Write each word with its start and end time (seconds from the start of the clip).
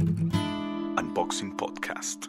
Unboxing 0.00 1.54
Podcast. 1.58 2.28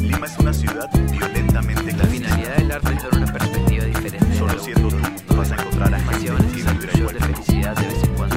Lima 0.00 0.26
es 0.26 0.38
una 0.38 0.52
ciudad 0.52 0.88
violentamente 1.10 1.92
La 1.92 2.04
finalidad 2.04 2.56
del 2.56 2.70
arte 2.70 2.94
es 2.94 3.02
dar 3.02 3.14
una 3.16 3.32
perspectiva 3.32 3.84
diferente. 3.84 4.38
Solo 4.38 4.56
siendo 4.60 4.88
tú 5.26 5.36
vas 5.36 5.50
a 5.50 5.54
encontrar 5.56 5.92
a 5.92 5.98
de 5.98 6.04
felicidad 6.06 7.76
de 7.76 7.86
vez 7.88 8.04
en 8.04 8.14
cuando. 8.14 8.36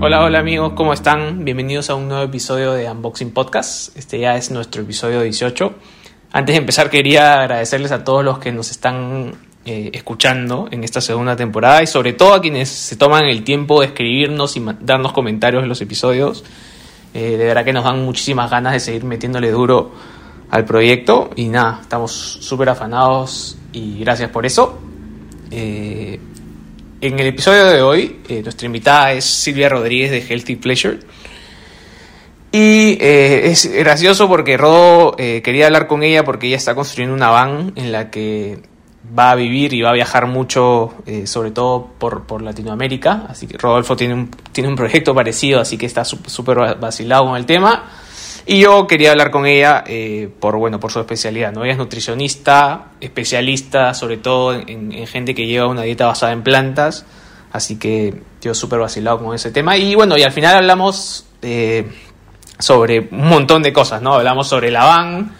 Hola, 0.00 0.22
hola 0.22 0.38
amigos, 0.38 0.74
¿cómo 0.76 0.92
están? 0.92 1.44
Bienvenidos 1.44 1.90
a 1.90 1.96
un 1.96 2.06
nuevo 2.06 2.22
episodio 2.22 2.74
de 2.74 2.88
Unboxing 2.88 3.32
Podcast. 3.32 3.96
Este 3.96 4.20
ya 4.20 4.36
es 4.36 4.52
nuestro 4.52 4.82
episodio 4.82 5.22
18. 5.22 5.74
Antes 6.30 6.54
de 6.54 6.58
empezar 6.58 6.90
quería 6.90 7.40
agradecerles 7.40 7.90
a 7.90 8.04
todos 8.04 8.24
los 8.24 8.38
que 8.38 8.52
nos 8.52 8.70
están 8.70 9.32
eh, 9.64 9.90
escuchando 9.92 10.68
en 10.70 10.84
esta 10.84 11.00
segunda 11.00 11.34
temporada 11.34 11.82
y 11.82 11.88
sobre 11.88 12.12
todo 12.12 12.34
a 12.34 12.40
quienes 12.40 12.68
se 12.68 12.94
toman 12.94 13.24
el 13.24 13.42
tiempo 13.42 13.80
de 13.80 13.86
escribirnos 13.86 14.56
y 14.56 14.64
darnos 14.80 15.12
comentarios 15.12 15.64
en 15.64 15.68
los 15.68 15.80
episodios. 15.80 16.44
Eh, 17.18 17.38
de 17.38 17.46
verdad 17.46 17.64
que 17.64 17.72
nos 17.72 17.82
dan 17.82 18.04
muchísimas 18.04 18.50
ganas 18.50 18.74
de 18.74 18.80
seguir 18.80 19.04
metiéndole 19.04 19.50
duro 19.50 19.90
al 20.50 20.66
proyecto 20.66 21.30
y 21.34 21.48
nada, 21.48 21.78
estamos 21.80 22.12
súper 22.12 22.68
afanados 22.68 23.56
y 23.72 24.00
gracias 24.00 24.28
por 24.28 24.44
eso. 24.44 24.78
Eh, 25.50 26.20
en 27.00 27.18
el 27.18 27.26
episodio 27.28 27.64
de 27.64 27.80
hoy, 27.80 28.20
eh, 28.28 28.42
nuestra 28.42 28.66
invitada 28.66 29.12
es 29.12 29.24
Silvia 29.24 29.70
Rodríguez 29.70 30.10
de 30.10 30.20
Healthy 30.20 30.56
Pleasure. 30.56 30.98
Y 32.52 32.98
es 33.00 33.66
gracioso 33.66 34.28
porque 34.28 34.58
Rodo 34.58 35.16
quería 35.16 35.66
hablar 35.66 35.86
con 35.86 36.02
ella 36.02 36.22
porque 36.24 36.48
ella 36.48 36.56
está 36.56 36.74
construyendo 36.74 37.14
una 37.14 37.28
van 37.28 37.72
en 37.76 37.92
la 37.92 38.10
que 38.10 38.60
va 39.18 39.30
a 39.30 39.34
vivir 39.34 39.72
y 39.72 39.82
va 39.82 39.90
a 39.90 39.92
viajar 39.92 40.26
mucho, 40.26 40.94
eh, 41.06 41.26
sobre 41.26 41.50
todo 41.50 41.86
por, 41.98 42.24
por 42.24 42.42
Latinoamérica. 42.42 43.26
Así 43.28 43.46
que 43.46 43.58
Rodolfo 43.58 43.96
tiene 43.96 44.14
un, 44.14 44.30
tiene 44.52 44.68
un 44.68 44.76
proyecto 44.76 45.14
parecido, 45.14 45.60
así 45.60 45.76
que 45.78 45.86
está 45.86 46.04
súper 46.04 46.58
va- 46.58 46.74
vacilado 46.74 47.26
con 47.26 47.36
el 47.36 47.46
tema. 47.46 47.84
Y 48.46 48.60
yo 48.60 48.86
quería 48.86 49.10
hablar 49.10 49.30
con 49.30 49.44
ella 49.44 49.82
eh, 49.86 50.30
por, 50.38 50.56
bueno, 50.56 50.78
por 50.78 50.92
su 50.92 51.00
especialidad. 51.00 51.52
¿no? 51.52 51.64
Ella 51.64 51.72
es 51.72 51.78
nutricionista, 51.78 52.92
especialista 53.00 53.92
sobre 53.92 54.18
todo 54.18 54.54
en, 54.54 54.92
en 54.92 55.06
gente 55.06 55.34
que 55.34 55.46
lleva 55.46 55.66
una 55.66 55.82
dieta 55.82 56.06
basada 56.06 56.32
en 56.32 56.42
plantas. 56.42 57.04
Así 57.52 57.78
que 57.78 58.22
yo 58.40 58.54
súper 58.54 58.78
vacilado 58.78 59.18
con 59.18 59.34
ese 59.34 59.50
tema. 59.50 59.76
Y 59.76 59.94
bueno, 59.94 60.16
y 60.16 60.22
al 60.22 60.32
final 60.32 60.56
hablamos 60.56 61.26
eh, 61.42 61.90
sobre 62.58 63.08
un 63.10 63.28
montón 63.28 63.62
de 63.62 63.72
cosas, 63.72 64.00
¿no? 64.00 64.14
Hablamos 64.14 64.46
sobre 64.48 64.70
la 64.70 64.84
van, 64.84 65.32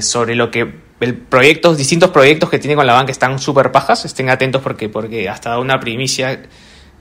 sobre 0.00 0.34
lo 0.34 0.50
que 0.50 0.85
el 1.00 1.14
proyectos, 1.14 1.76
distintos 1.76 2.10
proyectos 2.10 2.48
que 2.50 2.58
tiene 2.58 2.74
con 2.76 2.86
la 2.86 3.04
que 3.04 3.12
están 3.12 3.38
súper 3.38 3.72
pajas. 3.72 4.04
Estén 4.04 4.30
atentos 4.30 4.62
porque, 4.62 4.88
porque 4.88 5.28
hasta 5.28 5.50
da 5.50 5.58
una 5.58 5.78
primicia 5.78 6.42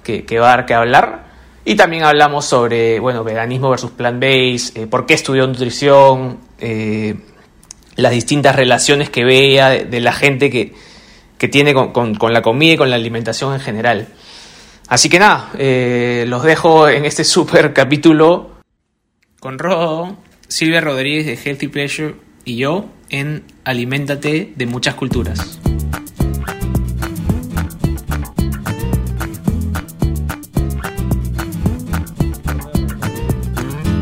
que, 0.03 0.25
que 0.25 0.39
va 0.39 0.47
a 0.53 0.57
dar 0.57 0.65
que 0.65 0.73
hablar. 0.73 1.25
Y 1.65 1.75
también 1.75 2.03
hablamos 2.03 2.45
sobre, 2.45 2.99
bueno, 2.99 3.23
veganismo 3.23 3.69
versus 3.71 3.91
plant-based, 3.91 4.77
eh, 4.77 4.87
por 4.87 5.05
qué 5.07 5.15
estudió 5.15 5.47
nutrición, 5.47 6.39
eh, 6.59 7.15
las 7.95 8.11
distintas 8.11 8.55
relaciones 8.55 9.09
que 9.09 9.23
veía 9.23 9.69
de, 9.69 9.99
la 9.99 10.13
gente 10.13 10.51
que, 10.51 10.73
que 11.39 11.47
tiene 11.47 11.73
con, 11.73 11.91
con- 11.91 12.15
con 12.15 12.33
la 12.33 12.43
comida 12.43 12.73
y 12.73 12.77
con 12.77 12.91
la 12.91 12.97
alimentación 12.97 13.53
en 13.53 13.59
general. 13.61 14.09
Así 14.87 15.09
que 15.09 15.17
nada, 15.17 15.49
eh, 15.57 16.25
los 16.27 16.43
dejo 16.43 16.87
en 16.87 17.05
este 17.05 17.23
super 17.23 17.73
capítulo 17.73 18.51
con 19.39 19.57
Rodo, 19.57 20.15
Silvia 20.47 20.81
Rodríguez 20.81 21.25
de 21.25 21.35
Healthy 21.35 21.67
Pleasure 21.69 22.15
y 22.43 22.57
yo 22.57 22.85
en 23.09 23.43
Aliméntate 23.63 24.53
de 24.55 24.65
muchas 24.65 24.95
culturas. 24.95 25.59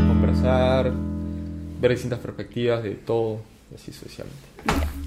conversar, 0.07 0.91
ver 1.81 1.91
distintas 1.91 2.19
perspectivas 2.19 2.83
de 2.83 2.91
todo, 2.91 3.41
así 3.75 3.91
sucesivamente. 3.91 4.41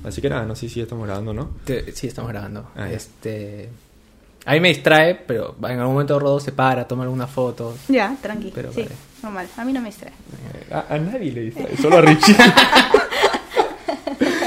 Así 0.04 0.20
que 0.20 0.28
nada, 0.28 0.44
no 0.44 0.54
sé 0.54 0.68
si 0.68 0.80
estamos 0.80 1.06
grabando, 1.06 1.32
¿no? 1.34 1.50
Sí, 1.66 2.06
estamos 2.06 2.30
grabando. 2.30 2.70
Ah, 2.76 2.90
este, 2.90 3.68
a 4.44 4.52
mí 4.52 4.60
me 4.60 4.68
distrae, 4.68 5.14
pero 5.14 5.56
en 5.62 5.78
algún 5.78 5.94
momento 5.94 6.18
Rodo 6.18 6.38
se 6.38 6.52
para, 6.52 6.86
toma 6.86 7.02
alguna 7.04 7.26
foto. 7.26 7.76
Ya, 7.88 8.16
tranqui. 8.20 8.52
Pero 8.54 8.72
sí, 8.72 8.82
vale. 8.82 8.94
normal. 9.22 9.48
A 9.56 9.64
mí 9.64 9.72
no 9.72 9.80
me 9.80 9.88
distrae. 9.88 10.12
Eh, 10.12 10.72
A, 10.74 10.94
a 10.94 10.98
nadie 10.98 11.32
le 11.32 11.40
distrae, 11.42 11.76
solo 11.76 11.96
a 11.98 12.00
Richie. 12.02 12.36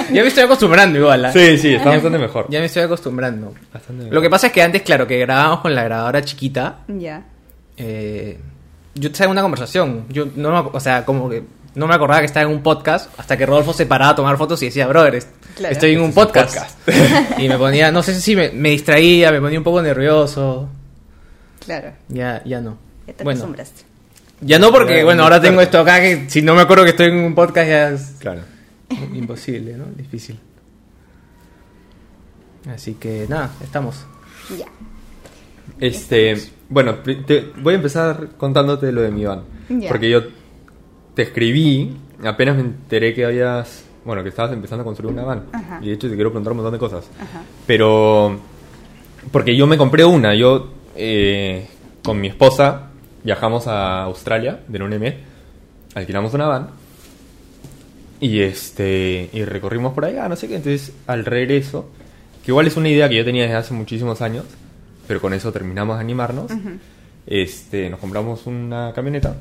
Ya 0.14 0.22
me 0.22 0.28
estoy 0.28 0.44
acostumbrando 0.44 0.97
igual. 1.00 1.25
¿ah? 1.25 1.31
sí, 1.34 1.58
sí, 1.58 1.75
está 1.75 1.90
bastante 1.90 2.18
mejor. 2.18 2.46
Ya 2.50 2.59
me 2.59 2.66
estoy 2.66 2.84
acostumbrando. 2.84 3.53
Bastante 3.74 4.03
Lo 4.03 4.09
mejor. 4.09 4.22
que 4.24 4.30
pasa 4.30 4.47
es 4.47 4.53
que 4.53 4.62
antes, 4.62 4.81
claro, 4.81 5.06
que 5.08 5.20
grabábamos 5.20 5.59
con 5.62 5.74
la 5.75 5.84
grabadora 5.84 6.22
chiquita, 6.24 6.80
Ya. 6.88 7.24
eh, 7.78 8.40
yo 8.96 9.12
te 9.12 9.28
una 9.28 9.42
conversación. 9.42 10.06
Yo 10.09 10.28
no 10.36 10.52
me, 10.64 10.69
o 10.74 10.80
sea, 10.80 11.06
como 11.06 11.30
que 11.30 11.44
no 11.75 11.88
me 11.88 11.94
acordaba 11.96 12.19
que 12.22 12.25
estaba 12.25 12.46
en 12.46 12.52
un 12.52 12.62
podcast 12.64 13.09
hasta 13.18 13.38
que 13.38 13.46
Rodolfo 13.46 13.72
se 13.74 13.86
paraba 13.86 14.12
a 14.12 14.16
tomar 14.16 14.38
fotos 14.38 14.62
y 14.64 14.66
decía, 14.66 14.88
brother, 14.88 15.16
est- 15.16 15.30
Claro. 15.56 15.74
estoy 15.74 15.94
en 15.94 16.02
un 16.02 16.09
Este 16.09 16.22
podcast. 16.22 16.90
y 17.38 17.48
me 17.48 17.58
ponía, 17.58 17.92
no 17.92 18.02
sé 18.03 18.19
si 18.19 18.36
me, 18.36 18.50
me 18.52 18.69
distraía, 18.69 19.31
me 19.31 19.40
ponía 19.42 19.58
un 19.59 19.64
poco 19.64 19.81
nervioso. 19.81 20.69
Claro. 21.66 21.92
Ya, 22.08 22.42
ya 22.46 22.62
no. 22.62 22.78
Ya 23.08 23.14
te 23.14 23.24
Bueno, 23.24 23.40
acostumbraste. 23.40 23.84
ya 24.42 24.58
no 24.59 24.72
porque, 24.72 25.03
bueno, 25.03 25.24
ahora 25.24 25.40
tengo 25.42 25.62
esto 25.62 25.80
acá 25.80 26.00
que 26.00 26.30
si 26.30 26.42
no 26.42 26.56
me 26.56 26.62
acuerdo 26.62 26.84
que 26.86 26.92
estoy 26.92 27.08
en 27.08 27.18
un 27.24 27.36
podcast 27.36 27.68
ya 27.69 27.90
es 27.90 28.16
Claro. 28.19 28.42
imposible, 29.13 29.75
¿no? 29.77 29.85
Difícil. 29.95 30.39
Así 32.73 32.95
que 32.95 33.25
nada, 33.29 33.51
estamos. 33.63 34.05
Ya. 34.57 34.66
Este, 35.79 36.35
bueno, 36.69 37.01
pri- 37.03 37.23
te- 37.23 37.51
voy 37.61 37.73
a 37.73 37.77
empezar 37.77 38.29
contándote 38.38 38.91
lo 38.91 39.01
de 39.01 39.11
mi 39.11 39.25
van. 39.25 39.44
Ya. 39.69 39.89
Porque 39.89 40.09
yo 40.09 40.23
te 41.13 41.22
escribí, 41.23 41.95
apenas 42.23 42.55
me 42.55 42.61
enteré 42.61 43.13
que 43.13 43.25
habías, 43.25 43.85
bueno, 44.03 44.23
que 44.23 44.29
estabas 44.29 44.51
empezando 44.51 44.81
a 44.81 44.85
construir 44.85 45.13
una 45.13 45.23
van. 45.23 45.44
Ajá. 45.53 45.79
Y 45.81 45.88
de 45.88 45.94
hecho 45.94 46.09
te 46.09 46.16
quiero 46.16 46.31
preguntar 46.31 46.51
un 46.51 46.57
montón 46.57 46.73
de 46.73 46.79
cosas. 46.79 47.09
Ajá. 47.19 47.41
Pero, 47.66 48.38
porque 49.31 49.56
yo 49.56 49.67
me 49.67 49.77
compré 49.77 50.03
una, 50.03 50.35
yo 50.35 50.69
eh, 50.95 51.67
con 52.03 52.19
mi 52.19 52.27
esposa 52.27 52.89
viajamos 53.23 53.67
a 53.67 54.03
Australia 54.03 54.61
de 54.89 55.00
miel, 55.00 55.17
alquilamos 55.95 56.33
una 56.33 56.47
van 56.47 56.69
y 58.19 58.41
este 58.41 59.30
y 59.34 59.44
recorrimos 59.46 59.94
por 59.94 60.06
allá, 60.06 60.28
no 60.28 60.35
sé 60.35 60.47
qué, 60.47 60.56
entonces 60.57 60.94
al 61.07 61.25
regreso, 61.25 61.90
que 62.44 62.52
igual 62.52 62.68
es 62.68 62.75
una 62.78 62.90
idea 62.90 63.07
que 63.09 63.16
yo 63.16 63.25
tenía 63.25 63.44
desde 63.44 63.56
hace 63.56 63.74
muchísimos 63.74 64.22
años, 64.22 64.46
pero 65.07 65.22
con 65.22 65.34
eso 65.34 65.52
terminamos 65.52 65.97
de 65.97 66.02
animarnos, 66.02 66.52
este, 67.28 67.90
nos 67.90 68.00
compramos 68.00 68.46
una 68.46 68.91
camioneta 68.94 69.35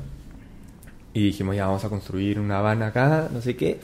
y 1.13 1.23
dijimos 1.25 1.55
ya 1.55 1.65
vamos 1.67 1.83
a 1.83 1.89
construir 1.89 2.39
una 2.39 2.61
van 2.61 2.83
acá, 2.83 3.29
no 3.33 3.41
sé 3.41 3.55
qué, 3.55 3.79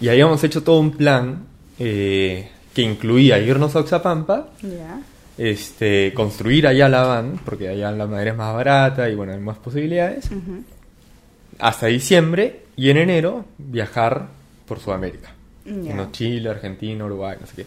y 0.00 0.08
habíamos 0.08 0.42
hecho 0.44 0.62
todo 0.62 0.80
un 0.80 0.90
plan 0.92 1.44
eh, 1.78 2.48
que 2.74 2.82
incluía 2.82 3.38
irnos 3.38 3.74
a 3.76 3.80
Oxapampa, 3.80 4.48
Ya. 4.62 5.00
este, 5.38 6.12
construir 6.14 6.66
allá 6.66 6.88
la 6.88 7.02
van, 7.04 7.40
porque 7.44 7.68
allá 7.68 7.90
la 7.92 8.06
madera 8.06 8.32
es 8.32 8.36
más 8.36 8.52
barata 8.54 9.08
y 9.08 9.14
bueno, 9.14 9.32
hay 9.32 9.40
más 9.40 9.58
posibilidades, 9.58 10.28
hasta 11.58 11.86
diciembre 11.86 12.63
y 12.76 12.90
en 12.90 12.96
enero 12.98 13.44
viajar 13.58 14.28
por 14.66 14.80
Sudamérica. 14.80 15.32
Ya. 15.64 15.94
No, 15.94 16.10
Chile, 16.12 16.50
Argentina, 16.50 17.04
Uruguay, 17.04 17.36
no 17.40 17.46
sé 17.46 17.54
qué. 17.56 17.66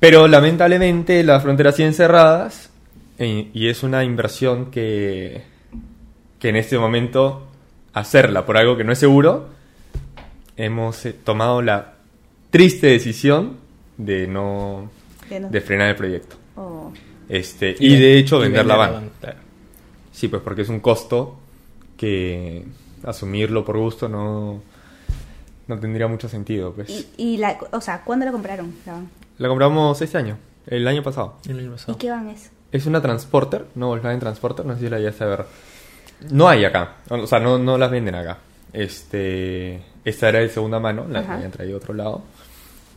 Pero 0.00 0.28
lamentablemente 0.28 1.22
las 1.24 1.42
fronteras 1.42 1.76
siguen 1.76 1.94
cerradas 1.94 2.70
y 3.18 3.68
es 3.68 3.82
una 3.82 4.04
inversión 4.04 4.70
que, 4.70 5.42
que 6.38 6.48
en 6.50 6.56
este 6.56 6.78
momento 6.78 7.46
hacerla 7.94 8.44
por 8.44 8.56
algo 8.58 8.76
que 8.76 8.84
no 8.84 8.92
es 8.92 8.98
seguro, 8.98 9.48
hemos 10.56 11.04
eh, 11.06 11.12
tomado 11.14 11.62
la 11.62 11.94
triste 12.50 12.88
decisión 12.88 13.56
de 13.96 14.26
no 14.26 14.90
De 15.28 15.40
no- 15.40 15.48
de 15.48 15.60
frenar 15.62 15.88
el 15.88 15.96
proyecto. 15.96 16.36
Oh. 16.56 16.92
Este, 17.28 17.74
y, 17.80 17.96
de 17.96 18.18
hecho 18.18 18.36
y 18.38 18.42
vender 18.44 18.66
la 18.66 18.76
vender 18.76 18.78
van. 18.78 18.92
la 18.92 19.00
van, 19.00 19.10
claro. 19.20 19.38
Sí, 20.12 20.28
pues 20.28 20.42
porque 20.42 20.62
es 20.62 20.68
un 20.68 20.80
costo 20.80 21.38
que 21.96 22.64
asumirlo 23.06 23.64
por 23.64 23.78
gusto 23.78 24.08
no, 24.08 24.60
no 25.66 25.78
tendría 25.80 26.06
mucho 26.08 26.28
sentido. 26.28 26.72
Pues. 26.72 26.90
Y, 26.90 27.06
y 27.16 27.36
la, 27.38 27.56
o 27.72 27.80
sea, 27.80 28.02
¿cuándo 28.02 28.26
la 28.26 28.32
compraron? 28.32 28.74
La 29.38 29.48
compramos 29.48 30.00
este 30.02 30.18
año, 30.18 30.36
el 30.66 30.86
año 30.86 31.02
pasado. 31.02 31.36
¿Y 31.48 31.94
qué 31.94 32.10
van 32.10 32.28
es? 32.28 32.50
Es 32.72 32.84
una 32.86 33.00
Transporter, 33.00 33.66
no 33.76 33.88
Volkswagen 33.88 34.20
Transporter, 34.20 34.66
no 34.66 34.74
sé 34.74 34.80
si 34.80 34.88
la 34.90 34.98
ya 34.98 35.10
a 35.18 35.28
ver. 35.28 35.46
No 36.30 36.48
hay 36.48 36.64
acá, 36.64 36.96
o 37.08 37.26
sea, 37.26 37.38
no, 37.38 37.58
no 37.58 37.78
las 37.78 37.90
venden 37.90 38.14
acá. 38.14 38.38
Este, 38.72 39.82
esta 40.04 40.28
era 40.28 40.40
de 40.40 40.48
segunda 40.48 40.78
mano, 40.80 41.06
la 41.08 41.20
Ajá. 41.20 41.34
habían 41.34 41.50
traído 41.52 41.78
de 41.78 41.84
otro 41.84 41.94
lado. 41.94 42.22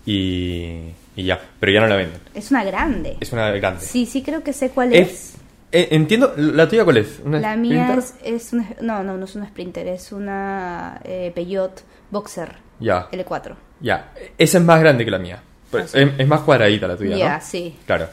Y, 0.05 0.91
y 1.15 1.23
ya, 1.23 1.39
pero 1.59 1.71
ya 1.71 1.81
no 1.81 1.87
la 1.87 1.95
venden. 1.97 2.19
Es 2.33 2.49
una 2.51 2.63
grande. 2.63 3.17
Es 3.19 3.31
una 3.31 3.51
grande. 3.51 3.81
Sí, 3.85 4.05
sí 4.05 4.23
creo 4.23 4.43
que 4.43 4.53
sé 4.53 4.69
cuál 4.71 4.93
es. 4.93 5.09
Es- 5.09 5.33
eh, 5.71 5.87
entiendo, 5.91 6.33
¿la 6.37 6.67
tuya 6.67 6.83
cuál 6.83 6.97
es? 6.97 7.19
¿Una 7.23 7.39
La 7.39 7.55
mía 7.55 7.95
es, 7.97 8.15
es 8.23 8.53
una... 8.53 8.67
No, 8.81 9.03
no, 9.03 9.17
no 9.17 9.25
es 9.25 9.35
una 9.35 9.47
Sprinter. 9.47 9.87
Es 9.87 10.11
una 10.11 10.99
eh, 11.03 11.31
Peugeot 11.33 11.81
Boxer 12.11 12.55
Ya. 12.79 13.09
L4. 13.11 13.55
Ya, 13.81 14.11
esa 14.37 14.57
es 14.57 14.63
más 14.63 14.79
grande 14.79 15.05
que 15.05 15.11
la 15.11 15.19
mía. 15.19 15.41
Pero 15.71 15.83
Ah, 15.83 15.87
sí. 15.87 15.99
es, 15.99 16.09
es 16.17 16.27
más 16.27 16.41
cuadradita 16.41 16.87
la 16.87 16.97
tuya, 16.97 17.15
Ya, 17.17 17.35
¿no? 17.37 17.41
sí. 17.43 17.75
Claro. 17.85 18.07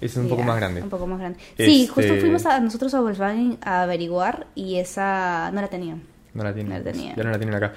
Es 0.00 0.14
un 0.16 0.28
poco 0.28 0.42
más 0.42 0.56
grande. 0.56 0.82
Un 0.82 0.90
poco 0.90 1.06
más 1.06 1.18
grande. 1.18 1.38
Sí, 1.56 1.82
Este- 1.84 1.88
justo 1.92 2.14
fuimos 2.20 2.44
a 2.44 2.60
nosotros 2.60 2.92
a 2.94 3.00
Volkswagen 3.00 3.56
a 3.62 3.82
averiguar 3.82 4.46
y 4.54 4.76
esa 4.76 5.50
no 5.52 5.60
la 5.62 5.68
tenían. 5.68 6.02
No 6.34 6.44
la 6.44 6.52
tienen. 6.52 6.72
No 6.72 6.78
la 6.78 6.84
tenía. 6.84 7.14
Ya 7.16 7.22
no 7.22 7.30
la 7.30 7.38
tienen 7.38 7.54
acá. 7.54 7.72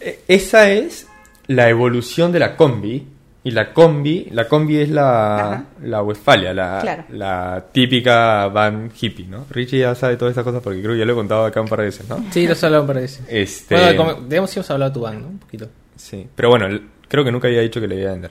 Eh, 0.00 0.20
esa 0.28 0.70
es 0.70 1.06
la 1.46 1.68
evolución 1.68 2.32
de 2.32 2.38
la 2.38 2.56
combi. 2.56 3.06
Y 3.48 3.50
la 3.52 3.72
combi, 3.72 4.26
la 4.32 4.46
combi 4.46 4.76
es 4.78 4.90
la, 4.90 5.64
la 5.82 6.02
Westfalia, 6.02 6.52
la, 6.52 6.80
Claro. 6.82 7.04
la 7.10 7.64
típica 7.72 8.48
van 8.48 8.90
hippie, 9.00 9.26
¿no? 9.26 9.46
Richie 9.48 9.78
ya 9.78 9.94
sabe 9.94 10.16
todas 10.16 10.32
estas 10.32 10.44
cosas 10.44 10.60
porque 10.62 10.80
creo 10.82 10.92
que 10.92 10.98
ya 10.98 11.04
lo 11.06 11.12
he 11.12 11.16
contado 11.16 11.46
acá 11.46 11.60
un 11.62 11.68
par 11.68 11.78
de 11.78 11.86
veces, 11.86 12.06
¿no? 12.08 12.22
Sí, 12.30 12.46
lo 12.46 12.52
has 12.52 12.62
hablado 12.64 12.86
para 12.86 13.00
eso. 13.00 13.22
Este, 13.28 13.74
Bueno, 13.74 13.96
como, 13.96 14.12
digamos 14.28 14.52
que 14.52 14.58
hemos 14.60 14.70
hablado 14.70 14.90
de 14.90 14.94
tu 14.94 15.00
band, 15.00 15.20
¿no? 15.22 15.28
Un 15.28 15.38
poquito. 15.38 15.68
Sí, 15.96 16.26
pero 16.34 16.50
bueno, 16.50 16.66
creo 17.08 17.24
que 17.24 17.32
nunca 17.32 17.48
había 17.48 17.60
dicho 17.62 17.80
que 17.80 17.88
le 17.88 18.00
iba 18.00 18.10
a 18.10 18.12
vender. 18.12 18.30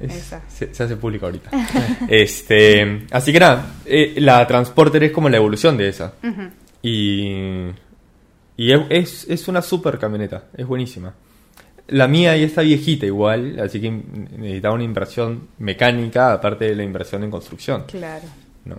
Es- 0.00 0.14
Esa. 0.14 0.42
se, 0.48 0.72
se 0.74 0.82
hace 0.82 0.96
público 0.96 1.26
ahorita. 1.26 1.50
este, 2.08 3.06
así 3.10 3.32
que 3.32 3.40
nada, 3.40 3.66
eh, 3.86 4.14
la 4.18 4.46
Transporter 4.46 5.02
es 5.04 5.10
como 5.12 5.28
la 5.28 5.36
evolución 5.38 5.76
de 5.76 5.88
esa. 5.88 6.12
Y, 6.82 7.66
y 8.56 8.72
es, 8.72 8.80
es, 8.90 9.26
es 9.28 9.48
una 9.48 9.62
super 9.62 9.98
camioneta, 9.98 10.44
es 10.56 10.66
buenísima. 10.66 11.12
La 11.88 12.08
mía 12.08 12.36
ya 12.36 12.46
está 12.46 12.62
viejita 12.62 13.04
igual, 13.06 13.58
así 13.60 13.80
que 13.80 13.90
necesitaba 13.90 14.74
una 14.74 14.84
inversión 14.84 15.48
mecánica 15.58 16.32
aparte 16.32 16.64
de 16.66 16.74
la 16.76 16.82
inversión 16.82 17.22
en 17.24 17.30
construcción, 17.30 17.84
Claro. 17.86 18.24
¿no? 18.64 18.76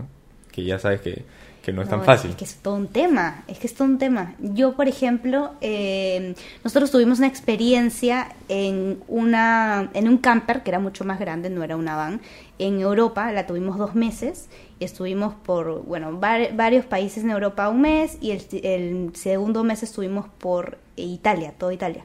Que 0.52 0.64
ya 0.64 0.80
sabes 0.80 1.02
que, 1.02 1.24
que 1.62 1.72
no 1.72 1.84
es 1.84 1.90
tan 1.90 2.04
fácil. 2.04 2.32
Es 2.32 2.36
que 2.38 2.46
es 2.46 2.56
todo 2.56 2.74
un 2.76 2.88
tema, 2.88 3.44
es 3.48 3.60
que 3.60 3.68
es 3.68 3.76
todo 3.76 3.88
un 3.88 4.00
tema. 4.00 4.34
Yo, 4.40 4.76
por 4.76 4.88
ejemplo, 4.88 5.52
eh, 5.62 6.34
nosotros 6.64 6.90
tuvimos 6.90 7.20
una 7.20 7.28
experiencia 7.28 8.30
en, 8.50 9.00
una, 9.08 9.92
en 9.94 10.08
un 10.08 10.18
camper 10.18 10.64
que 10.64 10.72
era 10.72 10.80
mucho 10.80 11.04
más 11.06 11.20
grande, 11.20 11.52
no 11.52 11.64
era 11.64 11.76
una 11.76 11.96
van, 11.96 12.22
en 12.58 12.80
Europa, 12.80 13.32
la 13.32 13.46
tuvimos 13.46 13.78
dos 13.78 13.94
meses, 13.94 14.48
y 14.80 14.86
estuvimos 14.86 15.36
por, 15.36 15.84
bueno, 15.84 16.18
var- 16.20 16.56
varios 16.56 16.86
países 16.86 17.24
en 17.24 17.30
Europa 17.30 17.70
un 17.70 17.82
mes, 17.82 18.18
y 18.20 18.32
el, 18.32 18.42
el 18.64 19.16
segundo 19.16 19.64
mes 19.64 19.84
estuvimos 19.84 20.26
por 20.40 20.80
Italia, 20.96 21.54
toda 21.56 21.72
Italia. 21.74 22.04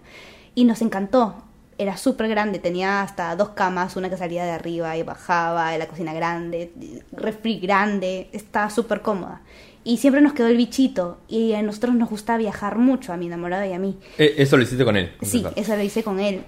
Y 0.61 0.65
nos 0.65 0.83
encantó, 0.83 1.37
era 1.79 1.97
súper 1.97 2.29
grande, 2.29 2.59
tenía 2.59 3.01
hasta 3.01 3.35
dos 3.35 3.49
camas, 3.49 3.97
una 3.97 4.11
que 4.11 4.19
salía 4.19 4.45
de 4.45 4.51
arriba 4.51 4.95
y 4.99 5.03
bajaba, 5.03 5.75
la 5.79 5.87
cocina 5.87 6.13
grande, 6.13 6.71
refri 7.13 7.59
grande, 7.61 8.29
estaba 8.33 8.69
súper 8.69 9.01
cómoda. 9.01 9.41
Y 9.85 9.97
siempre 9.97 10.21
nos 10.21 10.35
quedó 10.35 10.49
el 10.49 10.59
bichito 10.59 11.17
y 11.29 11.55
a 11.55 11.63
nosotros 11.63 11.95
nos 11.95 12.11
gusta 12.11 12.37
viajar 12.37 12.77
mucho, 12.77 13.15
a 13.15 13.17
mi 13.17 13.25
enamorado 13.25 13.65
y 13.65 13.73
a 13.73 13.79
mí. 13.79 13.99
Eh, 14.19 14.35
eso 14.37 14.59
lo 14.59 14.65
hiciste 14.65 14.85
con 14.85 14.99
él. 14.99 15.15
Sí, 15.23 15.43
eso 15.57 15.75
lo 15.75 15.83
hice 15.83 16.03
con 16.03 16.21
él. 16.21 16.45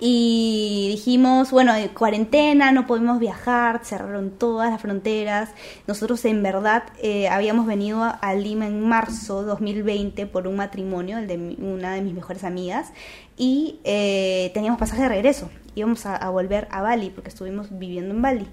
Y 0.00 0.86
dijimos, 0.90 1.50
bueno, 1.50 1.74
de 1.74 1.88
cuarentena, 1.88 2.70
no 2.70 2.86
podemos 2.86 3.18
viajar, 3.18 3.80
cerraron 3.84 4.30
todas 4.30 4.70
las 4.70 4.80
fronteras. 4.80 5.50
Nosotros 5.88 6.24
en 6.24 6.40
verdad 6.42 6.84
eh, 7.02 7.28
habíamos 7.28 7.66
venido 7.66 8.04
a, 8.04 8.10
a 8.10 8.34
Lima 8.34 8.66
en 8.68 8.80
marzo 8.86 9.42
2020 9.42 10.26
por 10.26 10.46
un 10.46 10.54
matrimonio, 10.56 11.18
el 11.18 11.26
de 11.26 11.36
mi- 11.36 11.56
una 11.60 11.94
de 11.94 12.02
mis 12.02 12.14
mejores 12.14 12.44
amigas, 12.44 12.92
y 13.36 13.80
eh, 13.82 14.52
teníamos 14.54 14.78
pasaje 14.78 15.02
de 15.02 15.08
regreso. 15.08 15.50
Íbamos 15.74 16.06
a, 16.06 16.14
a 16.14 16.30
volver 16.30 16.68
a 16.70 16.80
Bali 16.80 17.10
porque 17.10 17.28
estuvimos 17.30 17.66
viviendo 17.76 18.14
en 18.14 18.22
Bali. 18.22 18.46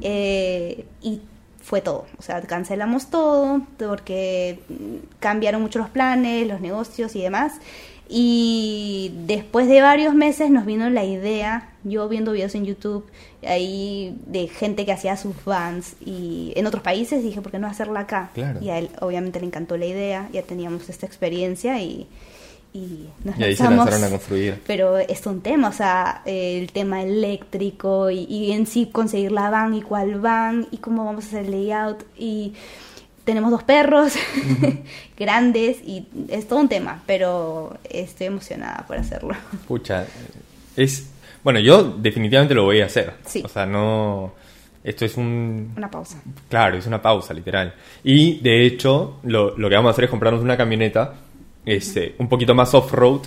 Eh, 0.00 0.86
y 1.02 1.20
fue 1.62 1.80
todo. 1.82 2.06
O 2.18 2.22
sea, 2.22 2.40
cancelamos 2.42 3.10
todo 3.10 3.60
porque 3.78 4.60
mm, 4.70 5.16
cambiaron 5.20 5.60
mucho 5.60 5.78
los 5.78 5.90
planes, 5.90 6.46
los 6.48 6.60
negocios 6.62 7.14
y 7.16 7.22
demás. 7.22 7.54
Y 8.08 9.12
después 9.26 9.68
de 9.68 9.80
varios 9.80 10.14
meses 10.14 10.50
nos 10.50 10.64
vino 10.64 10.88
la 10.90 11.04
idea, 11.04 11.70
yo 11.82 12.08
viendo 12.08 12.32
videos 12.32 12.54
en 12.54 12.64
YouTube 12.64 13.04
ahí 13.44 14.16
de 14.26 14.46
gente 14.48 14.84
que 14.86 14.92
hacía 14.92 15.16
sus 15.16 15.44
vans 15.44 15.94
y 16.04 16.52
en 16.56 16.66
otros 16.66 16.82
países 16.82 17.22
dije, 17.22 17.40
¿por 17.40 17.50
qué 17.50 17.58
no 17.58 17.66
hacerla 17.66 18.00
acá? 18.00 18.30
Claro. 18.34 18.60
Y 18.62 18.70
a 18.70 18.78
él 18.78 18.90
obviamente 19.00 19.40
le 19.40 19.46
encantó 19.46 19.76
la 19.76 19.86
idea, 19.86 20.28
ya 20.32 20.42
teníamos 20.42 20.88
esta 20.88 21.04
experiencia 21.04 21.80
y, 21.80 22.06
y 22.72 23.08
nos 23.24 23.38
Y 23.38 23.42
ahí 23.42 23.56
se 23.56 23.64
lanzaron 23.64 24.04
a 24.04 24.10
construir. 24.10 24.62
Pero 24.66 24.98
es 24.98 25.26
un 25.26 25.40
tema, 25.40 25.68
o 25.68 25.72
sea, 25.72 26.22
el 26.26 26.70
tema 26.70 27.02
eléctrico 27.02 28.10
y, 28.10 28.24
y 28.24 28.52
en 28.52 28.66
sí 28.66 28.86
conseguir 28.86 29.32
la 29.32 29.50
van 29.50 29.74
y 29.74 29.82
cuál 29.82 30.20
van 30.20 30.68
y 30.70 30.76
cómo 30.76 31.04
vamos 31.04 31.24
a 31.24 31.28
hacer 31.28 31.46
el 31.46 31.50
layout 31.50 32.04
y 32.16 32.54
tenemos 33.26 33.50
dos 33.50 33.64
perros 33.64 34.14
grandes 35.18 35.78
y 35.84 36.06
es 36.28 36.46
todo 36.48 36.60
un 36.60 36.68
tema, 36.68 37.02
pero 37.06 37.76
estoy 37.90 38.28
emocionada 38.28 38.84
por 38.86 38.96
hacerlo. 38.96 39.34
Pucha, 39.68 40.06
es... 40.76 41.10
Bueno, 41.42 41.60
yo 41.60 41.82
definitivamente 41.82 42.54
lo 42.54 42.64
voy 42.64 42.80
a 42.80 42.86
hacer. 42.86 43.14
Sí. 43.26 43.42
O 43.44 43.48
sea, 43.48 43.66
no... 43.66 44.32
Esto 44.82 45.04
es 45.04 45.16
un... 45.16 45.74
Una 45.76 45.90
pausa. 45.90 46.22
Claro, 46.48 46.76
es 46.76 46.86
una 46.86 47.02
pausa, 47.02 47.34
literal. 47.34 47.74
Y 48.04 48.38
de 48.38 48.64
hecho, 48.64 49.18
lo, 49.24 49.58
lo 49.58 49.68
que 49.68 49.74
vamos 49.74 49.90
a 49.90 49.92
hacer 49.92 50.04
es 50.04 50.10
comprarnos 50.10 50.42
una 50.42 50.56
camioneta 50.56 51.14
este, 51.64 52.14
un 52.18 52.28
poquito 52.28 52.54
más 52.54 52.72
off-road, 52.74 53.22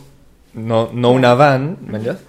no, 0.54 0.90
no 0.94 1.12
una 1.12 1.34
van, 1.34 1.78
¿me 1.82 1.98
entiendes? 1.98 2.24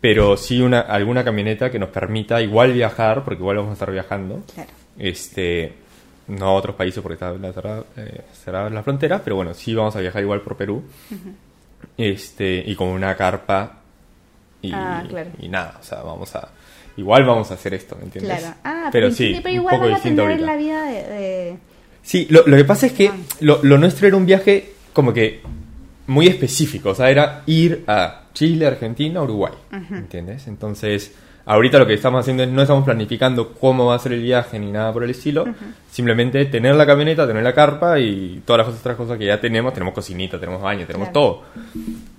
Pero 0.00 0.38
sí 0.38 0.62
una, 0.62 0.80
alguna 0.80 1.22
camioneta 1.22 1.70
que 1.70 1.78
nos 1.78 1.90
permita 1.90 2.40
igual 2.40 2.72
viajar, 2.72 3.24
porque 3.24 3.40
igual 3.40 3.58
vamos 3.58 3.70
a 3.70 3.74
estar 3.74 3.92
viajando. 3.92 4.42
Claro. 4.54 4.70
Este, 4.98 5.83
no 6.28 6.46
a 6.46 6.52
otros 6.54 6.74
países 6.76 7.02
porque 7.02 7.14
está 7.14 7.32
cerrada, 7.52 7.84
eh, 7.96 8.22
cerrada 8.32 8.70
la 8.70 8.82
frontera, 8.82 9.20
pero 9.22 9.36
bueno, 9.36 9.52
sí 9.54 9.74
vamos 9.74 9.94
a 9.96 10.00
viajar 10.00 10.22
igual 10.22 10.40
por 10.40 10.56
Perú. 10.56 10.82
Este, 11.96 12.62
y 12.66 12.74
con 12.74 12.88
una 12.88 13.14
carpa 13.16 13.80
y, 14.62 14.72
Ah, 14.72 15.04
claro. 15.08 15.30
y 15.38 15.48
nada, 15.48 15.78
o 15.80 15.84
sea, 15.84 16.02
vamos 16.02 16.34
a 16.34 16.48
igual 16.96 17.24
vamos 17.24 17.50
a 17.50 17.54
hacer 17.54 17.74
esto, 17.74 17.96
¿me 17.96 18.04
entiendes? 18.04 18.38
Claro. 18.38 18.54
Ah, 18.64 18.88
pero 18.90 19.10
sí, 19.10 19.38
pero 19.42 19.48
un 19.54 19.60
igual 19.60 19.74
poco 19.76 19.84
van 19.86 19.92
a 19.92 19.96
distinto 19.96 20.22
tener 20.22 20.32
ahorita. 20.38 20.46
la 20.52 20.56
vida 20.56 20.84
de... 20.84 21.02
de- 21.14 21.56
Sí, 22.02 22.26
lo, 22.30 22.46
lo 22.46 22.56
que 22.56 22.64
pasa 22.64 22.86
es 22.86 22.92
que 22.92 23.08
Ah. 23.08 23.16
lo, 23.40 23.60
lo 23.62 23.78
nuestro 23.78 24.06
era 24.06 24.16
un 24.16 24.26
viaje 24.26 24.72
como 24.92 25.12
que 25.12 25.40
muy 26.06 26.26
específico, 26.26 26.90
o 26.90 26.94
sea, 26.94 27.10
era 27.10 27.42
ir 27.46 27.82
a 27.86 28.24
Chile, 28.34 28.66
Argentina, 28.66 29.22
Uruguay, 29.22 29.52
¿entiendes? 29.90 30.46
Entonces, 30.48 31.14
ahorita 31.46 31.78
lo 31.78 31.86
que 31.86 31.94
estamos 31.94 32.20
haciendo 32.20 32.42
es 32.42 32.48
no 32.48 32.62
estamos 32.62 32.84
planificando 32.84 33.52
cómo 33.52 33.86
va 33.86 33.96
a 33.96 33.98
ser 33.98 34.12
el 34.12 34.22
viaje 34.22 34.58
ni 34.58 34.70
nada 34.72 34.92
por 34.92 35.04
el 35.04 35.10
estilo, 35.10 35.44
simplemente 35.90 36.44
tener 36.46 36.74
la 36.74 36.86
camioneta, 36.86 37.26
tener 37.26 37.42
la 37.42 37.54
carpa 37.54 37.98
y 37.98 38.42
todas 38.46 38.66
las 38.66 38.76
otras 38.78 38.96
cosas 38.96 39.18
que 39.18 39.26
ya 39.26 39.40
tenemos, 39.40 39.72
tenemos 39.74 39.94
cocinita, 39.94 40.38
tenemos 40.40 40.62
baño, 40.62 40.86
tenemos 40.86 41.08
Claro. 41.10 41.20
todo, 41.20 41.42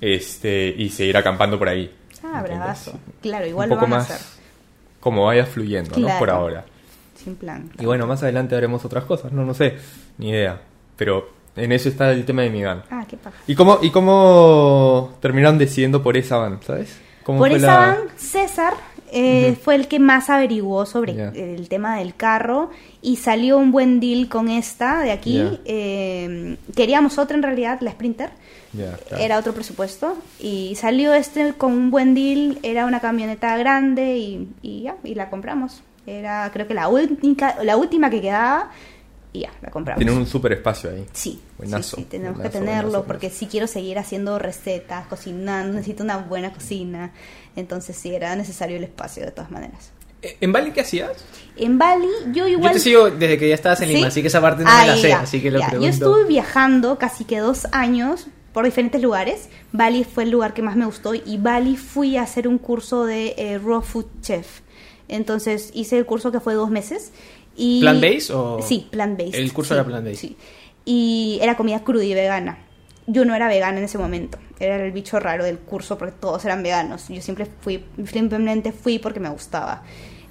este, 0.02 0.74
y 0.78 0.90
seguir 0.90 1.18
acampando 1.18 1.58
por 1.58 1.70
ahí. 1.70 1.92
Ah, 2.24 2.40
¿entiendes? 2.40 2.58
bravazo. 2.58 3.00
Claro, 3.22 3.46
igual 3.46 3.70
un 3.70 3.76
lo 3.76 3.76
poco 3.82 3.92
van 3.92 3.94
a 3.94 4.04
más 4.04 4.12
hacer. 4.12 4.28
como 5.00 5.26
vaya 5.26 5.46
fluyendo, 5.46 5.92
¿no? 5.92 6.06
Claro. 6.06 6.20
Por 6.20 6.30
ahora. 6.30 6.66
Sin 7.16 7.36
plan. 7.36 7.70
Y 7.80 7.86
bueno, 7.86 8.06
más 8.08 8.22
adelante 8.24 8.56
haremos 8.56 8.84
otras 8.86 9.04
cosas, 9.06 9.32
no, 9.32 9.46
no 9.46 9.54
sé, 9.54 9.78
ni 10.18 10.30
idea. 10.30 10.60
Pero 10.98 11.30
en 11.56 11.72
eso 11.72 11.90
está 11.90 12.12
el 12.12 12.26
tema 12.26 12.42
de 12.44 12.50
mi 12.50 12.64
van. 12.64 12.84
Ah, 12.92 13.06
qué 13.10 13.18
paja. 13.18 13.36
¿Y 13.48 13.56
cómo, 13.56 13.80
¿Y 13.82 13.90
cómo 13.90 15.16
terminaron 15.22 15.58
decidiendo 15.58 16.02
por 16.04 16.18
esa 16.18 16.38
van, 16.38 16.60
sabes? 16.62 17.00
¿Cómo 17.24 17.40
Por 17.40 17.50
fue 17.50 17.58
esa 17.58 17.68
la- 17.68 17.78
van, 17.78 17.98
César 18.18 18.74
eh, 19.18 19.56
fue 19.56 19.76
el 19.76 19.88
que 19.88 19.98
más 19.98 20.30
averiguó 20.30 20.86
sobre 20.86 21.14
el 21.34 21.70
tema 21.70 21.98
del 21.98 22.16
carro 22.16 22.70
y 23.02 23.16
salió 23.16 23.58
un 23.58 23.72
buen 23.72 24.02
deal 24.02 24.28
con 24.28 24.50
esta 24.50 25.00
de 25.00 25.12
aquí. 25.12 25.42
Eh, 25.64 26.58
queríamos 26.76 27.18
otra 27.18 27.38
en 27.38 27.44
realidad, 27.44 27.80
la 27.80 27.92
Sprinter. 27.92 28.32
Claro. 28.76 28.98
Era 29.18 29.40
otro 29.40 29.54
presupuesto 29.54 30.18
y 30.38 30.76
salió 30.76 31.14
este 31.14 31.54
con 31.54 31.72
un 31.72 31.92
buen 31.92 32.14
deal, 32.14 32.60
era 32.62 32.86
una 32.86 33.00
camioneta 33.00 33.56
grande 33.56 34.18
y, 34.18 34.50
y 34.62 34.82
ya, 34.82 34.98
y 35.06 35.16
la 35.16 35.30
compramos. 35.30 35.82
Era 36.06 36.50
creo 36.52 36.68
que 36.68 36.74
la 36.74 36.90
única, 36.90 37.56
la 37.64 37.78
última 37.78 38.10
que 38.10 38.20
quedaba 38.20 38.72
y 39.36 39.42
ya, 39.42 39.52
la 39.62 39.70
compramos. 39.70 40.00
Tienen 40.00 40.18
un 40.18 40.26
super 40.26 40.54
espacio 40.54 40.90
ahí. 40.90 41.06
Sí, 41.14 41.40
Buenazo, 41.58 41.98
sí, 41.98 42.04
sí, 42.04 42.08
tenemos 42.10 42.38
buenazo, 42.38 42.54
que 42.54 42.60
tenerlo 42.60 42.90
buenazo, 42.90 43.08
porque 43.08 43.30
si 43.30 43.48
quiero 43.48 43.68
seguir 43.68 44.00
haciendo 44.00 44.40
recetas, 44.40 45.08
cocinando, 45.08 45.74
necesito 45.74 46.04
una 46.04 46.18
buena 46.18 46.54
cocina. 46.54 47.12
Entonces 47.56 47.96
sí, 47.96 48.14
era 48.14 48.36
necesario 48.36 48.78
el 48.78 48.84
espacio 48.84 49.26
de 49.26 49.32
todas 49.32 49.52
maneras. 49.52 49.92
Eh, 50.22 50.38
¿En 50.42 50.52
Bali 50.52 50.72
qué 50.72 50.82
hacías? 50.82 51.24
En 51.58 51.78
Bali, 51.78 52.08
yo 52.32 52.48
igual... 52.48 52.72
Yo 52.72 52.74
te 52.74 52.80
sigo 52.80 53.12
desde 53.12 53.38
que 53.38 53.50
ya 53.50 53.56
estabas 53.56 53.82
en 53.82 53.90
¿Sí? 53.90 53.96
Lima, 53.96 54.08
así 54.08 54.22
que 54.22 54.28
esa 54.28 54.42
parte 54.42 54.64
no 54.64 54.70
me 54.70 54.88
la 54.88 54.98
sé, 54.98 55.10
ya, 55.10 55.20
así 55.20 55.42
que 55.42 55.52
lo 55.52 55.60
ya. 55.60 55.70
pregunto. 55.70 55.86
Yo 55.86 55.94
estuve 55.94 56.26
viajando 56.26 56.98
casi 56.98 57.26
que 57.26 57.40
dos 57.40 57.68
años 57.72 58.28
por 58.54 58.66
diferentes 58.66 59.02
lugares. 59.02 59.50
Bali 59.74 60.04
fue 60.04 60.24
el 60.24 60.32
lugar 60.32 60.54
que 60.54 60.62
más 60.62 60.76
me 60.76 60.86
gustó 60.86 61.14
y 61.14 61.38
Bali 61.38 61.76
fui 61.78 62.18
a 62.18 62.24
hacer 62.24 62.48
un 62.48 62.58
curso 62.58 63.06
de 63.06 63.36
eh, 63.38 63.60
Raw 63.60 63.82
Food 63.82 64.06
Chef. 64.22 64.62
Entonces 65.08 65.72
hice 65.74 65.98
el 65.98 66.06
curso 66.06 66.32
que 66.32 66.40
fue 66.40 66.54
dos 66.54 66.70
meses. 66.72 67.12
Y... 67.56 67.80
¿Plant-based 67.82 68.32
o- 68.36 68.62
Sí, 68.62 68.88
plant-based. 68.92 69.36
El 69.36 69.54
curso 69.54 69.74
sí, 69.74 69.80
era 69.80 69.84
plant-based. 69.88 70.16
Sí. 70.20 70.38
Y 70.86 71.40
era 71.42 71.56
comida 71.58 71.84
cruda 71.84 72.04
y 72.04 72.14
vegana. 72.14 72.60
Yo 73.08 73.24
no 73.26 73.36
era 73.36 73.48
vegana 73.48 73.78
en 73.78 73.84
ese 73.84 73.98
momento. 73.98 74.38
Era 74.60 74.84
el 74.84 74.92
bicho 74.92 75.20
raro 75.20 75.44
del 75.44 75.60
curso 75.60 75.98
porque 75.98 76.16
todos 76.20 76.44
eran 76.46 76.64
veganos. 76.64 77.08
Yo 77.10 77.22
siempre 77.22 77.48
fui, 77.62 77.84
simplemente 78.12 78.72
fui 78.72 79.00
porque 79.00 79.20
me 79.20 79.30
gustaba. 79.30 79.84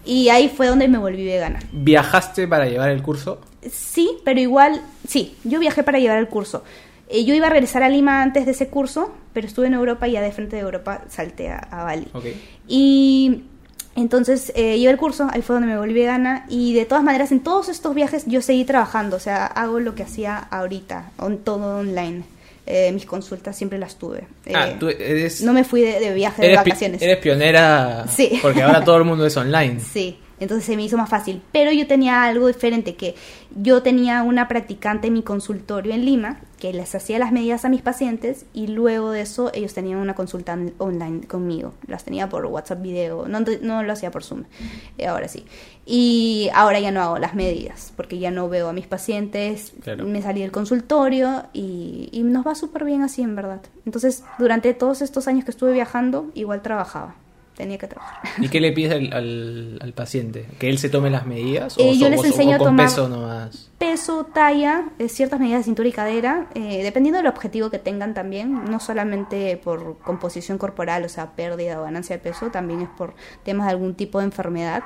Y 0.05 0.29
ahí 0.29 0.49
fue 0.55 0.67
donde 0.67 0.87
me 0.89 0.99
volví 0.99 1.25
vegana. 1.25 1.61
¿Viajaste 1.73 2.47
para 2.47 2.67
llevar 2.67 2.91
el 2.91 3.01
curso? 3.03 3.41
Sí, 3.71 4.11
pero 4.25 4.39
igual, 4.41 4.83
sí, 5.09 5.35
yo 5.45 5.59
viajé 5.61 5.83
para 5.83 5.99
llevar 5.99 6.19
el 6.19 6.29
curso. 6.29 6.63
Eh, 7.09 7.25
yo 7.25 7.35
iba 7.35 7.47
a 7.47 7.51
regresar 7.51 7.83
a 7.83 7.89
Lima 7.89 8.23
antes 8.23 8.45
de 8.45 8.53
ese 8.53 8.69
curso, 8.69 9.15
pero 9.33 9.47
estuve 9.47 9.67
en 9.69 9.75
Europa 9.75 10.07
y 10.09 10.13
ya 10.13 10.21
de 10.21 10.33
frente 10.33 10.57
de 10.57 10.63
Europa 10.63 11.05
salté 11.09 11.49
a, 11.51 11.59
a 11.59 11.85
Bali. 11.85 12.07
Ok. 12.13 12.25
Y 12.69 13.45
entonces 13.97 14.53
eh, 14.57 14.79
llevé 14.79 14.93
el 14.93 14.99
curso, 14.99 15.29
ahí 15.33 15.43
fue 15.43 15.55
donde 15.55 15.69
me 15.69 15.79
volví 15.79 15.95
vegana 15.95 16.47
y 16.49 16.75
de 16.75 16.85
todas 16.85 17.05
maneras 17.05 17.31
en 17.33 17.41
todos 17.41 17.69
estos 17.69 17.95
viajes 17.95 18.25
yo 18.27 18.41
seguí 18.43 18.65
trabajando, 18.65 19.17
o 19.17 19.21
sea, 19.21 19.47
hago 19.47 19.79
lo 19.81 19.95
que 19.95 20.03
hacía 20.03 20.37
ahorita, 20.37 21.11
on, 21.19 21.39
todo 21.39 21.79
online. 21.79 22.25
eh, 22.67 22.91
mis 22.93 23.05
consultas 23.05 23.55
siempre 23.57 23.79
las 23.79 23.97
tuve. 23.97 24.25
Ah, 24.55 24.69
Eh, 24.69 24.77
tú 24.81 24.89
eres, 24.89 25.43
no 25.43 25.53
me 25.53 25.65
fui 25.65 25.83
de, 25.83 26.01
de 26.01 26.15
viaje 26.15 26.41
de 26.41 26.57
vacaciones. 26.57 27.03
eres 27.03 27.19
pionera. 27.19 28.07
Sí. 28.09 28.39
Porque 28.41 28.63
ahora 28.63 28.83
todo 28.85 28.97
el 28.97 29.05
mundo 29.05 29.27
es 29.27 29.37
online. 29.37 29.81
Sí, 29.81 30.17
entonces 30.45 30.65
se 30.65 30.77
me 30.77 30.85
hizo 30.85 30.97
más 30.97 31.09
fácil. 31.11 31.43
Pero 31.53 31.73
yo 31.73 31.87
tenía 31.87 32.23
algo 32.25 32.47
diferente, 32.47 32.95
que 32.95 33.15
yo 33.57 33.83
tenía 33.83 34.23
una 34.23 34.47
practicante 34.49 35.09
en 35.09 35.15
mi 35.15 35.23
consultorio 35.23 35.93
en 35.93 36.05
Lima, 36.05 36.41
que 36.59 36.73
les 36.73 36.95
hacía 36.95 37.19
las 37.19 37.31
medidas 37.33 37.65
a 37.65 37.69
mis 37.69 37.83
pacientes 37.83 38.47
y 38.55 38.69
luego 38.69 39.11
de 39.11 39.21
eso 39.21 39.51
ellos 39.53 39.75
tenían 39.75 39.99
una 39.99 40.15
consulta 40.15 40.55
on- 40.55 40.73
online 40.79 41.27
conmigo. 41.27 41.75
Las 41.87 42.05
tenía 42.05 42.29
por 42.29 42.47
WhatsApp 42.47 42.81
video, 42.81 43.27
no, 43.29 43.41
no 43.63 43.83
lo 43.83 43.93
hacía 43.93 44.11
por 44.11 44.25
Zoom, 44.25 44.45
eh, 44.99 45.07
ahora 45.07 45.29
sí. 45.29 45.45
Y 45.87 46.49
ahora 46.55 46.81
ya 46.81 46.91
no 46.91 47.03
hago 47.03 47.19
las 47.19 47.35
medidas, 47.35 47.93
porque 47.97 48.19
ya 48.19 48.31
no 48.31 48.49
veo 48.49 48.69
a 48.69 48.73
mis 48.73 48.87
pacientes, 48.87 49.73
Claro. 49.83 50.05
me 50.07 50.23
salí 50.23 50.41
del 50.41 50.53
consultorio 50.53 51.45
y, 51.53 52.09
y 52.13 52.23
nos 52.23 52.47
va 52.47 52.55
súper 52.55 52.85
bien 52.85 53.03
así, 53.03 53.21
en 53.23 53.37
verdad. 53.37 53.61
Entonces, 53.85 54.25
durante 54.39 54.73
todos 54.73 55.03
estos 55.03 55.29
años 55.29 55.45
que 55.45 55.51
estuve 55.51 55.73
viajando, 55.73 56.31
igual 56.35 56.63
trabajaba, 56.63 57.17
tenía 57.57 57.79
que 57.79 57.87
trabajar. 57.87 58.21
¿Y 58.39 58.49
qué 58.49 58.61
le 58.61 58.73
pides 58.73 58.93
al, 58.93 59.13
al, 59.13 59.79
al 59.81 59.93
paciente? 59.93 60.47
¿Que 60.59 60.69
él 60.71 60.79
se 60.79 60.89
tome 60.89 61.11
las 61.11 61.25
medidas? 61.27 61.77
Eh, 61.79 61.97
yo 61.97 62.09
les 62.09 62.25
enseño 62.25 62.57
a 62.57 62.59
con 62.59 62.69
tomar- 62.69 62.87
peso 62.87 63.09
nomás? 63.09 63.71
peso, 63.79 64.25
talla, 64.33 64.85
eh, 64.99 65.09
ciertas 65.11 65.39
medidas 65.39 65.61
de 65.61 65.65
cintura 65.65 65.89
y 65.89 65.93
cadera, 65.93 66.47
eh, 66.55 66.83
dependiendo 66.83 67.19
del 67.19 67.27
objetivo 67.27 67.69
que 67.71 67.79
tengan 67.79 68.15
también, 68.15 68.65
no 68.65 68.81
solamente 68.81 69.57
por 69.63 69.99
composición 69.99 70.57
corporal, 70.59 71.05
o 71.05 71.09
sea, 71.09 71.33
pérdida 71.33 71.79
o 71.81 71.85
ganancia 71.85 72.17
de 72.17 72.23
peso, 72.23 72.51
también 72.51 72.81
es 72.81 72.89
por 72.89 73.15
temas 73.45 73.67
de 73.67 73.73
algún 73.73 73.95
tipo 73.95 74.21
de 74.21 74.25
enfermedad. 74.25 74.83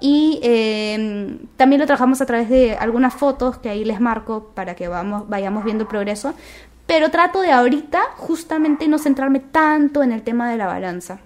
Y 0.00 0.40
eh, 0.42 1.38
también 1.56 1.80
lo 1.80 1.86
trabajamos 1.86 2.20
a 2.20 2.26
través 2.26 2.48
de 2.48 2.74
algunas 2.76 3.12
fotos 3.14 3.58
que 3.58 3.68
ahí 3.68 3.84
les 3.84 4.00
marco 4.00 4.52
para 4.54 4.74
que 4.74 4.88
vamos, 4.88 5.28
vayamos 5.28 5.64
viendo 5.64 5.82
el 5.82 5.88
progreso. 5.88 6.32
Pero 6.86 7.10
trato 7.10 7.42
de 7.42 7.50
ahorita 7.52 8.00
justamente 8.16 8.88
no 8.88 8.96
centrarme 8.98 9.40
tanto 9.40 10.02
en 10.02 10.10
el 10.10 10.22
tema 10.22 10.50
de 10.50 10.56
la 10.56 10.66
balanza 10.66 11.18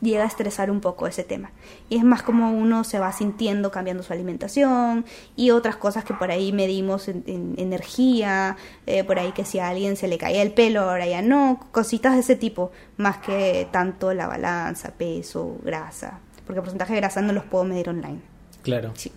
llega 0.00 0.24
a 0.24 0.26
estresar 0.26 0.70
un 0.70 0.80
poco 0.80 1.06
ese 1.06 1.24
tema. 1.24 1.50
Y 1.88 1.96
es 1.98 2.04
más 2.04 2.22
como 2.22 2.50
uno 2.52 2.84
se 2.84 2.98
va 2.98 3.12
sintiendo 3.12 3.70
cambiando 3.70 4.02
su 4.02 4.12
alimentación 4.12 5.04
y 5.36 5.50
otras 5.50 5.76
cosas 5.76 6.04
que 6.04 6.14
por 6.14 6.30
ahí 6.30 6.52
medimos 6.52 7.08
en, 7.08 7.22
en 7.26 7.54
energía, 7.58 8.56
eh, 8.86 9.04
por 9.04 9.18
ahí 9.18 9.32
que 9.32 9.44
si 9.44 9.58
a 9.58 9.68
alguien 9.68 9.96
se 9.96 10.08
le 10.08 10.16
caía 10.18 10.42
el 10.42 10.52
pelo, 10.52 10.82
ahora 10.82 11.06
ya 11.06 11.22
no, 11.22 11.66
cositas 11.72 12.14
de 12.14 12.20
ese 12.20 12.36
tipo, 12.36 12.72
más 12.96 13.18
que 13.18 13.68
tanto 13.70 14.14
la 14.14 14.26
balanza, 14.26 14.92
peso, 14.96 15.56
grasa, 15.62 16.20
porque 16.46 16.58
el 16.58 16.62
porcentaje 16.62 16.94
de 16.94 17.00
grasa 17.00 17.20
no 17.22 17.32
los 17.32 17.44
puedo 17.44 17.64
medir 17.64 17.88
online. 17.88 18.20
Claro, 18.62 18.92
Sí. 18.94 19.12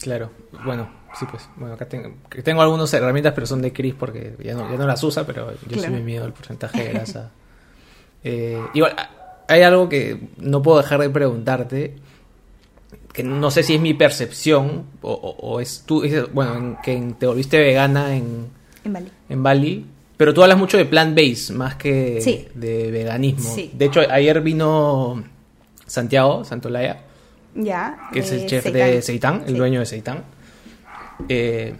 claro. 0.00 0.30
Bueno, 0.64 0.88
sí, 1.18 1.26
pues. 1.30 1.48
Bueno, 1.56 1.74
acá 1.74 1.86
tengo, 1.86 2.14
tengo 2.44 2.62
algunas 2.62 2.92
herramientas, 2.94 3.32
pero 3.34 3.46
son 3.46 3.62
de 3.62 3.72
Chris 3.72 3.94
porque 3.98 4.36
ya 4.42 4.54
no, 4.54 4.70
ya 4.70 4.76
no 4.76 4.86
las 4.86 5.02
usa, 5.02 5.24
pero 5.26 5.52
yo 5.68 5.80
sí 5.82 5.88
me 5.90 6.00
mido 6.00 6.24
el 6.24 6.32
porcentaje 6.32 6.84
de 6.84 6.92
grasa. 6.92 7.30
Eh, 8.24 8.60
igual, 8.74 8.96
a- 8.98 9.10
hay 9.48 9.62
algo 9.62 9.88
que 9.88 10.28
no 10.38 10.62
puedo 10.62 10.78
dejar 10.78 11.00
de 11.00 11.10
preguntarte, 11.10 11.96
que 13.12 13.22
no 13.24 13.50
sé 13.50 13.62
si 13.62 13.74
es 13.74 13.80
mi 13.80 13.94
percepción 13.94 14.84
o, 15.02 15.10
o- 15.12 15.36
o 15.54 15.60
es 15.60 15.82
tú, 15.86 16.02
dices, 16.02 16.26
bueno, 16.32 16.56
en, 16.56 16.76
que 16.82 17.14
te 17.18 17.26
volviste 17.26 17.58
vegana 17.58 18.14
en, 18.16 18.46
En 18.84 18.92
Bali. 18.92 19.08
en 19.28 19.42
Bali, 19.42 19.86
pero 20.16 20.32
tú 20.34 20.42
hablas 20.42 20.58
mucho 20.58 20.76
de 20.76 20.84
plant-based 20.84 21.52
más 21.54 21.74
que 21.76 22.20
Sí. 22.20 22.46
de 22.54 22.90
veganismo. 22.90 23.52
Sí. 23.54 23.70
De 23.74 23.86
hecho, 23.86 24.00
ayer 24.08 24.40
vino 24.40 25.24
Santiago 25.86 26.44
Santolaya, 26.44 27.02
Ya. 27.54 28.08
que 28.12 28.20
es 28.20 28.30
el 28.32 28.40
eh, 28.40 28.46
chef 28.46 28.62
Seitan. 28.64 28.80
de 28.90 29.02
Seitan, 29.02 29.42
el 29.46 29.52
Sí. 29.52 29.54
dueño 29.58 29.80
de 29.80 29.86
Seitan. 29.86 30.24
Eh, 31.28 31.74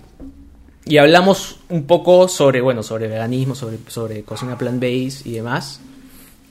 y 0.87 0.97
hablamos 0.97 1.61
un 1.69 1.85
poco 1.87 2.27
sobre, 2.29 2.61
bueno, 2.61 2.83
sobre 2.83 3.09
veganismo, 3.09 3.55
sobre, 3.55 3.79
sobre 3.89 4.23
cocina 4.23 4.57
plant-based 4.57 5.27
y 5.27 5.33
demás. 5.35 5.81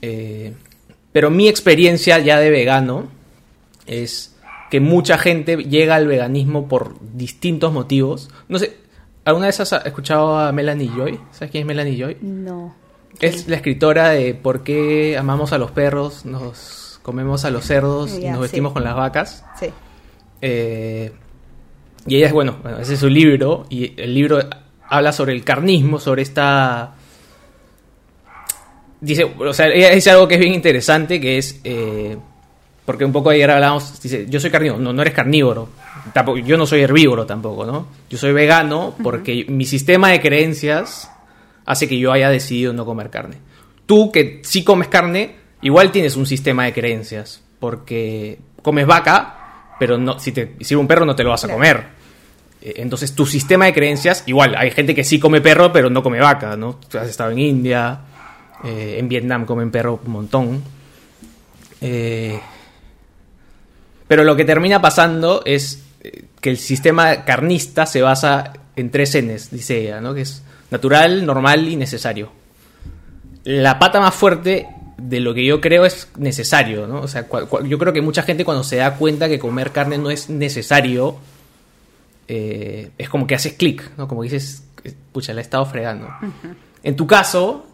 Eh, 0.00 0.54
pero 1.18 1.32
mi 1.32 1.48
experiencia 1.48 2.20
ya 2.20 2.38
de 2.38 2.48
vegano 2.48 3.08
es 3.88 4.36
que 4.70 4.78
mucha 4.78 5.18
gente 5.18 5.56
llega 5.56 5.96
al 5.96 6.06
veganismo 6.06 6.68
por 6.68 6.94
distintos 7.00 7.72
motivos. 7.72 8.30
No 8.46 8.60
sé, 8.60 8.76
¿alguna 9.24 9.46
vez 9.46 9.58
has 9.58 9.72
escuchado 9.84 10.38
a 10.38 10.52
Melanie 10.52 10.88
Joy? 10.96 11.18
¿Sabes 11.32 11.50
quién 11.50 11.62
es 11.62 11.66
Melanie 11.66 11.98
Joy? 12.00 12.18
No. 12.20 12.72
Es 13.18 13.48
la 13.48 13.56
escritora 13.56 14.10
de 14.10 14.32
por 14.34 14.62
qué 14.62 15.18
amamos 15.18 15.52
a 15.52 15.58
los 15.58 15.72
perros, 15.72 16.24
nos 16.24 17.00
comemos 17.02 17.44
a 17.44 17.50
los 17.50 17.64
cerdos 17.64 18.16
y 18.16 18.20
Ya, 18.20 18.30
nos 18.30 18.42
vestimos 18.42 18.70
sí. 18.70 18.74
con 18.74 18.84
las 18.84 18.94
vacas. 18.94 19.44
Sí. 19.58 19.66
Eh, 20.40 21.10
y 22.06 22.14
ella 22.14 22.28
es, 22.28 22.32
bueno, 22.32 22.58
bueno, 22.62 22.78
ese 22.78 22.94
es 22.94 23.00
su 23.00 23.08
libro, 23.08 23.66
y 23.70 24.00
el 24.00 24.14
libro 24.14 24.38
habla 24.88 25.10
sobre 25.10 25.32
el 25.32 25.42
carnismo, 25.42 25.98
sobre 25.98 26.22
esta... 26.22 26.94
Dice, 29.00 29.24
o 29.24 29.52
sea, 29.52 29.66
ella 29.68 29.90
dice 29.90 30.10
algo 30.10 30.26
que 30.26 30.34
es 30.34 30.40
bien 30.40 30.54
interesante, 30.54 31.20
que 31.20 31.38
es... 31.38 31.60
eh, 31.64 32.16
porque 32.84 33.04
un 33.04 33.12
poco 33.12 33.28
ayer 33.28 33.50
hablábamos, 33.50 34.00
dice, 34.00 34.24
yo 34.30 34.40
soy 34.40 34.50
carnívoro, 34.50 34.80
no, 34.80 34.94
no 34.94 35.02
eres 35.02 35.12
carnívoro, 35.12 35.68
tampoco, 36.14 36.38
yo 36.38 36.56
no 36.56 36.64
soy 36.64 36.80
herbívoro 36.80 37.26
tampoco, 37.26 37.66
¿no? 37.66 37.86
Yo 38.08 38.16
soy 38.16 38.32
vegano 38.32 38.94
porque 39.02 39.44
mi 39.46 39.66
sistema 39.66 40.08
de 40.08 40.22
creencias 40.22 41.10
hace 41.66 41.86
que 41.86 41.98
yo 41.98 42.12
haya 42.12 42.30
decidido 42.30 42.72
no 42.72 42.86
comer 42.86 43.10
carne. 43.10 43.36
Tú 43.84 44.10
que 44.10 44.40
sí 44.42 44.64
comes 44.64 44.88
carne, 44.88 45.34
igual 45.60 45.92
tienes 45.92 46.16
un 46.16 46.24
sistema 46.24 46.64
de 46.64 46.72
creencias, 46.72 47.42
porque 47.60 48.38
comes 48.62 48.86
vaca, 48.86 49.74
pero 49.78 49.98
no, 49.98 50.18
si 50.18 50.32
te 50.32 50.54
sirve 50.60 50.80
un 50.80 50.88
perro 50.88 51.04
no 51.04 51.14
te 51.14 51.24
lo 51.24 51.28
vas 51.28 51.44
a 51.44 51.48
comer. 51.52 51.88
Eh, 52.62 52.72
Entonces 52.76 53.14
tu 53.14 53.26
sistema 53.26 53.66
de 53.66 53.74
creencias, 53.74 54.24
igual, 54.24 54.54
hay 54.56 54.70
gente 54.70 54.94
que 54.94 55.04
sí 55.04 55.20
come 55.20 55.42
perro, 55.42 55.70
pero 55.74 55.90
no 55.90 56.02
come 56.02 56.20
vaca, 56.20 56.56
¿no? 56.56 56.80
Tú 56.88 56.96
has 56.96 57.08
estado 57.08 57.32
en 57.32 57.38
India, 57.38 58.00
eh, 58.64 58.96
en 58.98 59.08
Vietnam 59.08 59.44
comen 59.46 59.70
perro 59.70 60.00
un 60.04 60.12
montón. 60.12 60.62
Eh, 61.80 62.38
pero 64.06 64.24
lo 64.24 64.34
que 64.34 64.44
termina 64.44 64.80
pasando 64.80 65.42
es 65.44 65.84
eh, 66.00 66.24
que 66.40 66.50
el 66.50 66.56
sistema 66.56 67.24
carnista 67.24 67.86
se 67.86 68.02
basa 68.02 68.52
en 68.74 68.90
tres 68.90 69.16
Ns, 69.20 69.50
dice 69.50 69.82
ella, 69.82 70.00
¿no? 70.00 70.14
Que 70.14 70.22
es 70.22 70.42
natural, 70.70 71.24
normal 71.26 71.68
y 71.68 71.76
necesario. 71.76 72.30
La 73.44 73.78
pata 73.78 74.00
más 74.00 74.14
fuerte 74.14 74.68
de 74.96 75.20
lo 75.20 75.32
que 75.32 75.44
yo 75.44 75.60
creo 75.60 75.84
es 75.84 76.08
necesario, 76.16 76.86
¿no? 76.86 77.00
O 77.00 77.08
sea, 77.08 77.26
yo 77.64 77.78
creo 77.78 77.92
que 77.92 78.02
mucha 78.02 78.22
gente 78.22 78.44
cuando 78.44 78.64
se 78.64 78.76
da 78.76 78.96
cuenta 78.96 79.28
que 79.28 79.38
comer 79.38 79.70
carne 79.70 79.98
no 79.98 80.10
es 80.10 80.28
necesario, 80.28 81.16
eh, 82.26 82.90
es 82.98 83.08
como 83.08 83.26
que 83.26 83.34
haces 83.34 83.54
clic, 83.54 83.90
¿no? 83.96 84.08
Como 84.08 84.22
que 84.22 84.30
dices, 84.30 84.64
pucha, 85.12 85.32
la 85.32 85.40
he 85.40 85.42
estado 85.42 85.64
fregando. 85.66 86.08
En 86.82 86.96
tu 86.96 87.06
caso, 87.06 87.67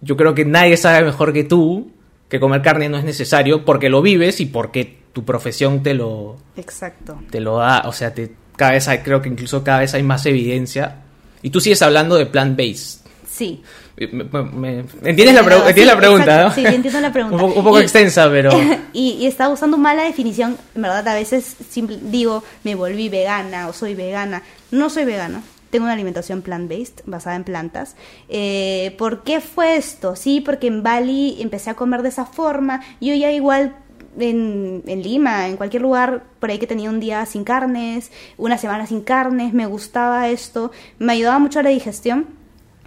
yo 0.00 0.16
creo 0.16 0.34
que 0.34 0.44
nadie 0.44 0.76
sabe 0.76 1.04
mejor 1.04 1.32
que 1.32 1.44
tú 1.44 1.90
que 2.28 2.38
comer 2.40 2.60
carne 2.62 2.88
no 2.88 2.98
es 2.98 3.04
necesario 3.04 3.64
porque 3.64 3.88
lo 3.88 4.02
vives 4.02 4.40
y 4.40 4.46
porque 4.46 4.98
tu 5.12 5.24
profesión 5.24 5.82
te 5.82 5.94
lo, 5.94 6.36
Exacto. 6.56 7.18
te 7.30 7.40
lo 7.40 7.56
da, 7.56 7.82
o 7.86 7.92
sea, 7.92 8.12
te, 8.12 8.32
cada 8.56 8.72
vez 8.72 8.86
hay, 8.88 8.98
creo 8.98 9.22
que 9.22 9.28
incluso 9.30 9.64
cada 9.64 9.78
vez 9.80 9.94
hay 9.94 10.02
más 10.02 10.26
evidencia. 10.26 10.96
Y 11.42 11.50
tú 11.50 11.60
sigues 11.60 11.80
hablando 11.82 12.16
de 12.16 12.26
plant-based. 12.26 13.00
Sí. 13.26 13.62
Me- 13.96 14.24
me- 14.24 14.42
me- 14.42 14.78
¿Entiendes, 15.04 15.34
la, 15.34 15.42
sí, 15.42 15.56
¿entiendes 15.68 15.86
la 15.86 15.96
pregunta? 15.96 16.44
no? 16.44 16.50
Sí, 16.52 16.64
entiendo 16.66 17.00
la 17.00 17.12
pregunta. 17.12 17.36
un, 17.36 17.40
poco, 17.48 17.58
un 17.60 17.64
poco 17.64 17.78
Y- 17.80 17.82
extensa, 17.82 18.28
pero... 18.30 18.50
y, 18.92 19.10
y 19.12 19.26
estaba 19.26 19.52
usando 19.54 19.76
mala 19.78 20.02
definición, 20.04 20.56
en 20.74 20.82
verdad 20.82 21.06
a 21.08 21.14
veces 21.14 21.56
simple- 21.70 21.98
digo 22.02 22.44
me 22.64 22.74
volví 22.74 23.08
vegana 23.08 23.68
o 23.68 23.72
soy 23.72 23.94
vegana. 23.94 24.42
No 24.70 24.90
soy 24.90 25.04
vegana, 25.06 25.42
tengo 25.70 25.84
una 25.84 25.92
alimentación 25.92 26.42
plant-based, 26.42 27.02
basada 27.06 27.36
en 27.36 27.44
plantas. 27.44 27.96
Eh, 28.28 28.94
¿Por 28.98 29.22
qué 29.22 29.40
fue 29.40 29.76
esto? 29.76 30.16
Sí, 30.16 30.40
porque 30.40 30.66
en 30.66 30.82
Bali 30.82 31.36
empecé 31.40 31.70
a 31.70 31.74
comer 31.74 32.02
de 32.02 32.08
esa 32.08 32.24
forma. 32.24 32.82
Yo 33.00 33.14
ya 33.14 33.30
igual 33.32 33.76
en, 34.18 34.82
Lima, 34.86 35.48
en 35.48 35.56
cualquier 35.56 35.82
lugar, 35.82 36.24
por 36.40 36.50
ahí 36.50 36.58
que 36.58 36.66
tenía 36.66 36.90
un 36.90 37.00
día 37.00 37.24
sin 37.26 37.44
carnes, 37.44 38.10
una 38.36 38.58
semana 38.58 38.86
sin 38.86 39.02
carnes, 39.02 39.52
me 39.52 39.66
gustaba 39.66 40.28
esto, 40.28 40.70
me 40.98 41.12
ayudaba 41.12 41.38
mucho 41.38 41.60
a 41.60 41.62
la 41.62 41.70
digestión. 41.70 42.26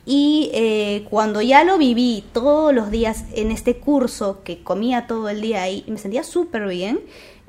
Y 0.03 0.49
eh, 0.53 1.05
cuando 1.11 1.43
ya 1.43 1.63
lo 1.63 1.77
viví 1.77 2.23
todos 2.33 2.73
los 2.73 2.89
días 2.89 3.25
en 3.33 3.51
este 3.51 3.77
curso, 3.77 4.41
que 4.43 4.63
comía 4.63 5.05
todo 5.05 5.29
el 5.29 5.41
día 5.41 5.61
ahí 5.61 5.83
y 5.85 5.91
me 5.91 5.99
sentía 5.99 6.23
súper 6.23 6.67
bien, 6.67 7.01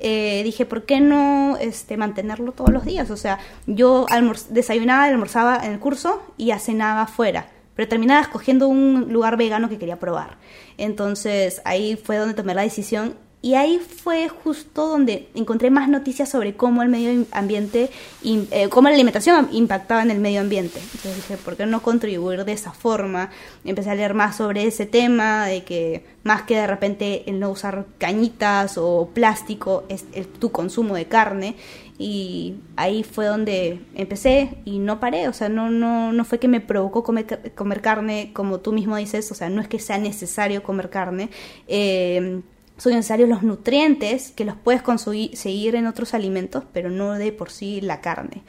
eh, 0.04 0.42
dije, 0.42 0.66
¿por 0.66 0.85
qué 0.85 1.00
no 1.00 1.56
este, 1.59 1.97
mantenerlo 1.97 2.52
todos 2.52 2.73
los 2.73 2.85
días? 2.85 3.11
O 3.11 3.16
sea, 3.16 3.38
yo 3.66 4.06
desayunaba, 4.50 5.04
almorzaba 5.04 5.61
en 5.64 5.73
el 5.73 5.78
curso 5.78 6.21
y 6.37 6.47
ya 6.47 6.59
cenaba 6.59 7.02
afuera, 7.02 7.47
pero 7.76 7.88
terminaba 7.88 8.21
escogiendo 8.21 8.66
un 8.66 9.12
lugar 9.12 9.37
vegano 9.37 9.68
que 9.68 9.78
quería 9.78 10.00
probar. 10.00 10.38
Entonces 10.76 11.62
ahí 11.64 11.97
fue 11.97 12.16
donde 12.16 12.35
tomé 12.35 12.54
la 12.54 12.62
decisión 12.62 13.14
y 13.45 13.55
ahí 13.55 13.81
fue 13.81 14.29
justo 14.29 14.87
donde 14.87 15.29
encontré 15.35 15.69
más 15.69 15.89
noticias 15.89 16.29
sobre 16.31 16.55
cómo 16.55 16.81
el 16.85 16.89
medio 16.89 17.27
ambiente, 17.33 17.91
eh, 18.25 18.69
cómo 18.69 18.89
la 18.89 18.95
alimentación 18.95 19.49
impactaba 19.51 20.01
en 20.01 20.13
el 20.13 20.21
medio 20.21 20.41
ambiente. 20.41 20.79
Entonces 20.79 21.17
dije, 21.17 21.37
¿por 21.37 21.57
qué 21.57 21.67
no 21.67 21.83
contribuir 21.83 22.45
de 22.45 22.53
esa 22.53 22.71
forma? 22.71 23.31
Empecé 23.65 23.91
a 23.91 23.97
leer 23.97 24.15
más 24.15 24.37
sobre 24.37 24.65
ese 24.69 24.87
tema, 24.87 25.47
de 25.47 25.65
que 25.65 26.05
más 26.23 26.43
que 26.43 26.55
de 26.55 26.69
repente 26.69 27.29
el 27.29 27.41
no 27.41 27.51
usar 27.51 27.87
cañitas 27.99 28.79
o 28.79 29.11
plástico, 29.13 29.83
es 29.89 30.05
tu 30.39 30.53
consumo 30.53 30.95
de 30.95 31.07
carne. 31.07 31.57
y 31.99 32.55
ahí 32.77 33.05
fue 33.05 33.27
donde 33.27 33.81
empecé 33.95 34.57
y 34.65 34.79
no 34.79 34.99
paré, 34.99 35.29
o 35.29 35.33
sea, 35.33 35.49
no, 35.49 35.71
no, 35.71 36.13
no 36.13 36.25
fue 36.25 36.39
que 36.39 36.49
me 36.49 36.61
provocó 36.61 37.03
comer, 37.05 37.53
comer 37.55 37.81
carne, 37.81 38.31
como 38.33 38.61
tú 38.61 38.73
mismo 38.73 38.97
dices, 38.97 39.31
o 39.31 39.35
sea, 39.35 39.51
no 39.51 39.61
es 39.61 39.69
que 39.69 39.79
sea 39.79 39.99
necesario 39.99 40.63
comer 40.63 40.91
carne, 40.91 41.29
eh, 41.69 42.41
son 42.76 42.95
necesarios 42.95 43.29
los 43.29 43.43
nutrientes 43.43 44.31
que 44.31 44.45
los 44.45 44.57
puedes 44.57 44.83
conseguir 44.83 45.75
en 45.75 45.87
otros 45.87 46.14
alimentos, 46.14 46.64
pero 46.73 46.91
no 46.91 47.12
de 47.12 47.33
por 47.33 47.50
sí 47.50 47.81
la 47.81 48.00
carne. 48.00 48.43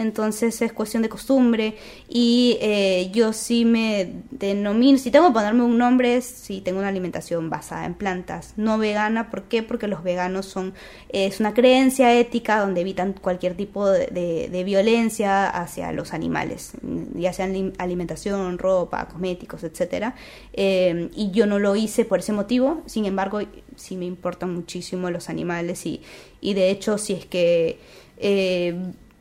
Entonces 0.00 0.60
es 0.62 0.72
cuestión 0.72 1.02
de 1.02 1.08
costumbre 1.08 1.76
y 2.08 2.56
eh, 2.60 3.10
yo 3.12 3.32
sí 3.32 3.64
me 3.64 4.12
denomino, 4.30 4.98
si 4.98 5.10
tengo 5.10 5.28
que 5.28 5.34
ponerme 5.34 5.62
un 5.62 5.76
nombre, 5.78 6.20
si 6.22 6.60
tengo 6.60 6.78
una 6.78 6.88
alimentación 6.88 7.50
basada 7.50 7.84
en 7.86 7.94
plantas, 7.94 8.54
no 8.56 8.78
vegana, 8.78 9.30
¿por 9.30 9.42
qué? 9.44 9.62
Porque 9.62 9.86
los 9.88 10.02
veganos 10.02 10.46
son, 10.46 10.72
es 11.10 11.38
una 11.40 11.54
creencia 11.54 12.12
ética 12.18 12.60
donde 12.60 12.80
evitan 12.80 13.12
cualquier 13.12 13.54
tipo 13.56 13.88
de, 13.88 14.06
de- 14.50 14.64
violencia 14.64 15.48
hacia 15.48 15.90
los 15.92 16.12
animales, 16.12 16.72
ya 17.14 17.32
sean 17.32 17.52
lim- 17.54 17.72
alimentación, 17.78 18.58
ropa, 18.58 19.06
cosméticos, 19.08 19.64
etcétera. 19.64 20.14
Eh, 20.52 21.10
y 21.14 21.30
yo 21.30 21.46
no 21.46 21.58
lo 21.58 21.76
hice 21.76 22.04
por 22.04 22.20
ese 22.20 22.32
motivo, 22.32 22.82
sin 22.86 23.04
embargo, 23.06 23.40
sí 23.76 23.96
me 23.96 24.04
importan 24.06 24.54
muchísimo 24.54 25.10
los 25.10 25.28
animales 25.28 25.86
y, 25.86 26.02
y 26.40 26.54
de 26.54 26.70
hecho 26.70 26.98
si 26.98 27.14
es 27.14 27.26
que 27.26 27.78
eh, 28.18 28.74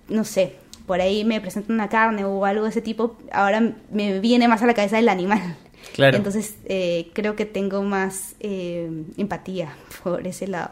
no 0.10 0.24
sé, 0.26 0.56
por 0.90 1.02
ahí 1.02 1.24
me 1.24 1.40
presentan 1.40 1.76
una 1.76 1.88
carne 1.88 2.26
o 2.26 2.46
algo 2.46 2.64
de 2.64 2.72
ese 2.72 2.82
tipo, 2.82 3.16
ahora 3.32 3.62
me 3.92 4.20
viene 4.20 4.48
más 4.48 4.64
a 4.64 4.66
la 4.66 4.74
cabeza 4.74 4.98
el 4.98 5.08
animal. 5.08 5.56
Claro. 5.94 6.18
Entonces 6.18 6.56
eh, 6.66 7.12
creo 7.14 7.36
que 7.36 7.46
tengo 7.46 7.84
más 7.84 8.34
eh, 8.40 8.90
empatía 9.18 9.72
por 10.04 10.26
ese 10.26 10.48
lado. 10.48 10.72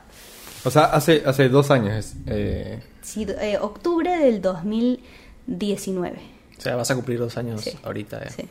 O 0.65 0.71
sea, 0.71 0.85
hace, 0.85 1.21
hace 1.23 1.49
dos 1.49 1.69
años. 1.69 2.13
eh, 2.25 2.81
Sí, 3.03 3.27
eh, 3.39 3.59
octubre 3.61 4.17
del 4.17 4.41
2019. 4.41 6.17
O 6.57 6.61
sea, 6.61 6.75
vas 6.75 6.89
a 6.89 6.95
cumplir 6.95 7.19
dos 7.19 7.37
años 7.37 7.61
Sí. 7.61 7.77
ahorita. 7.83 8.23
ya. 8.23 8.29
Sí. 8.31 8.49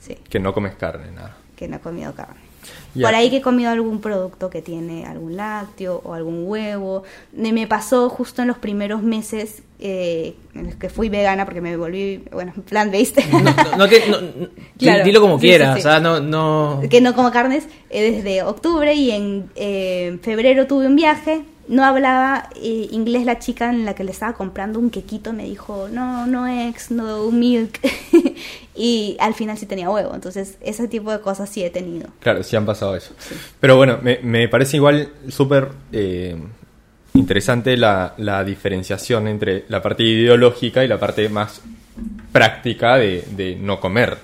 Sí, 0.00 0.14
que 0.28 0.40
no 0.40 0.52
comes 0.52 0.74
carne, 0.74 1.12
nada. 1.12 1.36
que 1.54 1.68
no 1.68 1.76
he 1.76 1.80
comido 1.80 2.12
carne. 2.12 2.40
Por 3.00 3.14
ahí 3.14 3.30
que 3.30 3.38
he 3.38 3.42
comido 3.42 3.70
algún 3.70 4.00
producto 4.00 4.50
que 4.50 4.60
tiene 4.62 5.06
algún 5.06 5.36
lácteo 5.36 6.00
o 6.04 6.12
algún 6.14 6.44
huevo. 6.46 7.02
Me 7.32 7.66
pasó 7.66 8.08
justo 8.10 8.42
en 8.42 8.48
los 8.48 8.58
primeros 8.58 9.02
meses 9.02 9.62
eh, 9.80 10.34
en 10.54 10.66
los 10.66 10.74
que 10.76 10.88
fui 10.90 11.08
vegana 11.08 11.44
porque 11.44 11.60
me 11.60 11.76
volví, 11.76 12.22
bueno, 12.30 12.52
plant-based. 12.68 13.18
No, 13.32 13.76
no, 13.76 13.88
te- 13.88 14.08
no- 14.08 14.20
no- 14.20 14.48
Claro. 14.78 15.04
Dilo 15.04 15.20
como 15.20 15.38
Sí, 15.38 15.46
quieras, 15.48 15.76
sí, 15.76 15.82
sí. 15.82 15.88
o 15.88 15.90
sea, 15.90 16.00
no... 16.00 16.20
no... 16.20 16.82
que 16.90 17.00
no 17.00 17.14
como 17.14 17.30
carnes 17.32 17.64
eh, 17.90 18.12
desde 18.12 18.42
octubre 18.42 18.92
y 18.94 19.10
en 19.10 19.50
eh, 19.56 20.18
febrero 20.22 20.66
tuve 20.66 20.86
un 20.86 20.94
viaje. 20.96 21.42
No 21.68 21.84
hablaba 21.84 22.50
eh, 22.56 22.88
inglés 22.90 23.24
la 23.24 23.38
chica 23.38 23.70
en 23.70 23.84
la 23.84 23.94
que 23.94 24.04
le 24.04 24.10
estaba 24.10 24.34
comprando 24.34 24.78
un 24.78 24.90
quequito. 24.90 25.32
Me 25.32 25.44
dijo, 25.44 25.88
no, 25.90 26.26
no 26.26 26.46
eggs, 26.46 26.90
no 26.90 27.30
milk. 27.30 27.78
y 28.74 29.16
al 29.20 29.34
final 29.34 29.56
sí 29.56 29.66
tenía 29.66 29.88
huevo. 29.88 30.14
Entonces, 30.14 30.58
ese 30.60 30.88
tipo 30.88 31.12
de 31.12 31.20
cosas 31.20 31.48
sí 31.48 31.62
he 31.62 31.70
tenido. 31.70 32.08
Claro, 32.20 32.42
sí 32.42 32.56
han 32.56 32.66
pasado 32.66 32.96
eso. 32.96 33.14
Pero 33.60 33.76
bueno, 33.76 33.98
me, 34.02 34.18
me 34.22 34.48
parece 34.48 34.76
igual 34.76 35.12
súper 35.28 35.68
eh, 35.92 36.36
interesante 37.14 37.76
la, 37.76 38.14
la 38.18 38.44
diferenciación 38.44 39.28
entre 39.28 39.64
la 39.68 39.82
parte 39.82 40.02
ideológica 40.02 40.84
y 40.84 40.88
la 40.88 40.98
parte 40.98 41.28
más 41.28 41.62
práctica 42.32 42.96
de, 42.96 43.24
de 43.36 43.56
no 43.56 43.80
comer. 43.80 44.16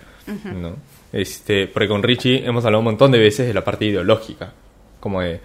¿no? 0.44 0.76
Este, 1.12 1.66
porque 1.68 1.88
con 1.88 2.02
Richie 2.02 2.46
hemos 2.46 2.64
hablado 2.64 2.80
un 2.80 2.86
montón 2.86 3.10
de 3.10 3.18
veces 3.18 3.46
de 3.46 3.54
la 3.54 3.64
parte 3.64 3.86
ideológica. 3.86 4.52
Como 5.00 5.20
de, 5.20 5.40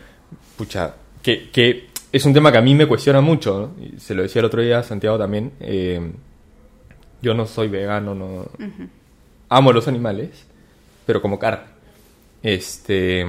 pucha, 0.58 0.94
que, 1.24 1.50
que 1.50 1.88
es 2.12 2.24
un 2.25 2.34
tema 2.34 2.51
que 2.51 2.60
a 2.60 2.62
mí 2.62 2.75
me 2.75 2.86
cuestiona 2.86 3.22
mucho. 3.22 3.74
¿no? 3.77 3.86
Y 3.86 4.00
se 4.00 4.13
lo 4.13 4.22
decía 4.22 4.39
el 4.42 4.46
otro 4.46 4.62
día 4.62 4.77
a 4.80 4.84
Santiago 4.84 5.18
también. 5.18 5.53
eh, 5.60 6.00
yo 7.22 7.34
no 7.34 7.46
soy 7.48 7.70
vegano, 7.70 8.13
no 8.13 8.48
amo 9.50 9.72
los 9.72 9.88
animales, 9.88 10.30
pero 11.06 11.22
como 11.22 11.39
carne. 11.39 11.63
Este. 12.42 13.25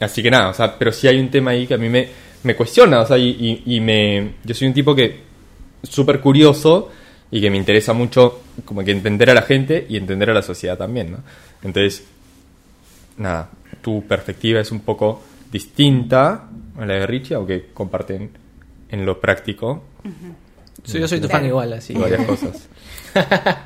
Así 0.00 0.22
que 0.22 0.30
nada, 0.30 0.48
o 0.48 0.54
sea, 0.54 0.78
pero 0.78 0.90
sí 0.92 1.06
hay 1.08 1.20
un 1.20 1.28
tema 1.30 1.50
ahí 1.50 1.66
que 1.66 1.74
a 1.74 1.78
mí 1.78 1.88
me, 1.88 2.08
me 2.44 2.54
cuestiona, 2.56 3.00
o 3.00 3.06
sea, 3.06 3.18
y, 3.18 3.28
y- 3.66 3.76
y 3.76 3.80
me. 3.80 4.34
Yo 4.44 4.54
soy 4.54 4.68
un 4.68 4.74
tipo 4.74 4.94
que. 4.94 5.20
súper 5.82 6.20
curioso 6.20 6.90
y 7.30 7.40
que 7.42 7.50
me 7.50 7.58
interesa 7.58 7.92
mucho, 7.92 8.40
como 8.64 8.82
que 8.82 8.90
entender 8.92 9.28
a 9.28 9.34
la 9.34 9.42
gente 9.42 9.84
y 9.88 9.98
entender 9.98 10.30
a 10.30 10.34
la 10.34 10.40
sociedad 10.42 10.78
también, 10.78 11.12
¿no? 11.12 11.18
Entonces, 11.62 12.06
nada, 13.18 13.50
tu 13.82 14.02
perspectiva 14.06 14.60
es 14.60 14.70
un 14.72 14.80
poco 14.80 15.22
distinta 15.50 16.48
a 16.78 16.86
la 16.86 16.94
de 16.94 17.06
Richie, 17.06 17.34
aunque 17.34 17.70
comparten 17.72 18.30
en 18.88 19.04
lo 19.06 19.20
práctico 19.20 19.82
Sí, 20.84 20.98
yo 21.00 21.08
soy 21.08 21.20
tu 21.20 21.28
fan 21.28 21.44
igual, 21.44 21.72
así. 21.72 21.92
varias 21.94 22.24
cosas. 22.24 22.68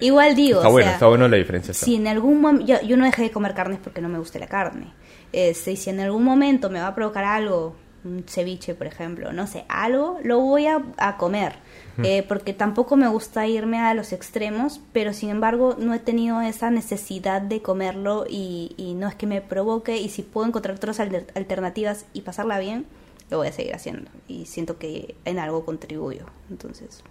Igual 0.00 0.36
digo, 0.36 0.58
está 0.58 0.68
o 0.68 0.72
bueno, 0.72 0.86
sea, 0.86 0.94
está 0.94 1.06
bueno 1.06 1.28
la 1.28 1.36
diferencia. 1.38 1.72
si 1.72 1.94
en 1.94 2.06
algún 2.06 2.42
momento, 2.42 2.66
yo, 2.66 2.82
yo 2.86 2.96
no 2.98 3.06
dejé 3.06 3.22
de 3.22 3.30
comer 3.30 3.54
carnes 3.54 3.78
porque 3.82 4.02
no 4.02 4.10
me 4.10 4.18
guste 4.18 4.38
la 4.38 4.46
carne. 4.46 4.92
Este, 5.32 5.76
si 5.76 5.88
en 5.88 6.00
algún 6.00 6.24
momento 6.24 6.68
me 6.68 6.78
va 6.78 6.88
a 6.88 6.94
provocar 6.94 7.24
algo, 7.24 7.74
un 8.04 8.22
ceviche, 8.28 8.74
por 8.74 8.86
ejemplo, 8.86 9.32
no 9.32 9.46
sé, 9.46 9.64
algo, 9.68 10.18
lo 10.22 10.40
voy 10.40 10.66
a, 10.66 10.82
a 10.98 11.16
comer. 11.16 11.54
Eh, 12.02 12.24
porque 12.28 12.52
tampoco 12.52 12.96
me 12.96 13.08
gusta 13.08 13.46
irme 13.46 13.78
a 13.80 13.92
los 13.94 14.12
extremos, 14.12 14.80
pero 14.92 15.12
sin 15.12 15.30
embargo 15.30 15.76
no 15.78 15.94
he 15.94 15.98
tenido 15.98 16.40
esa 16.40 16.70
necesidad 16.70 17.42
de 17.42 17.60
comerlo 17.60 18.24
y, 18.28 18.72
y 18.76 18.94
no 18.94 19.08
es 19.08 19.14
que 19.16 19.26
me 19.26 19.40
provoque 19.40 19.96
y 19.98 20.08
si 20.08 20.22
puedo 20.22 20.46
encontrar 20.46 20.76
otras 20.76 21.00
alter- 21.00 21.26
alternativas 21.34 22.06
y 22.12 22.20
pasarla 22.20 22.58
bien, 22.58 22.86
lo 23.30 23.38
voy 23.38 23.48
a 23.48 23.52
seguir 23.52 23.74
haciendo 23.74 24.10
y 24.28 24.46
siento 24.46 24.78
que 24.78 25.14
en 25.24 25.38
algo 25.38 25.64
contribuyo. 25.64 26.26
Entonces, 26.50 27.02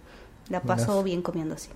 la 0.48 0.62
paso 0.62 1.02
bien 1.02 1.20
comiendo 1.22 1.54
así. 1.56 1.68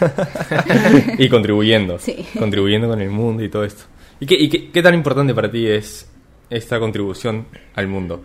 y 1.18 1.28
contribuyendo. 1.28 1.98
Sí. 1.98 2.24
Contribuyendo 2.38 2.88
con 2.88 3.00
el 3.00 3.10
mundo 3.10 3.42
y 3.44 3.48
todo 3.48 3.64
esto. 3.64 3.84
¿Y, 4.20 4.26
qué, 4.26 4.34
y 4.34 4.48
qué, 4.48 4.70
qué 4.70 4.82
tan 4.82 4.94
importante 4.94 5.34
para 5.34 5.50
ti 5.50 5.66
es 5.66 6.08
esta 6.50 6.78
contribución 6.78 7.46
al 7.74 7.88
mundo? 7.88 8.22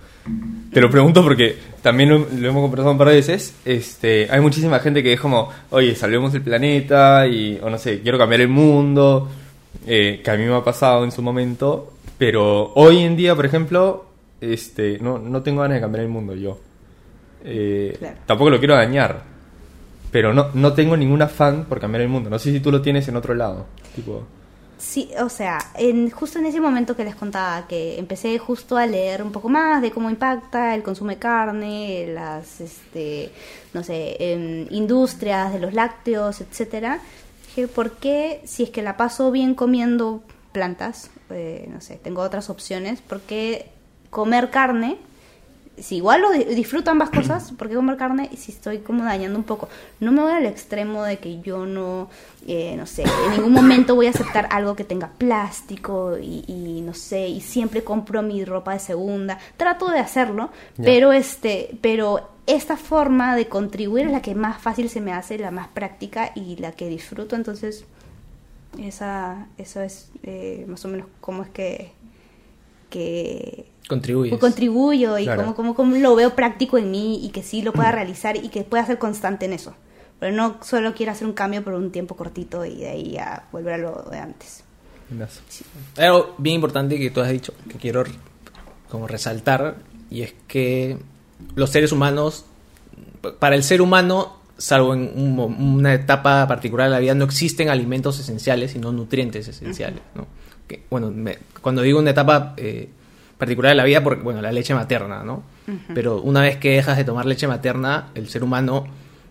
Te 0.71 0.79
lo 0.79 0.89
pregunto 0.89 1.23
porque 1.23 1.57
también 1.81 2.09
lo, 2.09 2.19
lo 2.19 2.49
hemos 2.49 2.61
conversado 2.61 2.91
un 2.91 2.97
par 2.97 3.09
de 3.09 3.15
veces. 3.15 3.55
Este, 3.65 4.27
hay 4.29 4.39
muchísima 4.39 4.79
gente 4.79 5.01
que 5.01 5.13
es 5.13 5.19
como, 5.19 5.49
oye, 5.71 5.95
salvemos 5.95 6.33
el 6.33 6.41
planeta 6.41 7.27
y, 7.27 7.59
o 7.61 7.69
no 7.69 7.77
sé, 7.77 8.01
quiero 8.01 8.17
cambiar 8.17 8.41
el 8.41 8.47
mundo, 8.47 9.29
eh, 9.87 10.21
que 10.23 10.31
a 10.31 10.35
mí 10.37 10.45
me 10.45 10.55
ha 10.55 10.63
pasado 10.63 11.03
en 11.03 11.11
su 11.11 11.21
momento. 11.21 11.93
Pero 12.17 12.71
hoy 12.75 12.99
en 12.99 13.15
día, 13.15 13.35
por 13.35 13.45
ejemplo, 13.45 14.05
este, 14.39 14.99
no, 14.99 15.17
no 15.17 15.41
tengo 15.41 15.61
ganas 15.61 15.75
de 15.77 15.81
cambiar 15.81 16.03
el 16.03 16.09
mundo 16.11 16.35
yo. 16.35 16.59
Eh, 17.43 17.95
Claro. 17.97 18.17
Tampoco 18.25 18.49
lo 18.51 18.59
quiero 18.59 18.75
dañar. 18.75 19.23
Pero 20.11 20.33
no, 20.33 20.49
no 20.53 20.73
tengo 20.73 20.95
ningún 20.97 21.21
afán 21.21 21.65
por 21.65 21.79
cambiar 21.79 22.01
el 22.01 22.09
mundo. 22.09 22.29
No 22.29 22.37
sé 22.37 22.51
si 22.51 22.59
tú 22.59 22.71
lo 22.71 22.81
tienes 22.81 23.07
en 23.07 23.15
otro 23.15 23.33
lado. 23.33 23.65
Tipo, 23.95 24.23
Sí, 24.81 25.11
o 25.19 25.29
sea, 25.29 25.59
en, 25.75 26.09
justo 26.09 26.39
en 26.39 26.47
ese 26.47 26.59
momento 26.59 26.95
que 26.95 27.03
les 27.03 27.13
contaba, 27.13 27.67
que 27.67 27.99
empecé 27.99 28.39
justo 28.39 28.77
a 28.77 28.87
leer 28.87 29.21
un 29.21 29.31
poco 29.31 29.47
más 29.47 29.79
de 29.79 29.91
cómo 29.91 30.09
impacta 30.09 30.73
el 30.73 30.81
consumo 30.81 31.11
de 31.11 31.17
carne, 31.19 32.07
las, 32.07 32.59
este, 32.61 33.31
no 33.75 33.83
sé, 33.83 34.17
em, 34.19 34.65
industrias 34.71 35.53
de 35.53 35.59
los 35.59 35.75
lácteos, 35.75 36.41
etcétera, 36.41 36.99
dije, 37.45 37.67
¿por 37.67 37.97
qué 37.97 38.41
si 38.45 38.63
es 38.63 38.71
que 38.71 38.81
la 38.81 38.97
paso 38.97 39.29
bien 39.29 39.53
comiendo 39.53 40.23
plantas, 40.51 41.11
eh, 41.29 41.69
no 41.71 41.79
sé, 41.79 41.97
tengo 41.97 42.23
otras 42.23 42.49
opciones, 42.49 43.01
¿por 43.01 43.21
qué 43.21 43.69
comer 44.09 44.49
carne? 44.49 44.97
Si 45.81 45.97
igual 45.97 46.21
lo 46.21 46.31
di- 46.31 46.43
disfruto 46.55 46.91
ambas 46.91 47.09
cosas, 47.09 47.51
¿por 47.57 47.69
qué 47.69 47.75
comer 47.75 47.97
carne? 47.97 48.29
Y 48.31 48.37
si 48.37 48.51
estoy 48.51 48.79
como 48.79 49.03
dañando 49.03 49.37
un 49.37 49.43
poco. 49.45 49.69
No 49.99 50.11
me 50.11 50.21
voy 50.21 50.31
al 50.33 50.45
extremo 50.45 51.03
de 51.03 51.17
que 51.19 51.41
yo 51.41 51.65
no, 51.65 52.09
eh, 52.47 52.75
no 52.77 52.85
sé, 52.85 53.03
en 53.03 53.31
ningún 53.31 53.53
momento 53.53 53.95
voy 53.95 54.07
a 54.07 54.11
aceptar 54.11 54.47
algo 54.51 54.75
que 54.75 54.83
tenga 54.83 55.09
plástico 55.17 56.17
y, 56.17 56.43
y 56.47 56.81
no 56.81 56.93
sé, 56.93 57.27
y 57.27 57.41
siempre 57.41 57.83
compro 57.83 58.21
mi 58.21 58.43
ropa 58.45 58.73
de 58.73 58.79
segunda. 58.79 59.37
Trato 59.57 59.89
de 59.89 59.99
hacerlo, 59.99 60.49
pero 60.77 61.11
este, 61.13 61.77
pero 61.81 62.29
esta 62.47 62.75
forma 62.75 63.35
de 63.35 63.47
contribuir 63.47 64.07
es 64.07 64.11
la 64.11 64.21
que 64.21 64.35
más 64.35 64.61
fácil 64.61 64.89
se 64.89 64.99
me 64.99 65.13
hace, 65.13 65.37
la 65.37 65.51
más 65.51 65.67
práctica 65.69 66.31
y 66.35 66.55
la 66.57 66.71
que 66.71 66.89
disfruto, 66.89 67.35
entonces 67.35 67.85
esa, 68.79 69.47
eso 69.57 69.81
es 69.81 70.09
eh, 70.23 70.65
más 70.67 70.83
o 70.85 70.87
menos 70.87 71.07
cómo 71.19 71.43
es 71.43 71.49
que, 71.49 71.91
que 72.91 73.65
Contribuyes. 73.89 74.37
contribuyo 74.39 75.17
y 75.17 75.23
Claro. 75.23 75.41
cómo, 75.41 75.55
cómo, 75.55 75.73
cómo 75.75 75.95
lo 75.97 76.15
veo 76.15 76.35
práctico 76.35 76.77
en 76.77 76.91
mí 76.91 77.25
y 77.25 77.29
que 77.29 77.41
sí 77.41 77.63
lo 77.63 77.73
pueda 77.73 77.91
realizar 77.91 78.35
y 78.37 78.49
que 78.49 78.61
pueda 78.63 78.85
ser 78.85 78.99
constante 78.99 79.45
en 79.45 79.53
eso. 79.53 79.73
Pero 80.19 80.35
no 80.35 80.57
solo 80.61 80.93
quiero 80.93 81.11
hacer 81.11 81.25
un 81.25 81.33
cambio 81.33 81.63
por 81.63 81.73
un 81.73 81.91
tiempo 81.91 82.15
cortito 82.15 82.63
y 82.63 82.75
de 82.75 82.89
ahí 82.89 83.17
a 83.17 83.47
volver 83.51 83.73
a 83.73 83.77
lo 83.79 84.03
de 84.11 84.19
antes. 84.19 84.63
Hay 85.97 86.05
algo 86.05 86.35
bien 86.37 86.55
importante 86.55 86.97
que 86.99 87.09
tú 87.09 87.21
has 87.21 87.31
dicho, 87.31 87.53
que 87.67 87.77
quiero 87.77 88.03
como 88.87 89.07
resaltar, 89.07 89.77
y 90.09 90.21
es 90.21 90.33
que 90.47 90.97
los 91.55 91.69
seres 91.71 91.91
humanos, 91.91 92.45
para 93.39 93.55
el 93.55 93.63
ser 93.63 93.81
humano, 93.81 94.37
salvo 94.57 94.93
en 94.93 95.11
un 95.15 95.39
una 95.39 95.93
etapa 95.93 96.47
particular 96.47 96.87
de 96.87 96.91
la 96.91 96.99
vida, 96.99 97.15
no 97.15 97.25
existen 97.25 97.69
alimentos 97.69 98.19
esenciales, 98.19 98.71
sino 98.71 98.91
nutrientes 98.91 99.47
esenciales. 99.47 100.01
¿no? 100.15 100.27
Que, 100.71 100.83
bueno, 100.89 101.11
me- 101.11 101.37
cuando 101.61 101.81
digo 101.81 101.99
una 101.99 102.11
etapa, 102.11 102.53
eh, 102.57 102.87
particular 103.37 103.71
de 103.71 103.75
la 103.75 103.83
vida 103.83 104.01
porque, 104.03 104.23
bueno, 104.23 104.41
la 104.41 104.51
leche 104.51 104.73
materna, 104.73 105.23
¿no? 105.23 105.43
Pero 105.93 106.21
una 106.21 106.41
vez 106.41 106.57
que 106.57 106.71
dejas 106.71 106.97
de 106.97 107.03
tomar 107.03 107.25
leche 107.25 107.47
materna, 107.47 108.09
el 108.15 108.27
ser 108.29 108.43
humano, 108.43 108.85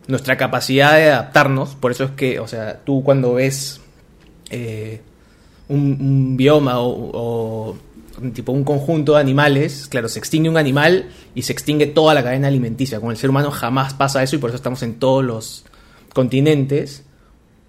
nuestra 0.08 0.36
capacidad 0.36 0.94
de 0.96 1.10
adaptarnos, 1.10 1.74
por 1.76 1.90
eso 1.92 2.04
es 2.04 2.10
que, 2.12 2.40
o 2.40 2.48
sea, 2.48 2.80
tú 2.84 3.02
cuando 3.04 3.34
ves 3.34 3.80
eh, 4.50 5.00
un, 5.68 5.96
un 6.00 6.36
bioma 6.36 6.80
o, 6.80 7.10
o 7.70 7.76
tipo 8.34 8.52
un 8.52 8.64
conjunto 8.64 9.14
de 9.14 9.20
animales, 9.20 9.86
claro, 9.88 10.08
se 10.08 10.18
extingue 10.18 10.48
un 10.48 10.56
animal 10.56 11.08
y 11.34 11.42
se 11.42 11.52
extingue 11.52 11.86
toda 11.86 12.12
la 12.14 12.22
cadena 12.24 12.48
alimenticia. 12.48 13.00
Con 13.00 13.10
el 13.12 13.16
ser 13.16 13.30
humano 13.30 13.50
jamás 13.50 13.94
pasa 13.94 14.22
eso 14.22 14.36
y 14.36 14.38
por 14.40 14.50
eso 14.50 14.56
estamos 14.56 14.82
en 14.82 14.94
todos 14.98 15.24
los 15.24 15.64
continentes, 16.12 17.04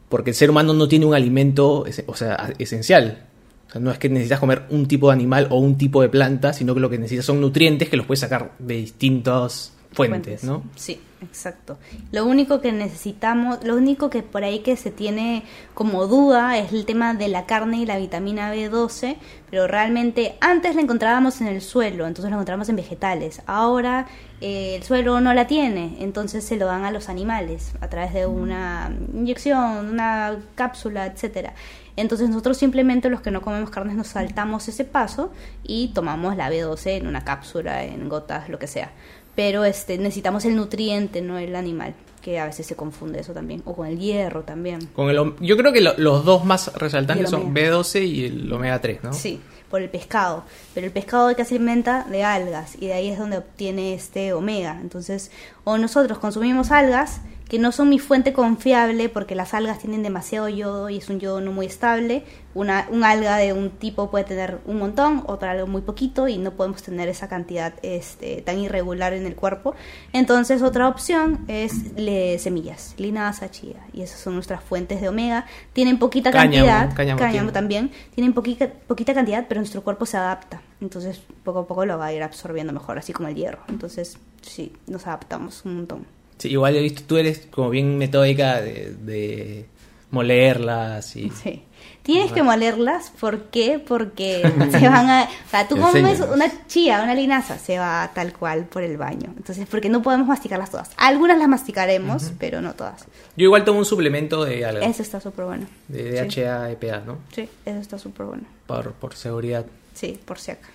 porque 0.09 0.31
el 0.31 0.35
ser 0.35 0.49
humano 0.49 0.73
no 0.73 0.87
tiene 0.87 1.05
un 1.05 1.13
alimento, 1.13 1.85
o 2.07 2.15
sea, 2.15 2.53
esencial. 2.57 3.27
O 3.71 3.73
sea, 3.73 3.79
no 3.79 3.89
es 3.89 3.97
que 3.99 4.09
necesitas 4.09 4.41
comer 4.41 4.63
un 4.69 4.85
tipo 4.85 5.07
de 5.07 5.13
animal 5.13 5.47
o 5.49 5.57
un 5.57 5.77
tipo 5.77 6.01
de 6.01 6.09
planta, 6.09 6.51
sino 6.51 6.73
que 6.73 6.81
lo 6.81 6.89
que 6.89 6.97
necesitas 6.97 7.23
son 7.23 7.39
nutrientes 7.39 7.87
que 7.87 7.95
los 7.95 8.05
puedes 8.05 8.19
sacar 8.19 8.51
de 8.59 8.75
distintas 8.75 9.71
fuentes, 9.93 10.43
¿no? 10.43 10.63
Sí, 10.75 10.99
exacto. 11.21 11.77
Lo 12.11 12.25
único 12.25 12.59
que 12.59 12.73
necesitamos, 12.73 13.63
lo 13.63 13.77
único 13.77 14.09
que 14.09 14.23
por 14.23 14.43
ahí 14.43 14.59
que 14.59 14.75
se 14.75 14.91
tiene 14.91 15.43
como 15.73 16.05
duda 16.07 16.57
es 16.57 16.73
el 16.73 16.85
tema 16.85 17.13
de 17.13 17.29
la 17.29 17.45
carne 17.45 17.77
y 17.77 17.85
la 17.85 17.97
vitamina 17.97 18.53
B12, 18.53 19.15
pero 19.49 19.67
realmente 19.67 20.35
antes 20.41 20.75
la 20.75 20.81
encontrábamos 20.81 21.39
en 21.39 21.47
el 21.47 21.61
suelo, 21.61 22.07
entonces 22.07 22.29
la 22.29 22.35
encontramos 22.35 22.67
en 22.67 22.75
vegetales. 22.75 23.41
Ahora 23.45 24.05
eh, 24.41 24.75
el 24.75 24.83
suelo 24.83 25.21
no 25.21 25.33
la 25.33 25.47
tiene, 25.47 25.95
entonces 25.99 26.43
se 26.43 26.57
lo 26.57 26.65
dan 26.65 26.83
a 26.83 26.91
los 26.91 27.07
animales 27.07 27.71
a 27.79 27.89
través 27.89 28.13
de 28.13 28.25
una 28.25 28.93
inyección, 29.13 29.89
una 29.89 30.37
cápsula, 30.55 31.05
etcétera. 31.05 31.53
Entonces 31.95 32.29
nosotros 32.29 32.57
simplemente 32.57 33.09
los 33.09 33.21
que 33.21 33.31
no 33.31 33.41
comemos 33.41 33.69
carnes 33.69 33.95
nos 33.95 34.07
saltamos 34.07 34.67
ese 34.67 34.85
paso 34.85 35.31
y 35.63 35.89
tomamos 35.89 36.35
la 36.37 36.49
B12 36.49 36.97
en 36.97 37.07
una 37.07 37.23
cápsula, 37.23 37.83
en 37.83 38.07
gotas, 38.09 38.49
lo 38.49 38.59
que 38.59 38.67
sea. 38.67 38.91
Pero 39.35 39.63
este 39.63 39.97
necesitamos 39.97 40.45
el 40.45 40.55
nutriente, 40.55 41.21
no 41.21 41.37
el 41.37 41.55
animal, 41.55 41.93
que 42.21 42.39
a 42.39 42.45
veces 42.45 42.65
se 42.67 42.75
confunde 42.75 43.19
eso 43.21 43.33
también, 43.33 43.61
o 43.65 43.73
con 43.75 43.87
el 43.87 43.97
hierro 43.97 44.43
también. 44.43 44.85
Con 44.87 45.09
el, 45.09 45.33
yo 45.39 45.55
creo 45.57 45.71
que 45.73 45.81
lo- 45.81 45.97
los 45.97 46.25
dos 46.25 46.43
más 46.45 46.73
resaltantes 46.75 47.29
son 47.29 47.43
omega. 47.47 47.71
B12 47.71 48.05
y 48.05 48.25
el 48.25 48.51
omega 48.51 48.79
3, 48.81 49.03
¿no? 49.03 49.13
Sí, 49.13 49.39
por 49.69 49.81
el 49.81 49.89
pescado. 49.89 50.43
Pero 50.73 50.85
el 50.87 50.91
pescado 50.91 51.33
que 51.35 51.45
se 51.45 51.55
alimenta 51.55 52.03
de 52.09 52.23
algas 52.25 52.75
y 52.75 52.87
de 52.87 52.93
ahí 52.93 53.07
es 53.09 53.17
donde 53.17 53.37
obtiene 53.37 53.93
este 53.93 54.33
omega. 54.33 54.77
Entonces, 54.81 55.31
o 55.63 55.77
nosotros 55.77 56.17
consumimos 56.19 56.69
algas 56.71 57.21
que 57.51 57.59
no 57.59 57.73
son 57.73 57.89
mi 57.89 57.99
fuente 57.99 58.31
confiable 58.31 59.09
porque 59.09 59.35
las 59.35 59.53
algas 59.53 59.79
tienen 59.79 60.03
demasiado 60.03 60.47
yodo 60.47 60.89
y 60.89 60.95
es 60.99 61.09
un 61.09 61.19
yodo 61.19 61.41
no 61.41 61.51
muy 61.51 61.65
estable. 61.65 62.23
Una, 62.53 62.87
un 62.89 63.03
alga 63.03 63.35
de 63.35 63.51
un 63.51 63.71
tipo 63.71 64.09
puede 64.09 64.23
tener 64.23 64.59
un 64.65 64.77
montón, 64.79 65.23
otra 65.27 65.51
algo 65.51 65.67
muy 65.67 65.81
poquito 65.81 66.29
y 66.29 66.37
no 66.37 66.51
podemos 66.51 66.81
tener 66.81 67.09
esa 67.09 67.27
cantidad 67.27 67.73
este, 67.81 68.41
tan 68.41 68.57
irregular 68.57 69.11
en 69.11 69.25
el 69.25 69.35
cuerpo. 69.35 69.75
Entonces, 70.13 70.61
otra 70.61 70.87
opción 70.87 71.43
es 71.49 71.91
le- 71.97 72.39
semillas, 72.39 72.93
linaza, 72.97 73.51
chía. 73.51 73.85
Y 73.91 74.01
esas 74.01 74.21
son 74.21 74.35
nuestras 74.35 74.63
fuentes 74.63 75.01
de 75.01 75.09
omega. 75.09 75.45
Tienen 75.73 75.99
poquita 75.99 76.31
Cáñamo, 76.31 76.65
cantidad, 76.67 76.95
cáñamo 76.95 77.31
tiene. 77.31 77.51
también, 77.51 77.91
tienen 78.15 78.31
poquita, 78.31 78.69
poquita 78.87 79.13
cantidad, 79.13 79.45
pero 79.49 79.59
nuestro 79.59 79.83
cuerpo 79.83 80.05
se 80.05 80.15
adapta. 80.15 80.61
Entonces, 80.79 81.21
poco 81.43 81.59
a 81.59 81.67
poco 81.67 81.85
lo 81.85 81.97
va 81.97 82.05
a 82.05 82.13
ir 82.13 82.23
absorbiendo 82.23 82.71
mejor, 82.71 82.97
así 82.97 83.11
como 83.11 83.27
el 83.27 83.35
hierro. 83.35 83.59
Entonces, 83.67 84.17
sí, 84.41 84.71
nos 84.87 85.05
adaptamos 85.05 85.65
un 85.65 85.75
montón. 85.75 86.20
Sí, 86.41 86.49
igual 86.49 86.75
he 86.75 86.81
visto, 86.81 87.03
tú 87.05 87.17
eres 87.17 87.47
como 87.51 87.69
bien 87.69 87.97
metódica 87.99 88.59
de, 88.61 88.95
de 88.95 89.65
molerlas 90.09 91.15
y... 91.15 91.29
Sí. 91.29 91.63
Tienes 92.03 92.31
que 92.31 92.41
molerlas, 92.41 93.11
¿por 93.19 93.43
qué? 93.51 93.77
Porque 93.77 94.41
se 94.71 94.89
van 94.89 95.07
a... 95.07 95.23
O 95.25 95.49
sea, 95.51 95.67
tú 95.67 95.77
comes 95.77 96.19
una 96.19 96.51
chía, 96.67 96.99
una 97.03 97.13
linaza, 97.13 97.59
se 97.59 97.77
va 97.77 98.09
tal 98.15 98.33
cual 98.33 98.65
por 98.65 98.81
el 98.81 98.97
baño. 98.97 99.31
Entonces, 99.37 99.67
porque 99.69 99.87
no 99.87 100.01
podemos 100.01 100.25
masticarlas 100.27 100.71
todas. 100.71 100.89
Algunas 100.97 101.37
las 101.37 101.47
masticaremos, 101.47 102.31
pero 102.39 102.59
no 102.59 102.73
todas. 102.73 103.05
Yo 103.37 103.43
igual 103.45 103.63
tomo 103.65 103.77
un 103.77 103.85
suplemento 103.85 104.43
de 104.43 104.65
algo, 104.65 104.81
Eso 104.83 105.03
está 105.03 105.21
súper 105.21 105.45
bueno. 105.45 105.67
de 105.89 106.27
Sí. 106.27 106.41
DHA, 106.41 106.71
EPA, 106.71 107.03
¿no? 107.05 107.19
Sí, 107.35 107.47
eso 107.67 107.79
está 107.79 107.99
súper 107.99 108.25
bueno. 108.25 108.43
Por, 108.65 108.93
por 108.93 109.13
seguridad. 109.15 109.67
Sí, 109.93 110.19
por 110.25 110.39
si 110.39 110.51
acá. 110.51 110.69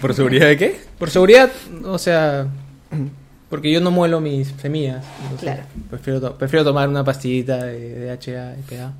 ¿Por 0.00 0.14
seguridad 0.14 0.46
de 0.46 0.56
qué? 0.56 0.80
Por 1.00 1.10
seguridad, 1.10 1.50
o 1.84 1.98
sea, 1.98 2.46
porque 3.50 3.70
yo 3.70 3.80
no 3.80 3.90
muelo 3.90 4.20
mis 4.20 4.48
semillas. 4.48 5.04
entonces 5.24 5.40
Claro. 5.40 5.62
Prefiero, 5.90 6.20
to- 6.20 6.38
prefiero 6.38 6.64
tomar 6.64 6.88
una 6.88 7.04
pastillita 7.04 7.64
de 7.64 8.06
DHA, 8.06 8.54
EPA. 8.54 8.92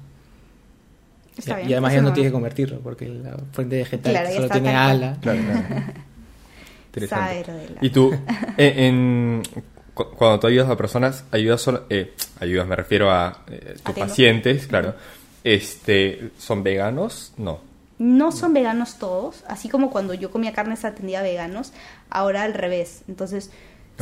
Está 1.39 1.53
y, 1.53 1.57
bien. 1.59 1.71
y 1.71 1.73
además 1.73 1.93
ya 1.95 2.03
no 2.03 2.09
no- 2.09 2.15
tienes 2.15 2.31
que 2.31 2.35
convertirlo, 2.35 2.81
porque 2.81 3.09
la 3.09 3.37
fuente 3.53 3.77
vegetal 3.79 4.13
Claro, 4.13 4.31
solo 4.35 4.49
tiene 4.51 4.75
ala. 4.75 5.17
Claro, 5.23 5.41
claro. 5.43 5.63
Interesante. 6.87 7.45
Saber 7.45 7.79
Y 7.81 7.91
tú, 7.91 8.13
en, 8.57 8.79
en- 8.79 9.43
cu- 9.95 10.11
cuando 10.17 10.41
tú 10.41 10.47
ayudas 10.49 10.69
a 10.69 10.77
personas, 10.77 11.25
ayudas 11.31 11.61
solo, 11.63 11.85
eh, 11.89 12.15
ayudas, 12.41 12.67
me 12.67 12.75
refiero 12.77 13.11
a 13.13 13.45
eh, 13.49 13.77
tus 13.83 13.95
pacientes, 13.95 14.67
claro. 14.67 14.95
Este, 15.45 16.31
¿son 16.39 16.63
veganos? 16.65 17.33
No. 17.39 17.61
No 17.99 18.33
son 18.33 18.53
veganos 18.55 18.99
todos, 18.99 19.45
así 19.47 19.69
como 19.69 19.91
cuando 19.91 20.15
yo 20.15 20.31
comía 20.31 20.53
carnes 20.53 20.85
atendía 20.85 21.21
a 21.21 21.23
veganos, 21.23 21.73
ahora 22.11 22.43
al 22.43 22.55
revés. 22.55 23.03
Entonces, 23.09 23.51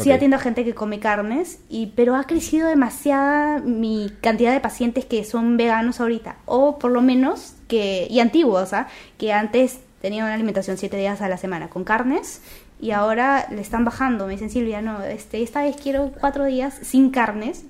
sí 0.02 0.10
Ok. 0.10 0.16
atiendo 0.16 0.36
a 0.36 0.40
gente 0.40 0.64
que 0.64 0.74
come 0.74 0.98
carnes, 1.00 1.58
y, 1.68 1.86
pero 1.96 2.14
ha 2.16 2.24
crecido 2.24 2.68
demasiada 2.68 3.58
mi 3.60 4.10
cantidad 4.20 4.52
de 4.52 4.60
pacientes 4.60 5.04
que 5.04 5.24
son 5.24 5.56
veganos 5.56 6.00
ahorita, 6.00 6.36
o 6.46 6.78
por 6.78 6.90
lo 6.90 7.02
menos 7.02 7.54
que, 7.68 8.06
y 8.10 8.20
antiguos, 8.20 8.72
¿ah? 8.72 8.88
que 9.18 9.32
antes 9.32 9.80
tenían 10.00 10.24
una 10.24 10.34
alimentación 10.34 10.76
siete 10.78 10.96
días 10.96 11.20
a 11.20 11.28
la 11.28 11.36
semana 11.36 11.68
con 11.68 11.84
carnes, 11.84 12.40
y 12.80 12.92
ahora 12.92 13.46
le 13.50 13.60
están 13.60 13.84
bajando. 13.84 14.26
Me 14.26 14.34
dicen, 14.34 14.50
Silvia, 14.50 14.80
no, 14.80 15.02
este, 15.02 15.42
esta 15.42 15.62
vez 15.62 15.76
quiero 15.76 16.12
cuatro 16.20 16.44
días 16.44 16.78
sin 16.82 17.10
carnes, 17.10 17.64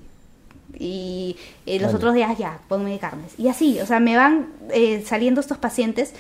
y 0.79 1.37
eh, 1.67 1.77
los 1.77 1.87
Vale. 1.87 1.97
otros 1.97 2.15
días 2.15 2.39
ya, 2.39 2.59
ponme 2.69 2.99
carnes. 2.99 3.33
Y 3.39 3.49
así, 3.49 3.81
o 3.81 3.87
sea, 3.87 4.01
me 4.01 4.17
van 4.17 4.49
eh, 4.71 5.03
saliendo 5.07 5.41
estos 5.41 5.59
pacientes 5.59 6.13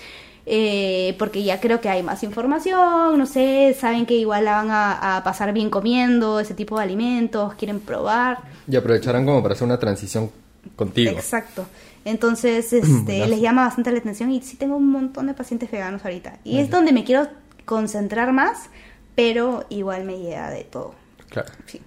eh, 0.50 1.14
porque 1.18 1.42
ya 1.42 1.60
creo 1.60 1.80
que 1.80 1.90
hay 1.90 2.02
más 2.02 2.22
información, 2.22 3.18
no 3.18 3.26
sé, 3.26 3.76
saben 3.78 4.06
que 4.06 4.14
igual 4.14 4.46
la 4.46 4.52
van 4.52 4.70
a, 4.70 5.16
a 5.16 5.22
pasar 5.22 5.52
bien 5.52 5.68
comiendo 5.68 6.40
ese 6.40 6.54
tipo 6.54 6.78
de 6.78 6.84
alimentos, 6.84 7.54
quieren 7.54 7.80
probar. 7.80 8.38
Y 8.66 8.74
aprovecharán 8.74 9.26
como 9.26 9.42
para 9.42 9.54
hacer 9.54 9.66
una 9.66 9.78
transición 9.78 10.30
contigo. 10.74 11.10
Exacto. 11.10 11.66
Entonces, 12.04 12.72
este, 12.72 13.26
les 13.26 13.40
llama 13.40 13.64
bastante 13.64 13.92
la 13.92 13.98
atención 13.98 14.30
y 14.30 14.40
sí 14.40 14.56
tengo 14.56 14.76
un 14.76 14.90
montón 14.90 15.26
de 15.26 15.34
pacientes 15.34 15.70
veganos 15.70 16.04
ahorita. 16.04 16.38
Y 16.44 16.58
es 16.58 16.70
donde 16.70 16.92
me 16.92 17.04
quiero 17.04 17.28
concentrar 17.66 18.32
más, 18.32 18.70
pero 19.14 19.66
igual 19.68 20.04
me 20.04 20.18
llega 20.18 20.50
de 20.50 20.64
todo. 20.64 20.94
Claro. 21.28 21.50
Sí. 21.66 21.80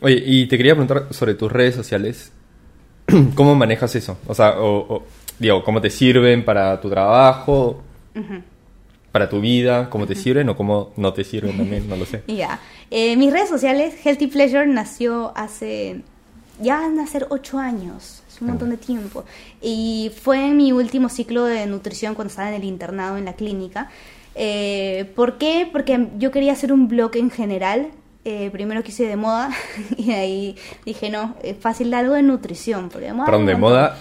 Oye, 0.00 0.20
y 0.24 0.48
te 0.48 0.56
quería 0.56 0.74
preguntar 0.74 1.12
sobre 1.12 1.34
tus 1.34 1.50
redes 1.52 1.76
sociales. 1.76 2.32
¿Cómo 3.36 3.54
manejas 3.54 3.94
eso? 3.94 4.18
O 4.26 4.34
sea, 4.34 4.58
o, 4.60 4.96
o, 4.96 5.02
digo, 5.38 5.62
¿cómo 5.64 5.80
te 5.80 5.90
sirven 5.90 6.44
para 6.44 6.80
tu 6.80 6.90
trabajo? 6.90 7.82
¿Para 9.12 9.28
tu 9.28 9.40
vida? 9.40 9.88
¿Cómo 9.90 10.06
te 10.06 10.14
sirven 10.14 10.48
o 10.48 10.56
cómo 10.56 10.92
no 10.96 11.12
te 11.12 11.24
sirven 11.24 11.56
también? 11.56 11.88
No 11.88 11.96
lo 11.96 12.04
sé. 12.04 12.22
Ya. 12.28 12.60
Eh, 12.90 13.16
mis 13.16 13.32
redes 13.32 13.48
sociales, 13.48 13.94
Healthy 14.04 14.28
Pleasure 14.28 14.66
nació 14.66 15.32
hace. 15.36 16.02
Ya 16.60 16.80
van 16.80 16.98
a 16.98 17.06
ser 17.06 17.26
ocho 17.30 17.58
años. 17.58 18.22
Es 18.28 18.40
un 18.40 18.48
montón 18.48 18.70
de 18.70 18.76
tiempo. 18.76 19.24
Y 19.62 20.10
fue 20.22 20.46
en 20.46 20.56
mi 20.56 20.72
último 20.72 21.08
ciclo 21.08 21.44
de 21.44 21.66
nutrición 21.66 22.14
cuando 22.14 22.30
estaba 22.30 22.48
en 22.48 22.54
el 22.56 22.64
internado 22.64 23.16
en 23.16 23.24
la 23.24 23.34
clínica. 23.34 23.90
Eh, 24.34 25.10
¿Por 25.16 25.38
qué? 25.38 25.68
Porque 25.70 26.08
yo 26.18 26.30
quería 26.30 26.52
hacer 26.52 26.72
un 26.72 26.88
blog 26.88 27.16
en 27.16 27.30
general. 27.30 27.88
Eh, 28.24 28.50
primero 28.52 28.82
quise 28.82 29.06
de 29.06 29.16
moda 29.16 29.50
y 29.96 30.12
ahí 30.12 30.56
dije, 30.84 31.08
no, 31.08 31.34
es 31.42 31.56
fácil 31.56 31.94
algo 31.94 32.14
de 32.14 32.22
nutrición. 32.22 32.88
Porque 32.88 33.06
de 33.06 33.12
moda 33.12 33.26
Perdón, 33.26 33.46
de 33.46 33.56
moda. 33.56 33.98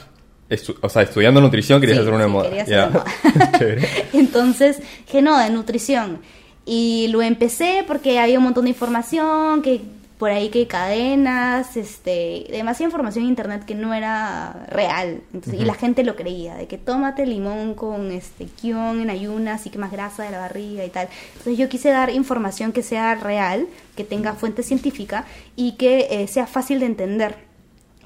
Estu- 0.49 0.77
o 0.81 0.89
sea, 0.89 1.01
estudiando 1.03 1.41
nutrición 1.41 1.79
querías 1.81 1.97
Sí, 1.97 2.01
hacer 2.03 2.13
una 2.13 2.25
sí, 2.25 2.29
moda. 2.31 2.49
quería 2.49 2.63
hacer. 2.63 3.87
Entonces, 4.13 4.79
que 5.11 5.21
no, 5.21 5.37
de 5.37 5.49
nutrición. 5.49 6.19
Y 6.65 7.07
lo 7.11 7.21
empecé 7.21 7.83
porque 7.87 8.19
había 8.19 8.37
un 8.39 8.43
montón 8.43 8.65
de 8.65 8.71
información, 8.71 9.61
que 9.61 9.81
por 10.17 10.31
ahí 10.31 10.49
que 10.49 10.65
cadenas, 10.65 11.77
este, 11.77 12.47
demasiada 12.49 12.87
información 12.89 13.23
en 13.25 13.29
internet 13.29 13.63
que 13.65 13.75
no 13.75 13.93
era 13.93 14.65
real. 14.69 15.21
Entonces, 15.31 15.61
Y 15.61 15.63
la 15.65 15.75
gente 15.75 16.03
lo 16.03 16.15
creía, 16.15 16.55
de 16.55 16.65
que 16.67 16.77
tómate 16.79 17.25
limón 17.27 17.75
con 17.75 18.11
este 18.11 18.45
kion 18.45 18.99
en 18.99 19.11
ayunas 19.11 19.65
y 19.67 19.69
que 19.69 19.77
más 19.77 19.91
grasa 19.91 20.23
de 20.23 20.31
la 20.31 20.39
barriga 20.39 20.83
y 20.83 20.89
tal. 20.89 21.07
Entonces 21.33 21.57
yo 21.57 21.69
quise 21.69 21.89
dar 21.91 22.09
información 22.09 22.71
que 22.71 22.81
sea 22.81 23.13
real, 23.15 23.67
que 23.95 24.03
tenga 24.03 24.33
fuente 24.33 24.63
científica 24.63 25.25
y 25.55 25.73
que 25.73 26.07
eh, 26.09 26.27
sea 26.27 26.47
fácil 26.47 26.79
de 26.79 26.87
entender 26.87 27.35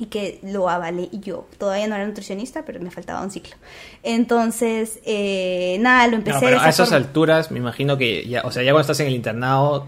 y 0.01 0.07
que 0.07 0.39
lo 0.41 0.67
avalé 0.67 1.09
yo. 1.13 1.47
Todavía 1.59 1.87
no 1.87 1.93
era 1.95 2.07
nutricionista, 2.07 2.65
pero 2.65 2.79
me 2.81 2.89
faltaba 2.89 3.21
un 3.21 3.29
ciclo. 3.29 3.55
Entonces, 4.01 4.99
eh, 5.05 5.77
nada, 5.79 6.07
lo 6.07 6.15
empecé 6.15 6.35
No, 6.35 6.41
pero 6.41 6.59
a 6.59 6.69
esas 6.69 6.89
forma. 6.89 7.05
alturas 7.05 7.51
me 7.51 7.59
imagino 7.59 7.97
que 7.97 8.27
ya, 8.27 8.41
o 8.43 8.51
sea, 8.51 8.63
ya 8.63 8.71
cuando 8.71 8.81
estás 8.81 8.99
en 9.01 9.07
el 9.07 9.13
internado, 9.13 9.87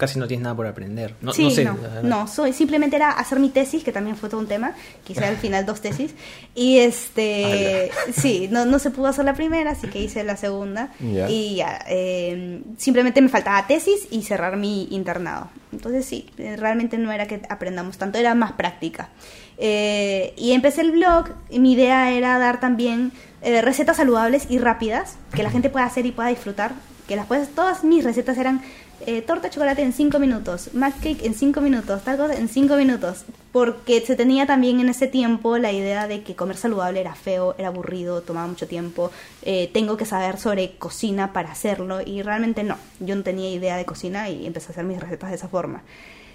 casi 0.00 0.18
no 0.18 0.26
tienes 0.26 0.42
nada 0.42 0.56
por 0.56 0.66
aprender. 0.66 1.14
No, 1.20 1.32
sí, 1.32 1.44
no 1.44 1.50
sé. 1.50 1.64
no, 1.64 1.76
no, 2.02 2.26
soy, 2.26 2.52
simplemente 2.52 2.96
era 2.96 3.12
hacer 3.12 3.38
mi 3.38 3.50
tesis, 3.50 3.84
que 3.84 3.92
también 3.92 4.16
fue 4.16 4.28
todo 4.28 4.40
un 4.40 4.48
tema, 4.48 4.74
quise 5.04 5.24
al 5.24 5.36
final 5.36 5.64
dos 5.66 5.80
tesis, 5.80 6.14
y 6.54 6.78
este, 6.78 7.90
sí, 8.12 8.48
no, 8.50 8.64
no 8.64 8.78
se 8.78 8.90
pudo 8.90 9.06
hacer 9.06 9.24
la 9.24 9.34
primera, 9.34 9.70
así 9.70 9.86
que 9.86 10.00
hice 10.00 10.24
la 10.24 10.36
segunda, 10.36 10.92
Ya. 10.98 11.28
y 11.30 11.56
ya, 11.56 11.84
eh, 11.88 12.62
simplemente 12.78 13.20
me 13.20 13.28
faltaba 13.28 13.64
tesis 13.66 14.08
y 14.10 14.22
cerrar 14.22 14.56
mi 14.56 14.88
internado. 14.90 15.50
Entonces 15.72 16.04
sí, 16.04 16.28
eh, 16.38 16.56
realmente 16.56 16.98
no 16.98 17.12
era 17.12 17.26
que 17.26 17.42
aprendamos 17.48 17.96
tanto, 17.96 18.18
era 18.18 18.34
más 18.34 18.52
práctica. 18.52 19.10
Eh, 19.58 20.32
y 20.36 20.52
empecé 20.52 20.80
el 20.80 20.90
blog, 20.90 21.26
y 21.50 21.60
mi 21.60 21.74
idea 21.74 22.10
era 22.10 22.38
dar 22.38 22.58
también 22.60 23.12
eh, 23.42 23.60
recetas 23.62 23.98
saludables 23.98 24.46
y 24.48 24.58
rápidas, 24.58 25.16
que 25.34 25.42
la 25.42 25.50
gente 25.50 25.68
pueda 25.70 25.84
hacer 25.86 26.06
y 26.06 26.12
pueda 26.12 26.28
disfrutar, 26.30 26.72
que 27.06 27.16
las 27.16 27.26
puedes, 27.26 27.48
todas 27.50 27.84
mis 27.84 28.04
recetas 28.04 28.38
eran 28.38 28.62
eh, 29.06 29.22
torta 29.22 29.48
de 29.48 29.54
chocolate 29.54 29.82
en 29.82 29.92
5 29.92 30.18
minutos, 30.18 30.70
mug 30.74 30.92
cake 31.02 31.24
en 31.24 31.34
5 31.34 31.60
minutos, 31.60 32.02
tal 32.02 32.16
cosa 32.16 32.34
en 32.34 32.48
5 32.48 32.76
minutos, 32.76 33.24
porque 33.52 34.00
se 34.00 34.16
tenía 34.16 34.46
también 34.46 34.80
en 34.80 34.88
ese 34.88 35.06
tiempo 35.06 35.58
la 35.58 35.72
idea 35.72 36.06
de 36.06 36.22
que 36.22 36.36
comer 36.36 36.56
saludable 36.56 37.00
era 37.00 37.14
feo, 37.14 37.54
era 37.58 37.68
aburrido, 37.68 38.20
tomaba 38.22 38.46
mucho 38.46 38.66
tiempo, 38.68 39.10
eh, 39.42 39.70
tengo 39.72 39.96
que 39.96 40.04
saber 40.04 40.38
sobre 40.38 40.76
cocina 40.76 41.32
para 41.32 41.50
hacerlo 41.50 42.00
y 42.04 42.22
realmente 42.22 42.62
no, 42.62 42.76
yo 43.00 43.16
no 43.16 43.22
tenía 43.22 43.50
idea 43.50 43.76
de 43.76 43.84
cocina 43.84 44.28
y 44.28 44.46
empecé 44.46 44.68
a 44.68 44.70
hacer 44.72 44.84
mis 44.84 45.00
recetas 45.00 45.30
de 45.30 45.36
esa 45.36 45.48
forma. 45.48 45.82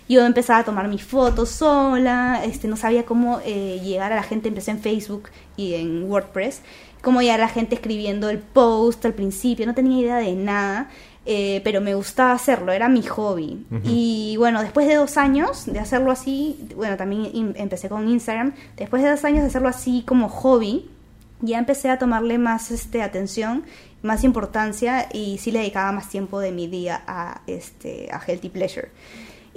Yo 0.08 0.24
empezaba 0.24 0.60
a 0.60 0.64
tomar 0.64 0.88
mis 0.88 1.04
fotos 1.04 1.50
sola, 1.50 2.42
este, 2.46 2.68
no 2.68 2.78
sabía 2.78 3.06
cómo 3.06 3.42
eh, 3.44 3.80
llegar 3.84 4.14
a 4.14 4.16
la 4.16 4.24
gente, 4.24 4.50
empecé 4.50 4.72
en 4.72 4.80
Facebook 4.80 5.30
y 5.58 5.74
en 5.74 6.04
WordPress, 6.04 6.62
cómo 7.02 7.22
llegar 7.22 7.40
a 7.40 7.46
la 7.46 7.50
gente 7.50 7.76
escribiendo 7.76 8.30
el 8.30 8.38
post 8.38 9.04
al 9.06 9.14
principio, 9.14 9.66
no 9.66 9.74
tenía 9.74 10.00
idea 10.00 10.18
de 10.18 10.34
nada, 10.34 10.90
eh, 11.26 11.62
pero 11.64 11.82
me 11.82 11.96
gustaba 11.96 12.34
hacerlo, 12.34 12.72
era 12.72 12.88
mi 12.88 13.02
hobby. 13.02 13.66
Y 13.84 14.36
bueno, 14.38 14.62
después 14.62 14.88
de 14.88 14.96
dos 14.96 15.18
años 15.18 15.66
de 15.66 15.80
hacerlo 15.80 16.12
así, 16.12 16.68
bueno, 16.76 16.98
también 16.98 17.54
empecé 17.58 17.90
con 17.90 18.08
Instagram, 18.08 18.54
después 18.78 19.02
de 19.02 19.10
dos 19.10 19.26
años 19.26 19.42
de 19.42 19.48
hacerlo 19.48 19.70
así 19.70 20.04
como 20.06 20.30
hobby, 20.30 20.90
ya 21.42 21.58
empecé 21.58 21.90
a 21.90 21.98
tomarle 21.98 22.38
más 22.38 22.72
este, 22.72 23.02
atención, 23.02 23.64
más 24.02 24.24
importancia 24.24 25.08
y 25.12 25.38
sí 25.40 25.52
le 25.52 25.60
dedicaba 25.60 25.92
más 25.92 26.10
tiempo 26.10 26.40
de 26.40 26.52
mi 26.52 26.68
día 26.68 27.04
a, 27.08 27.42
este, 27.48 28.10
a 28.12 28.20
Healthy 28.20 28.50
Pleasure. 28.50 28.90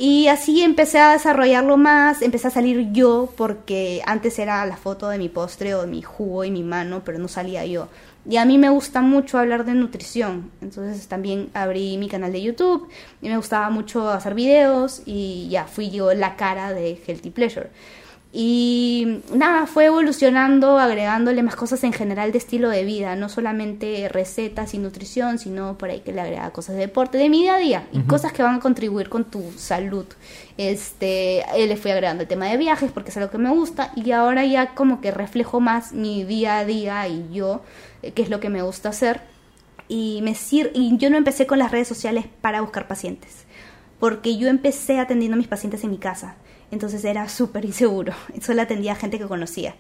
Y 0.01 0.29
así 0.29 0.63
empecé 0.63 1.01
a 1.01 1.11
desarrollarlo 1.11 1.77
más, 1.77 2.23
empecé 2.23 2.47
a 2.47 2.51
salir 2.53 2.93
yo, 2.93 3.33
porque 3.37 4.01
antes 4.07 4.39
era 4.39 4.65
la 4.65 4.77
foto 4.77 5.09
de 5.09 5.19
mi 5.19 5.29
postre 5.29 5.75
o 5.75 5.81
de 5.81 5.89
mi 5.89 6.03
jugo 6.03 6.45
y 6.45 6.53
mi 6.53 6.63
mano, 6.63 7.03
pero 7.05 7.19
no 7.19 7.27
salía 7.27 7.67
yo. 7.67 7.89
Y 8.25 8.37
a 8.37 8.45
mí 8.45 8.59
me 8.59 8.69
gusta 8.69 9.01
mucho 9.03 9.39
hablar 9.39 9.65
de 9.65 9.75
nutrición, 9.75 10.53
entonces 10.61 11.09
también 11.09 11.51
abrí 11.53 11.99
mi 11.99 12.09
canal 12.09 12.31
de 12.31 12.43
YouTube 12.43 12.89
y 13.21 13.29
me 13.29 13.37
gustaba 13.37 13.71
mucho 13.71 14.09
hacer 14.09 14.35
videos 14.35 15.03
y 15.05 15.49
ya 15.51 15.65
fui 15.65 15.91
yo 15.91 16.15
la 16.15 16.37
cara 16.37 16.73
de 16.73 17.03
Healthy 17.05 17.31
Pleasure. 17.31 17.71
Y 18.31 19.23
nada, 19.33 19.67
fue 19.67 19.87
evolucionando, 19.87 20.79
agregándole 20.79 21.43
más 21.43 21.57
cosas 21.57 21.83
en 21.85 21.95
general 21.95 22.31
de 22.31 22.37
estilo 22.37 22.69
de 22.69 22.85
vida, 22.85 23.17
no 23.17 23.31
solamente 23.31 24.07
recetas 24.11 24.75
y 24.75 24.79
nutrición, 24.79 25.39
sino 25.39 25.79
por 25.79 25.89
ahí 25.89 26.01
que 26.01 26.13
le 26.13 26.21
agrega 26.21 26.51
cosas 26.51 26.75
de 26.75 26.83
deporte, 26.83 27.17
de 27.17 27.31
mi 27.31 27.41
día 27.41 27.55
a 27.55 27.59
día, 27.59 27.89
y 27.91 28.01
cosas 28.01 28.35
que 28.35 28.43
van 28.43 28.57
a 28.57 28.61
contribuir 28.61 29.09
con 29.09 29.25
tu 29.25 29.51
salud. 29.57 30.05
Este, 30.59 31.39
eh, 31.39 31.67
le 31.67 31.77
fui 31.79 31.91
agregando 31.91 32.23
el 32.23 32.29
tema 32.29 32.47
de 32.47 32.59
viajes 32.59 32.93
porque 32.93 33.11
es 33.11 33.17
algo 33.17 33.31
que 33.31 33.39
me 33.39 33.51
gusta, 33.51 33.93
y 33.97 34.11
ahora 34.11 34.45
ya 34.45 34.75
como 34.75 35.01
que 35.01 35.11
reflejo 35.11 35.61
más 35.61 35.93
mi 35.93 36.25
día 36.25 36.59
a 36.59 36.65
día 36.67 37.09
y 37.09 37.31
yo, 37.33 37.63
eh, 38.03 38.13
qué 38.13 38.21
es 38.21 38.29
lo 38.29 38.41
que 38.41 38.51
me 38.51 38.61
gusta 38.61 38.91
hacer. 38.91 39.23
Y, 39.89 40.21
me 40.23 40.35
sir 40.35 40.71
y 40.75 40.95
yo 40.99 41.09
no 41.09 41.17
empecé 41.17 41.47
con 41.47 41.59
las 41.59 41.73
redes 41.73 41.89
sociales 41.89 42.27
para 42.43 42.61
buscar 42.61 42.89
pacientes, 42.89 43.47
porque 43.99 44.37
yo 44.37 44.49
empecé 44.49 45.01
atendiendo 45.01 45.35
a 45.35 45.39
mis 45.39 45.49
pacientes 45.49 45.83
en 45.83 45.91
mi 45.93 45.99
casa 45.99 46.37
entonces 46.71 47.05
era 47.05 47.29
súper 47.29 47.65
inseguro. 47.65 48.13
Solo 48.43 48.63
atendía 48.63 48.93
a 48.93 48.97
gente 48.97 49.19
que 49.19 49.27
conocía. 49.27 49.75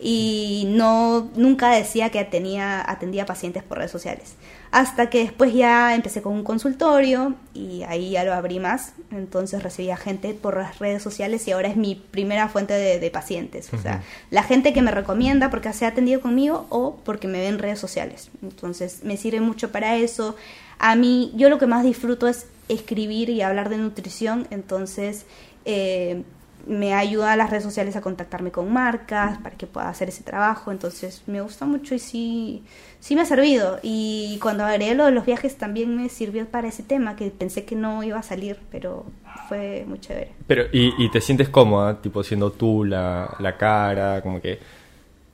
Y 0.00 0.66
no, 0.68 1.28
nunca 1.34 1.70
decía 1.70 2.10
que 2.10 2.22
tenía, 2.24 2.88
atendía 2.88 3.26
pacientes 3.26 3.64
por 3.64 3.78
redes 3.78 3.90
sociales. 3.90 4.34
Hasta 4.70 5.10
que 5.10 5.20
después 5.20 5.52
ya 5.52 5.94
empecé 5.94 6.22
con 6.22 6.34
un 6.34 6.44
consultorio 6.44 7.34
y 7.52 7.82
ahí 7.82 8.10
ya 8.10 8.22
lo 8.22 8.32
abrí 8.32 8.60
más. 8.60 8.92
Entonces 9.10 9.62
recibía 9.62 9.96
gente 9.96 10.34
por 10.34 10.56
las 10.58 10.78
redes 10.78 11.02
sociales 11.02 11.48
y 11.48 11.52
ahora 11.52 11.68
es 11.68 11.76
mi 11.76 11.96
primera 11.96 12.48
fuente 12.48 12.74
de, 12.74 13.00
de 13.00 13.10
pacientes. 13.10 13.72
O 13.72 13.78
sea, 13.78 14.02
la 14.30 14.44
gente 14.44 14.72
que 14.72 14.82
me 14.82 14.92
recomienda 14.92 15.50
porque 15.50 15.72
se 15.72 15.84
ha 15.84 15.88
atendido 15.88 16.20
conmigo 16.20 16.66
o 16.68 16.96
porque 17.02 17.26
me 17.26 17.38
ve 17.38 17.48
en 17.48 17.58
redes 17.58 17.80
sociales. 17.80 18.30
Entonces 18.42 19.00
me 19.02 19.16
sirve 19.16 19.40
mucho 19.40 19.72
para 19.72 19.96
eso. 19.96 20.36
A 20.78 20.94
mí, 20.94 21.32
yo 21.34 21.48
lo 21.48 21.58
que 21.58 21.66
más 21.66 21.82
disfruto 21.82 22.28
es 22.28 22.46
escribir 22.68 23.30
y 23.30 23.42
hablar 23.42 23.68
de 23.68 23.78
nutrición. 23.78 24.46
Entonces 24.50 25.24
eh, 25.68 26.22
me 26.66 26.92
ayuda 26.92 27.32
a 27.32 27.36
las 27.36 27.50
redes 27.50 27.62
sociales 27.64 27.94
a 27.96 28.00
contactarme 28.00 28.50
con 28.50 28.70
marcas 28.72 29.38
para 29.38 29.56
que 29.56 29.66
pueda 29.66 29.88
hacer 29.88 30.08
ese 30.08 30.22
trabajo. 30.22 30.70
Entonces 30.72 31.22
me 31.26 31.40
gusta 31.40 31.64
mucho 31.66 31.94
y 31.94 31.98
sí, 31.98 32.62
sí 33.00 33.14
me 33.14 33.22
ha 33.22 33.24
servido. 33.24 33.78
Y 33.82 34.38
cuando 34.42 34.64
agregué 34.64 34.94
lo 34.94 35.06
de 35.06 35.12
los 35.12 35.24
viajes 35.24 35.56
también 35.56 35.96
me 35.96 36.08
sirvió 36.08 36.46
para 36.46 36.68
ese 36.68 36.82
tema 36.82 37.16
que 37.16 37.30
pensé 37.30 37.64
que 37.64 37.74
no 37.76 38.02
iba 38.02 38.18
a 38.18 38.22
salir, 38.22 38.58
pero 38.70 39.06
fue 39.48 39.84
muy 39.86 39.98
chévere. 40.00 40.32
Pero, 40.46 40.64
¿y, 40.72 40.92
y 41.02 41.10
te 41.10 41.20
sientes 41.20 41.48
cómoda, 41.48 42.02
tipo, 42.02 42.22
siendo 42.22 42.50
tú 42.52 42.84
la, 42.84 43.34
la 43.38 43.56
cara, 43.56 44.20
como 44.22 44.40
que... 44.40 44.58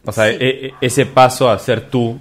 O 0.06 0.12
sea, 0.12 0.28
Sí. 0.30 0.36
e- 0.38 0.66
e- 0.66 0.74
ese 0.82 1.06
paso 1.06 1.48
a 1.48 1.58
ser 1.58 1.88
tú 1.90 2.20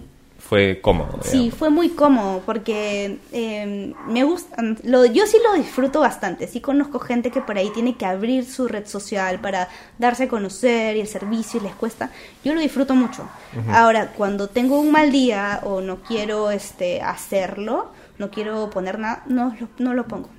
fue 0.54 0.82
cómodo. 0.82 1.20
Sí, 1.24 1.52
fue 1.52 1.70
muy 1.70 1.90
cómodo 1.90 2.42
porque 2.46 3.20
eh, 3.32 3.94
me 4.08 4.24
gusta, 4.24 4.56
lo, 4.84 5.06
yo 5.06 5.26
sí 5.26 5.38
lo 5.44 5.54
disfruto 5.54 6.00
bastante, 6.00 6.48
sí 6.48 6.62
conozco 6.62 7.00
gente 7.00 7.32
que 7.32 7.42
por 7.42 7.58
ahí 7.58 7.70
tiene 7.72 7.96
que 7.96 8.06
abrir 8.06 8.46
su 8.46 8.68
red 8.68 8.86
social 8.86 9.40
para 9.40 9.68
darse 9.98 10.24
a 10.24 10.28
conocer 10.28 10.96
y 10.98 11.02
el 11.02 11.08
servicio 11.08 11.60
y 11.60 11.64
les 11.64 11.76
cuesta, 11.76 12.10
yo 12.44 12.54
lo 12.54 12.60
disfruto 12.62 12.94
mucho. 12.96 13.28
Ahora, 13.72 14.12
cuando 14.18 14.48
tengo 14.48 14.80
un 14.80 14.92
mal 14.92 15.12
día 15.12 15.60
o 15.64 15.82
no 15.82 15.98
quiero 16.04 16.52
este 16.52 17.02
hacerlo, 17.02 17.92
no 18.20 18.30
quiero 18.30 18.70
poner 18.70 19.00
nada, 19.00 19.24
no, 19.26 19.56
lo- 19.60 19.70
no 19.80 19.94
lo 19.96 20.08
pongo. 20.08 20.30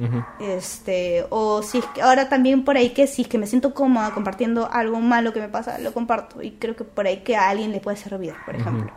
este 0.41 1.25
O 1.31 1.63
si 1.63 1.79
es 1.79 1.85
que 1.87 2.03
ahora 2.03 2.29
también 2.29 2.65
por 2.65 2.77
ahí 2.77 2.91
que 2.91 3.07
si 3.07 3.23
es 3.23 3.29
que 3.29 3.39
me 3.39 3.47
siento 3.47 3.75
cómoda 3.75 4.13
compartiendo 4.13 4.69
algo 4.71 5.01
malo 5.01 5.33
que 5.33 5.41
me 5.41 5.49
pasa, 5.49 5.79
lo 5.79 5.93
comparto 5.93 6.43
y 6.43 6.53
creo 6.53 6.77
que 6.77 6.85
por 6.85 7.07
ahí 7.07 7.19
que 7.19 7.37
a 7.37 7.49
alguien 7.49 7.73
le 7.73 7.81
puede 7.81 7.97
servir, 7.97 8.35
por 8.47 8.55
ejemplo. 8.57 8.93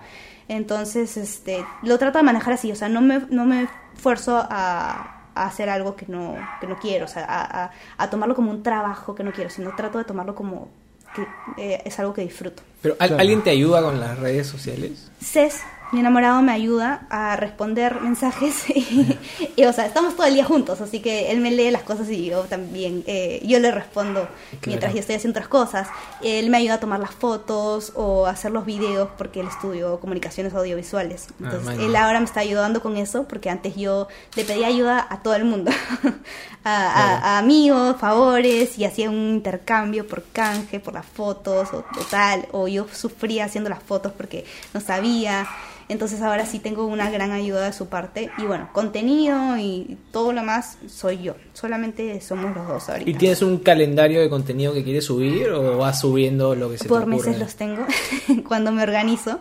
Entonces, 0.47 1.17
este, 1.17 1.65
lo 1.83 1.97
trato 1.97 2.17
de 2.19 2.23
manejar 2.23 2.53
así, 2.53 2.71
o 2.71 2.75
sea, 2.75 2.89
no 2.89 3.01
me, 3.01 3.19
no 3.29 3.45
me 3.45 3.67
esfuerzo 3.95 4.37
a, 4.49 5.21
a 5.35 5.45
hacer 5.45 5.69
algo 5.69 5.95
que 5.95 6.05
no, 6.07 6.35
que 6.61 6.67
no 6.67 6.77
quiero, 6.79 7.05
o 7.05 7.07
sea, 7.07 7.25
a, 7.25 7.63
a- 7.65 7.71
a 7.97 8.09
tomarlo 8.09 8.33
como 8.35 8.51
un 8.51 8.63
trabajo 8.63 9.13
que 9.13 9.23
no 9.23 9.31
quiero, 9.33 9.49
sino 9.49 9.75
trato 9.75 9.97
de 9.97 10.05
tomarlo 10.05 10.35
como 10.35 10.69
que 11.15 11.27
eh, 11.61 11.81
es 11.85 11.99
algo 11.99 12.13
que 12.13 12.21
disfruto. 12.21 12.63
Pero 12.81 12.95
¿al- 12.99 13.19
¿alguien 13.19 13.43
te 13.43 13.49
ayuda 13.49 13.81
con 13.81 13.99
las 13.99 14.17
redes 14.19 14.47
sociales? 14.47 15.09
Cés, 15.21 15.61
mi 15.91 16.01
enamorado, 16.01 16.41
me 16.41 16.51
ayuda 16.51 17.07
a 17.09 17.35
responder 17.37 18.01
mensajes 18.01 18.69
y, 18.75 19.17
y, 19.55 19.63
o 19.65 19.71
sea, 19.73 19.85
estamos 19.85 20.15
todo 20.15 20.27
el 20.27 20.33
día 20.33 20.43
juntos, 20.43 20.81
así 20.81 20.99
que 20.99 21.31
él 21.31 21.39
me 21.39 21.51
lee 21.51 21.71
las 21.71 21.83
cosas 21.83 22.09
y 22.09 22.25
yo 22.25 22.41
también, 22.41 23.03
eh, 23.07 23.41
yo 23.45 23.59
le 23.59 23.71
respondo 23.71 24.27
mientras 24.65 24.93
yo 24.93 24.99
estoy 24.99 25.15
haciendo 25.15 25.37
otras 25.39 25.47
cosas. 25.49 25.87
Él 26.21 26.49
me 26.49 26.57
ayuda 26.57 26.73
a 26.75 26.79
tomar 26.79 26.99
las 26.99 27.11
fotos 27.11 27.93
o 27.95 28.25
a 28.25 28.31
hacer 28.31 28.51
los 28.51 28.65
videos 28.65 29.09
porque 29.17 29.39
él 29.39 29.47
estudió 29.47 29.99
comunicaciones 29.99 30.53
audiovisuales. 30.53 31.27
Entonces, 31.39 31.63
man. 31.65 31.79
él 31.79 31.95
ahora 31.95 32.19
me 32.19 32.25
está 32.25 32.41
ayudando 32.41 32.81
con 32.81 32.97
eso 32.97 33.23
porque 33.27 33.49
antes 33.49 33.75
yo 33.75 34.07
le 34.35 34.43
pedía 34.43 34.67
ayuda 34.67 35.07
a 35.09 35.21
todo 35.21 35.35
el 35.35 35.45
mundo, 35.45 35.71
a, 36.63 36.87
a- 36.87 37.17
a 37.35 37.37
amigos, 37.37 37.95
favores 37.99 38.77
y 38.77 38.83
hacía 38.85 39.09
un 39.09 39.15
intercambio 39.35 40.07
por 40.07 40.23
canje, 40.33 40.79
por 40.79 40.93
las 40.93 41.05
fotos 41.05 41.69
o, 41.73 41.77
o 41.79 42.03
tal, 42.09 42.45
o 42.51 42.67
yo 42.67 42.87
sufría 42.91 43.45
haciendo 43.45 43.69
las 43.69 43.81
fotos 43.81 44.11
porque 44.11 44.45
no 44.73 44.81
sabía. 44.81 45.47
Entonces 45.89 46.21
ahora 46.21 46.45
sí 46.45 46.59
tengo 46.59 46.85
una 46.85 47.09
gran 47.09 47.31
ayuda 47.31 47.65
de 47.65 47.73
su 47.73 47.87
parte 47.87 48.29
y 48.37 48.43
bueno, 48.43 48.69
contenido 48.73 49.57
y 49.57 49.97
todo 50.11 50.33
lo 50.33 50.43
más 50.43 50.77
soy 50.87 51.23
yo. 51.23 51.35
Solamente 51.53 52.19
somos 52.19 52.53
los 52.53 52.67
dos 52.67 52.89
ahorita. 52.89 53.09
¿Y 53.09 53.13
tienes 53.13 53.41
un 53.41 53.59
calendario 53.59 54.19
de 54.19 54.29
contenido 54.29 54.73
que 54.73 54.83
quieres 54.83 55.05
subir 55.05 55.49
o 55.49 55.77
vas 55.77 56.01
subiendo 56.01 56.55
lo 56.55 56.69
que 56.69 56.77
se 56.77 56.89
por 56.89 56.99
te 56.99 57.09
ocurre? 57.09 57.29
meses 57.29 57.39
los 57.39 57.55
tengo 57.55 57.85
cuando 58.47 58.73
me 58.73 58.83
organizo, 58.83 59.39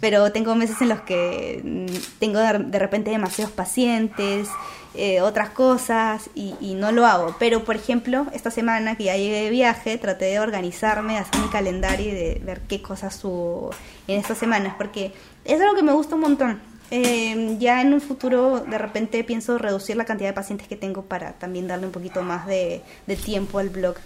pero 0.00 0.30
tengo 0.30 0.54
meses 0.54 0.80
en 0.82 0.88
los 0.90 1.00
que 1.00 1.60
mm, 1.64 2.18
tengo 2.20 2.38
de, 2.38 2.58
de 2.58 2.78
repente 2.78 3.10
demasiados 3.10 3.52
pacientes, 3.52 4.48
eh, 4.94 5.20
otras 5.20 5.50
cosas 5.50 6.30
y, 6.34 6.54
y 6.60 6.74
no 6.74 6.92
lo 6.92 7.06
hago. 7.06 7.36
Pero 7.38 7.64
por 7.64 7.76
ejemplo, 7.76 8.26
esta 8.32 8.50
semana 8.50 8.96
que 8.96 9.04
ya 9.04 9.16
llegué 9.16 9.44
de 9.44 9.50
viaje, 9.50 9.98
traté 9.98 10.24
de 10.26 10.40
organizarme, 10.40 11.14
de 11.14 11.18
hacer 11.20 11.40
mi 11.40 11.48
calendario 11.48 12.08
y 12.08 12.14
de 12.14 12.40
ver 12.44 12.62
qué 12.62 12.80
cosas 12.80 13.14
subo 13.16 13.70
en 14.08 14.18
estas 14.18 14.38
semanas, 14.38 14.74
porque 14.78 15.12
es 15.48 15.60
algo 15.60 15.74
que 15.74 15.82
me 15.82 15.92
gusta 15.92 16.14
un 16.14 16.20
montón. 16.20 16.60
Eh, 16.90 17.56
ya 17.58 17.82
en 17.82 17.92
un 17.92 18.00
futuro 18.00 18.60
de 18.60 18.78
repente 18.78 19.22
pienso 19.24 19.58
reducir 19.58 19.96
la 19.96 20.04
cantidad 20.04 20.30
de 20.30 20.34
pacientes 20.34 20.68
que 20.68 20.76
tengo 20.76 21.02
para 21.02 21.32
también 21.32 21.66
darle 21.68 21.84
un 21.86 21.92
poquito 21.92 22.22
más 22.22 22.46
de, 22.46 22.82
de 23.06 23.16
tiempo 23.16 23.58
al 23.58 23.68
blog. 23.68 23.96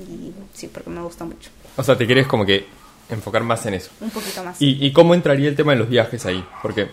Y 0.00 0.32
sí, 0.52 0.68
porque 0.72 0.90
me 0.90 1.00
gusta 1.02 1.24
mucho. 1.24 1.50
O 1.76 1.82
sea, 1.82 1.96
te 1.96 2.06
quieres 2.06 2.26
como 2.26 2.44
que 2.44 2.66
enfocar 3.08 3.44
más 3.44 3.64
en 3.66 3.74
eso. 3.74 3.90
Un 4.00 4.10
poquito 4.10 4.42
más. 4.42 4.60
¿Y, 4.60 4.84
y 4.84 4.92
cómo 4.92 5.14
entraría 5.14 5.48
el 5.48 5.54
tema 5.54 5.72
de 5.72 5.78
los 5.78 5.88
viajes 5.88 6.26
ahí? 6.26 6.44
Porque, 6.62 6.88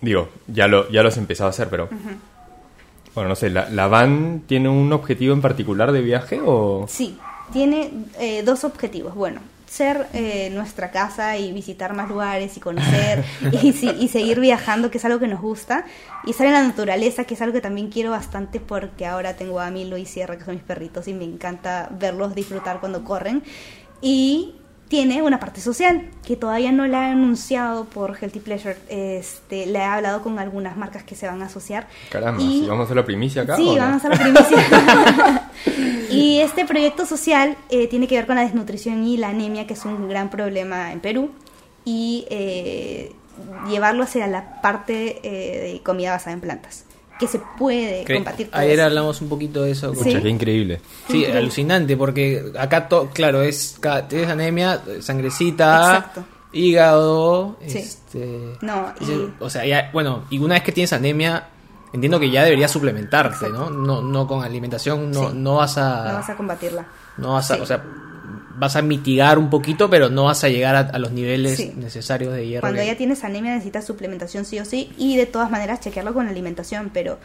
digo, 0.00 0.30
ya 0.46 0.66
lo, 0.68 0.90
ya 0.90 1.02
lo 1.02 1.08
has 1.08 1.18
empezado 1.18 1.48
a 1.48 1.50
hacer, 1.50 1.68
pero 1.68 1.90
bueno, 3.14 3.28
no 3.28 3.36
sé, 3.36 3.50
¿la, 3.50 3.68
¿la 3.68 3.88
van 3.88 4.44
tiene 4.46 4.70
un 4.70 4.90
objetivo 4.92 5.34
en 5.34 5.42
particular 5.42 5.92
de 5.92 6.00
viaje 6.00 6.40
o...? 6.42 6.86
Sí, 6.88 7.18
tiene 7.52 7.90
eh, 8.18 8.42
dos 8.42 8.64
objetivos. 8.64 9.14
Bueno, 9.14 9.42
ser 9.72 10.06
eh, 10.12 10.50
nuestra 10.50 10.90
casa 10.90 11.38
y 11.38 11.50
visitar 11.50 11.94
más 11.94 12.06
lugares 12.10 12.58
y 12.58 12.60
conocer 12.60 13.24
y, 13.62 13.72
sí, 13.72 13.90
y 13.98 14.08
seguir 14.08 14.38
viajando, 14.38 14.90
que 14.90 14.98
es 14.98 15.04
algo 15.06 15.18
que 15.18 15.28
nos 15.28 15.40
gusta, 15.40 15.86
y 16.26 16.32
estar 16.32 16.46
en 16.46 16.52
la 16.52 16.62
naturaleza, 16.62 17.24
que 17.24 17.32
es 17.32 17.40
algo 17.40 17.54
que 17.54 17.62
también 17.62 17.88
quiero 17.88 18.10
bastante 18.10 18.60
porque 18.60 19.06
ahora 19.06 19.34
tengo 19.34 19.60
a 19.60 19.70
Milo 19.70 19.96
y 19.96 20.04
Sierra, 20.04 20.36
que 20.36 20.44
son 20.44 20.56
mis 20.56 20.62
perritos, 20.62 21.08
y 21.08 21.14
me 21.14 21.24
encanta 21.24 21.88
verlos 21.98 22.34
disfrutar 22.34 22.80
cuando 22.80 23.02
corren. 23.02 23.42
Y 24.02 24.56
tiene 24.92 25.22
una 25.22 25.40
parte 25.40 25.62
social 25.62 26.02
que 26.22 26.36
todavía 26.36 26.70
no 26.70 26.86
la 26.86 27.08
he 27.08 27.12
anunciado 27.12 27.86
por 27.86 28.14
Healthy 28.14 28.40
Pleasure. 28.40 28.76
Este, 28.90 29.64
le 29.64 29.78
he 29.78 29.82
hablado 29.84 30.20
con 30.20 30.38
algunas 30.38 30.76
marcas 30.76 31.02
que 31.02 31.14
se 31.14 31.26
van 31.26 31.40
a 31.40 31.46
asociar. 31.46 31.86
Caramba, 32.10 32.42
Y- 32.42 32.60
¿sí 32.60 32.66
vamos 32.68 32.82
a 32.82 32.84
hacer 32.84 32.96
la 32.96 33.04
primicia 33.06 33.40
acá? 33.40 33.56
Sí, 33.56 33.68
o 33.70 33.72
no? 33.72 33.78
vamos 33.80 34.04
a 34.04 34.08
la 34.10 34.16
primicia. 34.18 35.50
y 36.10 36.40
este 36.40 36.66
proyecto 36.66 37.06
social 37.06 37.56
eh, 37.70 37.86
tiene 37.88 38.06
que 38.06 38.16
ver 38.16 38.26
con 38.26 38.36
la 38.36 38.42
desnutrición 38.42 39.02
y 39.02 39.16
la 39.16 39.30
anemia, 39.30 39.66
que 39.66 39.72
es 39.72 39.82
un 39.86 40.10
gran 40.10 40.28
problema 40.28 40.92
en 40.92 41.00
Perú. 41.00 41.30
Y 41.86 42.26
eh, 42.28 43.14
llevarlo 43.70 44.04
hacia 44.04 44.26
la 44.26 44.60
parte 44.60 45.20
eh, 45.22 45.72
de 45.72 45.82
comida 45.82 46.10
basada 46.10 46.32
en 46.34 46.42
plantas, 46.42 46.84
que 47.22 47.28
se 47.28 47.40
puede 47.58 48.04
Que 48.04 48.14
combatir 48.14 48.50
todo 48.50 48.60
Ayer 48.60 48.74
eso. 48.74 48.84
hablamos 48.84 49.20
un 49.22 49.28
poquito 49.28 49.62
de 49.62 49.70
eso. 49.70 49.94
con- 49.94 50.02
Sí. 50.04 50.14
Qué 50.20 50.28
increíble. 50.28 50.80
Sí, 51.06 51.18
Increíble. 51.18 51.38
alucinante, 51.38 51.96
porque 51.96 52.52
acá, 52.58 52.88
to- 52.88 53.10
claro, 53.14 53.42
es 53.42 53.78
tienes 54.08 54.28
anemia, 54.28 54.82
sangrecita, 55.00 55.96
Exacto. 55.96 56.24
hígado, 56.52 57.56
Sí. 57.66 57.78
este... 57.78 58.56
No, 58.60 58.92
y- 59.00 59.32
O 59.40 59.48
sea, 59.50 59.64
ya, 59.64 59.90
bueno, 59.92 60.24
y 60.30 60.38
una 60.38 60.54
vez 60.54 60.62
que 60.64 60.72
tienes 60.72 60.92
anemia, 60.92 61.48
entiendo 61.92 62.18
que 62.18 62.30
ya 62.30 62.42
deberías 62.44 62.70
suplementarte, 62.70 63.48
¿no? 63.50 63.70
No, 63.70 64.00
no 64.02 64.26
con 64.26 64.42
alimentación, 64.44 65.10
no, 65.10 65.30
Sí. 65.30 65.36
no 65.36 65.54
vas 65.56 65.78
a... 65.78 66.08
No 66.08 66.14
vas 66.14 66.30
a 66.30 66.36
combatirla. 66.36 66.86
no 67.18 67.34
vas 67.34 67.50
a- 67.50 67.54
Sí. 67.56 67.60
o 67.60 67.66
sea, 67.66 67.84
vas 68.62 68.76
a 68.76 68.82
mitigar 68.82 69.38
un 69.38 69.50
poquito, 69.50 69.90
pero 69.90 70.08
no 70.08 70.24
vas 70.24 70.44
a 70.44 70.48
llegar 70.48 70.74
a, 70.76 70.80
a 70.80 70.98
los 70.98 71.10
niveles 71.12 71.56
Sí. 71.56 71.72
necesarios 71.76 72.32
de 72.32 72.46
hierro. 72.46 72.60
Cuando 72.62 72.82
ya 72.82 72.96
tienes 72.96 73.24
anemia 73.24 73.50
necesitas 73.52 73.84
suplementación 73.84 74.44
sí 74.44 74.58
o 74.60 74.64
sí 74.64 74.90
y 74.96 75.16
de 75.16 75.26
todas 75.26 75.50
maneras 75.50 75.80
chequearlo 75.80 76.14
con 76.14 76.26
la 76.26 76.30
alimentación, 76.30 76.90
pero 76.94 77.18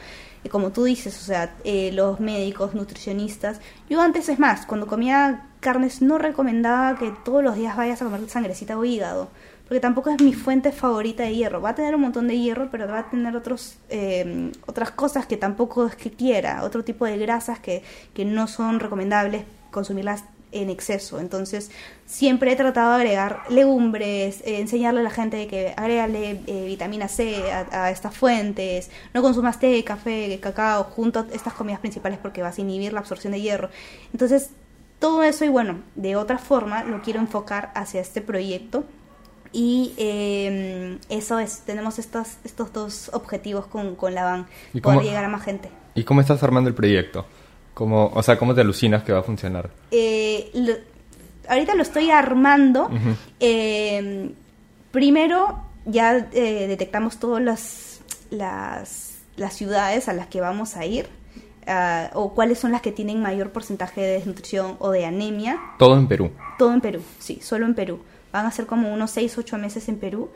eh, 0.43 0.49
como 0.49 0.71
tú 0.71 0.83
dices, 0.85 1.15
o 1.21 1.23
sea, 1.23 1.53
eh, 1.63 1.91
los 1.93 2.19
médicos, 2.19 2.73
nutricionistas, 2.73 3.59
yo 3.89 4.01
antes 4.01 4.29
es 4.29 4.39
más, 4.39 4.65
cuando 4.65 4.87
comía 4.87 5.43
carnes 5.59 6.01
no 6.01 6.17
recomendaba 6.17 6.97
que 6.97 7.11
todos 7.23 7.43
los 7.43 7.55
días 7.55 7.77
vayas 7.77 8.01
a 8.01 8.05
comer 8.05 8.27
sangrecita 8.29 8.77
o 8.77 8.83
hígado, 8.83 9.29
porque 9.67 9.79
tampoco 9.79 10.09
es 10.09 10.21
mi 10.21 10.33
fuente 10.33 10.71
favorita 10.71 11.23
de 11.23 11.35
hierro. 11.35 11.61
Va 11.61 11.71
a 11.71 11.75
tener 11.75 11.93
un 11.93 12.01
montón 12.01 12.27
de 12.27 12.37
hierro, 12.39 12.69
pero 12.71 12.87
va 12.87 12.99
a 12.99 13.09
tener 13.09 13.35
otros 13.35 13.75
eh, 13.89 14.51
otras 14.65 14.91
cosas 14.91 15.25
que 15.27 15.37
tampoco 15.37 15.85
es 15.87 15.95
que 15.95 16.09
quiera, 16.09 16.63
otro 16.63 16.83
tipo 16.83 17.05
de 17.05 17.17
grasas 17.17 17.59
que, 17.59 17.83
que 18.13 18.23
no 18.25 18.47
son 18.47 18.79
recomendables 18.79 19.43
consumirlas 19.71 20.23
en 20.51 20.69
exceso. 20.69 21.19
Entonces, 21.19 21.71
siempre 22.05 22.51
he 22.51 22.55
tratado 22.55 22.91
de 22.91 22.95
agregar 22.97 23.41
legumbres, 23.49 24.41
eh, 24.45 24.59
enseñarle 24.59 25.01
a 25.01 25.03
la 25.03 25.09
gente 25.09 25.47
que 25.47 25.73
agrégale 25.75 26.41
eh, 26.47 26.65
vitamina 26.65 27.07
C 27.07 27.51
a, 27.51 27.85
a 27.85 27.91
estas 27.91 28.15
fuentes, 28.15 28.89
no 29.13 29.21
consumas 29.21 29.59
té, 29.59 29.83
café, 29.83 30.39
cacao 30.41 30.83
junto 30.85 31.19
a 31.19 31.25
estas 31.33 31.53
comidas 31.53 31.79
principales 31.79 32.17
porque 32.21 32.41
vas 32.41 32.57
a 32.57 32.61
inhibir 32.61 32.93
la 32.93 32.99
absorción 32.99 33.33
de 33.33 33.41
hierro. 33.41 33.69
Entonces, 34.13 34.51
todo 34.99 35.21
eso 35.23 35.45
y 35.45 35.49
bueno, 35.49 35.81
de 35.95 36.15
otra 36.15 36.37
forma 36.37 36.83
lo 36.83 37.01
quiero 37.01 37.19
enfocar 37.19 37.71
hacia 37.75 38.01
este 38.01 38.21
proyecto. 38.21 38.83
Y 39.53 39.93
eh, 39.97 40.97
eso 41.09 41.39
es, 41.39 41.61
tenemos 41.61 41.99
estos, 41.99 42.37
estos 42.43 42.73
dos 42.73 43.09
objetivos 43.13 43.65
con, 43.67 43.95
con 43.95 44.13
la 44.13 44.23
van, 44.25 44.47
¿Y 44.73 44.81
poder 44.81 44.97
cómo- 44.99 45.07
llegar 45.09 45.23
a 45.23 45.29
más 45.29 45.43
gente. 45.43 45.69
¿Y 45.95 46.03
cómo 46.03 46.21
estás 46.21 46.43
armando 46.43 46.67
el 46.69 46.75
proyecto? 46.75 47.25
¿Cómo, 47.77 48.09
o 48.11 48.23
sea, 48.23 48.39
¿cómo 48.39 48.55
te 48.55 48.61
alucinas 48.61 49.03
que 49.03 49.13
va 49.13 49.19
a 49.19 49.23
funcionar? 49.23 49.69
Eh, 49.91 50.49
lo- 50.55 50.73
ahorita 51.47 51.75
lo 51.75 51.83
estoy 51.83 52.09
armando. 52.09 52.89
Eh, 53.39 54.31
primero 54.91 55.59
ya 55.85 56.27
eh, 56.33 56.65
detectamos 56.67 57.19
todas 57.19 57.43
las, 57.43 58.01
las, 58.31 59.17
las 59.35 59.53
ciudades 59.53 60.07
a 60.09 60.13
las 60.13 60.25
que 60.25 60.41
vamos 60.41 60.75
a 60.75 60.85
ir. 60.87 61.07
ah, 61.67 62.09
o 62.15 62.33
cuáles 62.33 62.57
son 62.57 62.71
las 62.71 62.81
que 62.81 62.91
tienen 62.91 63.21
mayor 63.21 63.51
porcentaje 63.51 64.01
de 64.01 64.11
desnutrición 64.13 64.75
o 64.79 64.89
de 64.89 65.05
anemia. 65.05 65.59
Todo 65.77 65.97
en 65.99 66.07
Perú. 66.07 66.31
Todo 66.57 66.73
en 66.73 66.81
Perú, 66.81 67.01
sí, 67.19 67.39
solo 67.43 67.67
en 67.67 67.75
Perú. 67.75 67.99
Van 68.31 68.45
a 68.47 68.51
ser 68.51 68.65
como 68.65 68.91
unos 68.91 69.11
6, 69.11 69.37
8 69.37 69.57
meses 69.59 69.87
en 69.87 69.97
Perú. 69.97 70.29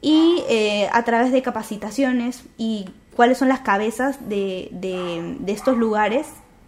Y 0.00 0.42
eh, 0.48 0.88
a 0.92 1.04
través 1.04 1.30
de 1.30 1.42
capacitaciones 1.42 2.44
y 2.56 2.86
cuáles 3.14 3.36
son 3.36 3.48
las 3.48 3.60
cabezas 3.60 4.28
de, 4.30 4.68
de, 4.72 5.36
de 5.40 5.52
estos 5.52 5.76
lugares 5.76 6.26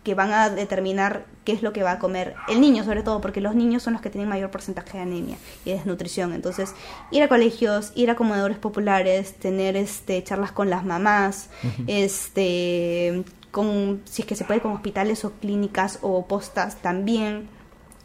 que 0.08 0.14
van 0.14 0.32
a 0.32 0.48
determinar 0.48 1.26
qué 1.44 1.52
es 1.52 1.62
lo 1.62 1.74
que 1.74 1.82
va 1.82 1.92
a 1.92 1.98
comer 1.98 2.34
el 2.48 2.62
niño, 2.62 2.82
sobre 2.82 3.02
todo, 3.02 3.20
porque 3.20 3.42
los 3.42 3.54
niños 3.54 3.82
son 3.82 3.92
los 3.92 4.00
que 4.00 4.08
tienen 4.08 4.26
mayor 4.26 4.50
porcentaje 4.50 4.96
de 4.96 5.02
anemia 5.02 5.36
y 5.66 5.68
de 5.68 5.76
desnutrición. 5.76 6.32
Entonces, 6.32 6.74
ir 7.10 7.22
a 7.22 7.28
colegios, 7.28 7.92
ir 7.94 8.10
a 8.10 8.16
comedores 8.16 8.56
populares, 8.56 9.34
tener 9.34 9.76
este 9.76 10.24
charlas 10.24 10.50
con 10.50 10.70
las 10.70 10.82
mamás, 10.82 11.50
este 11.86 13.22
con 13.50 14.00
si 14.06 14.22
es 14.22 14.28
que 14.28 14.34
se 14.34 14.46
puede 14.46 14.62
con 14.62 14.72
hospitales 14.72 15.26
o 15.26 15.32
clínicas 15.32 15.98
o 16.00 16.24
postas 16.24 16.76
también 16.76 17.50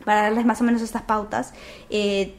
para 0.03 0.23
darles 0.23 0.45
más 0.45 0.59
o 0.59 0.65
menos 0.65 0.81
estas 0.81 1.03
pautas. 1.03 1.53
Eh, 1.89 2.35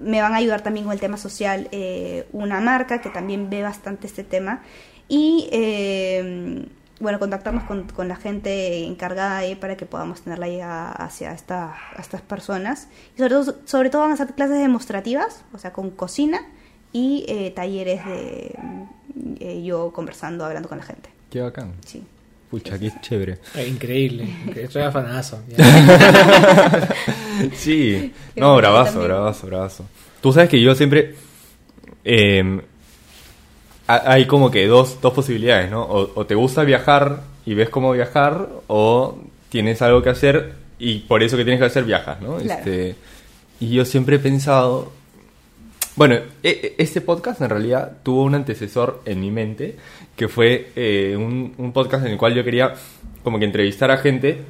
me 0.00 0.22
van 0.22 0.32
a 0.34 0.36
ayudar 0.36 0.60
también 0.60 0.84
con 0.84 0.92
el 0.92 1.00
tema 1.00 1.16
social 1.16 1.66
eh, 1.72 2.28
una 2.30 2.60
marca 2.60 3.00
que 3.00 3.10
también 3.10 3.50
ve 3.50 3.64
bastante 3.64 4.06
este 4.06 4.22
tema 4.22 4.62
y 5.08 5.48
eh, 5.50 6.68
bueno, 7.00 7.18
contactarnos 7.18 7.64
con, 7.64 7.84
con 7.88 8.08
la 8.08 8.16
gente 8.16 8.84
encargada 8.84 9.38
ahí 9.38 9.54
para 9.54 9.76
que 9.76 9.86
podamos 9.86 10.22
tener 10.22 10.38
la 10.38 10.48
llegada 10.48 10.90
hacia 10.92 11.32
esta, 11.32 11.74
a 11.96 12.00
estas 12.00 12.20
personas. 12.22 12.88
Y 13.14 13.18
sobre 13.18 13.30
todo, 13.30 13.54
sobre 13.64 13.90
todo 13.90 14.02
van 14.02 14.12
a 14.12 14.16
ser 14.16 14.34
clases 14.34 14.58
demostrativas, 14.58 15.44
o 15.52 15.58
sea, 15.58 15.72
con 15.72 15.90
cocina 15.90 16.40
y 16.92 17.24
eh, 17.28 17.52
talleres 17.54 18.04
de 18.06 18.54
eh, 19.40 19.62
yo 19.62 19.92
conversando, 19.92 20.44
hablando 20.44 20.68
con 20.68 20.78
la 20.78 20.84
gente. 20.84 21.10
Qué 21.30 21.40
bacán. 21.40 21.72
Sí. 21.86 22.02
Pucha, 22.50 22.78
qué 22.78 22.90
chévere. 23.02 23.38
Increíble, 23.68 24.26
estoy 24.56 24.82
afanazo. 24.82 25.40
Sí, 27.54 28.12
no, 28.34 28.56
bravazo, 28.56 29.00
bravazo, 29.00 29.46
bravazo. 29.46 29.84
Tú 30.20 30.32
sabes 30.32 30.48
que 30.48 30.60
yo 30.60 30.74
siempre... 30.74 31.14
eh, 32.04 32.60
hay 33.88 34.26
como 34.26 34.50
que 34.50 34.66
dos, 34.66 35.00
dos 35.00 35.12
posibilidades, 35.14 35.70
¿no? 35.70 35.82
O, 35.82 36.10
o 36.14 36.26
te 36.26 36.34
gusta 36.34 36.62
viajar 36.62 37.20
y 37.46 37.54
ves 37.54 37.70
cómo 37.70 37.92
viajar, 37.92 38.48
o 38.66 39.18
tienes 39.48 39.80
algo 39.82 40.02
que 40.02 40.10
hacer 40.10 40.52
y 40.78 40.98
por 41.00 41.22
eso 41.22 41.36
que 41.36 41.44
tienes 41.44 41.58
que 41.60 41.66
hacer 41.66 41.84
viajas, 41.84 42.20
¿no? 42.20 42.36
Claro. 42.36 42.60
Este, 42.60 42.94
y 43.60 43.70
yo 43.70 43.84
siempre 43.84 44.16
he 44.16 44.18
pensado... 44.18 44.92
Bueno, 45.96 46.14
e- 46.14 46.22
e- 46.42 46.74
este 46.78 47.00
podcast 47.00 47.40
en 47.40 47.48
realidad 47.50 47.92
tuvo 48.04 48.22
un 48.22 48.34
antecesor 48.36 49.02
en 49.04 49.20
mi 49.20 49.30
mente, 49.32 49.74
que 50.14 50.28
fue 50.28 50.70
eh, 50.76 51.16
un, 51.16 51.54
un 51.58 51.72
podcast 51.72 52.04
en 52.06 52.12
el 52.12 52.18
cual 52.18 52.34
yo 52.34 52.44
quería 52.44 52.74
como 53.24 53.38
que 53.40 53.46
entrevistar 53.46 53.90
a 53.90 53.96
gente 53.96 54.42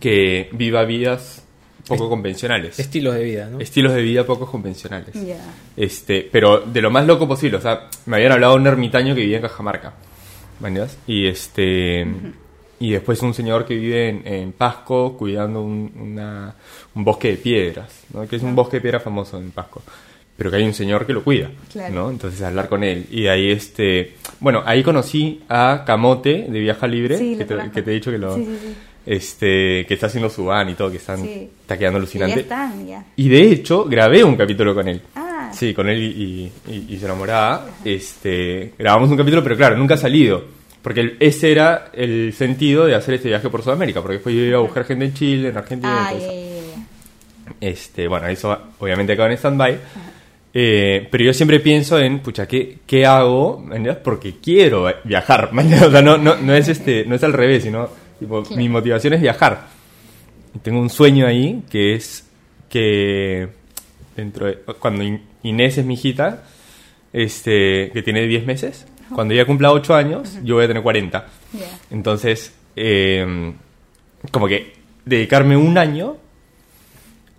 que 0.00 0.48
viva 0.52 0.84
vidas 0.84 1.41
poco 1.86 2.08
convencionales. 2.08 2.78
Estilos 2.78 3.14
de 3.14 3.24
vida, 3.24 3.48
¿no? 3.50 3.58
Estilos 3.60 3.92
de 3.94 4.02
vida 4.02 4.24
poco 4.24 4.46
convencionales. 4.50 5.14
Este, 5.76 6.28
pero 6.30 6.60
de 6.60 6.80
lo 6.82 6.90
más 6.90 7.06
loco 7.06 7.26
posible. 7.28 7.56
O 7.58 7.60
sea, 7.60 7.88
me 8.06 8.16
habían 8.16 8.32
hablado 8.32 8.54
de 8.54 8.60
un 8.60 8.66
ermitaño 8.66 9.14
que 9.14 9.20
vivía 9.22 9.36
en 9.36 9.42
Cajamarca. 9.42 9.92
¿Mañas? 10.60 10.96
Y 11.06 11.26
este. 11.26 12.06
Y 12.78 12.90
después 12.90 13.20
un 13.22 13.32
señor 13.34 13.64
que 13.64 13.74
vive 13.76 14.08
en, 14.08 14.26
en 14.26 14.52
Pasco 14.52 15.16
cuidando 15.16 15.62
un, 15.62 15.92
una- 15.96 16.54
un 16.94 17.04
bosque 17.04 17.28
de 17.28 17.36
piedras, 17.36 17.92
¿no? 18.12 18.26
Que 18.26 18.36
es 18.36 18.42
un 18.42 18.54
bosque 18.56 18.78
de 18.78 18.80
piedras 18.80 19.02
famoso 19.02 19.38
en 19.38 19.50
Pasco. 19.52 19.82
Pero 20.36 20.50
que 20.50 20.56
hay 20.56 20.64
un 20.64 20.74
señor 20.74 21.06
que 21.06 21.12
lo 21.12 21.22
cuida, 21.22 21.50
Claro. 21.70 21.94
¿no? 21.94 22.10
Entonces 22.10 22.40
hablar 22.42 22.68
con 22.68 22.82
él. 22.82 23.06
Y 23.10 23.26
ahí 23.28 23.50
este... 23.52 24.14
Bueno, 24.40 24.62
ahí 24.64 24.82
conocí 24.82 25.42
a 25.48 25.84
Camote 25.86 26.46
de 26.48 26.58
Viaja 26.58 26.86
Libre, 26.88 27.18
Sí, 27.18 27.36
que, 27.36 27.44
te, 27.44 27.56
que 27.72 27.82
te 27.82 27.90
he 27.90 27.94
dicho 27.94 28.10
que 28.10 28.18
lo... 28.18 28.34
Sí, 28.34 28.44
sí, 28.46 28.58
sí. 28.60 28.74
Este, 29.04 29.84
que 29.86 29.94
está 29.94 30.06
haciendo 30.06 30.30
su 30.30 30.44
van 30.44 30.68
y 30.68 30.74
todo, 30.74 30.90
que 30.90 30.98
están, 30.98 31.22
Sí. 31.22 31.48
está 31.60 31.76
quedando 31.76 31.98
Ya 31.98 32.02
alucinante. 32.02 32.40
están, 32.40 32.86
ya. 32.86 33.04
Y 33.16 33.28
de 33.28 33.50
hecho, 33.50 33.84
grabé 33.84 34.22
un 34.22 34.36
capítulo 34.36 34.74
con 34.74 34.86
él. 34.88 35.00
Ah. 35.16 35.50
Sí, 35.52 35.74
con 35.74 35.88
él 35.88 36.00
y, 36.02 36.52
y, 36.68 36.86
y 36.94 36.98
su 36.98 37.04
enamorada. 37.06 37.66
Este, 37.84 38.72
grabamos 38.78 39.10
un 39.10 39.16
capítulo, 39.16 39.42
pero 39.42 39.56
claro, 39.56 39.76
nunca 39.76 39.94
ha 39.94 39.98
salido. 39.98 40.44
Porque 40.82 41.16
ese 41.20 41.52
era 41.52 41.90
el 41.92 42.32
sentido 42.32 42.86
de 42.86 42.94
hacer 42.94 43.14
este 43.14 43.28
viaje 43.28 43.48
por 43.50 43.62
Sudamérica. 43.62 44.00
Porque 44.00 44.14
después 44.14 44.34
yo 44.34 44.42
iba 44.42 44.58
a 44.58 44.62
buscar 44.62 44.84
gente 44.84 45.04
en 45.04 45.14
Chile, 45.14 45.48
en 45.48 45.56
Argentina. 45.56 46.06
Ah, 46.08 46.14
y 46.14 46.20
ya, 46.20 46.26
todo 46.26 46.32
eso. 46.32 46.42
ya, 46.46 46.54
ya, 46.56 46.76
ya. 47.60 47.68
Este, 47.68 48.08
bueno, 48.08 48.26
eso 48.28 48.58
obviamente 48.78 49.12
acaba 49.12 49.28
en 49.30 49.34
stand-by. 49.38 49.78
Eh, 50.54 51.08
pero 51.10 51.24
yo 51.24 51.32
siempre 51.32 51.60
pienso 51.60 51.98
en, 51.98 52.18
pucha, 52.20 52.46
¿qué, 52.46 52.78
qué 52.86 53.06
hago? 53.06 53.64
Porque 54.04 54.34
quiero 54.42 54.86
viajar. 55.04 55.50
O 55.86 55.90
sea, 55.90 56.02
no, 56.02 56.18
no, 56.18 56.36
no, 56.36 56.54
es 56.54 56.68
este, 56.68 57.04
no 57.06 57.14
es 57.14 57.22
al 57.24 57.32
revés, 57.32 57.62
sino 57.62 57.88
tipo, 58.22 58.42
Claro. 58.42 58.56
mi 58.56 58.68
motivación 58.68 59.12
es 59.14 59.20
viajar. 59.20 59.68
Tengo 60.62 60.80
un 60.80 60.90
sueño 60.90 61.26
ahí 61.26 61.62
que 61.70 61.94
es 61.94 62.28
que 62.68 63.48
dentro 64.16 64.46
de, 64.46 64.56
cuando 64.78 65.02
In- 65.02 65.22
Inés 65.42 65.78
es 65.78 65.84
mi 65.84 65.94
hijita, 65.94 66.44
este, 67.12 67.90
que 67.92 68.02
tiene 68.02 68.26
10 68.26 68.46
meses, 68.46 68.86
Cuando 69.14 69.34
ella 69.34 69.44
cumpla 69.44 69.72
8 69.72 69.94
años, 69.94 70.38
yo 70.42 70.54
voy 70.54 70.64
a 70.64 70.68
tener 70.68 70.82
40. 70.82 71.26
Ya. 71.52 71.66
Entonces, 71.90 72.54
eh, 72.76 73.52
como 74.30 74.48
que 74.48 74.72
dedicarme 75.04 75.54
un 75.54 75.76
año 75.76 76.16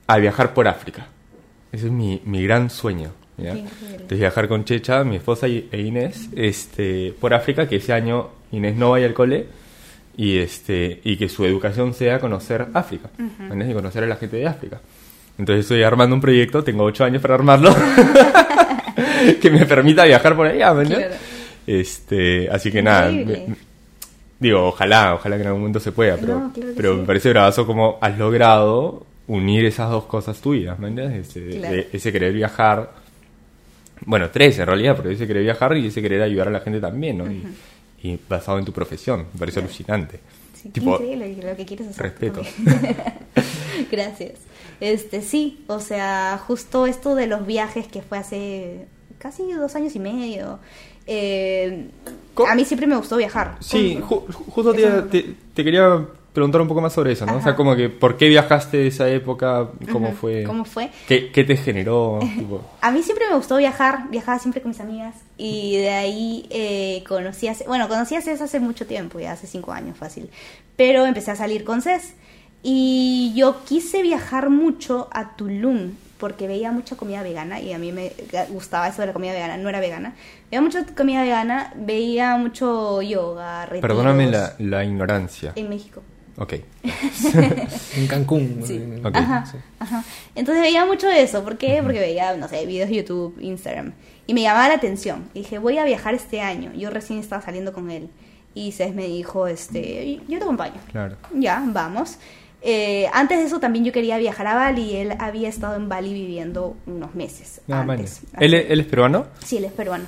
a 0.06 0.18
viajar 0.20 0.54
por 0.54 0.68
África. 0.68 1.08
Ese 1.72 1.88
es 1.88 1.92
mi, 1.92 2.22
mi 2.26 2.44
gran 2.44 2.70
sueño. 2.70 3.12
¿ya? 3.38 3.54
Entonces, 3.54 4.20
viajar 4.20 4.48
con 4.48 4.66
Checha, 4.66 5.04
mi 5.04 5.16
esposa 5.16 5.48
y- 5.48 5.68
e 5.72 5.82
Inés 5.82 6.30
este, 6.36 7.12
por 7.20 7.34
África, 7.34 7.68
que 7.68 7.78
ese 7.78 7.92
año 7.94 8.30
Inés 8.52 8.76
no 8.76 8.92
vaya 8.92 9.08
al 9.08 9.16
cole 9.16 9.48
y, 10.16 10.38
este, 10.38 11.02
y 11.04 11.18
que 11.18 11.28
su 11.30 11.46
educación 11.46 11.94
sea 11.94 12.20
conocer 12.20 12.68
África 12.74 13.10
¿entiendes? 13.18 13.70
y 13.70 13.74
conocer 13.74 14.04
a 14.04 14.08
la 14.08 14.16
gente 14.16 14.38
de 14.38 14.48
África. 14.48 14.80
Entonces, 15.38 15.66
estoy 15.66 15.82
armando 15.84 16.16
un 16.16 16.22
proyecto, 16.22 16.64
tengo 16.64 16.84
8 16.84 17.06
años 17.06 17.22
para 17.22 17.34
armarlo, 17.36 17.74
que 19.42 19.50
me 19.50 19.66
permita 19.66 20.06
viajar 20.06 20.36
por 20.36 20.48
allá. 20.48 20.74
Claro. 20.84 21.16
Este, 21.66 22.50
así 22.50 22.72
que 22.72 22.82
nada, 22.82 23.10
me- 23.12 23.56
digo, 24.40 24.68
ojalá, 24.68 25.16
ojalá 25.16 25.36
que 25.38 25.42
en 25.42 25.48
algún 25.48 25.62
momento 25.62 25.80
se 25.80 25.92
pueda, 25.92 26.18
pero, 26.18 26.40
No, 26.40 26.54
claro 26.54 26.72
pero 26.76 26.94
sí. 26.94 27.00
me 27.00 27.06
parece 27.08 27.30
bravazo 27.30 27.66
como 27.66 27.98
has 28.02 28.18
logrado 28.18 29.06
unir 29.28 29.66
esas 29.66 29.90
dos 29.90 30.04
cosas 30.04 30.40
tuyas, 30.42 30.78
¿me 30.80 30.90
entiendes? 30.90 31.30
Ese, 31.30 31.58
Claro. 31.60 31.78
ese 31.94 32.12
querer 32.12 32.34
viajar, 32.34 32.92
bueno, 34.06 34.30
tres 34.30 34.60
en 34.60 34.66
realidad, 34.68 34.96
porque 34.98 35.14
ese 35.14 35.26
querer 35.26 35.44
viajar 35.44 35.78
y 35.78 35.88
ese 35.88 36.02
querer 36.02 36.22
ayudar 36.22 36.50
a 36.50 36.52
la 36.52 36.60
gente 36.60 36.80
también, 36.82 37.18
¿no? 37.18 37.26
Y- 37.32 37.44
y, 38.04 38.20
basado 38.30 38.60
en 38.60 38.66
tu 38.66 38.72
profesión, 38.74 39.26
me 39.34 39.40
parece 39.40 39.60
alucinante. 39.62 40.20
Sí, 40.62 40.70
Tipo, 40.70 40.92
increíble 40.94 41.36
lo 41.50 41.56
que 41.58 41.66
quieres 41.66 41.88
hacer. 41.88 42.04
respeto. 42.04 42.42
Gracias. 43.92 44.34
Este, 44.80 45.22
sí, 45.22 45.64
o 45.68 45.80
sea, 45.80 46.40
justo 46.46 46.86
esto 46.86 47.16
de 47.16 47.28
los 47.28 47.46
viajes 47.46 47.88
que 47.88 48.02
fue 48.02 48.18
hace 48.18 48.86
casi 49.18 49.52
dos 49.54 49.76
años 49.76 49.96
y 49.96 50.00
medio. 50.00 50.60
eh, 51.08 51.90
a 52.48 52.56
mí 52.56 52.66
siempre 52.66 52.88
me 52.88 52.96
gustó 52.96 53.18
viajar. 53.18 53.58
Sí, 53.60 53.98
ju- 54.02 54.26
ju- 54.26 54.34
justo 54.34 54.74
te, 54.74 54.88
Eso- 54.88 55.04
te- 55.06 55.36
te 55.54 55.64
quería 55.64 56.06
preguntar 56.34 56.62
un 56.62 56.68
poco 56.68 56.82
más 56.82 56.94
sobre 56.94 57.12
eso, 57.12 57.26
¿no? 57.26 57.38
O 57.38 57.42
sea, 57.42 57.56
como 57.56 57.76
que, 57.76 57.90
¿por 57.90 58.18
qué 58.18 58.28
viajaste 58.28 58.88
esa 58.88 59.08
época? 59.08 59.70
¿Cómo 59.92 60.12
fue? 60.14 60.44
¿Cómo 60.44 60.66
fue? 60.66 60.90
¿Qué, 61.08 61.32
qué 61.32 61.44
te 61.44 61.56
generó? 61.56 62.20
Tipo, 62.38 62.62
A 62.82 62.92
mí 62.92 63.04
siempre 63.04 63.28
me 63.30 63.36
gustó 63.36 63.58
viajar, 63.58 64.10
viajaba 64.10 64.40
siempre 64.40 64.62
con 64.62 64.72
mis 64.72 64.80
amigas 64.80 65.16
y 65.38 65.78
de 65.78 65.90
ahí 65.92 66.48
eh, 66.50 67.04
conocí 67.08 67.48
a, 67.48 67.56
bueno, 67.68 67.88
conocí 67.88 68.16
a 68.16 68.22
Cés 68.22 68.42
hace 68.42 68.60
mucho 68.60 68.88
tiempo, 68.88 69.20
ya 69.20 69.34
hace 69.34 69.48
cinco 69.48 69.72
años 69.72 69.96
fácil, 69.98 70.30
pero 70.76 71.06
empecé 71.06 71.32
a 71.32 71.36
salir 71.36 71.64
con 71.64 71.82
Cés 71.82 72.16
y 72.64 73.34
yo 73.36 73.64
quise 73.66 74.02
viajar 74.02 74.50
mucho 74.50 75.10
a 75.12 75.36
Tulum 75.36 75.92
porque 76.18 76.48
veía 76.48 76.72
mucha 76.72 76.96
comida 76.96 77.22
vegana 77.22 77.60
y 77.60 77.74
a 77.74 77.78
mí 77.78 77.92
me 77.92 78.14
gustaba 78.50 78.88
eso 78.88 79.02
de 79.02 79.08
la 79.08 79.14
comida 79.14 79.34
vegana, 79.34 79.58
no 79.58 79.68
era 79.68 79.82
vegana, 79.82 80.16
veía 80.50 80.62
mucha 80.62 80.86
comida 80.96 81.22
vegana, 81.22 81.74
veía 81.76 82.38
mucho 82.38 83.02
yoga, 83.02 83.66
retiros 83.66 83.82
perdóname 83.82 84.32
la, 84.32 84.54
la 84.58 84.84
ignorancia. 84.86 85.52
en 85.56 85.68
México. 85.70 86.02
Ok. 86.38 86.54
En 87.96 88.08
Cancún. 88.08 88.62
Sí. 88.66 88.76
en- 88.76 89.06
Ok. 89.06 89.16
Ajá, 89.16 89.46
sí. 89.46 89.58
ajá. 89.80 90.04
Entonces 90.36 90.62
veía 90.64 90.86
mucho 90.86 91.08
de 91.08 91.22
eso. 91.22 91.44
¿Por 91.44 91.58
qué? 91.58 91.80
Porque 91.84 92.00
veía, 92.00 92.36
no 92.38 92.48
sé, 92.48 92.66
videos 92.66 92.90
de 92.90 92.96
YouTube, 92.98 93.38
Instagram. 93.40 93.94
Y 94.26 94.34
me 94.34 94.42
llamaba 94.42 94.68
la 94.70 94.76
atención. 94.76 95.26
Y 95.34 95.40
dije, 95.40 95.58
voy 95.60 95.78
a 95.78 95.84
viajar 95.86 96.14
este 96.14 96.42
año. 96.42 96.72
Yo 96.74 96.90
recién 96.90 97.20
estaba 97.20 97.42
saliendo 97.42 97.74
con 97.74 97.92
él. 97.92 98.10
Y 98.56 98.72
Cés 98.72 98.94
me 98.94 99.06
dijo, 99.08 99.48
este, 99.48 100.20
yo 100.28 100.38
te 100.38 100.44
acompaño. 100.44 100.76
Claro. 100.92 101.18
Ya, 101.34 101.64
vamos. 101.68 102.18
Eh, 102.66 103.08
antes 103.12 103.40
de 103.40 103.46
eso 103.46 103.60
también 103.60 103.84
yo 103.84 103.92
quería 103.92 104.18
viajar 104.18 104.48
a 104.48 104.56
Bali. 104.56 104.82
Y 104.92 104.96
él 104.96 105.14
había 105.20 105.50
estado 105.50 105.76
en 105.76 105.90
Bali 105.90 106.14
viviendo 106.14 106.78
unos 106.86 107.14
meses 107.16 107.62
Ah, 107.70 107.82
antes. 107.82 108.22
¿Él, 108.40 108.54
¿Él 108.54 108.80
es 108.80 108.86
peruano? 108.88 109.28
Sí, 109.44 109.58
él 109.58 109.66
es 109.66 109.72
peruano. 109.74 110.06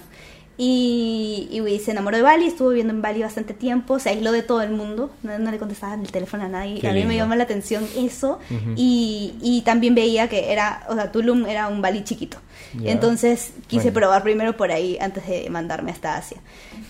Y, 0.57 1.49
y 1.51 1.79
se 1.79 1.91
enamoró 1.91 2.15
de 2.15 2.23
Bali, 2.23 2.45
estuvo 2.47 2.69
viviendo 2.69 2.93
en 2.93 3.01
Bali 3.01 3.21
bastante 3.21 3.53
tiempo, 3.53 3.99
se 3.99 4.09
aisló 4.09 4.31
de 4.31 4.41
todo 4.41 4.61
el 4.61 4.71
mundo, 4.71 5.11
no, 5.21 5.37
no 5.37 5.51
le 5.51 5.57
contestaba 5.57 5.95
el 5.95 6.09
teléfono 6.11 6.43
a 6.45 6.47
nadie. 6.47 6.79
Qué 6.79 6.87
a 6.87 6.93
mí 6.93 7.03
me 7.03 7.15
llamó 7.17 7.35
la 7.35 7.43
atención 7.43 7.85
eso. 7.97 8.39
Y, 8.77 9.35
y 9.41 9.61
también 9.61 9.95
veía 9.95 10.29
que 10.29 10.51
era, 10.53 10.85
o 10.89 10.95
sea, 10.95 11.11
Tulum 11.11 11.45
era 11.45 11.67
un 11.67 11.81
Bali 11.81 12.03
chiquito. 12.03 12.37
Entonces 12.83 13.51
quise 13.67 13.85
Bueno. 13.85 13.99
probar 13.99 14.23
primero 14.23 14.55
por 14.57 14.71
ahí 14.71 14.97
antes 14.99 15.27
de 15.27 15.49
mandarme 15.49 15.91
hasta 15.91 16.15
Asia. 16.15 16.37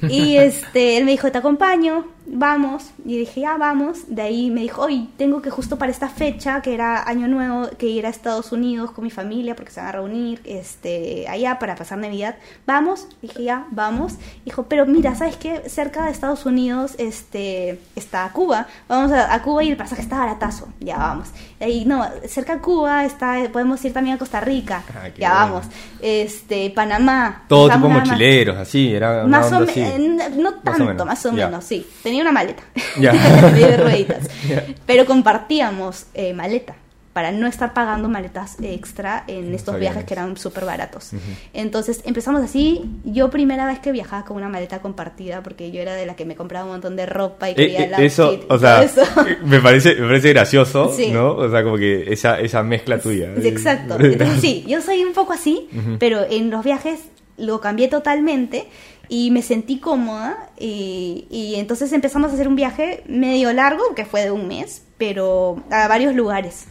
Y 0.04 0.38
este, 0.38 0.98
él 0.98 1.06
me 1.06 1.12
dijo, 1.12 1.32
te 1.32 1.38
acompaño, 1.38 2.06
vamos. 2.26 2.92
Y 3.06 3.18
dije, 3.18 3.42
ya 3.42 3.58
vamos. 3.58 4.04
De 4.08 4.22
ahí 4.22 4.50
me 4.50 4.62
dijo, 4.62 4.82
hoy 4.84 5.10
tengo 5.18 5.42
que 5.42 5.50
justo 5.50 5.78
para 5.78 5.92
esta 5.92 6.10
fecha, 6.10 6.62
que 6.62 6.74
era 6.74 7.08
Año 7.08 7.28
Nuevo, 7.28 7.70
que 7.78 7.88
ir 7.88 8.06
a 8.06 8.10
Estados 8.10 8.52
Unidos 8.52 8.92
con 8.92 9.04
mi 9.04 9.12
familia 9.12 9.56
porque 9.56 9.72
se 9.72 9.80
van 9.80 9.90
a 9.90 9.92
reunir 9.94 10.42
este, 10.44 11.28
allá 11.28 11.60
para 11.60 11.76
pasar 11.76 11.98
Navidad. 11.98 12.36
Vamos. 12.66 13.08
Dije, 13.22 13.44
ya, 13.44 13.66
vamos. 13.72 14.16
Dijo, 14.44 14.64
pero 14.64 14.86
mira, 14.86 15.16
¿sabes 15.16 15.38
qué? 15.38 15.70
Cerca 15.70 16.06
de 16.06 16.12
Estados 16.12 16.46
Unidos 16.46 16.96
este, 16.98 17.80
está 17.96 18.30
Cuba. 18.32 18.68
Vamos 18.88 19.12
a, 19.12 19.34
a 19.34 19.42
Cuba 19.42 19.64
y 19.64 19.70
el 19.70 19.78
pasaje 19.78 20.02
está 20.02 20.20
baratazo. 20.20 20.68
Ya 20.80 20.98
vamos. 20.98 21.30
Ahí, 21.60 21.86
no, 21.86 22.06
cerca 22.28 22.56
de 22.56 22.62
Cuba 22.62 23.06
está, 23.06 23.38
podemos 23.52 23.84
ir 23.86 23.94
también 23.94 24.16
a 24.16 24.20
Costa 24.20 24.40
Rica. 24.42 24.84
Ah, 24.90 25.08
ya 25.18 25.30
bueno. 25.30 25.54
vamos. 25.54 25.66
Este, 26.02 26.70
Panamá. 26.70 27.44
Todo 27.48 27.70
tipo 27.70 27.90
mochileros, 27.90 28.58
así, 28.58 28.94
era 28.94 29.26
Más 29.26 29.52
o 29.52 29.58
así. 29.58 29.80
menos, 29.80 30.32
no 30.32 30.52
Más 30.52 30.60
o 30.60 30.62
tanto, 30.62 30.86
menos, 30.86 31.06
más 31.06 31.26
o 31.26 31.32
menos, 31.32 31.64
sí. 31.64 31.86
Tenía 32.04 32.15
una 32.22 32.32
maleta 32.32 32.64
Ya. 33.00 33.12
de 33.54 33.78
rueditas. 33.78 34.28
Ya. 34.50 34.64
Pero 34.86 35.06
compartíamos 35.06 36.06
eh, 36.14 36.34
maleta 36.34 36.76
para 37.14 37.32
no 37.32 37.48
estar 37.48 37.74
pagando 37.74 38.10
maletas 38.10 38.58
extra 38.62 39.24
en 39.28 39.46
estos 39.56 39.76
Está 39.76 39.78
viajes 39.78 40.04
que 40.04 40.14
eran 40.14 40.36
súper 40.36 40.66
baratos. 40.66 41.14
Ujú. 41.14 41.22
Entonces 41.54 42.02
empezamos 42.04 42.44
así. 42.44 42.82
Yo 43.06 43.30
primera 43.30 43.66
vez 43.66 43.80
que 43.80 43.94
viajaba 43.94 44.26
con 44.26 44.36
una 44.36 44.50
maleta 44.50 44.80
compartida 44.80 45.42
porque 45.42 45.72
yo 45.72 45.80
era 45.82 45.94
de 45.94 46.06
la 46.06 46.18
que 46.18 46.26
me 46.26 46.36
compraba 46.36 46.66
un 46.66 46.72
montón 46.72 46.98
de 46.98 47.06
ropa 47.06 47.48
y 47.50 47.54
Eh, 47.54 47.56
quería 47.56 47.80
eh, 47.86 47.92
el 48.00 48.04
eso, 48.04 48.24
outfit 48.32 48.52
o 48.52 48.60
sea, 48.60 48.84
eso. 48.84 49.02
me 49.46 49.62
parece, 49.62 49.96
me 49.96 50.08
parece 50.08 50.30
gracioso, 50.34 50.92
Sí. 50.94 51.10
¿no? 51.12 51.36
O 51.38 51.50
sea, 51.50 51.64
como 51.64 51.78
que 51.78 52.12
esa, 52.12 52.38
esa 52.42 52.62
mezcla 52.64 53.00
tuya. 53.00 53.30
Sí, 53.42 53.48
Exacto. 53.48 53.98
Entonces, 53.98 54.42
sí, 54.42 54.66
yo 54.68 54.82
soy 54.82 55.02
un 55.06 55.14
poco 55.14 55.32
así, 55.32 55.70
Ujú. 55.72 55.96
pero 55.98 56.26
en 56.30 56.50
los 56.50 56.66
viajes 56.66 57.00
lo 57.38 57.62
cambié 57.62 57.88
totalmente 57.88 58.68
y 59.10 59.32
me 59.32 59.42
sentí 59.42 59.80
cómoda 59.80 60.50
y, 60.58 61.28
y 61.30 61.56
entonces 61.56 61.92
empezamos 61.94 62.32
a 62.32 62.34
hacer 62.36 62.48
un 62.48 62.56
viaje 62.56 63.04
medio 63.08 63.52
largo, 63.54 63.96
que 63.96 64.06
fue 64.06 64.24
de 64.24 64.32
un 64.32 64.48
mes, 64.48 64.84
pero 64.98 65.64
a 65.72 65.88
varios 65.88 66.14
lugares. 66.14 66.66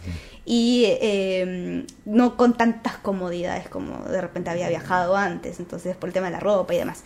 Y 0.47 0.85
eh, 1.01 1.87
no 2.05 2.37
con 2.37 2.55
tantas 2.55 2.97
comodidades 2.99 3.69
como 3.69 4.05
de 4.05 4.21
repente 4.21 4.51
había 4.51 4.69
viajado 4.69 5.17
antes, 5.17 5.59
entonces 5.59 5.97
por 5.97 6.11
el 6.11 6.13
tema 6.13 6.27
de 6.27 6.33
la 6.33 6.41
ropa 6.41 6.75
y 6.75 6.79
demás. 6.79 7.03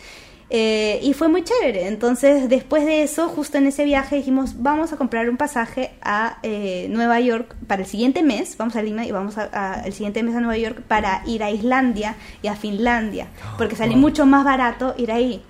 Eh, 0.51 0.99
y 1.03 1.13
fue 1.13 1.27
muy 1.27 1.43
chévere. 1.43 1.87
Entonces, 1.87 2.49
después 2.49 2.85
de 2.85 3.03
eso, 3.03 3.27
justo 3.29 3.57
en 3.59 3.67
ese 3.67 3.85
viaje 3.85 4.15
dijimos, 4.15 4.61
vamos 4.63 4.91
a 4.91 4.97
comprar 4.97 5.29
un 5.29 5.37
pasaje 5.37 5.91
a 6.01 6.39
eh, 6.41 6.87
Nueva 6.89 7.19
York 7.19 7.55
para 7.67 7.83
el 7.83 7.87
siguiente 7.87 8.23
mes. 8.23 8.57
Vamos 8.57 8.75
a 8.75 8.81
Lima 8.81 9.05
y 9.05 9.11
vamos 9.11 9.37
a- 9.37 9.49
a- 9.53 9.81
el 9.85 9.93
siguiente 9.93 10.23
mes 10.23 10.35
a 10.35 10.39
Nueva 10.39 10.57
York 10.57 10.81
para 10.87 11.21
ir 11.27 11.43
a 11.43 11.51
Islandia 11.51 12.15
y 12.41 12.47
a 12.47 12.55
Finlandia. 12.55 13.27
Porque 13.57 13.75
sale 13.75 13.95
mucho 13.95 14.25
más 14.25 14.43
barato 14.43 14.95
ir 14.97 15.11
ahí. 15.11 15.43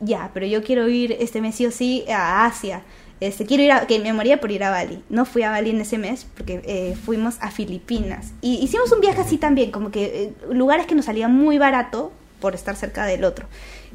Ya, 0.00 0.30
pero 0.34 0.44
yo 0.44 0.62
quiero 0.62 0.86
ir 0.88 1.16
este 1.18 1.40
mes 1.40 1.54
sí 1.54 1.64
o 1.64 1.70
sí 1.70 2.04
a 2.10 2.44
Asia. 2.44 2.82
Este, 3.18 3.46
quiero 3.46 3.62
ir 3.62 3.72
a, 3.72 3.86
que 3.86 3.98
me 3.98 4.12
moría 4.12 4.38
por 4.38 4.50
ir 4.52 4.62
a 4.62 4.68
Bali. 4.68 5.02
No 5.08 5.24
fui 5.24 5.42
a 5.44 5.50
Bali 5.50 5.70
en 5.70 5.80
ese 5.80 5.96
mes 5.96 6.26
porque 6.36 6.60
eh, 6.66 6.94
fuimos 7.02 7.36
a 7.40 7.50
Filipinas. 7.50 8.32
Y 8.42 8.56
hicimos 8.62 8.92
un 8.92 9.00
viaje 9.00 9.22
así 9.22 9.38
también, 9.38 9.70
como 9.70 9.90
que 9.90 10.04
eh, 10.04 10.32
lugares 10.52 10.84
que 10.84 10.94
nos 10.94 11.06
salían 11.06 11.34
muy 11.34 11.56
barato 11.56 12.12
por 12.40 12.54
estar 12.54 12.76
cerca 12.76 13.06
del 13.06 13.24
otro. 13.24 13.46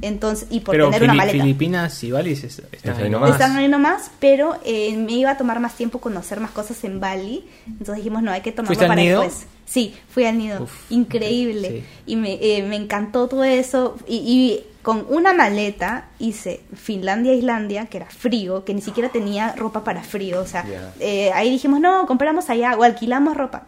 Entonces, 0.01 0.47
y 0.49 0.61
por 0.61 0.73
Pero 0.73 0.85
tener 0.85 1.03
una 1.03 1.13
Fili- 1.13 1.17
maleta. 1.17 1.43
Filipinas 1.43 2.03
y 2.03 2.11
Bali 2.11 2.31
es- 2.31 2.43
están 2.43 2.65
Es 2.71 2.97
ahí 2.97 3.09
nomás. 3.09 3.31
Están 3.31 3.55
ahí 3.55 3.67
nomás, 3.67 4.11
pero 4.19 4.57
eh, 4.65 4.95
me 4.97 5.13
iba 5.13 5.31
a 5.31 5.37
tomar 5.37 5.59
más 5.59 5.75
tiempo 5.75 5.99
conocer 5.99 6.39
más 6.39 6.51
cosas 6.51 6.83
en 6.83 6.99
Bali. 6.99 7.45
Entonces 7.67 7.97
dijimos, 7.97 8.23
no, 8.23 8.31
hay 8.31 8.41
que 8.41 8.51
tomarlo 8.51 8.67
¿Fuiste 8.69 8.85
al 8.85 8.89
para 8.89 9.01
nido? 9.01 9.21
después. 9.21 9.47
Sí, 9.65 9.95
fui 10.09 10.25
al 10.25 10.37
nido. 10.37 10.63
Uf, 10.63 10.91
Increíble. 10.91 11.69
sí. 11.69 11.83
Y 12.07 12.15
me, 12.17 12.33
eh, 12.41 12.63
me 12.63 12.75
encantó 12.75 13.27
todo 13.27 13.43
eso. 13.45 13.95
Y, 14.07 14.15
y 14.17 14.63
con 14.81 15.05
una 15.09 15.33
maleta 15.33 16.07
hice 16.19 16.61
Finlandia, 16.75 17.33
Islandia, 17.33 17.85
que 17.85 17.97
era 17.97 18.07
frío, 18.07 18.65
que 18.65 18.73
ni 18.73 18.81
siquiera 18.81 19.09
tenía 19.09 19.53
ropa 19.55 19.83
para 19.83 20.01
frío. 20.03 20.41
O 20.41 20.45
sea, 20.47 20.65
Ya. 20.65 20.93
eh, 20.99 21.31
ahí 21.33 21.49
dijimos, 21.51 21.79
no, 21.79 22.05
compramos 22.05 22.49
allá 22.49 22.75
o 22.77 22.83
alquilamos 22.83 23.37
ropa. 23.37 23.63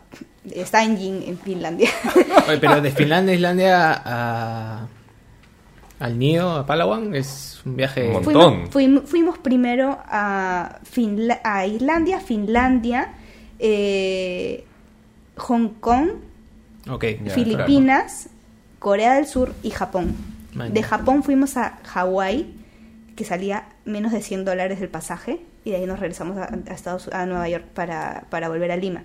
Está 0.51 0.83
en 0.83 0.97
Jin, 0.97 1.23
en 1.25 1.37
Finlandia. 1.37 1.89
Oye, 2.49 2.57
pero 2.57 2.81
de 2.81 2.91
Finlandia 2.91 3.31
a 3.31 3.35
Islandia 3.35 4.01
a, 4.03 4.87
al 6.03 6.19
Nido, 6.19 6.51
a 6.51 6.65
Palawan, 6.65 7.15
es 7.15 7.61
un 7.65 7.75
viaje... 7.77 8.07
Un 8.07 8.13
montón. 8.13 8.33
Fuimos, 8.33 8.69
fuimos, 8.71 9.09
fuimos 9.09 9.37
primero 9.37 9.97
a, 10.05 10.79
Finla- 10.83 11.39
a 11.43 11.65
Islandia, 11.65 12.19
Finlandia, 12.19 13.13
eh, 13.59 14.65
Hong 15.37 15.69
Kong, 15.79 16.09
Ok. 16.89 17.05
Ya, 17.23 17.31
Filipinas, 17.33 18.27
Corea 18.79 19.13
del 19.15 19.25
Sur 19.27 19.53
y 19.63 19.69
Japón. 19.69 20.15
Man. 20.53 20.73
De 20.73 20.83
Japón 20.83 21.23
fuimos 21.23 21.55
a 21.55 21.79
Hawái, 21.85 22.53
que 23.15 23.23
salía 23.23 23.69
menos 23.85 24.11
de 24.11 24.21
100 24.21 24.43
dólares 24.45 24.81
el 24.81 24.89
pasaje, 24.89 25.39
y 25.63 25.71
de 25.71 25.77
ahí 25.77 25.85
nos 25.85 25.99
regresamos 25.99 26.37
a, 26.37 26.43
a 26.67 26.73
Estados, 26.73 27.07
a 27.13 27.25
Nueva 27.25 27.47
York 27.47 27.65
para, 27.73 28.25
para 28.29 28.49
volver 28.49 28.71
a 28.71 28.75
Lima. 28.75 29.03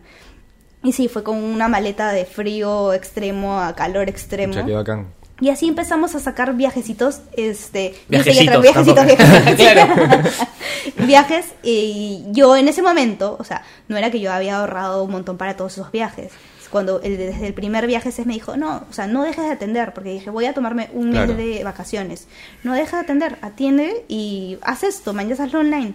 Y 0.83 0.93
sí, 0.93 1.09
fue 1.09 1.23
con 1.23 1.37
una 1.37 1.69
maleta 1.69 2.13
de 2.13 2.25
frío 2.25 2.93
extremo 2.93 3.61
a 3.61 3.75
calor 3.75 4.09
extremo. 4.09 4.55
Qué 4.67 4.73
bacán. 4.75 5.09
Y 5.41 5.51
así 5.51 5.68
empezamos 5.68 6.14
a 6.14 6.20
sacar 6.20 6.55
viajecitos, 6.55 7.20
este, 7.36 7.95
Viajecitos, 8.09 8.61
viajecitos, 8.61 9.05
viajecitos. 9.07 10.49
viajes, 11.07 11.47
y 11.62 12.24
yo 12.28 12.57
en 12.57 12.68
ese 12.68 12.82
momento, 12.82 13.36
o 13.39 13.45
sea, 13.45 13.62
no 13.89 13.97
era 13.97 14.11
que 14.11 14.20
yo 14.20 14.32
había 14.32 14.59
ahorrado 14.59 15.05
un 15.05 15.11
montón 15.12 15.36
para 15.36 15.57
todos 15.57 15.72
esos 15.74 15.93
viajes. 15.93 16.32
Cuando 16.70 17.01
el- 17.03 17.16
desde 17.16 17.47
el 17.47 17.55
primer 17.55 17.86
viaje 17.86 18.11
se 18.12 18.24
me 18.24 18.34
dijo, 18.34 18.57
no, 18.57 18.84
o 18.91 18.93
sea, 18.93 19.07
no 19.07 19.22
dejes 19.22 19.45
de 19.45 19.53
atender, 19.53 19.95
porque 19.95 20.11
dije, 20.12 20.28
voy 20.30 20.45
a 20.45 20.53
tomarme 20.55 20.91
un 20.93 21.11
mes 21.11 21.34
de 21.36 21.62
vacaciones. 21.64 22.26
No 22.62 22.74
dejes 22.74 22.93
de 22.93 22.99
atender, 22.99 23.39
atiende 23.41 24.05
y 24.09 24.59
haz 24.62 24.82
esto, 24.82 25.14
mañana 25.14 25.45
hazlo 25.45 25.61
online. 25.61 25.95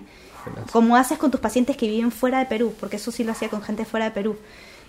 Como 0.72 0.98
haces 0.98 1.18
con 1.18 1.32
tus 1.32 1.40
pacientes 1.40 1.78
que 1.78 1.88
viven 1.88 2.12
fuera 2.12 2.40
de 2.40 2.46
Perú, 2.48 2.74
porque 2.80 2.96
eso 2.98 3.12
sí 3.12 3.24
lo 3.24 3.32
hacía 3.34 3.50
con 3.50 3.62
gente 3.62 3.86
fuera 3.86 4.06
de 4.06 4.12
Perú. 4.12 4.36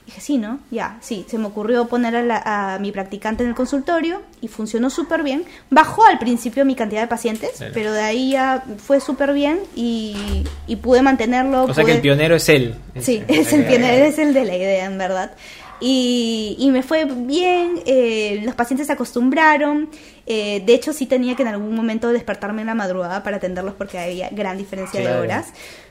Dije, 0.07 0.20
sí, 0.20 0.36
¿no? 0.36 0.59
Ya, 0.70 0.98
sí. 1.00 1.24
Se 1.28 1.38
me 1.38 1.46
ocurrió 1.46 1.86
poner 1.86 2.14
a, 2.16 2.22
la- 2.22 2.74
a 2.74 2.78
mi 2.78 2.92
practicante 2.92 3.42
en 3.42 3.48
el 3.48 3.55
consultorio 3.55 4.20
y 4.42 4.48
funcionó 4.48 4.90
súper 4.90 5.22
bien. 5.22 5.44
Bajó 5.70 6.05
al 6.05 6.18
principio 6.18 6.66
mi 6.66 6.74
cantidad 6.74 7.00
de 7.00 7.09
pacientes, 7.09 7.52
Claro. 7.57 7.72
pero 7.74 7.92
de 7.92 8.02
ahí 8.02 8.32
ya 8.32 8.64
fue 8.78 9.00
súper 9.00 9.32
bien 9.32 9.61
y, 9.74 10.44
y 10.66 10.76
pude 10.76 11.00
mantenerlo. 11.00 11.64
O 11.64 11.72
sea 11.72 11.84
que 11.84 11.92
el 11.92 12.00
pionero 12.02 12.36
es 12.36 12.46
él. 12.50 12.74
Sí, 13.00 13.22
es 13.28 13.52
el 13.55 13.64
pionero, 13.64 14.05
es 14.05 14.18
el 14.18 14.34
de 14.34 14.44
la 14.44 14.57
idea, 14.57 14.84
en 14.84 14.98
verdad. 14.98 15.32
Y, 15.80 16.57
y 16.59 16.70
me 16.70 16.82
fue 16.82 17.05
bien, 17.07 17.80
eh, 17.86 18.40
los 18.44 18.55
pacientes 18.55 18.86
se 18.86 18.92
acostumbraron. 18.92 19.88
eh, 20.26 20.62
de 20.64 20.74
hecho, 20.74 20.92
sí 20.92 21.07
tenía 21.07 21.34
que 21.34 21.42
en 21.42 21.48
algún 21.48 21.74
momento 21.74 22.09
despertarme 22.12 22.61
en 22.61 22.66
la 22.68 22.74
madrugada 22.74 23.22
para 23.22 23.38
atenderlos 23.38 23.74
porque 23.74 23.98
había 23.98 24.28
gran 24.30 24.57
diferencia 24.59 25.00
Claro. 25.00 25.16
de 25.16 25.22
horas. 25.22 25.46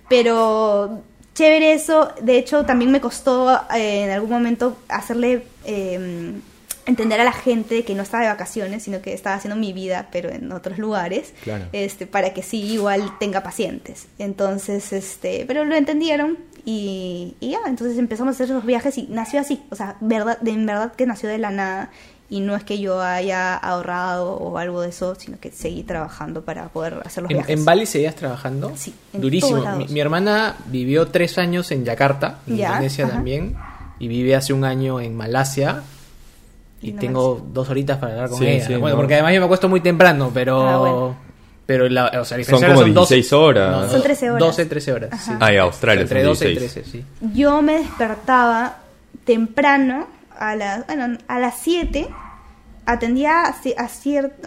Pero 0.10 1.02
chévere 1.36 1.74
eso. 1.74 2.12
De 2.22 2.38
hecho, 2.38 2.66
también 2.66 2.92
me 2.92 3.02
costó 3.02 3.52
eh, 3.76 4.04
en 4.06 4.12
algún 4.12 4.30
momento 4.30 4.78
hacerle 4.88 5.46
eh, 5.66 6.34
entender 6.86 7.20
a 7.22 7.24
la 7.24 7.32
gente 7.32 7.84
que 7.86 7.96
no 7.96 8.04
estaba 8.04 8.24
de 8.24 8.30
vacaciones, 8.30 8.84
sino 8.84 9.02
que 9.02 9.14
estaba 9.14 9.36
haciendo 9.38 9.56
mi 9.56 9.72
vida, 9.74 10.10
pero 10.12 10.30
en 10.30 10.52
otros 10.52 10.78
lugares, 10.78 11.34
Claro. 11.44 11.66
este, 11.72 12.06
para 12.08 12.34
que 12.34 12.44
sí 12.44 12.62
igual 12.74 13.18
tenga 13.20 13.42
pacientes. 13.42 14.08
Entonces, 14.20 14.92
este, 14.92 15.46
pero 15.48 15.64
lo 15.64 15.76
entendieron 15.76 16.38
y, 16.66 17.36
y 17.40 17.52
ya, 17.52 17.60
entonces 17.68 17.98
empezamos 17.98 18.34
a 18.34 18.36
hacer 18.36 18.46
esos 18.48 18.66
viajes 18.66 18.98
y 18.98 19.04
nació 19.10 19.40
así, 19.40 19.62
o 19.70 19.76
sea, 19.76 19.96
verdad, 20.02 20.38
de, 20.40 20.52
en 20.52 20.66
verdad 20.66 20.94
que 20.94 21.06
nació 21.06 21.30
de 21.30 21.38
la 21.38 21.52
nada 21.52 21.90
y 22.30 22.40
no 22.40 22.56
es 22.56 22.64
que 22.64 22.80
yo 22.80 23.02
haya 23.02 23.56
ahorrado 23.56 24.32
o 24.34 24.58
algo 24.58 24.82
de 24.82 24.90
eso, 24.90 25.14
sino 25.16 25.40
que 25.40 25.52
seguí 25.52 25.84
trabajando 25.84 26.42
para 26.44 26.70
poder 26.70 27.00
hacer 27.06 27.24
los 27.24 27.32
¿En, 27.32 27.38
viajes. 27.38 27.58
en 27.60 27.66
Bali 27.66 27.86
seguías 27.86 28.16
trabajando? 28.16 28.72
Sí, 28.76 28.94
en 29.14 29.22
Durísimo. 29.22 29.52
todos 29.58 29.64
lados. 29.66 29.88
Mi, 29.88 29.94
mi 29.94 30.00
hermana 30.00 30.56
vivió 30.68 31.08
tres 31.08 31.38
años 31.38 31.70
en 31.72 31.86
Yakarta, 31.86 32.40
en 32.48 32.58
Ya, 32.58 32.70
Indonesia 32.70 33.06
ajá. 33.06 33.14
también, 33.16 33.56
y 34.00 34.08
vive 34.08 34.36
hace 34.36 34.54
un 34.54 34.66
año 34.66 35.00
en 35.00 35.16
Malasia. 35.16 35.84
Y 36.82 36.88
Lindo 36.88 37.00
tengo 37.02 37.48
dos 37.54 37.70
horitas 37.70 37.98
para 37.98 38.14
hablar 38.14 38.30
con 38.30 38.40
Sí, 38.40 38.48
ella. 38.48 38.66
sí, 38.68 38.74
bueno, 38.76 38.96
no. 38.96 39.02
porque 39.02 39.14
además 39.14 39.34
yo 39.34 39.40
me 39.40 39.46
acuesto 39.46 39.70
muy 39.70 39.80
temprano, 39.82 40.32
pero. 40.34 40.68
Ah, 40.68 40.78
bueno. 40.78 41.16
Pero 41.66 41.88
la, 41.88 42.08
o 42.20 42.26
sea, 42.26 42.38
la 42.38 42.44
Son 42.44 42.60
como 42.62 42.76
son 42.76 42.94
16 42.94 43.32
horas. 43.32 43.90
Son 43.90 44.02
13 44.04 44.32
horas. 44.32 44.40
12, 44.42 44.66
13 44.66 44.92
horas. 44.92 45.24
Sí. 45.24 45.32
Ah, 45.40 45.54
y 45.54 45.58
Australia 45.58 46.02
Entre 46.02 46.20
son 46.22 46.30
12 46.32 46.46
y 46.46 46.58
16. 46.58 46.84
13, 46.86 46.92
sí. 46.92 47.06
Yo 47.34 47.62
me 47.62 47.78
despertaba 47.78 48.80
temprano, 49.24 50.08
a 50.38 50.56
las, 50.56 50.86
bueno, 50.88 51.18
a 51.28 51.40
las 51.40 51.58
7, 51.60 52.08
atendía 52.86 53.44
a, 53.46 53.54
ci- 53.54 53.76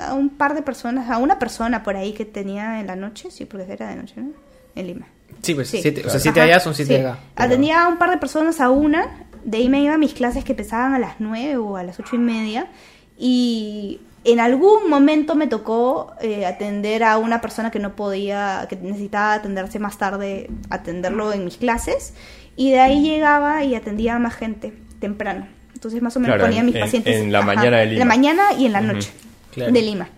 a, 0.01 0.15
un 0.15 0.29
par 0.31 0.55
de 0.55 0.63
personas, 0.63 1.11
a 1.11 1.19
una 1.19 1.39
persona 1.39 1.83
por 1.83 1.97
ahí 1.97 2.13
que 2.13 2.25
tenía 2.25 2.81
en 2.81 2.87
la 2.87 2.97
noche, 2.97 3.31
sí, 3.31 3.45
porque 3.45 3.73
era 3.73 3.89
de 3.89 3.97
noche, 3.97 4.15
¿no? 4.19 4.31
En 4.75 4.87
Lima. 4.87 5.07
Sí, 5.43 5.55
pues 5.55 5.69
Sí. 5.69 5.81
siete, 5.83 6.01
o 6.01 6.05
sea, 6.05 6.13
Ajá, 6.13 6.19
7 6.21 6.41
allá 6.41 6.61
son 6.61 6.75
7 6.75 6.95
sí. 6.97 7.01
acá. 7.01 7.19
pero- 7.35 7.47
Atendía 7.47 7.85
a 7.85 7.89
un 7.89 7.97
par 7.99 8.11
de 8.11 8.19
personas 8.19 8.61
a 8.61 8.71
una, 8.71 9.25
de 9.45 9.59
ahí 9.59 9.69
me 9.69 9.81
iba 9.83 9.95
a 9.95 9.99
mis 9.99 10.13
clases 10.13 10.45
que 10.45 10.53
empezaban 10.53 10.95
a 10.95 10.99
las 10.99 11.15
9 11.19 11.57
o 11.57 11.77
a 11.77 11.83
las 11.83 11.99
ocho 12.01 12.17
y 12.17 12.19
media, 12.19 12.67
y 13.19 14.01
en 14.25 14.41
algún 14.41 14.91
momento 14.91 15.35
me 15.37 15.47
tocó 15.47 16.13
eh, 16.21 16.45
atender 16.47 17.05
a 17.05 17.17
una 17.19 17.41
persona 17.41 17.71
que 17.71 17.79
no 17.79 17.95
podía, 17.97 18.67
que 18.69 18.77
necesitaba 18.77 19.35
atenderse 19.35 19.79
más 19.79 19.99
tarde, 19.99 20.51
atenderlo 20.69 21.33
en 21.33 21.45
mis 21.45 21.57
clases, 21.57 22.13
y 22.57 22.71
de 22.73 22.81
ahí 22.81 23.03
llegaba 23.03 23.63
y 23.65 23.75
atendía 23.75 24.17
a 24.17 24.19
más 24.19 24.35
gente 24.35 24.73
temprano. 25.01 25.47
Entonces 25.87 26.03
más 26.03 26.17
o 26.17 26.21
menos 26.21 26.35
Claro, 26.35 26.49
ponía 26.49 26.61
a 26.63 26.65
mis 26.65 26.75
en- 26.75 26.81
pacientes 26.81 27.17
en 27.17 27.31
la 27.33 27.43
mañana 27.43 27.77
de 27.79 27.83
En 27.85 27.91
Lima. 27.91 27.99
la 28.01 28.05
mañana 28.05 28.43
y 28.59 28.67
en 28.67 28.73
la 28.73 28.81
noche 28.81 29.11
Claro. 29.53 29.73
de 29.73 29.81
Lima. 29.81 30.09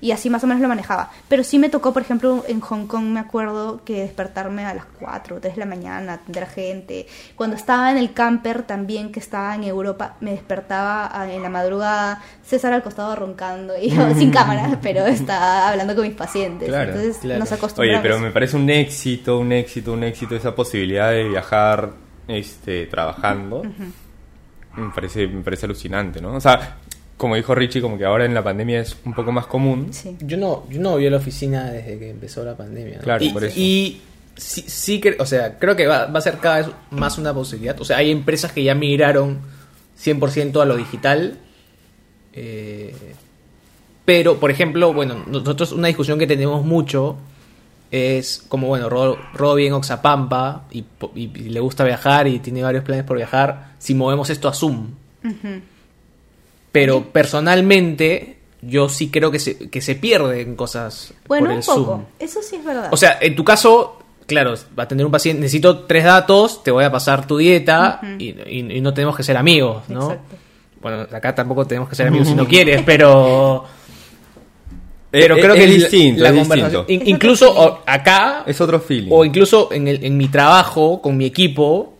Y 0.00 0.10
así 0.10 0.28
más 0.28 0.42
o 0.42 0.48
menos 0.48 0.60
lo 0.60 0.66
manejaba. 0.66 1.12
Pero 1.28 1.44
sí 1.44 1.56
me 1.60 1.68
tocó, 1.68 1.92
por 1.92 2.02
ejemplo, 2.02 2.44
en 2.48 2.58
Hong 2.60 2.86
Kong 2.88 3.04
me 3.04 3.20
acuerdo 3.20 3.84
que 3.84 4.00
despertarme 4.00 4.64
a 4.64 4.74
las 4.74 4.86
4 4.98 5.36
o 5.36 5.38
3 5.40 5.54
de 5.54 5.60
la 5.60 5.66
mañana, 5.66 6.14
atender 6.14 6.42
a 6.42 6.46
gente. 6.46 7.06
Cuando 7.36 7.54
estaba 7.54 7.92
en 7.92 7.98
el 7.98 8.12
camper 8.12 8.64
también, 8.64 9.12
que 9.12 9.20
estaba 9.20 9.54
en 9.54 9.62
Europa, 9.62 10.16
me 10.20 10.32
despertaba 10.32 11.12
en 11.30 11.40
la 11.42 11.48
madrugada, 11.48 12.22
César 12.44 12.72
al 12.72 12.82
costado 12.82 13.14
roncando, 13.14 13.74
y 13.80 13.90
yo 13.90 14.12
sin 14.16 14.30
cámara, 14.32 14.80
pero 14.82 15.06
estaba 15.06 15.68
hablando 15.68 15.94
con 15.94 16.04
mis 16.04 16.16
pacientes. 16.16 16.68
Claro, 16.68 16.90
Entonces 16.90 17.18
claro. 17.18 17.38
nos 17.38 17.52
acostumbramos. 17.52 18.00
Oye, 18.00 18.02
pero 18.02 18.18
me 18.18 18.32
parece 18.32 18.56
un 18.56 18.68
éxito, 18.68 19.38
un 19.38 19.52
éxito, 19.52 19.92
un 19.92 20.02
éxito 20.02 20.34
esa 20.34 20.56
posibilidad 20.56 21.12
de 21.12 21.28
viajar 21.28 21.90
este, 22.26 22.86
trabajando. 22.86 23.62
Me, 24.78 24.90
parece, 24.90 25.26
me 25.26 25.42
parece 25.42 25.66
alucinante, 25.66 26.20
¿no? 26.20 26.34
O 26.34 26.40
sea, 26.40 26.76
como 27.16 27.34
dijo 27.34 27.54
Richie, 27.54 27.80
como 27.80 27.98
que 27.98 28.04
ahora 28.04 28.24
en 28.24 28.34
la 28.34 28.42
pandemia 28.42 28.80
es 28.80 28.96
un 29.04 29.12
poco 29.12 29.32
más 29.32 29.46
común. 29.46 29.88
Sí. 29.92 30.16
Yo 30.20 30.36
no, 30.36 30.64
yo 30.70 30.80
no 30.80 30.96
vi 30.96 31.10
la 31.10 31.16
oficina 31.16 31.70
desde 31.70 31.98
que 31.98 32.10
empezó 32.10 32.44
la 32.44 32.56
pandemia. 32.56 32.98
¿no? 32.98 33.02
Claro, 33.02 33.24
y, 33.24 33.30
por 33.30 33.44
eso. 33.44 33.58
Y 33.58 34.00
sí, 34.36 34.64
sí 34.66 35.00
que, 35.00 35.16
o 35.18 35.26
sea, 35.26 35.58
creo 35.58 35.76
que 35.76 35.86
va, 35.86 36.06
va 36.06 36.18
a 36.18 36.22
ser 36.22 36.38
cada 36.38 36.58
vez 36.58 36.68
más 36.90 37.18
una 37.18 37.34
posibilidad. 37.34 37.78
O 37.80 37.84
sea, 37.84 37.98
hay 37.98 38.10
empresas 38.10 38.52
que 38.52 38.62
ya 38.62 38.74
migraron 38.74 39.40
100% 40.02 40.62
a 40.62 40.64
lo 40.64 40.76
digital. 40.76 41.38
eh, 42.32 42.94
pero, 44.04 44.40
por 44.40 44.50
ejemplo, 44.50 44.94
bueno, 44.94 45.22
nosotros 45.26 45.72
una 45.72 45.88
discusión 45.88 46.18
que 46.18 46.26
tenemos 46.26 46.64
mucho 46.64 47.18
es 47.90 48.44
como, 48.48 48.66
bueno, 48.68 48.88
Ro, 48.88 49.16
Ro 49.34 49.54
vive 49.54 49.68
en 49.68 49.74
Oxapampa 49.74 50.64
y, 50.70 50.82
po- 50.82 51.12
y- 51.14 51.24
y 51.34 51.48
le 51.48 51.60
gusta 51.60 51.84
viajar 51.84 52.26
y 52.26 52.38
tiene 52.40 52.62
varios 52.62 52.84
planes 52.84 53.04
por 53.04 53.16
viajar. 53.16 53.72
Si 53.78 53.94
movemos 53.94 54.28
esto 54.30 54.48
a 54.48 54.52
Zoom. 54.54 54.88
Pero 56.72 57.04
personalmente, 57.04 58.38
yo 58.62 58.88
sí 58.88 59.10
creo 59.10 59.30
que 59.30 59.38
se, 59.38 59.70
que 59.70 59.80
se 59.80 59.94
pierden 59.94 60.54
cosas 60.54 61.14
Bueno, 61.26 61.46
por 61.46 61.52
el 61.52 61.58
un 61.58 61.64
poco. 61.64 61.84
Zoom. 61.84 62.04
Eso 62.18 62.42
sí 62.42 62.56
es 62.56 62.64
verdad. 62.64 62.88
O 62.92 62.96
sea, 62.96 63.18
en 63.20 63.34
tu 63.34 63.42
caso, 63.44 63.98
claro, 64.26 64.54
va 64.78 64.82
a 64.84 64.88
tener 64.88 65.04
un 65.06 65.12
paciente, 65.12 65.40
necesito 65.40 65.80
tres 65.84 66.04
datos, 66.04 66.62
te 66.62 66.70
voy 66.70 66.84
a 66.84 66.92
pasar 66.92 67.26
tu 67.26 67.38
dieta 67.38 68.00
Ujú. 68.02 68.12
y, 68.18 68.28
y- 68.46 68.76
y 68.76 68.80
no 68.80 68.92
tenemos 68.92 69.16
que 69.16 69.22
ser 69.22 69.36
amigos, 69.36 69.84
¿no? 69.88 70.02
Exacto. 70.12 70.36
Bueno, 70.80 71.06
acá 71.10 71.34
tampoco 71.34 71.66
tenemos 71.66 71.88
que 71.88 71.96
ser 71.96 72.06
amigos 72.08 72.28
si 72.28 72.34
no 72.34 72.46
quieres, 72.46 72.82
pero... 72.84 73.64
Pero 75.10 75.36
eh, 75.36 75.40
creo 75.40 75.54
es 75.54 75.60
que 75.60 75.64
el- 75.66 75.74
distinto, 75.80 76.22
la 76.22 76.28
es 76.30 76.34
conversación- 76.36 76.86
distinto. 76.86 77.04
Es 77.04 77.08
incluso 77.10 77.82
acá 77.86 78.44
Es 78.46 78.60
otro 78.60 78.78
feeling. 78.80 79.08
o 79.10 79.24
incluso 79.24 79.72
en, 79.72 79.88
el, 79.88 80.04
en 80.04 80.16
mi 80.16 80.28
trabajo 80.28 81.00
con 81.00 81.16
mi 81.16 81.24
equipo, 81.24 81.94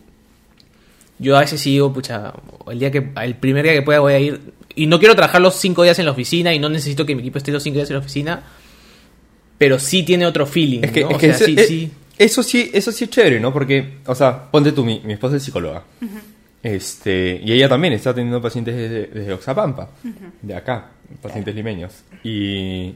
yo 1.17 1.35
a 1.35 1.39
veces 1.41 1.63
digo, 1.63 1.91
pucha, 1.91 2.33
el 2.71 2.79
día 2.79 2.91
que 2.91 3.09
el 3.23 3.35
primer 3.35 3.63
día 3.63 3.73
que 3.73 3.81
pueda 3.81 3.99
voy 3.99 4.13
a 4.13 4.19
ir 4.19 4.39
y 4.75 4.85
no 4.85 4.99
quiero 4.99 5.15
trabajar 5.15 5.41
los 5.41 5.55
cinco 5.55 5.83
días 5.83 5.97
en 5.99 6.05
la 6.05 6.11
oficina 6.11 6.53
y 6.53 6.59
no 6.59 6.69
necesito 6.69 7.05
que 7.05 7.15
mi 7.15 7.21
equipo 7.21 7.37
esté 7.39 7.51
los 7.51 7.63
cinco 7.63 7.75
días 7.77 7.89
en 7.89 7.95
la 7.95 7.99
oficina, 7.99 8.43
pero 9.57 9.79
sí 9.79 10.03
tiene 10.03 10.25
otro 10.25 10.45
feeling, 10.45 10.81
Es 10.83 10.91
que, 10.91 11.01
¿no? 11.01 11.09
es 11.09 11.15
O 11.15 11.19
sea, 11.19 11.29
ese- 11.31 11.45
sí, 11.45 11.55
eh, 11.57 11.63
sí. 11.65 11.91
eso 12.17 12.43
sí, 12.43 12.69
eso 12.73 12.91
sí 12.91 13.03
es 13.05 13.09
chévere, 13.09 13.39
¿no? 13.39 13.51
Porque, 13.51 13.95
o 14.05 14.13
sea, 14.15 14.49
ponte 14.51 14.71
tú, 14.71 14.85
mi, 14.85 15.01
mi 15.03 15.13
esposa 15.13 15.35
es 15.37 15.43
psicóloga. 15.43 15.83
Este, 16.61 17.41
y 17.43 17.51
ella 17.53 17.67
también 17.69 17.93
está 17.93 18.13
teniendo 18.13 18.41
pacientes 18.41 18.75
desde, 18.75 19.07
desde 19.07 19.33
Oxapampa, 19.33 19.89
de 20.41 20.55
acá, 20.55 20.91
pacientes 21.21 21.55
limeños. 21.55 22.03
Y, 22.23 22.95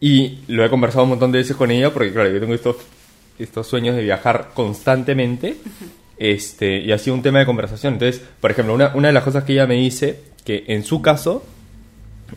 y 0.00 0.38
lo 0.48 0.64
he 0.64 0.70
conversado 0.70 1.04
un 1.04 1.10
montón 1.10 1.32
de 1.32 1.38
veces 1.38 1.56
con 1.56 1.70
ella 1.70 1.92
porque, 1.92 2.12
claro, 2.12 2.30
yo 2.30 2.40
tengo 2.40 2.54
estos, 2.54 2.76
estos 3.38 3.66
sueños 3.66 3.96
de 3.96 4.02
viajar 4.02 4.50
constantemente. 4.54 5.56
Este, 6.16 6.78
y 6.78 6.90
ha 6.92 6.98
sido 6.98 7.14
un 7.14 7.22
tema 7.22 7.38
de 7.38 7.46
conversación. 7.46 7.94
Entonces, 7.94 8.22
por 8.40 8.50
ejemplo, 8.50 8.74
una, 8.74 8.92
una 8.94 9.08
de 9.08 9.14
las 9.14 9.24
cosas 9.24 9.44
que 9.44 9.52
ella 9.52 9.66
me 9.66 9.74
dice, 9.76 10.20
que 10.44 10.64
en 10.68 10.84
su 10.84 11.00
caso, 11.00 11.44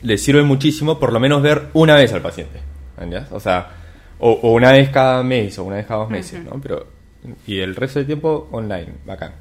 le 0.03 0.17
sirve 0.17 0.43
muchísimo 0.43 0.99
por 0.99 1.11
lo 1.11 1.19
menos 1.19 1.41
ver 1.41 1.67
una 1.73 1.95
vez 1.95 2.13
al 2.13 2.21
paciente. 2.21 2.59
¿entiendes? 2.99 3.31
O 3.31 3.39
sea, 3.39 3.71
o, 4.19 4.31
o 4.31 4.53
una 4.53 4.71
vez 4.71 4.89
cada 4.89 5.23
mes 5.23 5.57
o 5.59 5.63
una 5.63 5.77
vez 5.77 5.85
cada 5.85 6.01
dos 6.01 6.09
meses, 6.09 6.43
¿no? 6.43 6.59
Pero, 6.61 6.87
y 7.47 7.59
el 7.59 7.75
resto 7.75 7.99
del 7.99 8.05
tiempo 8.05 8.47
online, 8.51 8.93
bacán. 9.05 9.33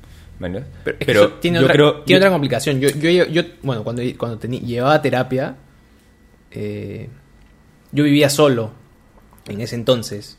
Pero, 0.84 0.94
es 0.94 0.98
que 0.98 1.04
Pero 1.06 1.20
eso 1.24 1.32
tiene, 1.34 1.58
yo 1.58 1.64
otra, 1.64 1.74
creo- 1.74 2.02
tiene 2.02 2.20
yo- 2.20 2.26
otra 2.26 2.32
complicación. 2.32 2.80
Yo, 2.80 2.88
yo, 2.90 3.26
yo, 3.26 3.42
bueno, 3.62 3.84
cuando, 3.84 4.02
cuando 4.18 4.38
teni- 4.40 4.60
llevaba 4.60 5.00
terapia, 5.02 5.56
eh, 6.50 7.08
yo 7.92 8.04
vivía 8.04 8.28
solo 8.30 8.72
en 9.48 9.60
ese 9.60 9.74
entonces. 9.74 10.38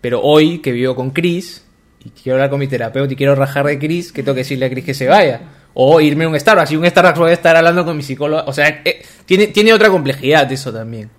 Pero 0.00 0.20
hoy 0.22 0.58
que 0.58 0.72
vivo 0.72 0.94
con 0.94 1.10
Chris 1.10 1.64
y 2.04 2.10
quiero 2.10 2.36
hablar 2.36 2.50
con 2.50 2.60
mi 2.60 2.66
terapeuta 2.68 3.12
y 3.12 3.16
quiero 3.16 3.34
rajar 3.34 3.66
de 3.66 3.78
Chris, 3.78 4.12
que 4.12 4.22
tengo 4.22 4.34
que 4.34 4.40
decirle 4.40 4.66
a 4.66 4.70
Chris 4.70 4.84
que 4.84 4.94
se 4.94 5.06
vaya. 5.08 5.40
O 5.74 6.00
irme 6.00 6.24
a 6.24 6.28
un 6.28 6.38
Starbucks. 6.40 6.70
Y 6.72 6.76
un 6.76 6.86
Starbucks 6.86 7.18
voy 7.18 7.30
a 7.30 7.34
estar 7.34 7.54
hablando 7.56 7.84
con 7.84 7.96
mi 7.96 8.02
psicólogo. 8.02 8.44
O 8.46 8.52
sea, 8.52 8.80
eh, 8.84 9.02
tiene, 9.26 9.48
tiene 9.48 9.72
otra 9.74 9.90
complejidad 9.90 10.50
eso 10.50 10.72
también. 10.72 11.10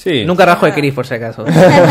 Sí. 0.00 0.24
Nunca 0.24 0.46
rajo 0.46 0.64
de 0.64 0.72
Cris, 0.72 0.94
por 0.94 1.06
si 1.06 1.12
acaso. 1.12 1.44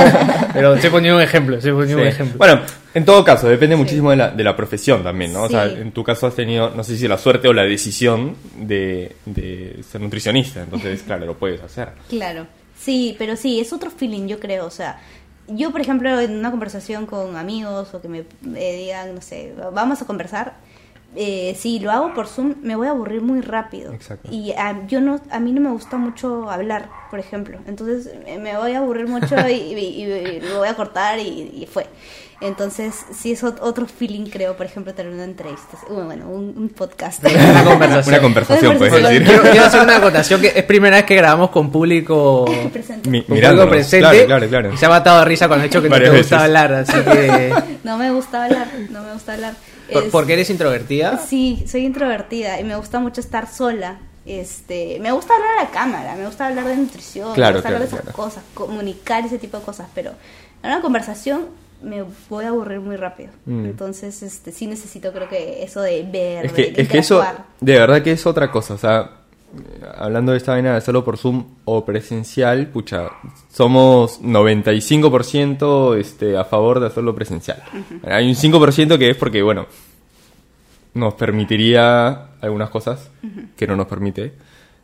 Pero 0.54 0.74
estoy 0.74 0.90
poniendo 0.90 1.18
un 1.18 1.24
ejemplo, 1.24 1.58
estoy 1.58 1.74
poniendo 1.74 2.02
un 2.02 2.08
ejemplo. 2.08 2.40
Bueno, 2.40 2.62
en 2.96 3.06
todo 3.06 3.24
caso, 3.24 3.48
depende 3.48 3.76
muchísimo 3.76 4.10
de 4.10 4.16
la, 4.16 4.32
de 4.32 4.44
la 4.44 4.56
profesión 4.56 5.04
también, 5.04 5.32
¿no? 5.32 5.44
O 5.44 5.48
sea, 5.48 5.66
en 5.66 5.92
tu 5.92 6.04
caso 6.04 6.26
has 6.26 6.34
tenido, 6.34 6.72
no 6.72 6.84
sé 6.84 6.98
si 6.98 7.08
la 7.08 7.20
suerte 7.20 7.48
o 7.48 7.54
la 7.54 7.62
decisión 7.66 8.36
de, 8.56 9.16
de 9.28 9.84
ser 9.88 10.02
nutricionista, 10.02 10.64
entonces, 10.64 11.04
claro, 11.04 11.28
lo 11.28 11.38
puedes 11.38 11.62
hacer. 11.62 11.90
Claro, 12.10 12.48
sí, 12.76 13.16
pero 13.20 13.36
sí, 13.36 13.60
es 13.60 13.72
otro 13.74 13.92
feeling, 13.92 14.26
yo 14.26 14.40
creo. 14.40 14.66
O 14.66 14.72
sea, 14.72 15.00
yo, 15.48 15.70
por 15.70 15.80
ejemplo, 15.80 16.20
en 16.20 16.36
una 16.36 16.50
conversación 16.50 17.06
con 17.06 17.38
amigos 17.38 17.94
o 17.94 18.02
que 18.02 18.08
me, 18.08 18.24
me 18.42 18.74
digan, 18.74 19.14
no 19.14 19.22
sé, 19.22 19.54
vamos 19.72 20.02
a 20.02 20.06
conversar, 20.06 20.56
eh, 21.16 21.56
si 21.58 21.80
lo 21.80 21.92
hago 21.92 22.14
por 22.14 22.28
Zoom, 22.28 22.56
me 22.62 22.76
voy 22.76 22.88
a 22.88 22.92
aburrir 22.92 23.22
muy 23.22 23.42
rápido. 23.42 23.94
Exacto. 23.94 24.30
Y 24.32 24.52
a, 24.54 24.86
yo 24.88 25.02
no, 25.02 25.20
a 25.32 25.40
mí 25.40 25.52
no 25.52 25.62
me 25.62 25.72
gusta 25.72 25.98
mucho 25.98 26.50
hablar, 26.50 26.90
por 27.10 27.20
ejemplo. 27.20 27.58
Entonces 27.68 28.10
me- 28.26 28.38
me 28.38 28.56
voy 28.58 28.74
a 28.74 28.80
aburrir 28.80 29.08
mucho 29.08 29.36
y, 29.50 29.54
y- 29.54 30.04
y 30.04 30.40
lo 30.42 30.60
voy 30.60 30.68
a 30.68 30.76
cortar 30.76 31.20
y, 31.20 31.24
y 31.62 31.68
fue. 31.72 31.88
Entonces, 32.42 32.96
sí 33.12 33.34
es 33.34 33.44
ot- 33.44 33.58
otro 33.60 33.86
feeling, 33.86 34.28
creo, 34.30 34.56
por 34.56 34.66
ejemplo, 34.66 34.94
tener 34.94 35.12
una 35.12 35.26
entrevista. 35.26 35.78
Bueno, 35.90 36.06
bueno, 36.06 36.30
un, 36.30 36.54
un 36.58 36.70
podcast. 36.70 37.22
Una 37.26 37.64
conversación. 37.66 38.14
Una 38.16 38.22
conversación, 38.22 38.78
puedes 38.78 38.94
decir. 38.94 39.24
Quiero, 39.26 39.42
quiero 39.44 39.66
hacer 39.66 39.82
una 39.82 39.98
acotación 39.98 40.40
que 40.40 40.54
es 40.56 40.64
primera 40.64 40.96
vez 40.96 41.06
que 41.06 41.16
grabamos 41.16 41.50
con 41.50 41.70
público, 41.70 42.46
Presente. 42.72 43.10
Mi- 43.10 43.24
con 43.24 43.36
público 43.38 43.68
presente. 43.68 44.08
Claro, 44.08 44.26
claro, 44.26 44.48
claro. 44.48 44.74
Y 44.74 44.78
se 44.78 44.86
ha 44.86 44.90
matado 44.90 45.20
de 45.20 45.26
risa 45.26 45.50
con 45.50 45.60
el 45.60 45.66
hecho 45.66 45.82
que 45.82 45.90
no 45.90 45.98
te 45.98 46.10
gusta 46.12 46.44
hablar, 46.46 46.74
así 46.76 46.94
que... 46.94 47.54
No 47.84 47.98
me 47.98 48.10
gusta 48.12 48.46
hablar, 48.46 48.68
no 48.90 49.04
me 49.04 49.12
gusta 49.14 49.34
hablar. 49.34 49.54
¿Por, 49.92 50.04
Es- 50.04 50.12
¿Porque 50.12 50.34
eres 50.34 50.50
introvertida? 50.50 51.18
Sí, 51.18 51.64
soy 51.68 51.86
introvertida 51.86 52.60
y 52.60 52.64
me 52.64 52.76
gusta 52.76 53.00
mucho 53.00 53.22
estar 53.22 53.48
sola. 53.52 54.00
Este, 54.26 55.00
me 55.00 55.12
gusta 55.12 55.34
hablar 55.34 55.58
a 55.60 55.64
la 55.64 55.70
cámara, 55.72 56.16
me 56.16 56.26
gusta 56.26 56.48
hablar 56.48 56.66
de 56.66 56.78
nutrición, 56.78 57.34
Claro, 57.34 57.54
me 57.54 57.58
gusta 57.60 57.70
hablar 57.70 57.82
de 57.82 57.88
esas 57.88 58.02
claro. 58.02 58.16
cosas, 58.16 58.44
comunicar 58.54 59.26
ese 59.26 59.40
tipo 59.40 59.58
de 59.58 59.64
cosas, 59.64 59.88
pero 59.96 60.12
en 60.62 60.70
una 60.72 60.82
conversación 60.82 61.46
me 61.82 62.04
voy 62.30 62.46
a 62.46 62.50
aburrir 62.50 62.80
muy 62.82 62.96
rápido. 62.98 63.30
Mm. 63.46 63.66
Entonces, 63.66 64.22
este, 64.22 64.52
sí 64.52 64.68
necesito 64.68 65.12
creo 65.14 65.30
que 65.30 65.64
eso 65.64 65.82
de 65.82 66.04
ver, 66.04 66.46
Es 66.48 66.52
que, 66.52 66.72
de 66.72 66.82
es 66.82 66.90
que 66.90 66.98
eso, 67.00 67.24
de 67.62 67.80
verdad 67.80 68.04
que 68.04 68.12
es 68.12 68.26
otra 68.28 68.52
cosa, 68.52 68.74
o 68.74 68.78
sea, 68.78 69.10
hablando 69.98 70.32
de 70.32 70.38
esta 70.38 70.52
vaina 70.54 70.72
de 70.72 70.78
hacerlo 70.78 71.04
por 71.04 71.18
Zoom 71.18 71.44
o 71.66 71.84
presencial, 71.86 72.68
pucha, 72.68 73.10
somos 73.52 74.22
95% 74.22 75.96
este, 75.98 76.38
a 76.38 76.46
favor 76.46 76.80
de 76.80 76.88
hacerlo 76.88 77.16
presencial. 77.16 77.62
Hay 78.04 78.28
un 78.28 78.36
5% 78.36 78.98
que 78.98 79.10
es 79.10 79.18
porque, 79.18 79.42
bueno, 79.42 79.66
nos 80.94 81.14
permitiría 81.16 82.28
algunas 82.42 82.70
cosas 82.70 83.10
que 83.56 83.68
no 83.68 83.76
nos 83.76 83.88
permite 83.88 84.34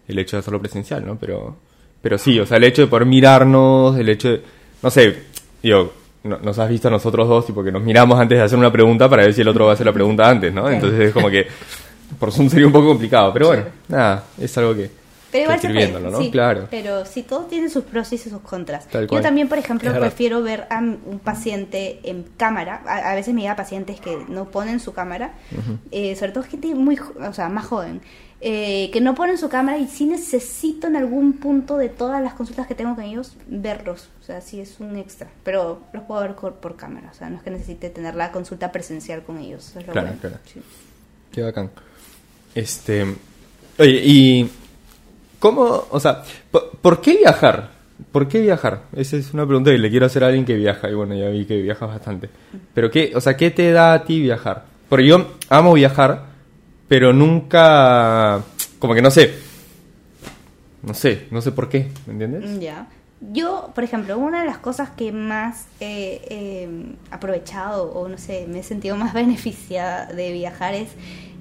el 0.07 0.19
hecho 0.19 0.37
de 0.37 0.39
hacerlo 0.41 0.59
presencial, 0.59 1.05
¿no? 1.05 1.17
Pero, 1.17 1.55
pero 2.01 2.17
sí, 2.17 2.39
o 2.39 2.45
sea, 2.45 2.57
el 2.57 2.63
hecho 2.63 2.83
de 2.83 2.87
poder 2.87 3.05
mirarnos, 3.07 3.97
el 3.97 4.09
hecho 4.09 4.29
de, 4.29 4.41
no 4.83 4.89
sé, 4.91 5.23
digo, 5.63 5.91
no- 6.23 6.37
nos 6.39 6.59
has 6.59 6.69
visto 6.69 6.87
a 6.87 6.91
nosotros 6.91 7.27
dos, 7.27 7.45
tipo 7.45 7.63
que 7.63 7.71
nos 7.71 7.81
miramos 7.81 8.19
antes 8.19 8.37
de 8.37 8.43
hacer 8.43 8.57
una 8.57 8.71
pregunta 8.71 9.09
para 9.09 9.23
ver 9.23 9.33
si 9.33 9.41
el 9.41 9.47
otro 9.47 9.65
va 9.65 9.71
a 9.71 9.73
hacer 9.73 9.85
la 9.85 9.93
pregunta 9.93 10.29
antes, 10.29 10.53
¿no? 10.53 10.69
Entonces 10.69 10.99
es 11.07 11.13
como 11.13 11.29
que 11.29 11.47
por 12.19 12.31
Zoom 12.31 12.49
sería 12.51 12.67
un 12.67 12.73
poco 12.73 12.87
complicado, 12.87 13.31
pero 13.33 13.47
bueno, 13.47 13.65
nada, 13.87 14.23
es 14.39 14.57
algo 14.57 14.75
que, 14.75 14.89
Pero 15.31 15.43
igual 15.43 15.59
se 15.59 15.69
puede, 15.69 15.99
¿no? 15.99 16.17
sí, 16.19 16.31
Claro. 16.31 16.67
Pero 16.69 17.05
sí, 17.05 17.23
todo 17.23 17.41
tiene 17.45 17.69
sus 17.69 17.83
pros 17.83 18.11
y 18.13 18.17
sus 18.17 18.33
contras. 18.41 18.87
Tal 18.87 19.07
Yo 19.07 19.21
también, 19.21 19.49
por 19.49 19.57
ejemplo, 19.57 19.93
prefiero 19.99 20.41
ver 20.41 20.67
a 20.69 20.79
un 20.79 21.19
paciente 21.23 21.99
en 22.03 22.23
cámara. 22.37 22.81
A, 22.85 23.11
a 23.11 23.15
veces 23.15 23.33
me 23.33 23.41
llega 23.41 23.55
pacientes 23.55 23.99
que 23.99 24.17
no 24.29 24.45
ponen 24.45 24.79
su 24.79 24.93
cámara, 24.93 25.33
eh, 25.91 26.15
sobre 26.15 26.31
todo 26.31 26.43
gente 26.43 26.73
muy, 26.75 26.97
o 26.97 27.33
sea, 27.33 27.49
más 27.49 27.65
joven, 27.65 28.01
eh, 28.41 28.91
que 28.91 29.01
no 29.01 29.15
ponen 29.15 29.37
su 29.37 29.49
cámara 29.49 29.77
y 29.77 29.87
sí 29.87 30.05
necesito 30.05 30.87
en 30.87 30.97
algún 30.97 31.33
punto 31.33 31.77
de 31.77 31.89
todas 31.89 32.21
las 32.21 32.33
consultas 32.33 32.67
que 32.67 32.75
tengo 32.75 32.93
con 32.93 33.03
ellos 33.03 33.35
verlos. 33.47 34.09
O 34.21 34.23
sea, 34.23 34.41
sí 34.41 34.59
es 34.59 34.79
un 34.79 34.97
extra. 34.97 35.29
Pero 35.43 35.81
los 35.93 36.03
puedo 36.03 36.21
ver 36.21 36.35
por, 36.35 36.53
por 36.55 36.75
cámara. 36.75 37.09
O 37.11 37.13
sea, 37.15 37.29
no 37.29 37.37
es 37.37 37.43
que 37.43 37.49
necesite 37.49 37.89
tener 37.89 38.13
la 38.15 38.31
consulta 38.31 38.71
presencial 38.71 39.23
con 39.23 39.37
ellos. 39.37 39.69
eso 39.69 39.79
es 39.79 39.87
lo 39.87 39.93
Claro, 39.93 40.07
bueno. 40.09 40.21
claro. 40.21 40.37
Sí. 40.45 40.61
Qué 41.31 41.41
bacán. 41.41 41.71
Este. 42.55 43.05
Oye, 43.77 44.01
y. 44.03 44.49
¿Cómo.? 45.39 45.85
O 45.91 45.99
sea, 45.99 46.23
¿por, 46.81 47.01
qué 47.01 47.17
viajar? 47.17 47.71
¿Por 48.11 48.27
qué 48.27 48.39
viajar? 48.39 48.83
Esa 48.95 49.17
es 49.17 49.33
una 49.33 49.45
pregunta 49.45 49.71
que 49.71 49.77
le 49.77 49.89
quiero 49.89 50.05
hacer 50.05 50.23
a 50.23 50.27
alguien 50.27 50.45
que 50.45 50.55
viaja. 50.55 50.89
Y 50.89 50.93
bueno, 50.93 51.13
ya 51.15 51.27
vi 51.29 51.45
que 51.45 51.61
viajas 51.61 51.89
bastante. 51.89 52.29
Pero, 52.73 52.89
¿qué, 52.89 53.11
o 53.13 53.21
sea, 53.21 53.35
¿qué 53.35 53.51
te 53.51 53.71
da 53.71 53.93
a 53.93 54.05
ti 54.05 54.21
viajar? 54.21 54.65
Porque 54.87 55.05
yo 55.05 55.35
amo 55.49 55.73
viajar, 55.73 56.25
pero 56.87 57.11
nunca. 57.11 58.41
Como 58.79 58.95
que 58.95 59.01
no 59.01 59.11
sé. 59.11 59.33
No 60.81 60.93
sé, 60.93 61.27
no 61.31 61.41
sé 61.41 61.51
por 61.51 61.67
qué, 61.67 61.89
¿me 62.05 62.13
entiendes? 62.13 62.59
Ya. 62.59 62.87
Yo, 63.31 63.71
por 63.73 63.83
ejemplo, 63.83 64.17
una 64.17 64.41
de 64.41 64.45
las 64.45 64.59
cosas 64.59 64.91
que 64.91 65.11
más 65.11 65.65
he 65.79 66.67
aprovechado 67.09 67.91
o 67.91 68.07
no 68.07 68.17
sé, 68.17 68.45
me 68.47 68.59
he 68.59 68.63
sentido 68.63 68.95
más 68.95 69.13
beneficiada 69.13 70.05
de 70.05 70.31
viajar 70.31 70.75
es 70.75 70.89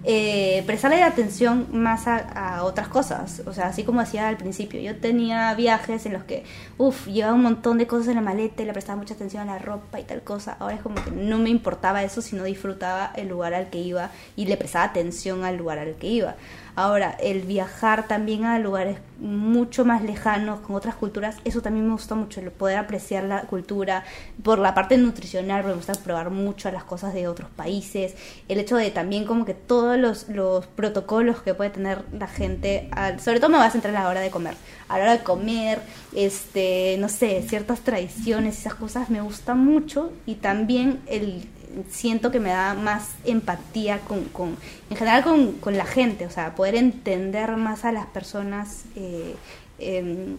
eh, 0.07 0.63
prestarle 0.67 1.03
atención 1.03 1.67
más 1.73 2.07
a, 2.07 2.63
otras 2.65 2.89
cosas. 2.89 3.43
O 3.47 3.53
sea, 3.53 3.69
así 3.69 3.85
como 3.85 4.01
hacía 4.01 4.29
al 4.29 4.37
principio. 4.37 4.81
Yo 4.81 4.97
tenía 4.97 5.55
viajes 5.55 6.05
en 6.07 6.13
los 6.13 6.25
que, 6.25 6.45
uff, 6.77 7.07
llevaba 7.07 7.35
un 7.35 7.43
montón 7.43 7.79
de 7.79 7.87
cosas 7.87 8.09
en 8.09 8.17
la 8.17 8.21
maleta 8.21 8.63
y 8.63 8.67
le 8.67 8.73
prestaba 8.73 8.99
mucha 8.99 9.15
atención 9.15 9.49
a 9.49 9.55
la 9.55 9.59
ropa 9.59 9.99
y 10.01 10.05
tal 10.05 10.23
cosa. 10.23 10.57
Ahora 10.59 10.75
es 10.75 10.83
como 10.83 10.97
que 10.97 11.11
no 11.11 11.39
me 11.39 11.49
importaba 11.49 12.03
eso, 12.03 12.21
sino 12.21 12.45
disfrutaba 12.45 13.13
el 13.17 13.29
lugar 13.29 13.55
al 13.55 13.71
que 13.71 13.79
iba 13.79 14.11
y 14.37 14.47
le 14.47 14.57
prestaba 14.57 14.85
atención 14.85 15.45
al 15.45 15.57
lugar 15.57 15.79
al 15.79 15.95
que 15.95 16.09
iba. 16.09 16.37
Ahora, 16.77 17.17
el 17.21 17.43
viajar 17.43 18.09
también 18.09 18.45
a 18.47 18.59
lugares 18.59 18.99
mucho 19.21 19.85
más 19.85 20.03
lejanos, 20.03 20.59
con 20.61 20.75
otras 20.75 20.97
culturas, 20.97 21.37
eso 21.45 21.63
también 21.63 21.87
me 21.87 21.93
gusta 21.93 22.17
mucho, 22.17 22.41
el 22.41 22.51
poder 22.51 22.79
apreciar 22.79 23.23
la 23.25 23.43
cultura, 23.43 24.03
por 24.43 24.59
la 24.59 24.75
parte 24.75 24.97
nutricional, 24.99 25.63
porque 25.63 25.75
me 25.77 25.77
gusta 25.77 25.95
probar 26.03 26.31
mucho 26.31 26.71
las 26.73 26.83
cosas 26.83 27.15
de 27.15 27.29
otros 27.29 27.49
países, 27.51 28.17
el 28.49 28.59
hecho 28.59 28.77
de 28.77 28.91
también 28.91 29.25
como 29.25 29.45
que 29.45 29.55
todos 29.55 29.97
los, 29.99 30.29
los 30.29 30.67
protocolos 30.67 31.43
que 31.43 31.55
puede 31.55 31.71
tener 31.71 32.03
la 32.19 32.27
gente, 32.27 32.89
al- 32.91 33.21
sobre 33.21 33.39
todo 33.39 33.51
me 33.51 33.59
voy 33.59 33.67
a 33.67 33.71
centrar 33.71 33.95
a 33.97 34.03
la 34.03 34.09
hora 34.09 34.21
de 34.21 34.31
comer, 34.31 34.55
a 34.89 34.97
la 34.99 35.05
hora 35.05 35.13
de 35.17 35.23
comer, 35.23 35.81
este, 36.13 36.97
no 36.99 37.09
sé, 37.09 37.43
ciertas 37.49 37.81
tradiciones, 37.81 38.59
esas 38.59 38.75
cosas 38.75 39.11
me 39.11 39.21
gustan 39.21 39.65
mucho 39.65 40.13
y 40.27 40.37
también 40.37 41.01
el 41.07 41.49
siento 41.91 42.31
que 42.31 42.41
me 42.41 42.51
da 42.51 42.75
más 42.75 43.11
empatía 43.25 43.99
con, 44.01 44.25
con 44.25 44.57
en 44.91 44.97
general 44.97 45.23
con, 45.25 45.53
con 45.53 45.77
la 45.77 45.85
gente, 45.87 46.27
o 46.27 46.31
sea, 46.31 46.55
poder 46.55 46.75
entender 46.75 47.57
más 47.57 47.85
a 47.85 47.93
las 47.93 48.07
personas 48.07 48.85
eh, 48.97 49.35
en 49.79 50.39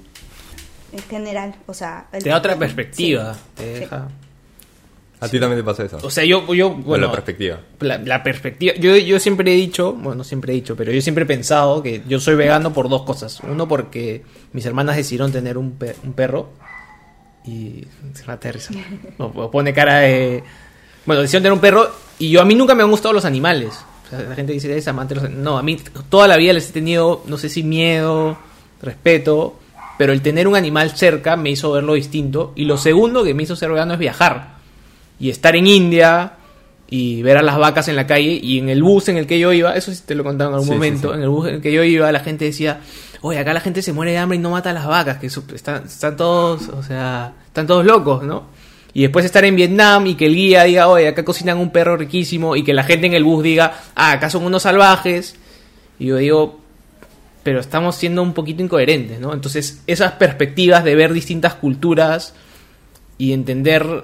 general, 1.10 1.56
o 1.66 1.74
sea... 1.74 2.08
el- 2.12 2.24
Te 2.24 2.30
da 2.30 2.38
otra 2.38 2.56
perspectiva. 2.58 3.34
Sí, 3.34 3.40
te 3.56 3.74
sí. 3.74 3.80
deja... 3.82 4.08
A 5.22 5.30
ti 5.30 5.40
también 5.40 5.60
te 5.62 5.64
pasa 5.64 5.84
eso. 5.86 5.98
O 6.04 6.10
sea, 6.10 6.26
yo, 6.26 6.54
yo 6.54 6.72
bueno, 6.72 7.08
la 7.08 7.12
perspectiva. 7.14 7.60
La, 7.80 7.98
la 7.98 8.22
perspectiva. 8.22 8.74
Yo, 8.76 8.96
yo 8.98 9.18
siempre 9.20 9.52
he 9.54 9.56
dicho, 9.56 9.94
bueno, 9.94 10.16
no 10.16 10.24
siempre 10.26 10.52
he 10.52 10.56
dicho, 10.56 10.76
pero 10.76 10.92
yo 10.92 11.02
siempre 11.02 11.24
he 11.24 11.28
pensado 11.28 11.82
que 11.82 12.04
yo 12.08 12.20
soy 12.20 12.36
vegano 12.36 12.74
por 12.74 12.90
dos 12.90 13.04
cosas. 13.04 13.40
Uno, 13.40 13.66
porque 13.68 14.24
mis 14.52 14.66
hermanas 14.66 14.98
decidieron 14.98 15.32
tener 15.32 15.58
un, 15.58 15.72
pe- 15.72 15.96
un 16.04 16.12
perro 16.14 16.50
y 17.46 17.88
se 18.14 18.26
mata 18.26 18.50
de 18.50 18.52
risa. 18.52 18.74
No, 19.18 19.32
pone 19.50 19.74
cara 19.74 20.00
de. 20.00 20.44
Bueno, 21.06 21.22
decidieron 21.22 21.44
tener 21.44 21.54
un 21.54 21.60
perro 21.60 21.90
y 22.20 22.30
yo 22.30 22.42
a 22.42 22.46
mí 22.46 22.56
nunca 22.56 22.76
me 22.76 22.84
han 22.84 22.90
gustado 22.90 23.14
los 23.14 23.26
animales. 23.26 23.74
O 24.06 24.10
sea, 24.10 24.20
la 24.22 24.36
gente 24.36 24.54
dice 24.54 24.76
es 24.78 24.88
amante 24.88 25.16
de 25.16 25.22
los 25.22 25.30
No, 25.32 25.58
a 25.58 25.64
mí 25.64 25.78
toda 26.10 26.28
la 26.28 26.38
vida 26.38 26.54
les 26.54 26.70
he 26.70 26.74
tenido, 26.74 27.24
no 27.28 27.38
sé 27.38 27.50
si 27.50 27.64
miedo, 27.64 28.38
respeto, 28.82 29.58
pero 29.98 30.14
el 30.14 30.22
tener 30.22 30.48
un 30.48 30.56
animal 30.56 30.92
cerca 30.92 31.36
me 31.36 31.50
hizo 31.52 31.72
verlo 31.72 31.94
distinto. 31.94 32.54
Y 32.56 32.66
lo 32.66 32.78
segundo 32.78 33.24
que 33.24 33.34
me 33.34 33.44
hizo 33.44 33.56
ser 33.56 33.70
vegano 33.70 33.94
es 33.94 34.00
viajar 34.00 34.56
y 35.20 35.30
estar 35.30 35.56
en 35.56 35.68
India 35.68 36.34
y 36.88 37.24
ver 37.24 37.38
a 37.38 37.42
las 37.42 37.58
vacas 37.58 37.88
en 37.88 37.96
la 37.96 38.06
calle 38.06 38.40
y 38.42 38.60
en 38.60 38.70
el 38.70 38.84
bus 38.84 39.10
en 39.10 39.18
el 39.18 39.26
que 39.26 39.40
yo 39.40 39.52
iba, 39.52 39.76
eso 39.76 39.92
sí 39.92 40.04
te 40.06 40.14
lo 40.14 40.22
he 40.22 40.26
contado 40.26 40.52
en 40.52 40.54
algún 40.56 40.68
Sí, 40.68 40.74
momento, 40.76 41.10
sí. 41.10 41.16
en 41.16 41.24
el 41.24 41.30
bus 41.30 41.48
en 41.48 41.56
el 41.56 41.62
que 41.62 41.72
yo 41.72 41.84
iba 41.84 42.12
la 42.12 42.20
gente 42.20 42.46
decía, 42.46 42.80
oye, 43.22 43.40
acá 43.40 43.54
la 43.54 43.60
gente 43.60 43.82
se 43.82 43.92
muere 43.92 44.12
de 44.12 44.20
hambre 44.20 44.38
y 44.38 44.42
no 44.42 44.52
mata 44.52 44.70
a 44.70 44.74
las 44.74 44.86
vacas, 44.86 45.18
que 45.18 45.26
están 45.28 46.16
todos, 46.16 46.68
o 46.70 46.84
sea, 46.84 47.34
están 47.48 47.66
todos 47.66 47.86
locos, 47.86 48.24
¿no? 48.24 48.44
Y 48.96 49.02
después 49.04 49.26
estar 49.26 49.46
en 49.46 49.56
Vietnam 49.56 50.08
y 50.08 50.16
que 50.16 50.26
el 50.26 50.34
guía 50.36 50.64
diga, 50.64 50.88
oye, 50.88 51.08
acá 51.10 51.24
cocinan 51.24 51.58
un 51.60 51.70
perro 51.70 51.98
riquísimo 51.98 52.56
y 52.56 52.64
que 52.64 52.74
la 52.74 52.84
gente 52.84 53.06
en 53.06 53.14
el 53.14 53.24
bus 53.26 53.44
diga, 53.44 53.74
ah, 53.94 54.14
acá 54.14 54.30
son 54.32 54.44
unos 54.46 54.64
salvajes. 54.64 55.36
Y 56.00 56.06
yo 56.08 56.16
digo, 56.18 56.60
pero 57.44 57.60
estamos 57.60 57.96
siendo 57.98 58.24
un 58.24 58.34
poquito 58.34 58.64
incoherentes, 58.64 59.20
¿no? 59.20 59.34
Entonces, 59.34 59.82
esas 59.86 60.14
perspectivas 60.14 60.84
de 60.84 60.96
ver 60.96 61.12
distintas 61.14 61.54
culturas 61.56 62.34
y 63.18 63.34
entender 63.34 64.04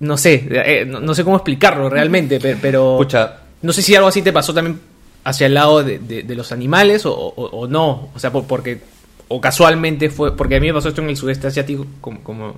no 0.00 0.16
sé, 0.16 0.46
eh, 0.50 0.84
no, 0.86 1.00
no 1.00 1.14
sé 1.14 1.24
cómo 1.24 1.36
explicarlo 1.36 1.90
realmente, 1.90 2.40
pe- 2.40 2.56
pero 2.60 2.96
Pucha, 2.98 3.38
no 3.62 3.72
sé 3.72 3.82
si 3.82 3.94
algo 3.94 4.08
así 4.08 4.22
te 4.22 4.32
pasó 4.32 4.54
también 4.54 4.80
hacia 5.24 5.46
el 5.46 5.54
lado 5.54 5.82
de, 5.84 5.98
de- 5.98 6.22
de 6.22 6.34
los 6.34 6.52
animales 6.52 7.04
o, 7.04 7.12
o- 7.14 7.32
o 7.58 7.66
no, 7.66 8.08
o 8.14 8.18
sea, 8.18 8.32
por- 8.32 8.46
porque 8.46 8.80
o 9.28 9.40
casualmente 9.40 10.08
fue, 10.08 10.34
porque 10.36 10.56
a 10.56 10.60
mí 10.60 10.68
me 10.68 10.72
pasó 10.74 10.88
esto 10.88 11.02
en 11.02 11.10
el 11.10 11.16
sudeste 11.16 11.46
asiático, 11.48 11.86
como, 12.00 12.22
como, 12.22 12.54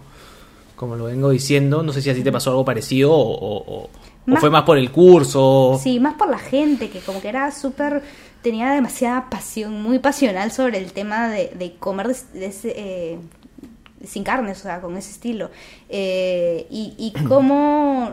como 0.82 0.96
lo 0.96 1.04
vengo 1.04 1.30
diciendo, 1.30 1.84
no 1.84 1.92
sé 1.92 2.02
si 2.02 2.10
así 2.10 2.24
te 2.24 2.32
pasó 2.32 2.50
algo 2.50 2.64
parecido 2.64 3.12
o, 3.12 3.20
o- 3.20 3.56
o- 3.58 3.82
o 3.84 3.88
Más- 4.26 4.40
fue 4.40 4.50
más 4.50 4.64
por 4.64 4.76
el 4.78 4.90
curso. 4.90 5.78
Sí, 5.80 6.00
más 6.00 6.14
por 6.14 6.28
la 6.28 6.38
gente, 6.38 6.90
que 6.90 6.98
como 6.98 7.20
que 7.20 7.28
era 7.28 7.52
súper 7.52 8.02
tenía 8.42 8.72
demasiada 8.72 9.30
pasión, 9.30 9.80
muy 9.80 10.00
pasional 10.00 10.50
sobre 10.50 10.78
el 10.78 10.92
tema 10.92 11.28
de, 11.28 11.52
de 11.56 11.74
comer 11.76 12.08
de, 12.08 12.16
de 12.40 12.46
ese, 12.46 12.72
eh, 12.76 13.18
sin 14.04 14.24
carnes, 14.24 14.58
o 14.58 14.62
sea, 14.62 14.80
con 14.80 14.96
ese 14.96 15.12
estilo. 15.12 15.50
Eh, 15.88 16.66
y, 16.68 16.94
y 16.98 17.12
cómo, 17.28 18.10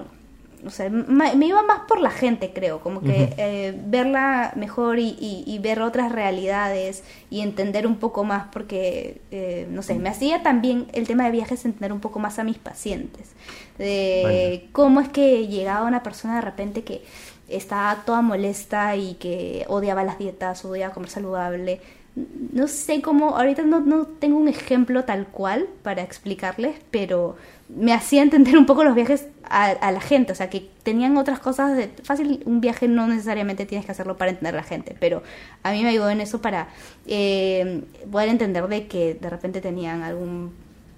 o 0.65 0.69
sea, 0.69 0.89
me 0.89 1.45
iba 1.45 1.61
más 1.63 1.81
por 1.87 1.99
la 2.01 2.11
gente, 2.11 2.51
creo, 2.53 2.79
como 2.81 3.01
que 3.01 3.33
eh, 3.37 3.79
verla 3.85 4.51
mejor 4.55 4.99
y, 4.99 5.15
y- 5.19 5.43
y 5.47 5.59
ver 5.59 5.81
otras 5.81 6.11
realidades 6.11 7.03
y 7.29 7.41
entender 7.41 7.87
un 7.87 7.95
poco 7.97 8.23
más, 8.23 8.47
porque, 8.51 9.21
eh, 9.31 9.67
no 9.69 9.81
sé, 9.83 9.95
me 9.95 10.09
hacía 10.09 10.43
también 10.43 10.87
el 10.93 11.07
tema 11.07 11.25
de 11.25 11.31
viajes 11.31 11.65
entender 11.65 11.93
un 11.93 11.99
poco 12.01 12.19
más 12.19 12.39
a 12.39 12.43
mis 12.43 12.57
pacientes, 12.57 13.29
de 13.77 14.67
cómo 14.71 15.01
es 15.01 15.09
que 15.09 15.47
llegaba 15.47 15.87
una 15.87 16.03
persona 16.03 16.35
de 16.35 16.41
repente 16.41 16.83
que 16.83 17.01
estaba 17.47 18.03
toda 18.05 18.21
molesta 18.21 18.95
y 18.95 19.15
que 19.15 19.65
odiaba 19.69 20.03
las 20.03 20.19
dietas, 20.19 20.63
odiaba 20.65 20.93
comer 20.93 21.09
saludable. 21.09 21.81
No 22.15 22.67
sé 22.67 23.01
cómo, 23.01 23.37
ahorita 23.37 23.61
no, 23.63 23.79
no 23.79 24.05
tengo 24.05 24.37
un 24.37 24.47
ejemplo 24.47 25.03
tal 25.05 25.27
cual 25.27 25.67
para 25.83 26.01
explicarles, 26.01 26.75
pero 26.91 27.37
me 27.69 27.93
hacía 27.93 28.23
entender 28.23 28.57
un 28.57 28.65
poco 28.65 28.83
los 28.83 28.95
viajes 28.95 29.27
a, 29.43 29.67
a 29.67 29.91
la 29.91 30.01
gente, 30.01 30.31
o 30.31 30.35
sea, 30.35 30.49
que 30.49 30.67
tenían 30.83 31.15
otras 31.17 31.39
cosas 31.39 31.77
de 31.77 31.89
fácil, 32.03 32.41
un 32.45 32.61
viaje 32.61 32.87
no 32.87 33.07
necesariamente 33.07 33.65
tienes 33.65 33.85
que 33.85 33.91
hacerlo 33.91 34.17
para 34.17 34.31
entender 34.31 34.55
a 34.55 34.57
la 34.57 34.63
gente, 34.63 34.95
pero 34.99 35.23
a 35.63 35.71
mí 35.71 35.83
me 35.83 35.89
ayudó 35.89 36.09
en 36.09 36.19
eso 36.19 36.41
para 36.41 36.67
eh, 37.07 37.81
poder 38.11 38.29
entender 38.29 38.67
de 38.67 38.87
que 38.87 39.13
de 39.13 39.29
repente 39.29 39.61
tenían 39.61 40.01
algún 40.03 40.51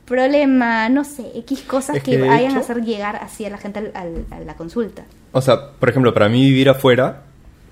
problema, 0.05 0.89
no 0.89 1.03
sé, 1.03 1.24
X 1.36 1.62
cosas 1.64 1.97
Es 1.97 2.03
que, 2.03 2.18
vayan 2.18 2.55
a 2.55 2.59
hacer 2.59 2.82
llegar 2.84 3.18
así 3.18 3.45
a 3.45 3.49
la 3.49 3.57
gente 3.57 3.80
al- 3.80 3.91
al- 3.93 4.26
a 4.32 4.39
la 4.39 4.55
consulta. 4.55 5.03
O 5.34 5.41
sea, 5.41 5.72
por 5.74 5.89
ejemplo, 5.89 6.14
para 6.14 6.28
mí 6.30 6.41
vivir 6.45 6.70
afuera, 6.70 7.24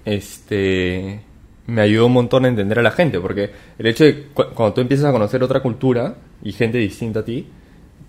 este, 0.05 1.21
me 1.69 1.81
ayudó 1.81 2.07
un 2.07 2.13
montón 2.13 2.45
a 2.45 2.47
entender 2.47 2.79
a 2.79 2.81
la 2.81 2.91
gente, 2.91 3.19
porque 3.19 3.49
el 3.77 3.85
hecho 3.85 4.03
de 4.03 4.23
cu- 4.33 4.45
cuando 4.53 4.73
tú 4.73 4.81
empiezas 4.81 5.05
a 5.07 5.11
conocer 5.11 5.41
otra 5.43 5.61
cultura 5.61 6.15
y 6.43 6.51
gente 6.51 6.77
distinta 6.77 7.19
a 7.21 7.25
ti, 7.25 7.47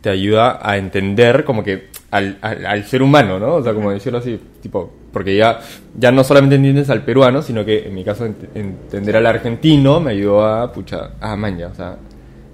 te 0.01 0.09
ayuda 0.11 0.59
a 0.63 0.77
entender 0.79 1.45
como 1.45 1.63
que 1.63 1.89
al, 2.11 2.39
al- 2.41 2.65
al 2.67 2.85
ser 2.85 3.03
humano, 3.03 3.39
¿no? 3.39 3.55
O 3.57 3.63
sea, 3.63 3.75
como 3.75 3.91
decirlo 3.91 4.19
así, 4.19 4.41
tipo, 4.63 4.91
porque 5.13 5.37
ya, 5.37 5.61
ya 5.99 6.11
no 6.11 6.25
solamente 6.25 6.57
entiendes 6.57 6.89
al 6.91 7.03
peruano, 7.05 7.43
sino 7.43 7.65
que 7.65 7.87
en 7.87 7.95
mi 7.95 8.03
caso 8.05 8.27
ent- 8.27 8.49
entender 8.55 9.17
al 9.17 9.27
argentino 9.27 10.01
me 10.01 10.13
ayudó 10.13 10.45
a, 10.47 10.73
pucha, 10.73 11.11
a 11.21 11.37
maña, 11.37 11.69
o 11.69 11.75
sea, 11.75 11.97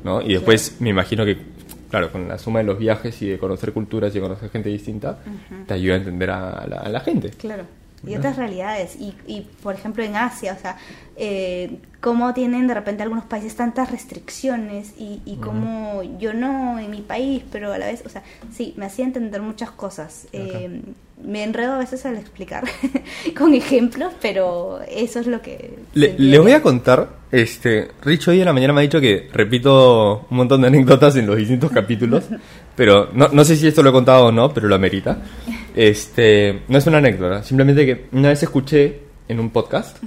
¿no? 0.02 0.20
Y 0.22 0.32
después 0.34 0.76
me 0.80 0.90
imagino 0.90 1.24
que, 1.24 1.36
claro, 1.90 2.10
con 2.10 2.26
la 2.26 2.36
suma 2.38 2.58
de 2.60 2.64
los 2.64 2.78
viajes 2.78 3.20
y 3.22 3.28
de 3.28 3.38
conocer 3.38 3.72
culturas 3.72 4.10
y 4.12 4.14
de 4.14 4.20
conocer 4.22 4.50
gente 4.50 4.68
distinta, 4.70 5.18
te 5.66 5.74
ayuda 5.74 5.94
a 5.94 5.98
entender 5.98 6.30
a 6.30 6.66
la, 6.68 6.76
a 6.78 6.88
la 6.88 7.00
gente. 7.00 7.30
Claro. 7.30 7.62
Y 8.06 8.14
otras 8.14 8.36
realidades. 8.36 8.96
Y, 8.96 9.14
y, 9.26 9.48
por 9.62 9.74
ejemplo, 9.74 10.04
en 10.04 10.16
Asia, 10.16 10.54
o 10.56 10.60
sea, 10.60 10.76
eh, 11.16 11.78
cómo 12.00 12.34
tienen 12.34 12.66
de 12.66 12.74
repente 12.74 13.02
algunos 13.02 13.24
países 13.24 13.56
tantas 13.56 13.90
restricciones 13.90 14.92
y, 14.98 15.22
y 15.24 15.36
cómo 15.36 16.02
yo 16.18 16.34
no 16.34 16.78
en 16.78 16.90
mi 16.90 17.00
país, 17.00 17.42
pero 17.50 17.72
a 17.72 17.78
la 17.78 17.86
vez, 17.86 18.02
o 18.06 18.08
sea, 18.08 18.22
sí, 18.52 18.74
me 18.76 18.86
hacía 18.86 19.04
entender 19.04 19.42
muchas 19.42 19.70
cosas. 19.70 20.28
Eh, 20.32 20.82
me 21.24 21.42
enredo 21.42 21.72
a 21.72 21.78
veces 21.78 22.04
al 22.04 22.16
explicar 22.16 22.64
con 23.36 23.54
ejemplos, 23.54 24.12
pero 24.20 24.80
eso 24.88 25.18
es 25.18 25.26
lo 25.26 25.40
que... 25.40 25.78
Le, 25.94 26.38
voy 26.38 26.52
a 26.52 26.62
contar, 26.62 27.08
este, 27.32 27.88
Rich 28.02 28.28
hoy 28.28 28.40
en 28.40 28.46
la 28.46 28.52
mañana 28.52 28.74
me 28.74 28.80
ha 28.80 28.82
dicho 28.82 29.00
que 29.00 29.28
repito 29.32 30.26
un 30.30 30.36
montón 30.36 30.60
de 30.60 30.68
anécdotas 30.68 31.16
en 31.16 31.26
los 31.26 31.36
distintos 31.36 31.72
capítulos, 31.72 32.24
pero 32.76 33.08
no, 33.14 33.28
no 33.28 33.44
sé 33.44 33.56
si 33.56 33.66
esto 33.66 33.82
lo 33.82 33.90
he 33.90 33.92
contado 33.92 34.26
o 34.26 34.32
no, 34.32 34.52
pero 34.52 34.68
lo 34.68 34.74
amerita. 34.74 35.18
Este, 35.76 36.62
no 36.68 36.78
es 36.78 36.86
una 36.86 36.98
anécdota, 36.98 37.42
simplemente 37.42 37.84
que 37.84 38.06
una 38.12 38.30
vez 38.30 38.42
escuché 38.42 38.98
en 39.28 39.38
un 39.38 39.50
podcast 39.50 39.98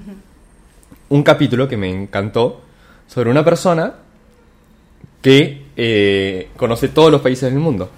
un 1.09 1.23
capítulo 1.23 1.67
que 1.67 1.77
me 1.77 1.89
encantó 1.89 2.61
sobre 3.07 3.29
una 3.29 3.45
persona 3.45 3.93
que 5.21 5.63
eh, 5.77 6.49
conoce 6.57 6.89
todos 6.89 7.11
los 7.11 7.21
países 7.21 7.51
del 7.51 7.59
mundo. 7.59 7.89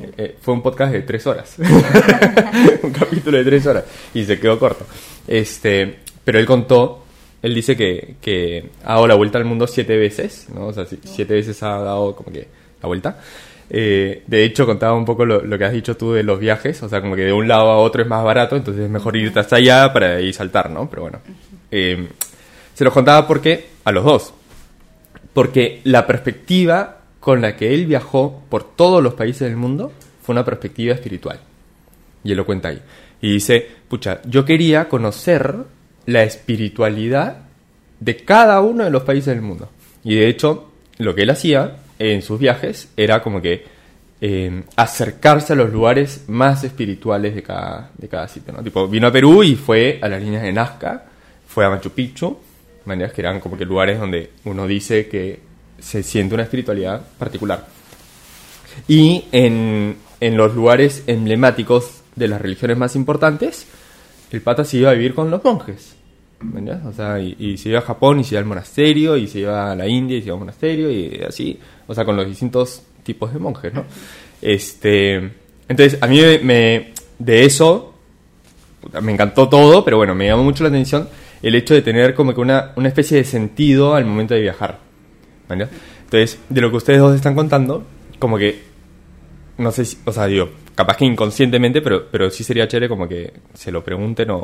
Eh, 0.00 0.12
eh, 0.16 0.36
fue 0.40 0.54
un 0.54 0.62
podcast 0.62 0.92
de 0.92 1.02
tres 1.02 1.26
horas. 1.26 1.56
un 2.82 2.90
capítulo 2.92 3.36
de 3.38 3.44
tres 3.44 3.66
horas. 3.66 3.84
Y 4.14 4.24
se 4.24 4.38
quedó 4.38 4.58
corto. 4.58 4.86
Este, 5.26 5.98
pero 6.24 6.38
él 6.38 6.46
contó, 6.46 7.04
él 7.42 7.54
dice 7.54 7.76
que, 7.76 8.16
que 8.20 8.70
ha 8.84 8.94
dado 8.94 9.06
la 9.06 9.14
vuelta 9.16 9.38
al 9.38 9.44
mundo 9.44 9.66
siete 9.66 9.96
veces, 9.96 10.46
¿no? 10.54 10.68
O 10.68 10.72
sea, 10.72 10.86
si- 10.86 11.00
siete 11.04 11.34
veces 11.34 11.62
ha 11.62 11.78
dado 11.80 12.14
como 12.14 12.30
que 12.32 12.46
la 12.80 12.86
vuelta. 12.86 13.18
Eh, 13.70 14.22
de 14.26 14.44
hecho, 14.44 14.64
contaba 14.66 14.94
un 14.94 15.04
poco 15.04 15.26
lo, 15.26 15.58
que 15.58 15.64
has 15.64 15.72
dicho 15.72 15.96
tú 15.96 16.12
de 16.12 16.22
los 16.22 16.40
viajes, 16.40 16.82
o 16.82 16.88
sea, 16.88 17.00
como 17.00 17.14
que 17.14 17.22
de 17.22 17.32
un 17.32 17.46
lado 17.46 17.70
a 17.70 17.78
otro 17.78 18.02
es 18.02 18.08
más 18.08 18.24
barato, 18.24 18.56
entonces 18.56 18.84
es 18.84 18.90
mejor 18.90 19.16
irte 19.16 19.40
hasta 19.40 19.56
allá 19.56 19.92
para 19.92 20.16
ahí 20.16 20.32
saltar, 20.32 20.70
¿no? 20.70 20.88
Pero 20.88 21.02
bueno. 21.02 21.20
Eh, 21.70 22.08
se 22.74 22.84
los 22.84 22.92
contaba 22.92 23.26
porque, 23.26 23.66
a 23.84 23.92
los 23.92 24.04
dos, 24.04 24.32
porque 25.34 25.80
la 25.84 26.06
perspectiva 26.06 26.98
con 27.20 27.42
la 27.42 27.56
que 27.56 27.74
él 27.74 27.86
viajó 27.86 28.42
por 28.48 28.64
todos 28.64 29.02
los 29.02 29.14
países 29.14 29.40
del 29.40 29.56
mundo 29.56 29.92
fue 30.22 30.32
una 30.32 30.44
perspectiva 30.44 30.94
espiritual. 30.94 31.40
Y 32.24 32.30
él 32.30 32.36
lo 32.36 32.46
cuenta 32.46 32.68
ahí. 32.68 32.80
Y 33.20 33.32
dice, 33.32 33.66
pucha, 33.88 34.20
yo 34.24 34.44
quería 34.44 34.88
conocer 34.88 35.56
la 36.06 36.22
espiritualidad 36.22 37.38
de 38.00 38.16
cada 38.16 38.60
uno 38.60 38.84
de 38.84 38.90
los 38.90 39.02
países 39.02 39.34
del 39.34 39.42
mundo. 39.42 39.68
Y 40.04 40.14
de 40.14 40.28
hecho, 40.28 40.70
lo 40.98 41.14
que 41.14 41.22
él 41.22 41.30
hacía 41.30 41.76
en 41.98 42.22
sus 42.22 42.38
viajes 42.38 42.88
era 42.96 43.22
como 43.22 43.40
que 43.40 43.64
eh, 44.20 44.62
acercarse 44.76 45.52
a 45.52 45.56
los 45.56 45.72
lugares 45.72 46.24
más 46.28 46.64
espirituales 46.64 47.34
de 47.34 47.42
cada, 47.42 47.90
de 47.96 48.08
cada 48.08 48.26
sitio. 48.28 48.52
¿no? 48.52 48.62
Tipo, 48.62 48.88
vino 48.88 49.06
a 49.06 49.12
Perú 49.12 49.42
y 49.42 49.54
fue 49.54 49.98
a 50.02 50.08
las 50.08 50.20
líneas 50.22 50.42
de 50.42 50.52
Nazca, 50.52 51.04
fue 51.46 51.64
a 51.64 51.70
Machu 51.70 51.90
Picchu, 51.90 52.36
maneras 52.84 53.12
que 53.12 53.20
eran 53.20 53.38
como 53.40 53.56
que 53.56 53.64
lugares 53.64 54.00
donde 54.00 54.30
uno 54.44 54.66
dice 54.66 55.08
que 55.08 55.40
se 55.78 56.02
siente 56.02 56.34
una 56.34 56.44
espiritualidad 56.44 57.00
particular. 57.18 57.66
Y 58.86 59.24
en, 59.32 59.96
en 60.20 60.36
los 60.36 60.54
lugares 60.54 61.04
emblemáticos 61.06 62.02
de 62.16 62.28
las 62.28 62.40
religiones 62.40 62.76
más 62.76 62.96
importantes, 62.96 63.66
el 64.30 64.40
pata 64.40 64.64
se 64.64 64.78
iba 64.78 64.90
a 64.90 64.94
vivir 64.94 65.14
con 65.14 65.30
los 65.30 65.44
monjes. 65.44 65.94
¿me 66.40 66.60
entiendes? 66.60 66.86
O 66.86 66.92
sea, 66.92 67.20
y, 67.20 67.36
y 67.38 67.56
se 67.56 67.68
iba 67.68 67.78
a 67.78 67.82
Japón 67.82 68.20
y 68.20 68.24
se 68.24 68.34
iba 68.34 68.40
al 68.40 68.46
monasterio, 68.46 69.16
y 69.16 69.26
se 69.26 69.40
iba 69.40 69.72
a 69.72 69.74
la 69.74 69.86
India 69.86 70.16
y 70.16 70.20
se 70.20 70.26
iba 70.26 70.34
al 70.34 70.40
monasterio, 70.40 70.90
y 70.90 71.20
así, 71.26 71.58
o 71.88 71.94
sea, 71.94 72.04
con 72.04 72.14
los 72.16 72.26
distintos 72.26 72.82
tipos 73.02 73.32
de 73.32 73.40
monjes, 73.40 73.74
¿no? 73.74 73.84
Este, 74.40 75.14
entonces, 75.68 75.98
a 76.00 76.06
mí 76.06 76.20
me, 76.44 76.92
de 77.18 77.44
eso, 77.44 77.94
me 79.02 79.12
encantó 79.12 79.48
todo, 79.48 79.84
pero 79.84 79.96
bueno, 79.96 80.14
me 80.14 80.26
llamó 80.26 80.44
mucho 80.44 80.62
la 80.62 80.68
atención 80.68 81.08
el 81.42 81.54
hecho 81.56 81.74
de 81.74 81.82
tener 81.82 82.14
como 82.14 82.34
que 82.34 82.40
una, 82.40 82.72
una 82.76 82.88
especie 82.88 83.16
de 83.18 83.24
sentido 83.24 83.94
al 83.94 84.04
momento 84.04 84.34
de 84.34 84.40
viajar. 84.42 84.78
Entonces, 85.48 86.38
de 86.48 86.60
lo 86.60 86.70
que 86.70 86.76
ustedes 86.76 87.00
dos 87.00 87.14
están 87.16 87.34
contando, 87.34 87.84
como 88.18 88.38
que 88.38 88.62
no 89.58 89.72
sé 89.72 89.84
si, 89.84 89.98
o 90.04 90.12
sea, 90.12 90.26
digo, 90.26 90.50
capaz 90.74 90.96
que 90.96 91.04
inconscientemente, 91.04 91.80
pero, 91.82 92.06
pero 92.10 92.30
sí 92.30 92.44
sería 92.44 92.68
chévere 92.68 92.88
como 92.88 93.08
que 93.08 93.32
se 93.54 93.72
lo 93.72 93.82
pregunten 93.82 94.30
o- 94.30 94.38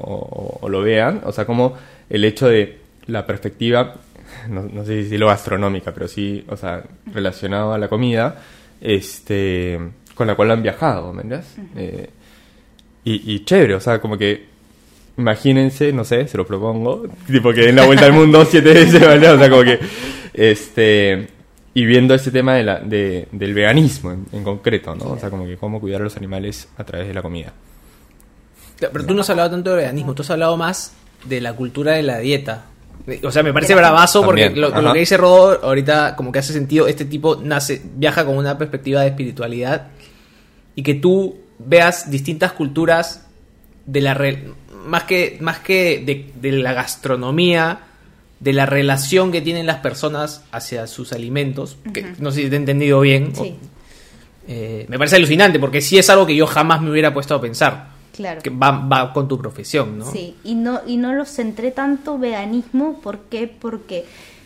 o 0.61 0.69
lo 0.69 0.81
vean. 0.83 1.21
O 1.25 1.33
sea, 1.33 1.45
como 1.47 1.75
el 2.11 2.25
hecho 2.25 2.49
de 2.49 2.79
la 3.07 3.25
perspectiva, 3.27 3.95
no, 4.49 4.63
no 4.63 4.85
sé 4.85 4.93
si 4.97 5.03
decirlo 5.05 5.27
gastronómica, 5.29 5.93
pero 5.93 6.09
sí, 6.09 6.45
o 6.49 6.57
sea, 6.57 6.83
relacionado 7.13 7.73
a 7.73 7.79
la 7.79 7.89
comida, 7.89 8.41
este, 8.81 9.79
con 10.15 10.27
la 10.27 10.35
cual 10.35 10.51
han 10.53 10.63
viajado, 10.63 11.13
¿me 11.13 11.23
entiendes? 11.23 11.55
Eh, 11.77 12.11
y, 13.05 13.35
y 13.35 13.45
chévere, 13.45 13.75
o 13.75 13.81
sea, 13.81 14.01
como 14.01 14.17
que 14.19 14.47
imagínense, 15.17 15.93
no 15.93 16.05
sé, 16.05 16.27
se 16.27 16.37
lo 16.37 16.47
propongo, 16.47 17.05
tipo 17.27 17.53
que 17.53 17.63
den 17.67 17.77
la 17.77 17.87
vuelta 17.87 18.07
al 18.07 18.13
mundo 18.13 18.45
siete 18.51 18.73
veces, 18.75 19.01
¿vale? 19.01 19.29
O 19.29 19.39
sea, 19.39 19.49
como 19.51 19.63
que, 19.63 19.79
este, 20.33 21.29
y 21.75 21.85
viendo 21.85 22.15
ese 22.15 22.31
tema 22.31 22.55
de 22.55 22.65
la, 22.65 22.81
de- 22.81 23.29
del 23.31 23.55
veganismo 23.55 24.11
en, 24.13 24.27
en 24.33 24.43
concreto, 24.45 24.95
¿no? 24.95 25.05
O 25.13 25.19
sea, 25.19 25.31
como 25.31 25.45
que 25.47 25.57
cómo 25.57 25.81
cuidar 25.81 26.01
a 26.01 26.05
los 26.05 26.17
animales 26.17 26.69
a 26.77 26.85
través 26.85 27.07
de 27.09 27.15
la 27.15 27.23
comida. 27.23 27.53
Pero 28.79 29.07
tú 29.07 29.15
no 29.15 29.21
has 29.21 29.31
hablado 29.31 29.51
tanto 29.51 29.71
de 29.71 29.77
veganismo, 29.77 30.15
tú 30.15 30.23
has 30.23 30.31
hablado 30.31 30.57
más 30.57 30.95
de 31.25 31.41
la 31.41 31.53
cultura 31.55 31.93
de 31.93 32.03
la 32.03 32.19
dieta. 32.19 32.65
O 33.23 33.31
sea, 33.31 33.43
me 33.43 33.53
parece 33.53 33.75
bravazo 33.75 34.23
porque 34.25 34.49
lo, 34.61 34.69
con 34.73 34.85
lo 34.85 34.93
que 34.95 34.99
dice 35.01 35.17
Rodo 35.17 35.61
ahorita 35.63 36.17
como 36.17 36.33
que 36.33 36.39
hace 36.39 36.53
sentido, 36.53 36.87
este 36.89 37.05
tipo 37.05 37.37
nace, 37.37 37.83
viaja 37.97 38.25
con 38.25 38.37
una 38.37 38.57
perspectiva 38.57 39.03
de 39.03 39.09
espiritualidad 39.09 39.89
y 40.75 40.83
que 40.83 40.95
tú 40.95 41.37
veas 41.59 42.11
distintas 42.11 42.53
culturas 42.53 43.27
de 43.87 44.01
la 44.01 44.15
re- 44.15 44.45
más 44.87 45.05
que 45.05 45.37
más 45.41 45.59
que 45.59 46.03
de, 46.05 46.33
de 46.41 46.53
la 46.57 46.73
gastronomía 46.73 47.81
de 48.41 48.53
la 48.53 48.67
relación 48.67 49.31
que 49.33 49.41
tienen 49.41 49.67
las 49.67 49.77
personas 49.79 50.43
hacia 50.51 50.87
sus 50.87 51.13
alimentos 51.13 51.77
que 51.93 52.15
no 52.19 52.31
sé 52.33 52.43
si 52.43 52.49
te 52.51 52.57
he 52.57 52.59
entendido 52.59 53.01
bien 53.01 53.33
o- 53.37 53.45
eh, 54.49 54.85
me 54.89 54.99
parece 54.99 55.17
alucinante 55.17 55.59
porque 55.59 55.81
sí 55.81 55.97
es 55.99 56.11
algo 56.11 56.27
que 56.27 56.35
yo 56.37 56.47
jamás 56.47 56.81
me 56.83 56.91
hubiera 56.91 57.15
puesto 57.15 57.35
a 57.35 57.41
pensar 57.41 57.94
claro. 58.15 58.41
que 58.43 58.51
va, 58.51 58.71
va 58.71 59.13
con 59.13 59.27
tu 59.29 59.37
profesión 59.39 59.99
no 59.99 60.11
Sí, 60.11 60.37
y 60.45 60.55
no, 60.55 60.81
y 60.87 60.97
no 60.97 61.13
lo 61.15 61.25
centré 61.25 61.71
tanto 61.71 62.19
veganismo, 62.19 63.01
¿por 63.01 63.19
qué? 63.31 63.47
Porque 63.49 64.05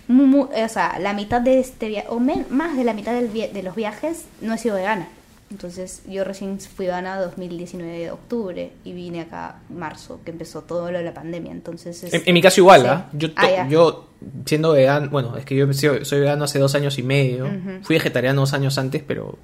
mu- 0.08 0.26
mu- 0.26 0.48
o 0.52 0.68
sea, 0.68 0.98
la 0.98 1.12
mitad 1.12 1.40
de 1.40 1.60
este 1.60 1.88
viaje, 1.88 2.06
o 2.10 2.18
men- 2.18 2.46
más 2.50 2.76
de 2.76 2.84
la 2.84 2.94
mitad 2.94 3.12
del 3.12 3.28
via- 3.28 3.48
de 3.48 3.62
los 3.62 3.74
viajes, 3.74 4.24
no 4.40 4.54
he 4.54 4.58
sido 4.58 4.76
vegana. 4.76 5.08
Entonces 5.50 6.02
yo 6.06 6.24
recién 6.24 6.60
fui 6.60 6.84
vegana 6.86 7.18
2019 7.20 7.98
de 7.98 8.10
octubre 8.10 8.70
y 8.84 8.92
vine 8.92 9.22
acá 9.22 9.56
marzo, 9.70 10.20
que 10.22 10.30
empezó 10.30 10.60
todo 10.60 10.90
lo 10.92 10.98
de 10.98 11.04
la 11.04 11.14
pandemia. 11.14 11.52
Entonces 11.52 12.02
En, 12.04 12.20
es- 12.20 12.26
en 12.26 12.34
mi 12.34 12.42
caso 12.42 12.60
igual, 12.60 12.82
sí. 12.82 12.86
¿ah? 12.90 13.08
Yo, 13.14 13.28
Ah, 13.36 13.66
yo 13.68 14.08
siendo 14.44 14.72
vegano, 14.72 15.08
bueno, 15.08 15.36
es 15.38 15.46
que 15.46 15.56
yo 15.56 15.72
soy, 15.72 16.04
soy 16.04 16.20
vegano 16.20 16.44
hace 16.44 16.58
dos 16.58 16.74
años 16.74 16.98
y 16.98 17.02
medio. 17.02 17.48
Fui 17.82 17.96
vegetariano 17.96 18.42
dos 18.42 18.52
años 18.52 18.76
antes, 18.76 19.02
pero, 19.06 19.38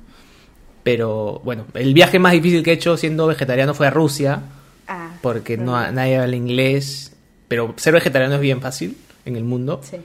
pero 0.85 1.41
bueno, 1.45 1.65
el 1.75 1.93
viaje 1.95 2.19
más 2.21 2.33
difícil 2.33 2.63
que 2.63 2.71
he 2.71 2.75
hecho 2.75 2.97
siendo 2.97 3.27
vegetariano 3.27 3.75
fue 3.75 3.89
a 3.89 3.91
Rusia, 3.91 4.41
Ah, 4.87 5.13
porque 5.23 5.57
no, 5.57 5.73
nadie 5.93 6.19
habla 6.19 6.37
inglés, 6.37 7.17
pero 7.49 7.73
ser 7.77 7.95
vegetariano 7.95 8.35
es 8.37 8.41
bien 8.43 8.61
fácil 8.61 8.97
en 9.25 9.35
el 9.37 9.43
mundo. 9.45 9.81
Sí. 9.83 9.97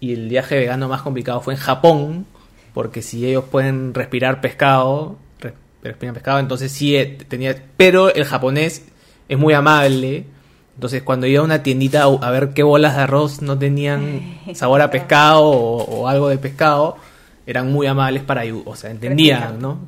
Y 0.00 0.12
el 0.14 0.28
viaje 0.28 0.58
vegano 0.58 0.88
más 0.88 1.02
complicado 1.02 1.40
fue 1.40 1.54
en 1.54 1.60
Japón, 1.60 2.26
porque 2.74 3.00
si 3.02 3.24
ellos 3.24 3.44
pueden 3.50 3.94
respirar 3.94 4.40
pescado, 4.40 5.16
res- 5.40 5.52
respiran 5.82 6.12
pescado, 6.14 6.40
entonces 6.40 6.72
sí 6.72 6.96
eh, 6.96 7.16
tenía... 7.28 7.54
Pero 7.76 8.12
el 8.12 8.24
japonés 8.24 8.84
es 9.28 9.38
muy 9.38 9.54
amable, 9.54 10.24
entonces 10.74 11.04
cuando 11.04 11.28
iba 11.28 11.40
a 11.40 11.44
una 11.44 11.62
tiendita 11.62 12.02
a 12.02 12.06
a 12.06 12.30
ver 12.32 12.50
qué 12.52 12.64
bolas 12.64 12.96
de 12.96 13.02
arroz 13.02 13.42
no 13.42 13.56
tenían 13.56 14.40
sabor 14.54 14.82
a 14.82 14.90
pescado 14.90 15.44
o, 15.44 15.84
o 15.84 16.08
algo 16.08 16.28
de 16.28 16.38
pescado, 16.38 16.96
eran 17.46 17.70
muy 17.72 17.86
amables 17.86 18.22
para 18.22 18.42
ayudar, 18.42 18.62
o 18.68 18.76
sea, 18.76 18.90
entendían. 18.90 19.58
¿no? 19.60 19.78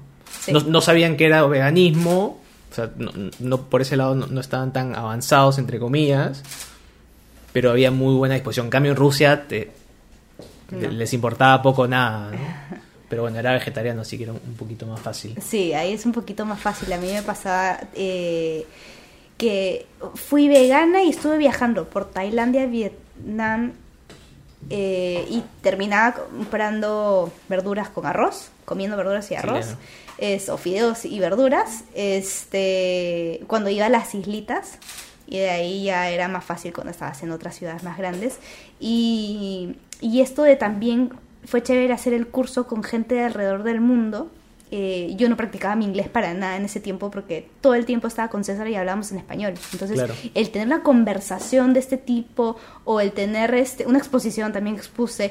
Sí. 0.40 0.52
No, 0.52 0.60
no 0.60 0.80
sabían 0.80 1.16
que 1.16 1.26
era 1.26 1.44
veganismo, 1.46 2.38
o 2.70 2.74
sea, 2.74 2.90
no, 2.96 3.10
no- 3.38 3.62
por 3.62 3.80
ese 3.82 3.96
lado 3.96 4.14
no, 4.14 4.26
no 4.26 4.40
estaban 4.40 4.72
tan 4.72 4.94
avanzados, 4.94 5.58
entre 5.58 5.78
comillas, 5.78 6.42
pero 7.52 7.70
había 7.70 7.90
muy 7.90 8.14
buena 8.14 8.34
disposición. 8.34 8.66
En 8.66 8.70
cambio, 8.70 8.92
en 8.92 8.96
Rusia 8.98 9.46
te- 9.48 9.70
les 10.70 11.12
importaba 11.14 11.62
poco 11.62 11.86
nada, 11.86 12.32
¿no? 12.32 12.76
Pero 13.08 13.22
bueno, 13.22 13.38
era 13.38 13.52
vegetariano, 13.52 14.02
así 14.02 14.16
que 14.18 14.24
era 14.24 14.32
un 14.32 14.40
un 14.46 14.54
poquito 14.54 14.84
más 14.84 14.98
fácil. 15.00 15.36
Sí, 15.40 15.72
ahí 15.72 15.92
es 15.92 16.04
un 16.04 16.12
poquito 16.12 16.44
más 16.44 16.58
fácil. 16.60 16.92
A 16.92 16.98
mí 16.98 17.06
me 17.12 17.22
pasaba 17.22 17.78
eh, 17.94 18.66
que 19.38 19.86
fui 20.16 20.48
vegana 20.48 21.04
y 21.04 21.10
estuve 21.10 21.38
viajando 21.38 21.88
por 21.88 22.10
Tailandia, 22.10 22.66
Vietnam 22.66 23.72
eh, 24.70 25.26
y 25.30 25.44
terminaba 25.62 26.14
comprando 26.14 27.32
verduras 27.48 27.88
con 27.88 28.06
arroz, 28.06 28.50
comiendo 28.64 28.96
verduras 28.96 29.30
y 29.30 29.34
arroz, 29.34 29.66
Chileno. 29.66 29.80
es, 30.18 30.48
o 30.48 30.58
fideos 30.58 31.04
y 31.04 31.18
verduras. 31.20 31.84
Este, 31.94 33.40
cuando 33.46 33.70
iba 33.70 33.86
a 33.86 33.90
las 33.90 34.14
islitas 34.14 34.78
y 35.26 35.38
de 35.38 35.50
ahí 35.50 35.84
ya 35.84 36.08
era 36.10 36.28
más 36.28 36.44
fácil 36.44 36.72
cuando 36.72 36.90
estabas 36.90 37.22
en 37.22 37.30
otras 37.30 37.56
ciudades 37.56 37.82
más 37.82 37.98
grandes. 37.98 38.38
Y, 38.80 39.76
y 40.00 40.20
esto 40.20 40.42
de 40.42 40.56
también 40.56 41.12
fue 41.44 41.62
chévere 41.62 41.92
hacer 41.92 42.12
el 42.12 42.26
curso 42.26 42.66
con 42.66 42.82
gente 42.82 43.14
de 43.16 43.24
alrededor 43.24 43.62
del 43.62 43.80
mundo. 43.80 44.30
Eh, 44.72 45.14
yo 45.16 45.28
no 45.28 45.36
practicaba 45.36 45.76
mi 45.76 45.84
inglés 45.84 46.08
para 46.08 46.34
nada 46.34 46.56
en 46.56 46.64
ese 46.64 46.80
tiempo 46.80 47.10
porque 47.10 47.48
todo 47.60 47.74
el 47.74 47.84
tiempo 47.86 48.08
estaba 48.08 48.28
con 48.28 48.42
César 48.42 48.66
y 48.68 48.74
hablábamos 48.74 49.12
en 49.12 49.18
español. 49.18 49.54
Entonces, 49.72 49.96
Claro. 49.96 50.14
el 50.34 50.50
tener 50.50 50.66
una 50.66 50.82
conversación 50.82 51.72
de 51.72 51.80
este 51.80 51.96
tipo 51.98 52.56
o 52.84 53.00
el 53.00 53.12
tener 53.12 53.54
este, 53.54 53.86
una 53.86 53.98
exposición 53.98 54.52
también 54.52 54.76
expuse 54.76 55.30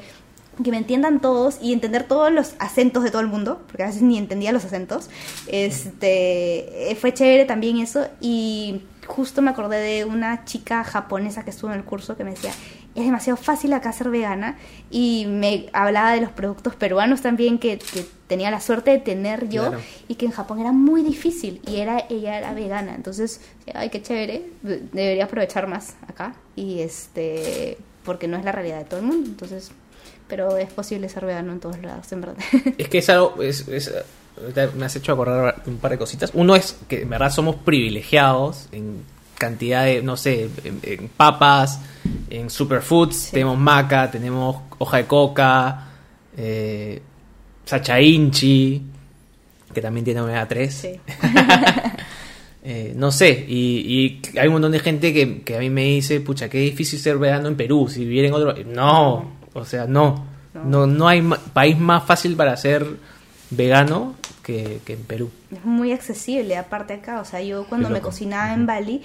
que 0.63 0.71
me 0.71 0.77
entiendan 0.77 1.19
todos 1.19 1.57
y 1.61 1.73
entender 1.73 2.03
todos 2.03 2.31
los 2.31 2.53
acentos 2.59 3.03
de 3.03 3.11
todo 3.11 3.19
el 3.21 3.27
mundo, 3.27 3.61
porque 3.67 3.83
a 3.83 3.87
veces 3.87 4.01
ni 4.03 4.17
entendía 4.17 4.53
los 4.53 4.63
acentos. 4.63 5.09
Este, 5.47 6.91
eh, 6.91 6.95
fue 6.95 7.13
chévere 7.13 7.43
también 7.43 7.77
eso 7.77 8.07
y 8.21 8.83
justo 9.05 9.41
me 9.41 9.51
acordé 9.51 9.79
de 9.79 10.05
una 10.05 10.45
chica 10.45 10.83
japonesa 10.83 11.43
que 11.43 11.49
estuvo 11.49 11.71
en 11.71 11.77
el 11.77 11.83
curso 11.83 12.15
que 12.15 12.23
me 12.23 12.31
decía, 12.31 12.53
es 12.95 13.03
demasiado 13.05 13.37
fácil 13.37 13.73
acá 13.73 13.91
ser 13.91 14.09
vegana. 14.09 14.57
Y 14.89 15.25
me 15.27 15.67
hablaba 15.73 16.13
de 16.13 16.21
los 16.21 16.31
productos 16.31 16.75
peruanos 16.75 17.21
también 17.21 17.59
que, 17.59 17.77
que 17.77 18.05
tenía 18.27 18.49
la 18.51 18.61
suerte 18.61 18.91
de 18.91 18.99
tener 18.99 19.49
yo 19.49 19.67
Claro. 19.67 19.81
y 20.07 20.15
que 20.15 20.25
en 20.25 20.31
Japón 20.31 20.59
era 20.59 20.71
muy 20.71 21.03
difícil. 21.03 21.61
Y 21.67 21.77
era 21.77 22.05
ella 22.09 22.37
era 22.37 22.53
vegana. 22.53 22.95
Entonces 22.95 23.41
ay 23.73 23.89
qué 23.89 24.01
chévere. 24.01 24.43
De- 24.63 24.81
debería 24.93 25.25
aprovechar 25.25 25.67
más 25.67 25.95
acá. 26.07 26.35
Y 26.55 26.79
este 26.79 27.77
porque 28.05 28.27
no 28.27 28.37
es 28.37 28.45
la 28.45 28.51
realidad 28.51 28.77
de 28.79 28.85
todo 28.85 28.99
el 29.01 29.05
mundo. 29.05 29.29
Entonces 29.29 29.71
pero 30.27 30.57
es 30.57 30.71
posible 30.73 31.07
ser 31.09 31.25
vegano 31.25 31.51
en 31.53 31.59
todos 31.59 31.79
lados 31.83 32.11
en 32.11 32.21
verdad. 32.21 32.37
Es 32.79 32.87
que 32.89 32.97
es 32.99 33.09
algo, 33.09 33.41
es, 33.43 33.67
es- 33.67 33.93
ahorita 34.41 34.71
me 34.75 34.85
has 34.85 34.95
hecho 34.95 35.11
acordar 35.13 35.61
un 35.67 35.77
par 35.77 35.91
de 35.91 35.97
cositas. 35.97 36.31
Uno 36.33 36.55
es 36.55 36.77
que 36.87 37.01
en 37.03 37.09
verdad 37.09 37.29
somos 37.29 37.55
privilegiados 37.57 38.67
en 38.71 39.01
cantidad 39.37 39.85
de, 39.85 40.01
no 40.01 40.17
sé, 40.17 40.49
en, 40.63 40.79
en 40.83 41.07
papas, 41.09 41.79
en 42.29 42.49
superfoods, 42.49 43.15
Sí. 43.15 43.31
tenemos 43.33 43.57
maca, 43.57 44.09
tenemos 44.11 44.57
hoja 44.77 44.97
de 44.97 45.05
coca, 45.05 45.87
eh, 46.37 47.01
sacha 47.65 47.99
inchi, 48.01 48.81
que 49.73 49.81
también 49.81 50.03
tiene 50.05 50.21
omega 50.21 50.47
3. 50.47 50.73
sí 50.73 50.99
Eh, 52.67 52.93
no 52.95 53.11
sé, 53.11 53.45
y, 53.47 54.21
y 54.33 54.39
hay 54.39 54.47
un 54.47 54.53
montón 54.53 54.71
de 54.71 54.79
gente 54.79 55.13
que, 55.13 55.43
que 55.43 55.55
a 55.55 55.59
mí 55.59 55.69
me 55.69 55.83
dice, 55.83 56.19
pucha, 56.19 56.49
qué 56.49 56.57
difícil 56.57 56.97
ser 56.97 57.19
vegano 57.19 57.47
en 57.47 57.55
Perú, 57.55 57.87
si 57.87 57.99
viviera 58.05 58.29
en 58.29 58.33
otro... 58.33 58.55
No, 58.65 59.33
o 59.53 59.65
sea, 59.65 59.85
no. 59.85 60.25
No. 60.55 60.87
No, 60.87 61.07
hay 61.07 61.21
ma- 61.21 61.37
país 61.37 61.77
más 61.77 62.03
fácil 62.05 62.35
para 62.35 62.57
ser 62.57 62.83
vegano 63.51 64.15
que, 64.41 64.79
que 64.83 64.93
en 64.93 65.01
Perú. 65.03 65.29
es 65.55 65.63
muy 65.63 65.91
accesible 65.91 66.57
aparte 66.57 66.93
acá 66.93 67.21
o 67.21 67.25
sea 67.25 67.41
yo 67.43 67.65
cuando 67.67 67.89
me 67.91 67.99
cocinaba 68.01 68.51
en 68.53 68.65
Bali 68.65 69.01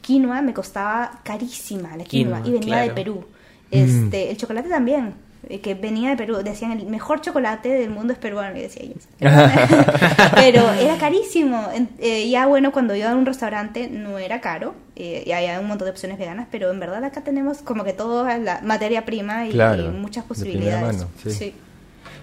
quinoa 0.00 0.42
me 0.42 0.54
costaba 0.54 1.20
carísima 1.22 1.96
la 1.96 2.04
quinoa, 2.04 2.42
Quinoa, 2.42 2.48
y 2.48 2.52
venía 2.52 2.74
claro. 2.74 2.88
de 2.88 2.94
Perú 2.94 3.24
este 3.70 4.30
el 4.30 4.36
chocolate 4.36 4.68
también 4.68 5.14
eh, 5.48 5.60
que 5.60 5.74
venía 5.74 6.10
de 6.10 6.16
Perú 6.16 6.36
decían 6.44 6.72
el 6.72 6.86
mejor 6.86 7.20
chocolate 7.20 7.68
del 7.68 7.90
mundo 7.90 8.12
es 8.12 8.18
peruano 8.18 8.56
y 8.56 8.62
decía 8.62 8.82
yo 8.84 8.94
pero 10.34 10.70
era 10.72 10.96
carísimo 10.98 11.68
eh, 11.98 12.28
ya 12.28 12.46
bueno 12.46 12.72
cuando 12.72 12.94
iba 12.94 13.10
a 13.10 13.16
un 13.16 13.26
restaurante 13.26 13.88
no 13.88 14.18
era 14.18 14.40
caro 14.40 14.74
eh, 14.96 15.24
y 15.26 15.32
había 15.32 15.60
un 15.60 15.66
montón 15.66 15.86
de 15.86 15.92
opciones 15.92 16.18
veganas 16.18 16.46
pero 16.50 16.70
en 16.70 16.80
verdad 16.80 17.04
acá 17.04 17.22
tenemos 17.22 17.58
como 17.58 17.84
que 17.84 17.92
toda 17.92 18.38
la 18.38 18.60
materia 18.62 19.04
prima 19.04 19.46
y, 19.46 19.52
Claro, 19.52 19.84
y 19.84 19.88
muchas 19.88 20.24
posibilidades 20.24 20.96
mano, 20.96 21.08
sí. 21.22 21.30
sí. 21.30 21.54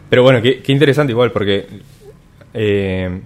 Pero 0.10 0.24
bueno, 0.24 0.42
qué, 0.42 0.62
qué 0.62 0.72
interesante 0.72 1.12
igual, 1.12 1.32
porque 1.32 1.68
eh, 2.54 3.22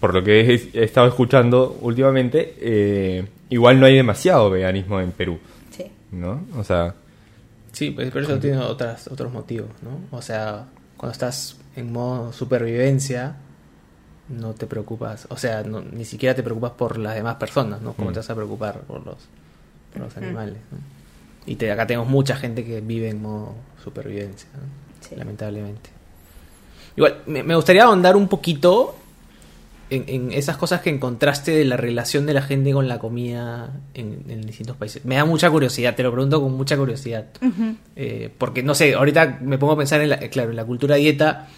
por 0.00 0.14
lo 0.14 0.22
que 0.22 0.40
he, 0.40 0.70
he 0.74 0.84
estado 0.84 1.08
escuchando 1.08 1.78
últimamente, 1.80 2.54
eh, 2.60 3.24
igual 3.50 3.80
no 3.80 3.86
hay 3.86 3.96
demasiado 3.96 4.50
veganismo 4.50 5.00
en 5.00 5.12
Perú, 5.12 5.38
sí. 5.70 5.84
¿no? 6.12 6.42
O 6.56 6.64
sea, 6.64 6.94
Sí, 7.72 7.90
pues, 7.90 8.10
pero 8.12 8.24
eso 8.24 8.38
tiene 8.38 8.58
otras, 8.58 9.06
otros 9.08 9.32
motivos, 9.32 9.68
¿no? 9.82 10.16
O 10.16 10.22
sea, 10.22 10.64
cuando 10.96 11.12
estás 11.12 11.56
en 11.76 11.92
modo 11.92 12.32
supervivencia, 12.32 13.36
no 14.28 14.52
te 14.54 14.66
preocupas, 14.66 15.26
o 15.30 15.36
sea, 15.36 15.62
no- 15.62 15.80
ni 15.82 16.04
siquiera 16.04 16.34
te 16.34 16.42
preocupas 16.42 16.72
por 16.72 16.98
las 16.98 17.14
demás 17.14 17.36
personas, 17.36 17.80
¿no? 17.82 17.92
Como 17.92 18.10
Mm. 18.10 18.12
te 18.14 18.18
vas 18.20 18.30
a 18.30 18.34
preocupar 18.34 18.80
por 18.80 19.04
los, 19.06 19.16
por 19.92 20.02
los 20.02 20.16
animales, 20.16 20.56
¿no? 20.72 20.78
Y 21.46 21.56
te- 21.56 21.70
acá 21.70 21.86
tenemos 21.86 22.08
mucha 22.08 22.36
gente 22.36 22.64
que 22.64 22.80
vive 22.80 23.08
en 23.10 23.22
modo 23.22 23.54
supervivencia, 23.84 24.48
¿no? 24.54 24.60
Sí. 25.06 25.14
lamentablemente. 25.14 25.90
Igual, 26.96 27.22
me, 27.26 27.42
me 27.44 27.54
gustaría 27.54 27.84
ahondar 27.84 28.16
un 28.16 28.26
poquito 28.28 28.96
en, 29.90 30.04
en 30.08 30.32
esas 30.32 30.56
cosas 30.56 30.80
que 30.80 30.90
encontraste 30.90 31.52
de 31.52 31.64
la 31.64 31.76
relación 31.76 32.26
de 32.26 32.34
la 32.34 32.42
gente 32.42 32.72
con 32.72 32.88
la 32.88 32.98
comida 32.98 33.70
en, 33.94 34.24
en 34.28 34.42
distintos 34.42 34.76
países. 34.76 35.04
Me 35.04 35.16
da 35.16 35.24
mucha 35.24 35.50
curiosidad, 35.50 35.94
te 35.94 36.02
lo 36.02 36.12
pregunto 36.12 36.40
con 36.40 36.54
mucha 36.54 36.76
curiosidad. 36.76 37.26
Eh, 37.96 38.30
porque 38.38 38.62
no 38.62 38.74
sé, 38.74 38.94
ahorita 38.94 39.38
me 39.42 39.58
pongo 39.58 39.72
a 39.74 39.78
pensar 39.78 40.00
en 40.00 40.10
la, 40.10 40.18
claro, 40.18 40.50
en 40.50 40.56
la 40.56 40.64
cultura 40.64 40.96
dieta 40.96 41.48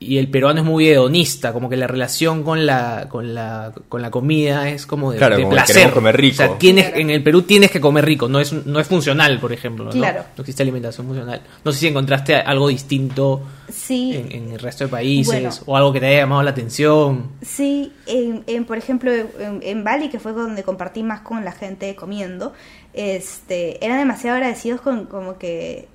y 0.00 0.18
el 0.18 0.28
peruano 0.28 0.60
es 0.60 0.66
muy 0.66 0.88
hedonista, 0.88 1.52
como 1.54 1.70
que 1.70 1.76
la 1.76 1.86
relación 1.86 2.42
con 2.42 2.66
la 2.66 3.06
con 3.08 3.32
la 3.34 3.72
con 3.88 4.02
la 4.02 4.10
comida 4.10 4.68
es 4.68 4.84
como 4.86 5.12
de, 5.12 5.18
Claro, 5.18 5.36
de 5.36 5.42
como 5.42 5.52
que 5.52 5.56
placer. 5.56 5.74
queremos 5.76 5.94
comer 5.94 6.16
rico. 6.16 6.34
O 6.34 6.46
sea, 6.46 6.58
tienes 6.58 6.86
Claro. 6.86 7.00
en 7.00 7.10
el 7.10 7.22
Perú 7.22 7.42
tienes 7.42 7.70
que 7.70 7.80
comer 7.80 8.04
rico, 8.04 8.28
no 8.28 8.38
es 8.40 8.52
no 8.52 8.80
es 8.80 8.86
funcional, 8.86 9.38
por 9.40 9.52
ejemplo, 9.52 9.84
¿no? 9.86 9.90
Claro. 9.92 10.24
No 10.36 10.42
existe 10.42 10.62
alimentación 10.62 11.06
funcional. 11.06 11.40
No 11.64 11.72
sé 11.72 11.78
si 11.78 11.86
encontraste 11.86 12.34
algo 12.36 12.68
distinto 12.68 13.42
sí 13.72 14.14
en, 14.14 14.32
en 14.44 14.52
el 14.52 14.58
resto 14.58 14.84
de 14.84 14.88
países 14.90 15.26
Bueno. 15.32 15.50
o 15.66 15.76
algo 15.76 15.92
que 15.92 16.00
te 16.00 16.06
haya 16.06 16.18
llamado 16.18 16.42
la 16.42 16.50
atención. 16.50 17.30
Sí, 17.40 17.92
en, 18.06 18.44
en, 18.46 18.64
por 18.66 18.76
ejemplo, 18.76 19.10
en, 19.12 19.60
en 19.62 19.84
Bali, 19.84 20.10
que 20.10 20.18
fue 20.18 20.32
donde 20.32 20.62
compartí 20.64 21.02
más 21.02 21.20
con 21.20 21.44
la 21.44 21.52
gente 21.52 21.94
comiendo, 21.94 22.52
este, 22.92 23.82
eran 23.84 23.98
demasiado 23.98 24.36
agradecidos 24.36 24.80
con 24.80 25.06
como 25.06 25.38
que... 25.38 25.88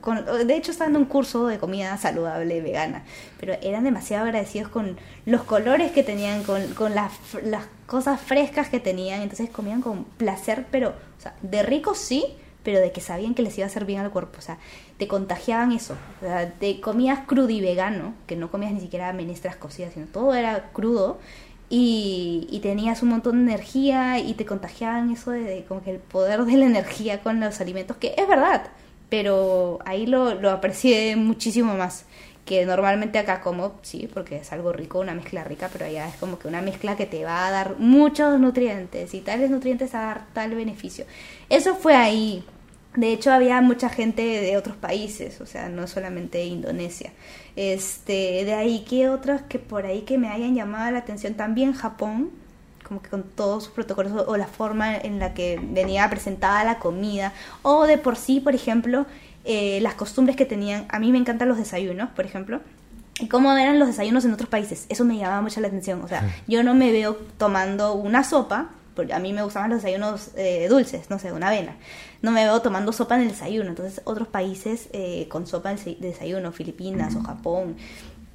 Con, 0.00 0.24
de 0.24 0.56
hecho, 0.56 0.70
estaba 0.70 0.90
en 0.90 0.96
un 0.96 1.04
curso 1.06 1.46
de 1.46 1.58
comida 1.58 1.96
saludable 1.96 2.60
vegana, 2.60 3.04
pero 3.38 3.54
eran 3.62 3.84
demasiado 3.84 4.24
agradecidos 4.24 4.68
con 4.68 4.96
los 5.24 5.42
colores 5.44 5.92
que 5.92 6.02
tenían, 6.02 6.42
con, 6.44 6.62
con 6.74 6.94
las, 6.94 7.12
las 7.42 7.64
cosas 7.86 8.20
frescas 8.20 8.68
que 8.68 8.80
tenían, 8.80 9.22
entonces 9.22 9.50
comían 9.50 9.82
con 9.82 10.04
placer, 10.04 10.66
pero, 10.70 10.90
o 10.90 11.20
sea, 11.20 11.34
de 11.42 11.62
rico 11.62 11.94
sí, 11.94 12.24
pero 12.62 12.80
de 12.80 12.90
que 12.90 13.00
sabían 13.00 13.34
que 13.34 13.42
les 13.42 13.56
iba 13.58 13.64
a 13.64 13.68
hacer 13.68 13.84
bien 13.84 14.00
al 14.00 14.10
cuerpo, 14.10 14.38
o 14.38 14.42
sea, 14.42 14.58
te 14.98 15.06
contagiaban 15.06 15.72
eso, 15.72 15.94
o 16.20 16.24
sea, 16.24 16.50
te 16.50 16.80
comías 16.80 17.20
crudo 17.26 17.50
y 17.50 17.60
vegano, 17.60 18.14
que 18.26 18.36
no 18.36 18.50
comías 18.50 18.72
ni 18.72 18.80
siquiera 18.80 19.12
menestras 19.12 19.56
cocidas, 19.56 19.94
sino 19.94 20.06
todo 20.06 20.34
era 20.34 20.70
crudo, 20.72 21.18
y, 21.68 22.46
y 22.50 22.60
tenías 22.60 23.02
un 23.02 23.10
montón 23.10 23.44
de 23.44 23.52
energía 23.52 24.18
y 24.18 24.34
te 24.34 24.46
contagiaban 24.46 25.10
eso 25.10 25.32
de, 25.32 25.40
de 25.40 25.64
como 25.64 25.82
que 25.82 25.90
el 25.90 25.98
poder 25.98 26.44
de 26.44 26.56
la 26.56 26.66
energía 26.66 27.22
con 27.22 27.40
los 27.40 27.60
alimentos, 27.60 27.96
que 27.96 28.14
es 28.16 28.28
verdad, 28.28 28.68
pero 29.08 29.78
ahí 29.84 30.06
lo, 30.06 30.34
lo 30.34 30.50
aprecié 30.50 31.16
muchísimo 31.16 31.74
más. 31.74 32.04
que 32.46 32.64
normalmente 32.64 33.18
acá 33.18 33.40
como, 33.40 33.74
sí, 33.82 34.08
porque 34.12 34.36
es 34.36 34.52
algo 34.52 34.72
rico, 34.72 35.00
una 35.00 35.14
mezcla 35.14 35.42
rica, 35.42 35.68
pero 35.72 35.84
allá 35.84 36.08
es 36.08 36.14
como 36.16 36.38
que 36.38 36.46
una 36.48 36.62
mezcla 36.62 36.96
que 36.96 37.04
te 37.06 37.24
va 37.24 37.46
a 37.46 37.50
dar 37.50 37.76
muchos 37.78 38.38
nutrientes 38.38 39.14
y 39.14 39.20
tales 39.20 39.50
nutrientes 39.50 39.94
a 39.96 40.00
dar 40.02 40.26
tal 40.32 40.54
beneficio. 40.54 41.06
Eso 41.50 41.74
fue 41.74 41.94
ahí. 41.96 42.44
De 42.94 43.12
hecho, 43.12 43.32
había 43.32 43.60
mucha 43.60 43.88
gente 43.90 44.22
de 44.22 44.56
otros 44.56 44.76
países, 44.76 45.40
o 45.40 45.46
sea, 45.46 45.68
no 45.68 45.86
solamente 45.88 46.44
Indonesia. 46.44 47.12
Este, 47.56 48.44
de 48.44 48.54
ahí 48.54 48.84
que 48.88 49.08
otros 49.08 49.42
que 49.48 49.58
por 49.58 49.84
ahí 49.84 50.02
que 50.02 50.16
me 50.16 50.28
hayan 50.28 50.54
llamado 50.54 50.90
la 50.92 50.98
atención, 51.00 51.34
también 51.34 51.72
Japón, 51.72 52.30
como 52.86 53.02
que 53.02 53.08
con 53.08 53.24
todos 53.24 53.64
sus 53.64 53.72
protocolos 53.72 54.12
o, 54.12 54.30
o 54.30 54.36
la 54.36 54.46
forma 54.46 54.96
en 54.96 55.18
la 55.18 55.34
que 55.34 55.58
venía 55.62 56.08
presentada 56.08 56.64
la 56.64 56.78
comida, 56.78 57.32
o 57.62 57.86
de 57.86 57.98
por 57.98 58.16
sí, 58.16 58.40
por 58.40 58.54
ejemplo, 58.54 59.06
eh, 59.48 59.78
las 59.80 59.94
costumbres 59.94 60.36
que 60.36 60.44
tenían. 60.44 60.86
A 60.88 60.98
mí 60.98 61.12
me 61.12 61.18
encantan 61.18 61.48
los 61.48 61.56
desayunos, 61.56 62.10
por 62.10 62.24
ejemplo. 62.24 62.60
Y 63.20 63.28
cómo 63.28 63.52
eran 63.52 63.78
los 63.78 63.86
desayunos 63.86 64.24
en 64.24 64.32
otros 64.32 64.48
países. 64.48 64.86
Eso 64.88 65.04
me 65.04 65.16
llamaba 65.16 65.40
mucho 65.40 65.60
la 65.60 65.68
atención. 65.68 66.02
O 66.02 66.08
sea, 66.08 66.28
yo 66.48 66.64
no 66.64 66.74
me 66.74 66.90
veo 66.90 67.16
tomando 67.38 67.94
una 67.94 68.24
sopa, 68.24 68.70
porque 68.96 69.14
a 69.14 69.20
mí 69.20 69.32
me 69.32 69.42
gustaban 69.44 69.70
los 69.70 69.82
desayunos 69.82 70.30
eh, 70.36 70.66
dulces, 70.68 71.08
no 71.10 71.20
sé, 71.20 71.32
una 71.32 71.46
avena. 71.46 71.76
No 72.22 72.32
me 72.32 72.44
veo 72.44 72.60
tomando 72.60 72.92
sopa 72.92 73.14
en 73.14 73.22
el 73.22 73.28
desayuno. 73.28 73.70
Entonces, 73.70 74.02
otros 74.04 74.26
países 74.26 74.88
eh, 74.92 75.28
con 75.28 75.46
sopa 75.46 75.70
en 75.70 75.78
el 75.86 76.00
desayuno, 76.00 76.50
Filipinas 76.50 77.14
o 77.14 77.22
Japón, 77.22 77.76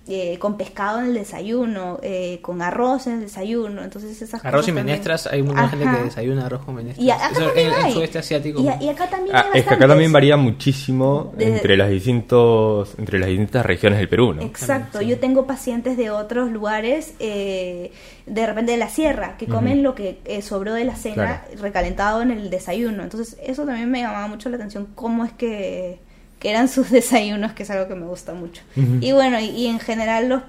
eh, 0.08 0.38
con 0.40 0.58
pescado 0.58 1.00
en 1.00 1.06
el 1.08 1.14
desayuno, 1.14 2.00
eh, 2.02 2.40
con 2.42 2.62
arroz 2.62 3.06
en 3.08 3.14
el 3.14 3.22
desayuno, 3.22 3.84
entonces 3.84 4.20
esas 4.22 4.44
Arroz 4.44 4.62
cosas 4.62 4.68
y 4.68 4.72
también. 4.72 4.86
menestras, 4.88 5.28
hay 5.28 5.44
mucha 5.44 5.68
gente 5.70 5.86
que 5.86 6.04
desayuna 6.06 6.46
arroz 6.48 6.64
con 6.66 6.76
menestras. 6.76 7.06
Y 7.06 7.12
acá 7.12 7.30
Eso 7.32 7.46
también 7.46 7.68
en, 7.68 7.74
en 7.80 7.86
hay. 7.86 7.94
sudeste 7.94 8.20
asiático. 8.20 8.62
Y, 8.62 8.86
y 8.86 8.90
acá 8.90 9.10
también 9.10 9.36
Ah, 9.36 9.46
hay 9.54 9.60
es 9.62 9.68
que 9.68 9.74
acá 9.76 9.88
también 9.88 10.12
varía 10.12 10.38
muchísimo 10.38 11.32
De- 11.38 11.46
entre 11.56 11.78
las 11.78 11.90
distintos 11.90 12.94
entre 12.98 13.20
las 13.20 13.30
distintas 13.30 13.66
regiones 13.66 14.00
del 14.00 14.10
Perú, 14.10 14.34
¿no? 14.34 14.42
Exacto, 14.42 15.02
yo 15.02 15.20
tengo 15.20 15.46
pacientes 15.46 15.98
de 15.98 16.10
otros 16.10 16.52
lugares, 16.52 17.14
eh, 17.20 17.92
de 18.26 18.46
repente 18.48 18.72
de 18.74 18.78
la 18.80 18.90
sierra, 18.90 19.38
que 19.38 19.46
comen 19.48 19.84
lo 19.84 19.96
que 19.96 20.20
eh, 20.26 20.42
sobró 20.42 20.74
de 20.74 20.84
la 20.86 20.96
cena 20.96 21.46
recalentado 21.60 22.22
en 22.22 22.32
el 22.32 22.50
desayuno. 22.50 23.04
Entonces, 23.04 23.38
eso 23.44 23.66
también 23.66 23.90
me 23.92 24.02
llamaba 24.02 24.28
mucho 24.28 24.50
la 24.50 24.56
atención, 24.58 24.88
cómo 24.96 25.26
es 25.26 25.32
que, 25.34 26.00
que 26.42 26.50
eran 26.50 26.68
sus 26.68 26.90
desayunos, 26.98 27.54
que 27.54 27.64
es 27.64 27.70
algo 27.70 27.88
que 27.88 27.96
me 27.96 28.06
gusta 28.08 28.34
mucho. 28.34 28.62
Y 28.76 29.14
bueno, 29.14 29.40
y, 29.40 29.46
y 29.46 29.68
en 29.68 29.80
general 29.80 30.28
los 30.28 30.42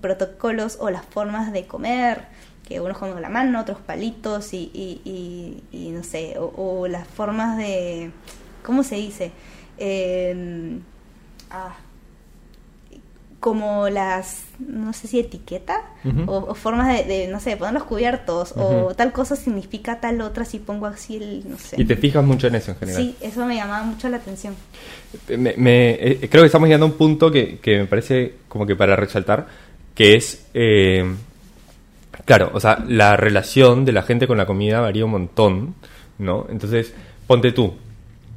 protocolos 0.00 0.78
o 0.80 0.88
las 0.90 1.04
formas 1.04 1.52
de 1.52 1.66
comer, 1.66 2.22
que 2.66 2.80
unos 2.80 2.96
comen 2.98 3.12
con 3.14 3.22
la 3.22 3.28
mano, 3.28 3.60
otros 3.60 3.78
palitos, 3.80 4.52
y, 4.54 4.70
y, 4.72 5.02
y- 5.04 5.62
y 5.76 5.90
no 5.90 6.02
sé, 6.02 6.36
o, 6.38 6.52
o 6.56 6.88
las 6.88 7.06
formas 7.06 7.56
de, 7.58 8.10
¿cómo 8.64 8.82
se 8.82 8.96
dice? 8.96 9.32
Eh, 9.78 10.78
ah, 11.50 11.76
como 13.46 13.88
las, 13.88 14.42
no 14.58 14.92
sé 14.92 15.06
si 15.06 15.20
etiqueta 15.20 15.82
o, 16.26 16.38
o 16.48 16.54
formas 16.56 16.88
de, 16.88 17.04
de, 17.04 17.28
no 17.28 17.38
sé, 17.38 17.56
poner 17.56 17.74
los 17.74 17.84
cubiertos 17.84 18.52
o 18.56 18.92
tal 18.96 19.12
cosa 19.12 19.36
significa 19.36 20.00
tal 20.00 20.20
otra 20.20 20.44
si 20.44 20.58
pongo 20.58 20.86
así 20.86 21.18
el, 21.18 21.48
no 21.48 21.56
sé. 21.56 21.80
Y 21.80 21.84
te 21.84 21.94
fijas 21.94 22.24
mucho 22.24 22.48
en 22.48 22.56
eso 22.56 22.72
en 22.72 22.78
general. 22.78 23.02
Sí, 23.02 23.14
eso 23.20 23.46
me 23.46 23.54
llamaba 23.54 23.84
mucho 23.84 24.08
la 24.08 24.16
atención. 24.16 24.56
Me- 25.28 25.54
me- 25.56 25.90
eh, 25.92 26.28
creo 26.28 26.42
que 26.42 26.46
estamos 26.46 26.66
llegando 26.66 26.86
a 26.86 26.88
un 26.88 26.96
punto 26.96 27.30
que, 27.30 27.60
que 27.60 27.78
me 27.78 27.84
parece 27.86 28.34
como 28.48 28.66
que 28.66 28.74
para 28.74 28.96
resaltar, 28.96 29.46
que 29.94 30.16
es, 30.16 30.44
eh, 30.52 31.04
claro, 32.24 32.50
o 32.52 32.58
sea, 32.58 32.84
la 32.88 33.16
relación 33.16 33.84
de 33.84 33.92
la 33.92 34.02
gente 34.02 34.26
con 34.26 34.38
la 34.38 34.46
comida 34.46 34.80
varía 34.80 35.04
un 35.04 35.12
montón, 35.12 35.76
¿no? 36.18 36.46
Entonces, 36.50 36.92
ponte 37.28 37.52
tú, 37.52 37.74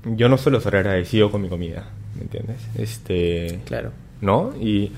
yo 0.06 0.30
no 0.30 0.38
suelo 0.38 0.62
ser 0.62 0.76
agradecido 0.76 1.32
con 1.32 1.42
mi 1.42 1.50
comida, 1.50 1.90
¿me 2.16 2.22
entiendes? 2.22 2.58
Este, 2.78 3.60
Claro. 3.66 3.92
¿No? 4.22 4.54
Y 4.60 4.92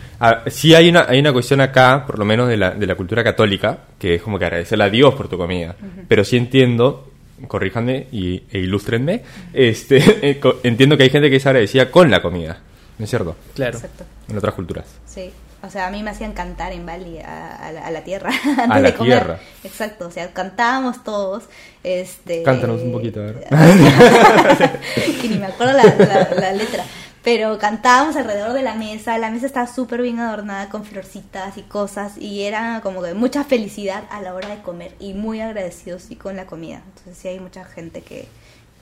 sí 0.48 0.74
hay 0.76 0.90
una, 0.90 1.06
hay 1.08 1.20
una 1.20 1.32
cuestión 1.34 1.62
acá, 1.62 2.04
por 2.06 2.18
lo 2.20 2.26
menos 2.26 2.48
de 2.50 2.58
la, 2.58 2.72
de 2.72 2.86
la 2.88 2.96
cultura 2.96 3.24
católica, 3.24 3.78
que 4.00 4.16
es 4.16 4.22
como 4.22 4.38
que 4.40 4.46
agradecerle 4.46 4.84
a 4.86 4.90
Dios 4.90 5.14
por 5.16 5.28
tu 5.28 5.38
comida. 5.38 5.76
Pero 6.08 6.24
sí 6.24 6.38
entiendo, 6.38 7.08
corríjanme 7.48 8.08
y, 8.12 8.44
e 8.52 8.60
ilústrenme, 8.60 9.22
este, 9.54 9.98
eh, 10.30 10.40
co- 10.40 10.58
entiendo 10.64 10.98
que 10.98 11.04
hay 11.04 11.10
gente 11.10 11.30
que 11.30 11.36
es 11.38 11.46
agradecida 11.46 11.90
con 11.92 12.10
la 12.12 12.22
comida, 12.22 12.60
¿no 12.98 13.04
es 13.06 13.10
cierto? 13.10 13.36
Claro. 13.56 13.76
Exacto. 13.78 14.04
En 14.30 14.38
otras 14.38 14.54
culturas. 14.54 14.86
Sí. 15.06 15.30
O 15.64 15.70
sea, 15.70 15.86
a 15.86 15.92
mí 15.92 16.02
me 16.02 16.10
hacían 16.10 16.34
cantar 16.34 16.72
en 16.74 16.88
Bali 16.88 17.20
a, 17.20 17.56
a 17.68 17.72
la, 17.72 17.86
a 17.86 17.92
la 17.92 18.04
tierra 18.04 18.32
A 18.58 18.64
antes 18.64 18.82
la 18.82 18.82
de 18.82 18.94
comer. 18.96 19.20
tierra. 19.20 19.40
Exacto, 19.64 20.08
o 20.08 20.12
sea, 20.12 20.34
cantábamos 20.34 21.04
todos. 21.04 21.44
Este, 21.84 22.42
Cántanos 22.42 22.82
un 22.82 22.92
poquito, 22.92 23.20
a 23.20 23.26
ver. 23.26 23.44
que 25.22 25.28
ni 25.30 25.38
me 25.38 25.46
acuerdo 25.46 25.74
la, 25.74 25.84
la- 25.84 26.30
la 26.40 26.54
letra. 26.54 26.84
Pero 27.24 27.60
cantábamos 27.60 28.16
alrededor 28.16 28.54
de 28.54 28.64
la 28.64 28.74
mesa, 28.74 29.18
la 29.20 29.30
mesa 29.30 29.46
estaba 29.46 29.68
súper 29.68 30.02
bien 30.02 30.20
adornada 30.20 30.70
con 30.70 30.84
florcitas 30.86 31.56
y 31.58 31.62
cosas 31.62 32.18
y 32.18 32.42
era 32.44 32.82
como 32.82 33.04
que 33.04 33.14
mucha 33.14 33.44
felicidad 33.44 34.06
a 34.10 34.22
la 34.22 34.34
hora 34.34 34.50
de 34.50 34.62
comer 34.64 34.94
y 35.00 35.14
muy 35.14 35.40
agradecidos 35.40 36.10
y 36.10 36.16
con 36.16 36.36
la 36.36 36.48
comida. 36.48 36.82
Entonces 36.88 37.18
sí 37.22 37.28
hay 37.28 37.40
mucha 37.40 37.64
gente 37.64 38.02
que, 38.02 38.28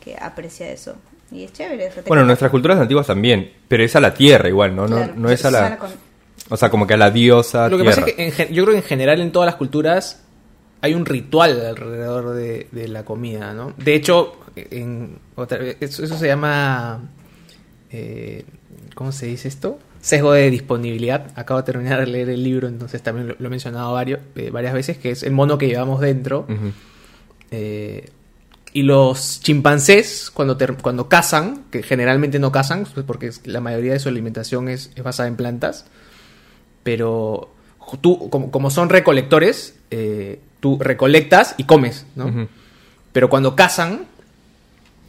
que 0.02 0.16
aprecia 0.22 0.70
eso 0.72 0.96
y 1.32 1.44
es 1.44 1.52
chévere. 1.52 1.90
o 1.90 1.92
sea, 1.92 2.02
te 2.04 2.08
Bueno, 2.08 2.24
nuestras 2.24 2.50
culturas 2.50 2.80
antiguas 2.80 3.08
también, 3.08 3.52
pero 3.68 3.84
es 3.84 3.94
a 3.98 4.00
la 4.00 4.14
tierra 4.14 4.48
igual, 4.48 4.74
¿no? 4.74 4.88
No, 4.88 4.96
Claro, 4.96 5.14
no 5.18 5.30
es 5.30 5.44
a 5.44 5.50
es 5.50 5.56
a 5.56 5.70
la... 5.70 5.78
con- 5.78 5.92
O 6.50 6.56
sea, 6.56 6.70
como 6.70 6.88
que 6.88 6.94
a 6.94 6.98
la 6.98 7.12
diosa 7.12 7.68
Lo 7.68 7.78
que 7.78 7.84
tierra. 7.84 7.96
pasa 7.98 8.08
es 8.10 8.16
que 8.16 8.26
en 8.26 8.32
gen- 8.32 8.54
yo 8.54 8.64
creo 8.64 8.74
que 8.76 8.80
en 8.82 8.88
general 8.88 9.20
en 9.20 9.34
todas 9.34 9.48
las 9.48 9.56
culturas 9.56 10.22
hay 10.80 10.94
un 10.94 11.06
ritual 11.06 11.60
alrededor 11.66 12.34
de, 12.36 12.70
de 12.72 12.88
la 12.88 13.04
comida, 13.04 13.54
¿no? 13.54 13.74
De 13.76 13.96
hecho, 13.96 14.40
en 14.56 15.20
otra, 15.36 15.60
eso, 15.82 16.06
eso 16.06 16.18
se 16.18 16.26
llama... 16.28 17.02
eh, 17.92 18.46
¿Cómo 18.96 19.12
se 19.12 19.26
dice 19.26 19.48
esto? 19.48 19.80
Sesgo 20.02 20.34
de 20.34 20.50
disponibilidad. 20.50 21.32
Acabo 21.36 21.60
de 21.62 21.66
terminar 21.66 22.00
de 22.00 22.08
leer 22.08 22.30
el 22.30 22.44
libro, 22.44 22.68
entonces 22.68 23.02
también 23.02 23.28
lo, 23.30 23.36
lo 23.38 23.48
he 23.48 23.50
mencionado 23.50 23.94
varios, 23.94 24.20
eh, 24.36 24.50
varias 24.52 24.74
veces, 24.74 24.98
que 24.98 25.12
es 25.12 25.24
el 25.24 25.32
mono 25.32 25.58
que 25.58 25.68
llevamos 25.68 26.00
dentro. 26.00 26.46
Eh, 27.52 28.10
y 28.72 28.84
los 28.84 29.40
chimpancés, 29.42 30.30
cuando, 30.32 30.58
cuando 30.82 31.10
cazan, 31.10 31.64
que 31.72 31.82
generalmente 31.82 32.38
no 32.38 32.52
cazan, 32.52 32.86
pues 32.94 33.06
porque 33.06 33.32
la 33.46 33.62
mayoría 33.62 33.94
de 33.94 34.00
su 34.00 34.10
alimentación 34.10 34.70
es, 34.70 34.92
es 34.96 35.04
basada 35.04 35.28
en 35.28 35.36
plantas, 35.36 35.88
pero 36.84 37.50
tú, 38.02 38.30
como, 38.30 38.52
como 38.52 38.70
son 38.70 38.90
recolectores, 38.90 39.76
tú 40.60 40.78
recolectas 40.80 41.56
y 41.58 41.64
comes, 41.64 42.06
¿no? 42.16 42.48
Pero 43.12 43.30
cuando 43.30 43.56
cazan, 43.56 44.06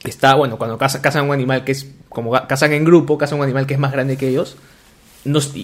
está, 0.08 0.34
bueno, 0.34 0.56
cuando 0.56 0.78
caza- 0.78 1.00
cazan 1.02 1.26
un 1.26 1.32
animal 1.34 1.64
que 1.64 1.72
es, 1.72 1.86
como 2.08 2.32
cazan 2.46 2.72
en 2.72 2.84
grupo, 2.84 3.18
cazan 3.18 3.38
un 3.38 3.44
animal 3.44 3.66
que 3.66 3.74
es 3.74 3.80
más 3.80 3.92
grande 3.92 4.16
que 4.16 4.28
ellos, 4.28 4.56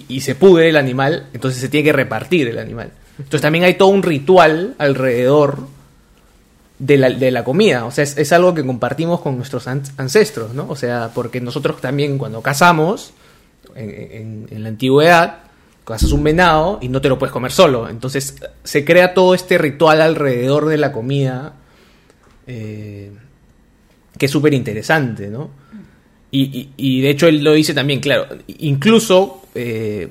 y, 0.07 0.21
se 0.21 0.35
pudre 0.35 0.69
el 0.69 0.77
animal, 0.77 1.27
entonces 1.33 1.59
se 1.59 1.69
tiene 1.69 1.85
que 1.85 1.93
repartir 1.93 2.47
el 2.47 2.59
animal. 2.59 2.91
Entonces 3.17 3.41
también 3.41 3.63
hay 3.63 3.73
todo 3.73 3.89
un 3.89 4.03
ritual 4.03 4.75
alrededor 4.77 5.67
de 6.77 6.97
la, 6.97 7.09
de 7.09 7.31
la 7.31 7.43
comida, 7.43 7.85
o 7.85 7.91
sea, 7.91 8.03
es, 8.03 8.31
algo 8.31 8.53
que 8.53 8.63
compartimos 8.63 9.19
con 9.21 9.35
nuestros 9.35 9.67
an- 9.67 9.81
ancestros, 9.97 10.53
¿no? 10.53 10.67
O 10.69 10.75
sea, 10.75 11.09
porque 11.13 11.41
nosotros 11.41 11.81
también 11.81 12.19
cuando 12.19 12.41
cazamos, 12.43 13.13
en, 13.73 13.89
en- 13.89 14.47
en 14.51 14.63
la 14.63 14.69
antigüedad, 14.69 15.37
cazas 15.85 16.11
un 16.11 16.23
venado 16.23 16.77
y 16.81 16.89
no 16.89 17.01
te 17.01 17.09
lo 17.09 17.17
puedes 17.17 17.31
comer 17.33 17.51
solo, 17.51 17.89
entonces 17.89 18.35
se 18.63 18.85
crea 18.85 19.15
todo 19.15 19.33
este 19.33 19.57
ritual 19.57 20.01
alrededor 20.01 20.67
de 20.67 20.77
la 20.77 20.91
comida, 20.91 21.53
eh, 22.45 23.11
que 24.17 24.25
es 24.27 24.31
súper 24.31 24.53
interesante, 24.53 25.27
¿no? 25.27 25.49
Y, 26.29 27.01
de 27.01 27.09
hecho 27.09 27.27
él 27.27 27.43
lo 27.43 27.53
dice 27.53 27.73
también, 27.73 27.99
claro, 27.99 28.27
incluso 28.59 29.43
eh, 29.55 30.09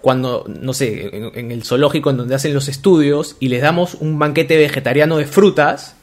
cuando, 0.00 0.46
no 0.48 0.72
sé, 0.72 1.10
en, 1.34 1.50
el 1.50 1.64
zoológico 1.64 2.08
en 2.10 2.16
donde 2.18 2.34
hacen 2.34 2.54
los 2.54 2.68
estudios 2.68 3.36
y 3.40 3.48
les 3.48 3.60
damos 3.60 3.94
un 4.00 4.18
banquete 4.18 4.56
vegetariano 4.56 5.18
de 5.18 5.26
frutas, 5.26 5.96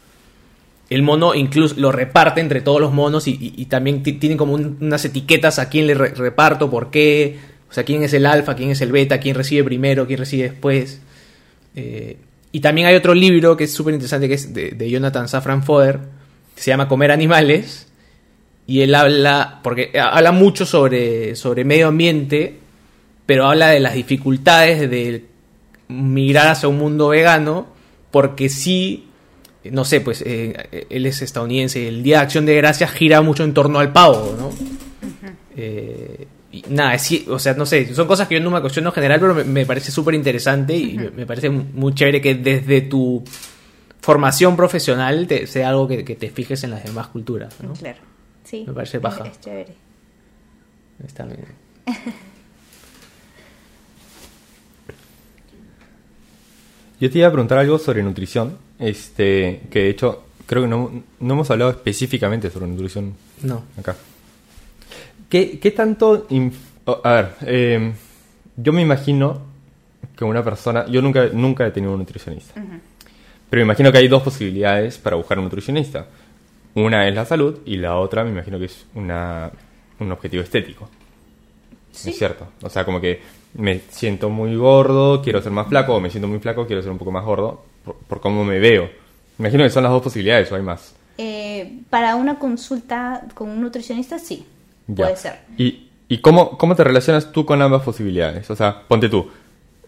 el 0.90 1.02
mono 1.02 1.34
incluso 1.34 1.76
lo 1.78 1.92
reparte 1.92 2.40
entre 2.42 2.62
todos 2.62 2.80
los 2.80 2.94
monos 2.94 3.28
y, 3.28 3.66
también 3.66 4.04
ti- 4.04 4.14
tienen 4.14 4.38
como 4.38 4.54
un- 4.54 4.78
unas 4.80 5.04
etiquetas 5.06 5.60
a 5.60 5.70
quién 5.70 5.88
le 5.88 5.96
re- 5.96 6.14
reparto, 6.14 6.70
por 6.70 6.92
qué, 6.92 7.40
o 7.70 7.74
sea, 7.74 7.84
quién 7.84 8.04
es 8.04 8.14
el 8.14 8.26
alfa, 8.26 8.56
quién 8.56 8.70
es 8.70 8.82
el 8.82 8.92
beta, 8.92 9.20
quién 9.20 9.36
recibe 9.36 9.64
primero, 9.64 10.06
quién 10.06 10.20
recibe 10.20 10.44
después. 10.44 11.02
Eh, 11.76 12.18
y 12.52 12.60
también 12.60 12.88
hay 12.88 12.96
otro 12.96 13.14
libro 13.14 13.58
que 13.58 13.64
es 13.64 13.74
súper 13.74 13.94
interesante, 13.94 14.28
que 14.28 14.36
es 14.36 14.54
de, 14.54 14.72
de 14.72 14.90
Jonathan 14.90 15.28
Safran 15.28 15.64
Foer, 15.64 16.00
que 16.58 16.64
se 16.64 16.72
llama 16.72 16.88
Comer 16.88 17.12
Animales. 17.12 17.88
Y 18.66 18.82
él 18.82 18.96
habla, 18.96 19.60
porque 19.64 19.92
habla 19.98 20.32
mucho 20.32 20.66
sobre, 20.66 21.36
sobre 21.36 21.64
medio 21.64 21.88
ambiente, 21.88 22.58
pero 23.28 23.48
habla 23.48 23.68
de 23.70 23.80
las 23.80 23.94
dificultades 23.94 24.90
de 24.90 25.24
migrar 25.88 26.48
hacia 26.48 26.68
un 26.68 26.80
mundo 26.80 27.10
vegano, 27.10 27.68
porque 28.10 28.50
sí, 28.50 29.08
no 29.72 29.86
sé, 29.86 30.02
pues 30.02 30.24
eh, 30.26 30.88
él 30.90 31.06
es 31.06 31.22
estadounidense, 31.22 31.88
el 31.88 32.02
Día 32.02 32.18
de 32.18 32.24
Acción 32.24 32.46
de 32.48 32.56
Gracias 32.56 32.92
gira 32.92 33.22
mucho 33.22 33.44
en 33.44 33.54
torno 33.54 33.78
al 33.78 33.94
pavo, 33.94 34.36
¿no? 34.38 34.50
Eh, 35.56 36.28
y 36.52 36.64
nada, 36.70 36.96
es 36.96 37.24
o 37.28 37.40
sea, 37.40 37.54
no 37.54 37.66
sé, 37.66 37.94
son 37.94 38.08
cosas 38.08 38.28
que 38.28 38.36
yo 38.36 38.42
no 38.42 38.50
me 38.50 38.60
cuestiono 38.60 38.90
en 38.90 38.96
general, 38.96 39.20
pero 39.20 39.36
me, 39.36 39.44
me 39.44 39.66
parece 39.66 39.92
súper 39.92 40.16
interesante 40.16 40.76
y 40.76 40.98
me, 40.98 41.12
me 41.12 41.26
parece 41.26 41.50
muy 41.50 41.94
chévere 41.94 42.20
que 42.20 42.36
desde 42.36 42.82
tu 42.82 43.24
formación 44.02 44.56
profesional 44.56 45.28
te, 45.28 45.48
sea 45.48 45.70
algo 45.70 45.88
que, 45.88 46.04
te 46.04 46.30
fijes 46.30 46.64
en 46.64 46.72
las 46.72 46.84
demás 46.84 47.08
culturas. 47.08 47.56
¿no? 47.62 47.74
Claro, 47.74 48.00
sí. 48.44 48.64
Me 48.68 48.74
parece 48.74 49.00
paja. 49.00 49.26
Es, 49.26 49.32
es 49.34 49.42
chévere. 49.42 49.74
Está 51.06 51.26
bien. 51.26 51.46
Yo 57.00 57.12
te 57.12 57.20
iba 57.20 57.28
a 57.28 57.32
preguntar 57.32 57.60
algo 57.60 57.78
sobre 57.78 58.02
nutrición, 58.02 58.58
este, 58.80 59.62
que 59.70 59.82
de 59.82 59.90
hecho 59.90 60.24
creo 60.48 60.64
que 60.64 60.68
no, 60.68 61.04
no 61.20 61.34
hemos 61.34 61.52
hablado 61.52 61.70
específicamente 61.70 62.50
sobre 62.50 62.66
nutrición. 62.68 63.14
No. 63.44 63.64
Acá. 63.78 63.96
¿Qué, 65.30 65.60
qué 65.60 65.72
tanto... 65.72 66.26
A 67.04 67.12
ver, 67.12 67.36
em, 67.42 67.94
yo 68.56 68.74
me 68.74 68.82
imagino 68.82 69.42
que 70.16 70.26
una 70.26 70.44
persona... 70.44 70.88
Yo 70.88 71.02
nunca, 71.04 71.28
nunca 71.32 71.68
he 71.68 71.72
tenido 71.72 71.94
un 71.94 72.00
nutricionista. 72.00 72.60
Uh 72.60 72.80
pero 73.50 73.62
me 73.62 73.64
imagino 73.66 73.92
que 73.92 73.98
hay 74.00 74.08
dos 74.08 74.24
posibilidades 74.24 74.98
para 74.98 75.16
buscar 75.16 75.38
un 75.38 75.46
nutricionista. 75.46 76.08
Una 76.76 77.08
es 77.08 77.16
la 77.16 77.26
salud 77.26 77.60
y 77.66 77.78
la 77.78 77.98
otra 77.98 78.24
me 78.24 78.32
imagino 78.32 78.60
que 78.60 78.66
es 78.66 78.86
una, 78.96 79.50
un 80.00 80.12
objetivo 80.12 80.44
estético. 80.44 80.90
Sí. 81.92 82.10
Es 82.12 82.18
cierto. 82.18 82.48
O 82.62 82.70
sea, 82.70 82.86
como 82.86 83.02
que 83.02 83.22
me 83.56 83.80
siento 83.90 84.30
muy 84.30 84.56
gordo, 84.56 85.22
quiero 85.22 85.42
ser 85.42 85.52
más 85.52 85.68
flaco, 85.68 85.96
o 85.96 86.00
me 86.00 86.10
siento 86.10 86.28
muy 86.28 86.40
flaco, 86.40 86.68
quiero 86.68 86.82
ser 86.84 86.92
un 86.92 86.98
poco 87.00 87.12
más 87.12 87.26
gordo, 87.26 87.64
por, 87.84 87.96
por 87.96 88.20
cómo 88.22 88.44
me 88.46 88.60
veo. 88.60 88.84
Me 89.38 89.48
imagino 89.48 89.64
que 89.64 89.70
son 89.70 89.84
las 89.84 89.92
dos 89.92 90.04
posibilidades 90.04 90.52
o 90.52 90.56
hay 90.56 90.62
más. 90.62 90.94
Eh, 91.18 91.80
para 91.90 92.16
una 92.16 92.38
consulta 92.38 93.24
con 93.34 93.50
un 93.50 93.62
nutricionista, 93.62 94.20
sí, 94.20 94.46
Ya. 94.88 95.06
puede 95.06 95.16
ser. 95.18 95.40
¿Y, 95.58 95.88
y 96.08 96.20
cómo, 96.20 96.58
cómo 96.58 96.76
te 96.76 96.84
relacionas 96.84 97.32
tú 97.32 97.46
con 97.46 97.60
ambas 97.62 97.82
posibilidades? 97.82 98.48
O 98.52 98.56
sea, 98.56 98.84
ponte 98.88 99.10
tú. 99.10 99.28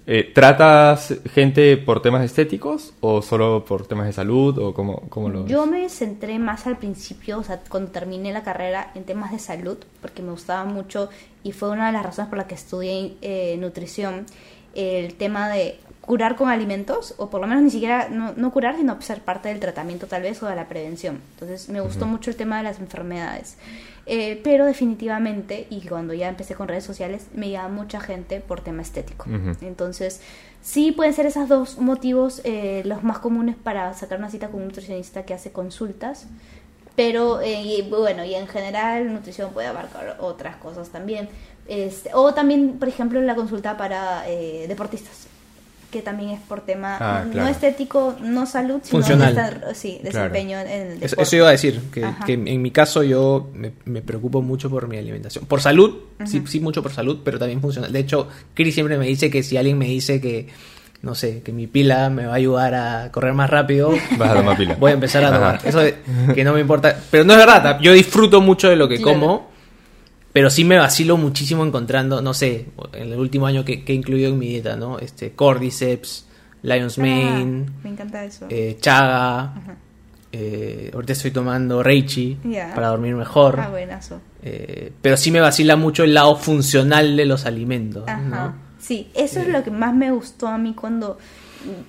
Eh, 0.05 0.31
¿Tratas 0.33 1.13
gente 1.33 1.77
por 1.77 2.01
temas 2.01 2.23
estéticos 2.23 2.93
o 2.99 3.21
solo 3.21 3.63
por 3.65 3.85
temas 3.85 4.07
de 4.07 4.13
salud? 4.13 4.57
¿O 4.57 4.73
cómo, 4.73 5.03
cómo 5.09 5.29
lo 5.29 5.45
Yo 5.45 5.65
me 5.65 5.87
centré 5.89 6.39
más 6.39 6.65
al 6.65 6.77
principio, 6.77 7.39
o 7.39 7.43
sea, 7.43 7.61
cuando 7.69 7.91
terminé 7.91 8.31
la 8.33 8.41
carrera 8.41 8.91
en 8.95 9.03
temas 9.03 9.31
de 9.31 9.39
salud, 9.39 9.77
porque 10.01 10.21
me 10.21 10.31
gustaba 10.31 10.65
mucho 10.65 11.09
y 11.43 11.51
fue 11.51 11.69
una 11.69 11.87
de 11.87 11.93
las 11.93 12.03
razones 12.03 12.29
por 12.29 12.37
las 12.37 12.47
que 12.47 12.55
estudié 12.55 13.17
eh, 13.21 13.57
nutrición, 13.59 14.25
el 14.73 15.13
tema 15.15 15.49
de 15.49 15.79
curar 16.01 16.35
con 16.35 16.49
alimentos, 16.49 17.13
o 17.17 17.29
por 17.29 17.41
lo 17.41 17.47
menos 17.47 17.63
ni 17.63 17.69
siquiera, 17.69 18.09
no, 18.09 18.33
no 18.35 18.51
curar, 18.51 18.75
sino 18.77 18.99
ser 19.01 19.21
parte 19.21 19.49
del 19.49 19.59
tratamiento 19.59 20.07
tal 20.07 20.23
vez 20.23 20.41
o 20.41 20.47
de 20.47 20.55
la 20.55 20.67
prevención. 20.67 21.21
Entonces 21.33 21.69
me 21.69 21.81
gustó 21.81 22.07
mucho 22.07 22.31
el 22.31 22.35
tema 22.35 22.57
de 22.57 22.63
las 22.63 22.79
enfermedades. 22.79 23.57
Eh, 24.05 24.41
pero 24.43 24.65
definitivamente, 24.65 25.67
y 25.69 25.81
cuando 25.81 26.15
ya 26.15 26.29
empecé 26.29 26.55
con 26.55 26.67
redes 26.67 26.83
sociales, 26.83 27.27
me 27.35 27.51
llama 27.51 27.69
mucha 27.69 27.99
gente 27.99 28.39
por 28.41 28.61
tema 28.61 28.81
estético. 28.81 29.27
Entonces, 29.61 30.21
sí 30.63 30.91
pueden 30.91 31.13
ser 31.13 31.27
esos 31.27 31.47
dos 31.47 31.77
motivos 31.77 32.41
eh, 32.43 32.81
los 32.85 33.03
más 33.03 33.19
comunes 33.19 33.55
para 33.55 33.93
sacar 33.93 34.17
una 34.17 34.31
cita 34.31 34.47
con 34.47 34.61
un 34.61 34.67
nutricionista 34.69 35.23
que 35.23 35.35
hace 35.35 35.51
consultas. 35.51 36.25
Pero, 36.95 37.39
eh, 37.39 37.61
y, 37.61 37.81
bueno, 37.83 38.25
y 38.25 38.35
en 38.35 38.47
general, 38.47 39.13
nutrición 39.13 39.53
puede 39.53 39.67
abarcar 39.67 40.17
otras 40.19 40.57
cosas 40.57 40.89
también. 40.89 41.29
Este, 41.67 42.09
o 42.13 42.33
también, 42.33 42.79
por 42.79 42.87
ejemplo, 42.87 43.21
la 43.21 43.35
consulta 43.35 43.77
para 43.77 44.27
eh, 44.27 44.65
deportistas, 44.67 45.27
que 45.91 46.01
también 46.01 46.29
es 46.31 46.39
por 46.41 46.61
tema 46.61 46.97
Ah, 46.99 47.25
no 47.33 47.47
estético, 47.47 48.15
no 48.21 48.45
salud, 48.45 48.79
sino 48.83 48.99
Funcional. 49.03 49.63
sí, 49.73 49.99
desempeño 50.03 50.59
en 50.59 50.67
el 50.67 50.87
Eso, 50.93 50.99
deporte. 51.01 51.23
eso 51.23 51.35
iba 51.37 51.47
a 51.47 51.51
decir, 51.51 51.81
que, 51.91 52.07
que 52.25 52.33
en 52.33 52.61
mi 52.61 52.71
caso 52.71 53.01
yo 53.03 53.49
me, 53.55 53.71
me 53.85 54.01
preocupo 54.01 54.41
mucho 54.41 54.69
por 54.69 54.87
mi 54.87 54.97
alimentación. 54.97 55.45
Por 55.45 55.61
salud, 55.61 55.95
sí, 56.25 56.43
sí 56.47 56.59
mucho 56.59 56.83
por 56.83 56.91
salud, 56.91 57.19
pero 57.23 57.39
también 57.39 57.59
funcional. 57.61 57.91
De 57.91 57.99
hecho, 57.99 58.27
Chris 58.53 58.73
siempre 58.75 58.97
me 58.97 59.07
dice 59.07 59.29
que 59.31 59.41
si 59.41 59.57
alguien 59.57 59.77
me 59.79 59.85
dice 59.85 60.21
que, 60.21 60.47
no 61.01 61.15
sé, 61.15 61.41
que 61.41 61.51
mi 61.51 61.65
pila 61.65 62.09
me 62.09 62.25
va 62.25 62.33
a 62.33 62.35
ayudar 62.35 62.73
a 62.75 63.11
correr 63.11 63.33
más 63.33 63.49
rápido, 63.49 63.89
Vas 64.17 64.29
a 64.31 64.35
tomar 64.35 64.57
pila. 64.57 64.75
voy 64.79 64.91
a 64.91 64.93
empezar 64.93 65.23
a 65.23 65.29
Ajá. 65.29 65.37
tomar. 65.37 65.59
Eso 65.65 65.79
de- 65.79 65.95
que 66.35 66.43
no 66.43 66.53
me 66.53 66.59
importa. 66.61 66.95
Pero 67.09 67.23
no 67.23 67.33
es 67.33 67.39
verdad, 67.39 67.79
yo 67.81 67.93
disfruto 67.93 68.41
mucho 68.41 68.69
de 68.69 68.75
lo 68.75 68.87
que 68.87 68.97
Claro. 68.97 69.13
como, 69.19 69.49
pero 70.39 70.49
sí 70.49 70.63
me 70.63 70.77
vacilo 70.77 71.17
muchísimo 71.17 71.65
encontrando, 71.65 72.21
no 72.21 72.33
sé, 72.33 72.67
en 72.93 73.11
el 73.11 73.19
último 73.19 73.45
año 73.45 73.65
que, 73.65 73.83
que 73.83 73.91
he 73.91 73.95
incluido 73.97 74.29
en 74.29 74.39
mi 74.39 74.47
dieta, 74.47 74.77
¿no? 74.77 74.97
Este, 74.97 75.31
Cordyceps, 75.31 76.25
Lion's 76.63 76.97
Ah, 76.97 77.01
Mane, 77.01 77.65
me 77.83 77.89
encanta 77.89 78.23
eso. 78.23 78.45
eh, 78.49 78.77
chaga. 78.79 79.39
Ajá. 79.53 79.75
eh, 80.31 80.91
ahorita 80.93 81.11
estoy 81.11 81.31
tomando 81.31 81.83
Reichi 81.83 82.37
para 82.73 82.87
dormir 82.87 83.15
mejor. 83.15 83.59
Ah, 83.59 83.67
buenazo. 83.69 84.21
Eh, 84.41 84.93
pero 85.01 85.17
sí 85.17 85.29
me 85.29 85.41
vacila 85.41 85.75
mucho 85.75 86.05
el 86.05 86.13
lado 86.13 86.37
funcional 86.37 87.17
de 87.17 87.25
los 87.25 87.45
alimentos. 87.45 88.05
Ajá. 88.07 88.21
¿no? 88.21 88.55
Sí, 88.79 89.09
eso 89.15 89.41
es 89.41 89.49
lo 89.49 89.61
que 89.61 89.71
más 89.71 89.93
me 89.93 90.09
gustó 90.11 90.47
a 90.47 90.57
mí 90.57 90.73
cuando 90.73 91.17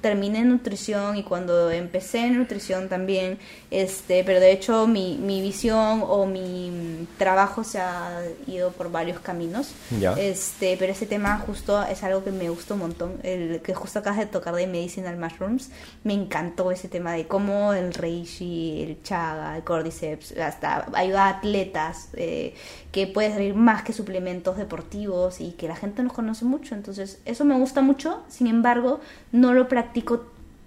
terminé 0.01 0.43
nutrición 0.45 1.17
y 1.17 1.23
cuando 1.23 1.71
empecé 1.71 2.27
en 2.27 2.39
nutrición 2.39 2.89
también, 2.89 3.39
este, 3.71 4.25
pero 4.25 4.41
de 4.41 4.53
hecho 4.53 4.87
mi, 4.87 5.17
mi 5.17 5.41
visión 5.41 6.05
o 6.07 6.27
mi 6.27 7.07
trabajo 7.19 7.65
se 7.65 7.79
ha 7.79 8.23
ido 8.47 8.73
por 8.73 8.91
varios 8.91 9.21
caminos. 9.21 9.73
Ya. 9.99 10.15
Este, 10.15 10.77
pero 10.79 10.93
ese 10.93 11.07
tema 11.07 11.39
justo 11.39 11.83
es 11.85 12.03
algo 12.03 12.25
que 12.25 12.31
me 12.31 12.49
gustó 12.49 12.75
un 12.75 12.81
montón, 12.81 13.21
el 13.23 13.61
que 13.63 13.75
justo 13.75 13.99
acabas 13.99 14.19
de 14.19 14.27
tocar 14.27 14.55
de 14.55 14.67
medicinal 14.67 15.17
mushrooms, 15.17 15.71
me 16.05 16.15
encantó 16.15 16.71
ese 16.71 16.89
tema 16.89 17.13
de 17.13 17.27
cómo 17.27 17.73
el 17.75 17.95
reishi, 17.95 18.83
el 18.83 19.03
chaga, 19.03 19.57
el 19.57 19.65
cordyceps, 19.65 20.37
hasta 20.39 20.87
ayuda 20.95 21.27
a 21.27 21.29
atletas, 21.31 22.09
eh, 22.15 22.55
que 22.93 23.07
puede 23.07 23.31
salir 23.33 23.55
más 23.55 23.83
que 23.83 23.93
suplementos 23.93 24.57
deportivos 24.57 25.41
y 25.41 25.53
que 25.53 25.69
la 25.69 25.77
gente 25.77 26.03
nos 26.03 26.13
conoce 26.13 26.45
mucho, 26.45 26.75
entonces 26.75 27.21
eso 27.25 27.45
me 27.45 27.57
gusta 27.57 27.83
mucho, 27.83 28.23
sin 28.29 28.47
embargo 28.49 29.01
no 29.33 29.55
lo 29.55 29.69
practico 29.69 30.27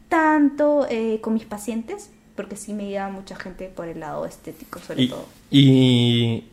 tanto 0.10 0.88
eh, 0.90 1.20
con 1.22 1.34
mis 1.34 1.46
pacientes, 1.46 2.10
porque 2.36 2.56
sí 2.56 2.74
me 2.74 2.88
lleva 2.88 3.10
mucha 3.10 3.36
gente 3.36 3.66
por 3.68 3.88
el 3.88 4.00
lado 4.00 4.26
estético 4.26 4.80
sobre 4.80 5.04
Y, 5.04 5.08
todo. 5.10 5.26
y- 5.52 6.44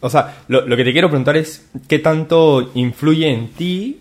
o 0.00 0.10
sea, 0.10 0.42
lo, 0.48 0.66
lo 0.66 0.76
que 0.76 0.84
te 0.84 0.92
quiero 0.92 1.08
preguntar 1.08 1.36
es 1.36 1.66
qué 1.88 1.98
tanto 1.98 2.70
influye 2.74 3.28
en 3.32 3.48
ti 3.52 4.00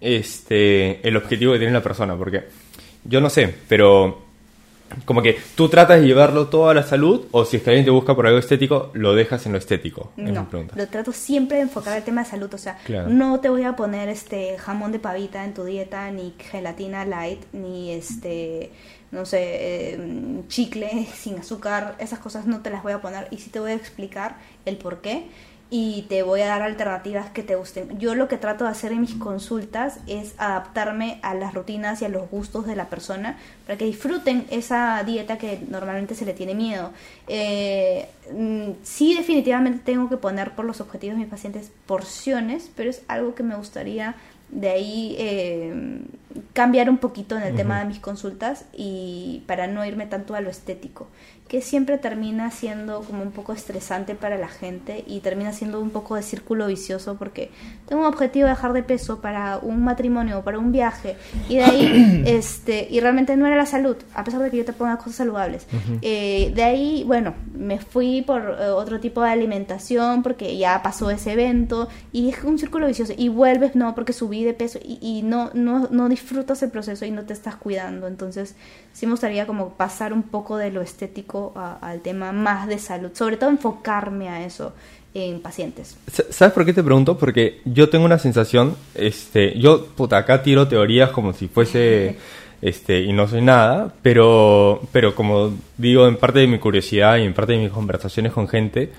este 0.00 1.06
el 1.06 1.16
objetivo 1.16 1.52
que 1.52 1.58
tiene 1.58 1.72
la 1.72 1.82
persona, 1.82 2.16
porque 2.16 2.44
yo 3.04 3.20
no 3.20 3.28
sé, 3.30 3.54
pero 3.68 4.21
como 5.04 5.22
que 5.22 5.38
tú 5.54 5.68
tratas 5.68 6.00
de 6.00 6.06
llevarlo 6.06 6.48
todo 6.48 6.68
a 6.68 6.74
la 6.74 6.82
salud 6.82 7.26
o 7.30 7.44
si 7.44 7.56
es 7.56 7.62
que 7.62 7.70
alguien 7.70 7.84
te 7.84 7.90
busca 7.90 8.14
por 8.14 8.26
algo 8.26 8.38
estético, 8.38 8.90
lo 8.94 9.14
dejas 9.14 9.46
en 9.46 9.52
lo 9.52 9.58
estético. 9.58 10.12
Es 10.16 10.24
mi 10.24 10.32
No, 10.32 10.48
pregunta. 10.48 10.74
lo 10.76 10.86
trato 10.88 11.12
siempre 11.12 11.56
de 11.58 11.62
enfocar 11.64 11.94
al 11.94 12.02
tema 12.04 12.22
de 12.24 12.30
salud, 12.30 12.52
o 12.52 12.58
sea, 12.58 12.78
Claro. 12.84 13.08
no 13.08 13.40
te 13.40 13.48
voy 13.48 13.64
a 13.64 13.76
poner 13.76 14.08
este 14.08 14.56
jamón 14.58 14.92
de 14.92 14.98
pavita 14.98 15.44
en 15.44 15.54
tu 15.54 15.64
dieta, 15.64 16.10
ni 16.10 16.34
gelatina 16.38 17.04
light, 17.04 17.40
ni 17.52 17.92
este, 17.92 18.70
no 19.10 19.24
sé, 19.26 19.38
eh, 19.42 20.42
chicle 20.48 21.06
sin 21.14 21.38
azúcar, 21.38 21.96
esas 21.98 22.18
cosas 22.18 22.46
no 22.46 22.60
te 22.60 22.70
las 22.70 22.82
voy 22.82 22.92
a 22.92 23.00
poner 23.00 23.28
y 23.30 23.38
sí 23.38 23.50
te 23.50 23.60
voy 23.60 23.72
a 23.72 23.74
explicar 23.74 24.36
el 24.64 24.76
por 24.76 25.00
qué 25.00 25.26
y 25.74 26.02
te 26.02 26.22
voy 26.22 26.42
a 26.42 26.48
dar 26.48 26.60
alternativas 26.60 27.30
que 27.30 27.42
te 27.42 27.56
gusten. 27.56 27.98
Yo 27.98 28.14
lo 28.14 28.28
que 28.28 28.36
trato 28.36 28.64
de 28.64 28.70
hacer 28.70 28.92
en 28.92 29.00
mis 29.00 29.14
consultas 29.14 30.00
es 30.06 30.34
adaptarme 30.36 31.18
a 31.22 31.32
las 31.32 31.54
rutinas 31.54 32.02
y 32.02 32.04
a 32.04 32.10
los 32.10 32.28
gustos 32.28 32.66
de 32.66 32.76
la 32.76 32.90
persona 32.90 33.38
para 33.64 33.78
que 33.78 33.86
disfruten 33.86 34.44
esa 34.50 35.02
dieta 35.02 35.38
que 35.38 35.62
normalmente 35.70 36.14
se 36.14 36.26
le 36.26 36.34
tiene 36.34 36.54
miedo. 36.54 36.90
Eh, 37.26 38.06
mm, 38.30 38.82
sí, 38.82 39.14
definitivamente 39.14 39.80
tengo 39.82 40.10
que 40.10 40.18
poner 40.18 40.50
por 40.50 40.66
los 40.66 40.82
objetivos 40.82 41.16
de 41.16 41.22
mis 41.22 41.30
pacientes 41.30 41.72
porciones, 41.86 42.70
pero 42.76 42.90
es 42.90 43.00
algo 43.08 43.34
que 43.34 43.42
me 43.42 43.56
gustaría 43.56 44.14
de 44.50 44.68
ahí 44.68 45.16
eh, 45.18 46.02
cambiar 46.52 46.90
un 46.90 46.98
poquito 46.98 47.36
en 47.36 47.42
el 47.42 47.54
tema 47.54 47.78
de 47.78 47.86
mis 47.86 47.98
consultas 47.98 48.64
y 48.72 49.42
para 49.46 49.66
no 49.66 49.84
irme 49.84 50.06
tanto 50.06 50.34
a 50.34 50.40
lo 50.40 50.50
estético, 50.50 51.08
que 51.52 51.60
siempre 51.60 51.98
termina 51.98 52.50
siendo 52.50 53.02
como 53.02 53.22
un 53.22 53.30
poco 53.30 53.52
estresante 53.52 54.14
para 54.14 54.38
la 54.38 54.48
gente 54.48 55.04
y 55.06 55.20
termina 55.20 55.52
siendo 55.52 55.80
un 55.80 55.90
poco 55.90 56.16
de 56.16 56.22
círculo 56.22 56.66
vicioso 56.66 57.16
porque 57.18 57.50
tengo 57.86 58.00
un 58.00 58.08
objetivo 58.08 58.46
de 58.46 58.54
dejar 58.54 58.72
de 58.72 58.82
peso 58.82 59.20
para 59.20 59.58
un 59.58 59.84
matrimonio 59.84 60.38
o 60.38 60.42
para 60.42 60.58
un 60.58 60.72
viaje 60.72 61.16
y 61.50 61.56
de 61.56 61.64
ahí 61.64 62.22
este 62.26 62.88
y 62.90 63.00
realmente 63.00 63.36
no 63.36 63.46
era 63.46 63.56
la 63.56 63.66
salud 63.66 63.96
a 64.14 64.24
pesar 64.24 64.40
de 64.40 64.50
que 64.50 64.56
yo 64.56 64.64
te 64.64 64.72
ponga 64.72 64.96
cosas 64.96 65.16
saludables. 65.16 65.66
Eh, 66.00 66.52
de 66.54 66.62
ahí 66.62 67.04
bueno 67.06 67.34
me 67.54 67.78
fui 67.78 68.22
por 68.22 68.56
eh, 68.58 68.68
otro 68.70 68.98
tipo 68.98 69.20
de 69.20 69.28
alimentación 69.28 70.22
porque 70.22 70.56
ya 70.56 70.82
pasó 70.82 71.10
ese 71.10 71.32
evento 71.32 71.88
y 72.12 72.30
es 72.30 72.42
un 72.44 72.58
círculo 72.58 72.86
vicioso 72.86 73.12
y 73.14 73.28
vuelves 73.28 73.76
no 73.76 73.94
porque 73.94 74.14
subí 74.14 74.42
de 74.42 74.54
peso 74.54 74.78
y, 74.82 74.98
y 75.02 75.22
no, 75.22 75.50
no 75.52 75.88
no 75.90 76.08
disfrutas 76.22 76.62
el 76.62 76.70
proceso 76.70 77.04
y 77.04 77.10
no 77.10 77.22
te 77.24 77.32
estás 77.32 77.56
cuidando 77.56 78.06
entonces 78.06 78.54
sí 78.92 79.06
me 79.06 79.12
gustaría 79.12 79.46
como 79.46 79.70
pasar 79.74 80.12
un 80.12 80.22
poco 80.22 80.56
de 80.56 80.70
lo 80.70 80.80
estético 80.82 81.52
a- 81.56 81.78
al 81.80 82.00
tema 82.00 82.32
más 82.32 82.66
de 82.68 82.78
salud 82.78 83.10
sobre 83.14 83.36
todo 83.36 83.50
enfocarme 83.50 84.28
a 84.28 84.44
eso 84.44 84.72
en 85.14 85.40
pacientes 85.40 85.96
Sa- 86.10 86.24
¿Sabes 86.30 86.54
por 86.54 86.64
qué 86.64 86.72
te 86.72 86.82
pregunto? 86.82 87.18
Porque 87.18 87.60
yo 87.66 87.88
tengo 87.90 88.04
una 88.06 88.18
sensación, 88.18 88.76
este, 88.94 89.58
yo 89.58 89.84
puta, 89.86 90.16
acá 90.16 90.42
tiro 90.42 90.68
teorías 90.68 91.10
como 91.10 91.32
si 91.34 91.48
fuese, 91.48 92.16
este, 92.62 93.00
y 93.02 93.12
no 93.12 93.28
soy 93.28 93.42
nada, 93.42 93.92
pero, 94.02 94.80
pero 94.92 95.14
como 95.14 95.52
digo, 95.76 96.06
en 96.06 96.16
parte 96.16 96.38
de 96.38 96.46
mi 96.46 96.58
curiosidad 96.58 97.18
y 97.18 97.24
en 97.24 97.34
parte 97.34 97.52
de 97.52 97.58
mis 97.58 97.70
conversaciones 97.70 98.32
con 98.32 98.48
gente, 98.48 98.90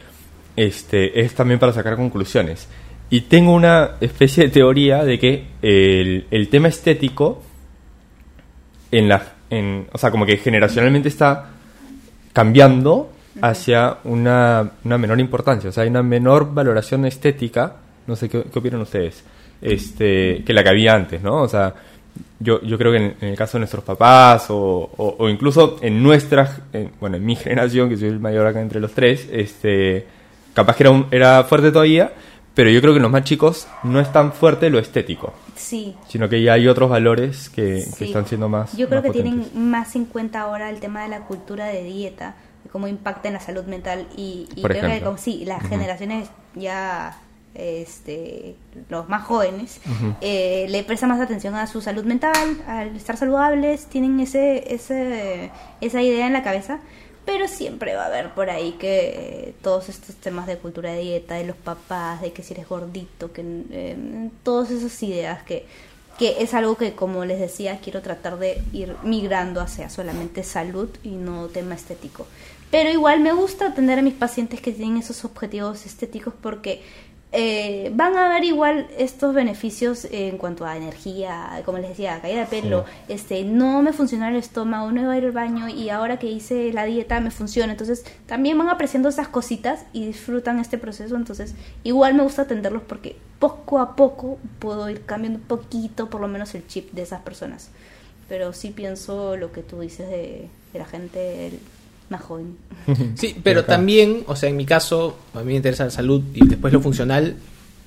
este, 0.55 1.19
es 1.21 1.33
también 1.33 1.59
para 1.59 1.73
sacar 1.73 1.95
conclusiones. 1.95 2.67
Y 3.09 3.21
tengo 3.21 3.53
una 3.53 3.91
especie 4.01 4.45
de 4.45 4.49
teoría 4.49 5.03
de 5.03 5.19
que 5.19 5.45
el, 5.61 6.25
el 6.31 6.49
tema 6.49 6.67
estético, 6.69 7.43
en 8.91 9.07
la, 9.09 9.23
en, 9.49 9.87
o 9.91 9.97
sea, 9.97 10.11
como 10.11 10.25
que 10.25 10.37
generacionalmente 10.37 11.09
está 11.09 11.49
cambiando 12.31 13.11
hacia 13.41 13.97
una, 14.03 14.71
una 14.83 14.97
menor 14.97 15.19
importancia, 15.19 15.69
o 15.69 15.73
sea, 15.73 15.83
hay 15.83 15.89
una 15.89 16.03
menor 16.03 16.53
valoración 16.53 17.05
estética, 17.05 17.75
no 18.07 18.15
sé 18.15 18.29
qué, 18.29 18.43
qué 18.51 18.59
opinan 18.59 18.81
ustedes, 18.81 19.23
este, 19.61 20.43
que 20.45 20.53
la 20.53 20.63
que 20.63 20.69
había 20.69 20.93
antes, 20.93 21.21
¿no? 21.21 21.41
O 21.41 21.47
sea, 21.47 21.73
yo, 22.39 22.61
yo 22.61 22.77
creo 22.77 22.91
que 22.91 22.97
en, 22.97 23.15
en 23.21 23.29
el 23.29 23.35
caso 23.35 23.53
de 23.57 23.61
nuestros 23.61 23.83
papás 23.83 24.45
o, 24.49 24.57
o- 24.97 25.15
o 25.17 25.29
incluso 25.29 25.77
en 25.81 26.03
nuestra, 26.03 26.57
en- 26.73 26.91
bueno, 26.99 27.17
en 27.17 27.25
mi 27.25 27.35
generación, 27.37 27.89
que 27.89 27.97
soy 27.97 28.09
el 28.09 28.19
mayor 28.19 28.45
acá 28.45 28.61
entre 28.61 28.79
los 28.79 28.91
tres, 28.93 29.27
este, 29.31 30.05
capaz 30.53 30.75
que 30.75 30.83
era, 30.83 30.91
un- 30.91 31.07
era 31.09 31.43
fuerte 31.45 31.71
todavía, 31.71 32.11
pero 32.53 32.69
yo 32.69 32.81
creo 32.81 32.93
que 32.93 32.97
en 32.97 33.03
los 33.03 33.11
más 33.11 33.23
chicos 33.23 33.67
no 33.83 33.99
es 33.99 34.11
tan 34.11 34.31
fuerte 34.33 34.69
lo 34.69 34.79
estético, 34.79 35.33
Sí. 35.55 35.95
sino 36.07 36.29
que 36.29 36.41
ya 36.41 36.53
hay 36.53 36.67
otros 36.67 36.89
valores 36.89 37.49
que, 37.49 37.77
están 37.77 38.25
siendo 38.27 38.49
más 38.49 38.75
Yo 38.77 38.87
creo 38.87 39.01
más 39.01 39.11
que 39.11 39.21
tienen 39.21 39.45
más 39.55 39.95
en 39.95 40.05
cuenta 40.05 40.41
ahora 40.41 40.69
el 40.69 40.79
tema 40.79 41.03
de 41.03 41.09
la 41.09 41.21
cultura 41.21 41.65
de 41.67 41.83
dieta, 41.83 42.35
de 42.63 42.69
cómo 42.69 42.87
impacta 42.87 43.27
en 43.27 43.33
la 43.35 43.39
salud 43.39 43.63
mental 43.65 44.07
y, 44.15 44.47
creo 44.61 44.81
que 44.87 45.01
como- 45.01 45.17
sí, 45.17 45.45
las 45.45 45.67
generaciones 45.67 46.29
ya 46.55 47.17
este 47.55 48.55
los 48.89 49.07
más 49.09 49.23
jóvenes 49.23 49.79
eh, 50.21 50.65
le 50.69 50.83
prestan 50.83 51.09
más 51.09 51.19
atención 51.21 51.53
a 51.55 51.67
su 51.67 51.81
salud 51.81 52.03
mental, 52.03 52.33
al 52.67 52.95
estar 52.95 53.15
saludables, 53.17 53.85
tienen 53.85 54.19
ese, 54.19 54.73
ese 54.73 55.51
esa 55.79 56.01
idea 56.01 56.25
en 56.25 56.33
la 56.33 56.41
cabeza, 56.43 56.79
pero 57.25 57.47
siempre 57.47 57.95
va 57.95 58.03
a 58.03 58.07
haber 58.07 58.33
por 58.33 58.49
ahí 58.49 58.73
que 58.73 59.53
todos 59.61 59.89
estos 59.89 60.15
temas 60.15 60.47
de 60.47 60.57
cultura 60.57 60.91
de 60.91 61.01
dieta, 61.01 61.35
de 61.35 61.45
los 61.45 61.55
papás, 61.55 62.21
de 62.21 62.33
que 62.33 62.43
si 62.43 62.53
eres 62.53 62.67
gordito, 62.67 63.31
que 63.31 63.43
eh, 63.71 64.29
todas 64.43 64.71
esas 64.71 65.01
ideas 65.03 65.43
que 65.43 65.65
que 66.17 66.43
es 66.43 66.53
algo 66.53 66.75
que 66.75 66.93
como 66.93 67.25
les 67.25 67.39
decía 67.39 67.79
quiero 67.79 68.01
tratar 68.01 68.37
de 68.37 68.61
ir 68.71 68.95
migrando 69.03 69.61
hacia 69.61 69.89
solamente 69.89 70.43
salud 70.43 70.89
y 71.03 71.09
no 71.09 71.47
tema 71.47 71.75
estético. 71.75 72.27
Pero 72.69 72.89
igual 72.89 73.19
me 73.19 73.33
gusta 73.33 73.67
atender 73.67 73.99
a 73.99 74.01
mis 74.01 74.15
pacientes 74.15 74.59
que 74.61 74.71
tienen 74.71 74.97
esos 74.97 75.25
objetivos 75.25 75.85
estéticos 75.85 76.33
porque 76.41 76.81
eh, 77.35 77.91
van 77.95 78.15
a 78.15 78.29
ver 78.29 78.43
igual 78.43 78.87
estos 78.97 79.33
beneficios 79.33 80.05
en 80.11 80.37
cuanto 80.37 80.65
a 80.65 80.77
energía, 80.77 81.61
como 81.65 81.79
les 81.79 81.89
decía, 81.89 82.19
caída 82.21 82.41
de 82.41 82.45
pelo, 82.45 82.85
este, 83.07 83.43
no 83.43 83.81
me 83.81 83.91
funciona 83.91 84.29
el 84.29 84.35
estómago, 84.35 84.91
no 84.91 85.01
iba 85.01 85.13
a 85.13 85.17
ir 85.17 85.25
al 85.25 85.31
baño 85.31 85.67
y 85.67 85.89
ahora 85.89 86.19
que 86.19 86.27
hice 86.27 86.71
la 86.71 86.85
dieta 86.85 87.19
me 87.19 87.31
funciona. 87.31 87.71
Entonces 87.73 88.05
también 88.27 88.57
van 88.57 88.69
apreciando 88.69 89.09
esas 89.09 89.27
cositas 89.27 89.85
y 89.93 90.05
disfrutan 90.05 90.59
este 90.59 90.77
proceso. 90.77 91.15
Entonces 91.15 91.55
igual 91.83 92.13
me 92.13 92.21
gusta 92.23 92.43
atenderlos 92.43 92.83
porque 92.87 93.15
poco 93.39 93.79
a 93.79 93.95
poco 93.95 94.37
puedo 94.59 94.87
ir 94.89 95.01
cambiando 95.05 95.39
un 95.39 95.45
poquito, 95.45 96.09
por 96.09 96.21
lo 96.21 96.27
menos 96.27 96.53
el 96.53 96.67
chip 96.67 96.91
de 96.93 97.01
esas 97.01 97.21
personas. 97.23 97.69
Pero 98.29 98.53
sí 98.53 98.69
pienso 98.69 99.35
lo 99.37 99.51
que 99.51 99.63
tú 99.63 99.79
dices 99.81 100.07
de, 100.07 100.47
de 100.71 100.79
la 100.79 100.85
gente 100.85 101.47
el- 101.47 101.59
más 102.13 102.21
joven. 102.21 102.57
Sí, 103.15 103.35
pero 103.43 103.65
también, 103.65 104.23
o 104.27 104.35
sea, 104.35 104.49
en 104.49 104.57
mi 104.57 104.65
caso, 104.65 105.17
a 105.33 105.39
mí 105.39 105.45
me 105.45 105.55
interesa 105.55 105.85
la 105.85 105.91
salud 105.91 106.21
y 106.33 106.47
después 106.47 106.73
lo 106.73 106.81
funcional, 106.81 107.35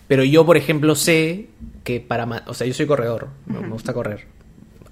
pero 0.09 0.24
yo, 0.24 0.47
por 0.47 0.57
ejemplo, 0.57 0.94
sé 0.94 1.48
que 1.85 2.01
para... 2.01 2.44
O 2.47 2.55
sea, 2.55 2.66
yo 2.66 2.74
soy 2.74 2.86
corredor, 2.86 3.28
me 3.47 3.69
gusta 3.69 3.93
correr. 3.93 4.36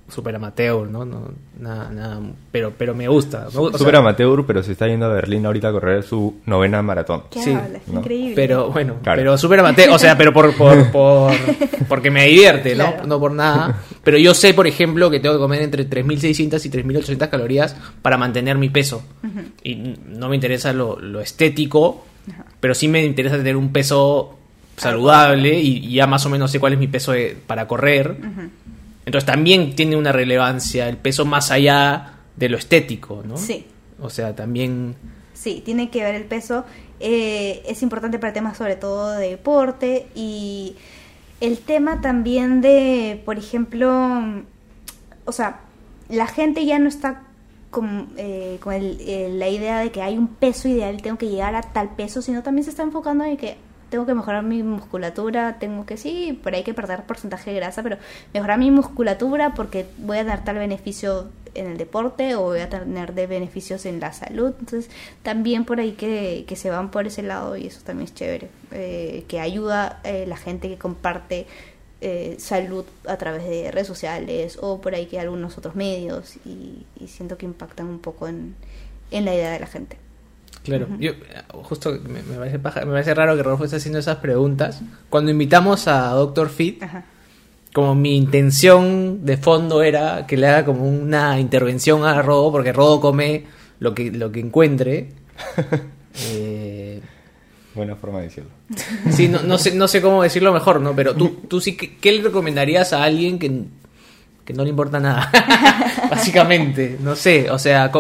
Súper 0.07 0.37
amateur, 0.37 0.87
¿no? 0.89 1.07
no 1.07 1.31
nada, 1.59 1.91
nada, 1.91 2.21
pero, 2.53 2.73
pero 2.77 2.95
me 2.95 3.09
gusta. 3.09 3.47
me 3.53 3.59
gu- 3.59 3.67
o 3.67 3.71
sea, 3.71 3.79
Súper 3.79 3.97
amateur, 3.97 4.45
pero 4.47 4.63
se 4.63 4.73
está 4.73 4.87
yendo 4.87 5.07
a 5.07 5.09
Berlín 5.09 5.47
ahorita 5.47 5.69
a 5.69 5.73
correr 5.73 6.03
su 6.03 6.41
novena 6.45 6.83
maratón. 6.83 7.23
¿Qué 7.31 7.43
Sí. 7.43 7.57
Increíble. 7.91 8.35
Pero 8.37 8.71
bueno, 8.71 8.97
Claro. 9.03 9.19
pero 9.19 9.39
súper 9.39 9.61
amateur, 9.61 9.89
o 9.91 9.99
sea, 9.99 10.17
pero 10.19 10.33
por, 10.33 10.55
por, 10.57 10.91
por- 10.93 11.33
porque 11.89 12.11
me 12.11 12.27
divierte, 12.27 12.75
¿no? 12.77 12.91
Claro. 12.93 13.07
No 13.07 13.19
por 13.19 13.33
nada. 13.33 13.81
Pero 14.05 14.19
yo 14.19 14.35
sé, 14.35 14.53
por 14.53 14.67
ejemplo, 14.67 15.11
que 15.11 15.21
tengo 15.21 15.37
que 15.37 15.41
comer 15.41 15.63
entre 15.63 15.89
3.600 15.89 16.65
y 16.67 16.71
3.800 16.71 17.29
calorías 17.31 17.75
para 18.03 18.19
mantener 18.19 18.59
mi 18.59 18.69
peso. 18.69 19.03
Y 19.63 19.95
no 20.07 20.29
me 20.29 20.35
interesa 20.35 20.75
lo, 20.75 21.01
lo 21.01 21.21
estético, 21.23 22.05
pero 22.61 22.75
sí 22.75 22.89
me 22.89 23.03
interesa 23.05 23.39
tener 23.39 23.57
un 23.57 23.73
peso 23.73 24.37
saludable 24.77 25.59
y, 25.61 25.79
y 25.87 25.95
ya 25.95 26.07
más 26.07 26.27
o 26.27 26.29
menos 26.31 26.51
sé 26.51 26.61
cuál 26.61 26.75
es 26.75 26.79
mi 26.79 26.89
peso 26.89 27.13
de- 27.13 27.37
para 27.47 27.67
correr. 27.67 28.17
Entonces 29.07 29.27
también 29.27 29.75
tiene 29.77 29.97
una 29.97 30.13
relevancia 30.13 30.89
el 30.89 30.97
peso 30.97 31.25
más 31.25 31.51
allá 31.51 32.15
de 32.37 32.49
lo 32.49 32.57
estético, 32.57 33.23
¿no? 33.27 33.37
Sí. 33.37 33.67
O 34.01 34.11
sea, 34.11 34.35
también... 34.35 34.97
Sí, 35.35 35.63
tiene 35.65 35.91
que 35.91 36.03
ver 36.03 36.15
el 36.15 36.25
peso. 36.25 36.65
Eh, 37.01 37.63
es 37.67 37.83
importante 37.83 38.19
para 38.19 38.33
temas 38.33 38.57
sobre 38.57 38.77
todo 38.77 39.13
de 39.13 39.31
deporte 39.31 40.07
y 40.15 40.77
el 41.41 41.59
tema 41.59 42.01
también 42.01 42.61
de, 42.61 43.21
por 43.25 43.37
ejemplo, 43.37 43.91
o 45.27 45.33
sea, 45.33 45.61
la 46.09 46.27
gente 46.27 46.65
ya 46.65 46.79
no 46.79 46.89
está 46.89 47.23
con, 47.71 48.11
eh, 48.17 48.59
con 48.61 48.73
el- 48.73 48.99
eh, 49.01 49.29
la 49.33 49.49
idea 49.49 49.81
de 49.81 49.91
que 49.91 50.01
hay 50.01 50.17
un 50.17 50.29
peso 50.29 50.69
ideal 50.69 50.95
y 50.95 51.03
tengo 51.03 51.19
que 51.19 51.29
llegar 51.29 51.55
a 51.57 51.63
tal 51.63 51.91
peso, 51.97 52.23
sino 52.23 52.43
también 52.43 52.65
se 52.65 52.71
está 52.71 52.83
enfocando 52.85 53.25
en 53.25 53.37
que 53.37 53.57
tengo 53.95 54.07
que 54.07 54.15
mejorar 54.15 54.43
mi 54.43 54.65
musculatura, 54.65 55.61
tengo 55.61 55.87
que 55.87 55.97
sí, 55.97 56.37
por 56.43 56.53
ahí 56.53 56.59
hay 56.59 56.65
que 56.65 56.75
perder 56.75 57.05
porcentaje 57.05 57.51
de 57.51 57.57
grasa, 57.57 57.81
pero 57.85 57.97
mejorar 58.33 58.59
mi 58.59 58.73
musculatura 58.73 59.55
porque 59.55 59.87
voy 59.99 60.19
a 60.19 60.25
tener 60.25 60.43
tal 60.43 60.57
beneficio 60.57 61.29
en 61.55 61.69
el 61.69 61.79
deporte 61.79 62.35
o 62.35 62.43
voy 62.43 62.59
a 62.59 62.69
tener 62.69 63.15
de 63.15 63.29
beneficios 63.29 63.87
en 63.87 64.01
la 64.01 64.13
salud. 64.13 64.53
Entonces, 64.59 64.91
también 65.23 65.65
por 65.65 65.79
ahí 65.79 65.93
que, 65.93 66.45
que 66.49 66.57
se 66.57 66.71
van 66.71 66.91
por 66.91 67.07
ese 67.07 67.23
lado 67.23 67.57
y 67.57 67.69
eso 67.69 67.83
también 67.85 68.07
es 68.07 68.15
chévere, 68.15 68.49
eh, 68.73 69.25
que 69.29 69.39
ayuda 69.39 70.01
eh, 70.03 70.25
la 70.27 70.37
gente 70.37 70.69
que 70.69 70.77
comparte 70.77 71.47
eh, 72.01 72.35
salud 72.41 72.85
a 73.07 73.17
través 73.17 73.45
de 73.45 73.71
redes 73.71 73.87
sociales 73.87 74.59
o 74.61 74.81
por 74.81 74.97
ahí 74.97 75.07
que 75.07 75.21
algunos 75.21 75.57
otros 75.57 75.77
medios 75.77 76.35
y, 76.45 76.85
y 76.99 77.07
siento 77.07 77.39
que 77.39 77.47
impactan 77.47 77.87
un 77.87 78.01
poco 78.01 78.27
en, 78.27 78.57
en 79.13 79.25
la 79.25 79.35
idea 79.35 79.53
de 79.53 79.61
la 79.61 79.69
gente. 79.69 80.04
Claro, 80.65 80.89
yo 80.99 81.13
justo 81.63 81.93
me, 82.09 82.23
me 82.23 82.37
parece 82.39 82.59
paja- 82.59 82.81
me 82.87 82.93
parece 82.93 83.15
raro 83.15 83.37
que 83.37 83.43
Rodolfo 83.43 83.65
esté 83.67 83.77
haciendo 83.77 83.99
esas 83.99 84.17
preguntas. 84.17 84.81
Cuando 85.11 85.31
invitamos 85.31 85.87
a 85.89 86.09
Doctor 86.11 86.49
Fit, 86.49 86.83
Ajá. 86.83 87.05
como 87.75 87.95
mi 87.95 88.17
intención 88.17 89.25
de 89.27 89.37
fondo 89.37 89.83
era 89.83 90.27
que 90.27 90.37
le 90.39 90.47
haga 90.49 90.65
como 90.65 90.89
una 90.89 91.39
intervención 91.39 92.05
a 92.05 92.21
Rodo, 92.23 92.51
porque 92.51 92.73
Rodo 92.73 93.01
come 93.01 93.45
lo 93.79 93.95
que, 93.95 94.11
lo 94.11 94.33
que 94.33 94.41
encuentre. 94.41 95.09
Eh, 96.31 97.01
Buena 97.75 97.97
forma 97.97 98.19
de 98.21 98.25
decirlo. 98.27 98.51
sí, 99.11 99.27
no, 99.27 99.43
no 99.43 99.59
sé, 99.59 99.75
no 99.75 99.89
sé 99.89 100.01
cómo 100.01 100.23
decirlo 100.23 100.53
mejor, 100.53 100.81
¿no? 100.81 100.95
Pero 100.95 101.15
tú, 101.17 101.41
tú 101.49 101.61
sí, 101.61 101.77
que- 101.77 101.97
¿qué 101.97 102.13
le 102.13 102.23
recomendarías 102.23 102.93
a 102.93 103.03
alguien 103.03 103.37
que, 103.41 103.65
que 104.45 104.53
no 104.55 104.63
le 104.63 104.71
importa 104.71 105.01
nada? 105.01 105.29
Básicamente, 106.11 106.99
no 107.01 107.17
sé, 107.17 107.51
o 107.51 107.59
sea, 107.59 107.91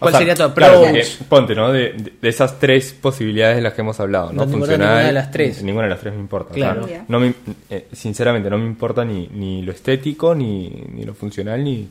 ¿cuál 0.00 0.08
O 0.08 0.10
sea, 0.10 0.18
sería 0.18 0.34
tu 0.34 0.42
approach? 0.42 0.68
claro, 0.70 0.80
porque, 0.84 1.06
ponte, 1.28 1.54
¿no? 1.54 1.70
De, 1.72 1.92
de- 2.20 2.28
esas 2.28 2.58
tres 2.58 2.92
posibilidades 3.00 3.56
de 3.56 3.62
las 3.62 3.74
que 3.74 3.82
hemos 3.82 4.00
hablado, 4.00 4.32
¿no? 4.32 4.44
No 4.44 4.50
Funcional. 4.50 4.78
ninguna 4.88 4.98
de 5.06 5.12
las 5.12 5.30
tres. 5.30 5.62
Ninguna 5.62 5.84
de 5.84 5.90
las 5.90 6.00
tres 6.00 6.14
me 6.14 6.20
importa. 6.20 6.52
Claro. 6.54 6.84
O 6.84 6.88
sea, 6.88 7.04
no 7.06 7.20
me, 7.20 7.32
eh, 7.70 7.86
sinceramente, 7.92 8.50
no 8.50 8.58
me 8.58 8.66
importa 8.66 9.04
ni, 9.04 9.28
ni 9.28 9.62
lo 9.62 9.70
estético, 9.70 10.34
ni, 10.34 10.68
ni 10.92 11.04
lo 11.04 11.14
funcional, 11.14 11.62
ni, 11.62 11.88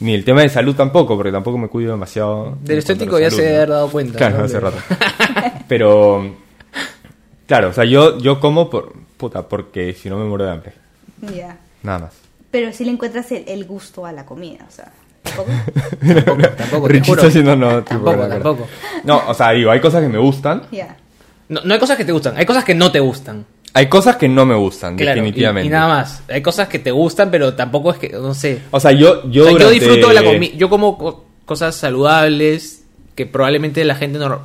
ni 0.00 0.14
el 0.14 0.24
tema 0.24 0.40
de 0.42 0.48
salud 0.48 0.74
tampoco, 0.74 1.14
porque 1.16 1.30
tampoco 1.30 1.58
me 1.58 1.68
cuido 1.68 1.92
demasiado. 1.92 2.58
Del 2.62 2.78
estético 2.78 3.18
ya 3.20 3.30
salud, 3.30 3.36
se 3.36 3.42
debe 3.44 3.56
haber 3.58 3.68
dado 3.68 3.88
cuenta. 3.90 4.18
Claro, 4.18 4.38
¿no? 4.38 4.44
hace 4.44 4.58
rato. 4.58 4.78
Pero, 5.68 6.34
claro, 7.46 7.68
o 7.68 7.72
sea, 7.72 7.84
yo, 7.84 8.18
yo 8.18 8.40
como 8.40 8.68
por, 8.70 8.92
puta, 9.16 9.46
porque 9.48 9.92
si 9.94 10.08
no 10.08 10.16
me 10.18 10.24
muero 10.24 10.44
de 10.46 10.50
hambre. 10.50 10.72
Ya. 11.34 11.58
Nada 11.82 11.98
más. 11.98 12.12
Pero 12.50 12.72
si 12.72 12.84
le 12.84 12.90
encuentras 12.90 13.30
el, 13.32 13.44
el 13.46 13.64
gusto 13.64 14.04
a 14.06 14.12
la 14.12 14.24
comida, 14.26 14.64
o 14.68 14.72
sea, 14.72 14.90
tampoco. 15.22 15.50
Tampoco, 16.00 16.48
tampoco, 16.56 16.88
te 16.88 17.00
juro. 17.00 17.22
haciendo 17.26 17.56
no, 17.56 17.82
tipo, 17.82 18.04
Tampoco, 18.04 18.28
tampoco. 18.28 18.68
No, 19.04 19.22
o 19.28 19.34
sea, 19.34 19.50
digo, 19.50 19.70
hay 19.70 19.80
cosas 19.80 20.02
que 20.02 20.08
me 20.08 20.18
gustan. 20.18 20.62
No, 21.48 21.60
no 21.64 21.74
hay 21.74 21.80
cosas 21.80 21.96
que 21.96 22.04
te 22.04 22.12
gustan, 22.12 22.36
hay 22.36 22.46
cosas 22.46 22.64
que 22.64 22.74
no 22.74 22.90
te 22.92 23.00
gustan. 23.00 23.44
hay 23.74 23.88
cosas 23.88 24.16
que 24.16 24.28
no 24.28 24.46
me 24.46 24.54
gustan, 24.54 24.96
Claro, 24.96 25.16
definitivamente. 25.16 25.66
Y, 25.66 25.70
nada 25.70 25.88
más. 25.88 26.22
Hay 26.28 26.42
cosas 26.42 26.68
que 26.68 26.78
te 26.78 26.90
gustan, 26.90 27.30
pero 27.30 27.54
tampoco 27.54 27.90
es 27.92 27.98
que, 27.98 28.08
no 28.10 28.34
sé. 28.34 28.60
O 28.70 28.78
sea, 28.80 28.92
yo, 28.92 29.28
yo, 29.30 29.44
O 29.44 29.48
sea, 29.50 29.58
yo 29.58 29.70
disfruto 29.70 30.08
de 30.08 30.14
la 30.14 30.22
comida. 30.24 30.52
Yo 30.56 30.68
como 30.70 30.96
co- 30.96 31.24
cosas 31.44 31.74
saludables 31.74 32.84
que 33.14 33.26
probablemente 33.26 33.84
la 33.84 33.94
gente 33.96 34.18
no, 34.18 34.40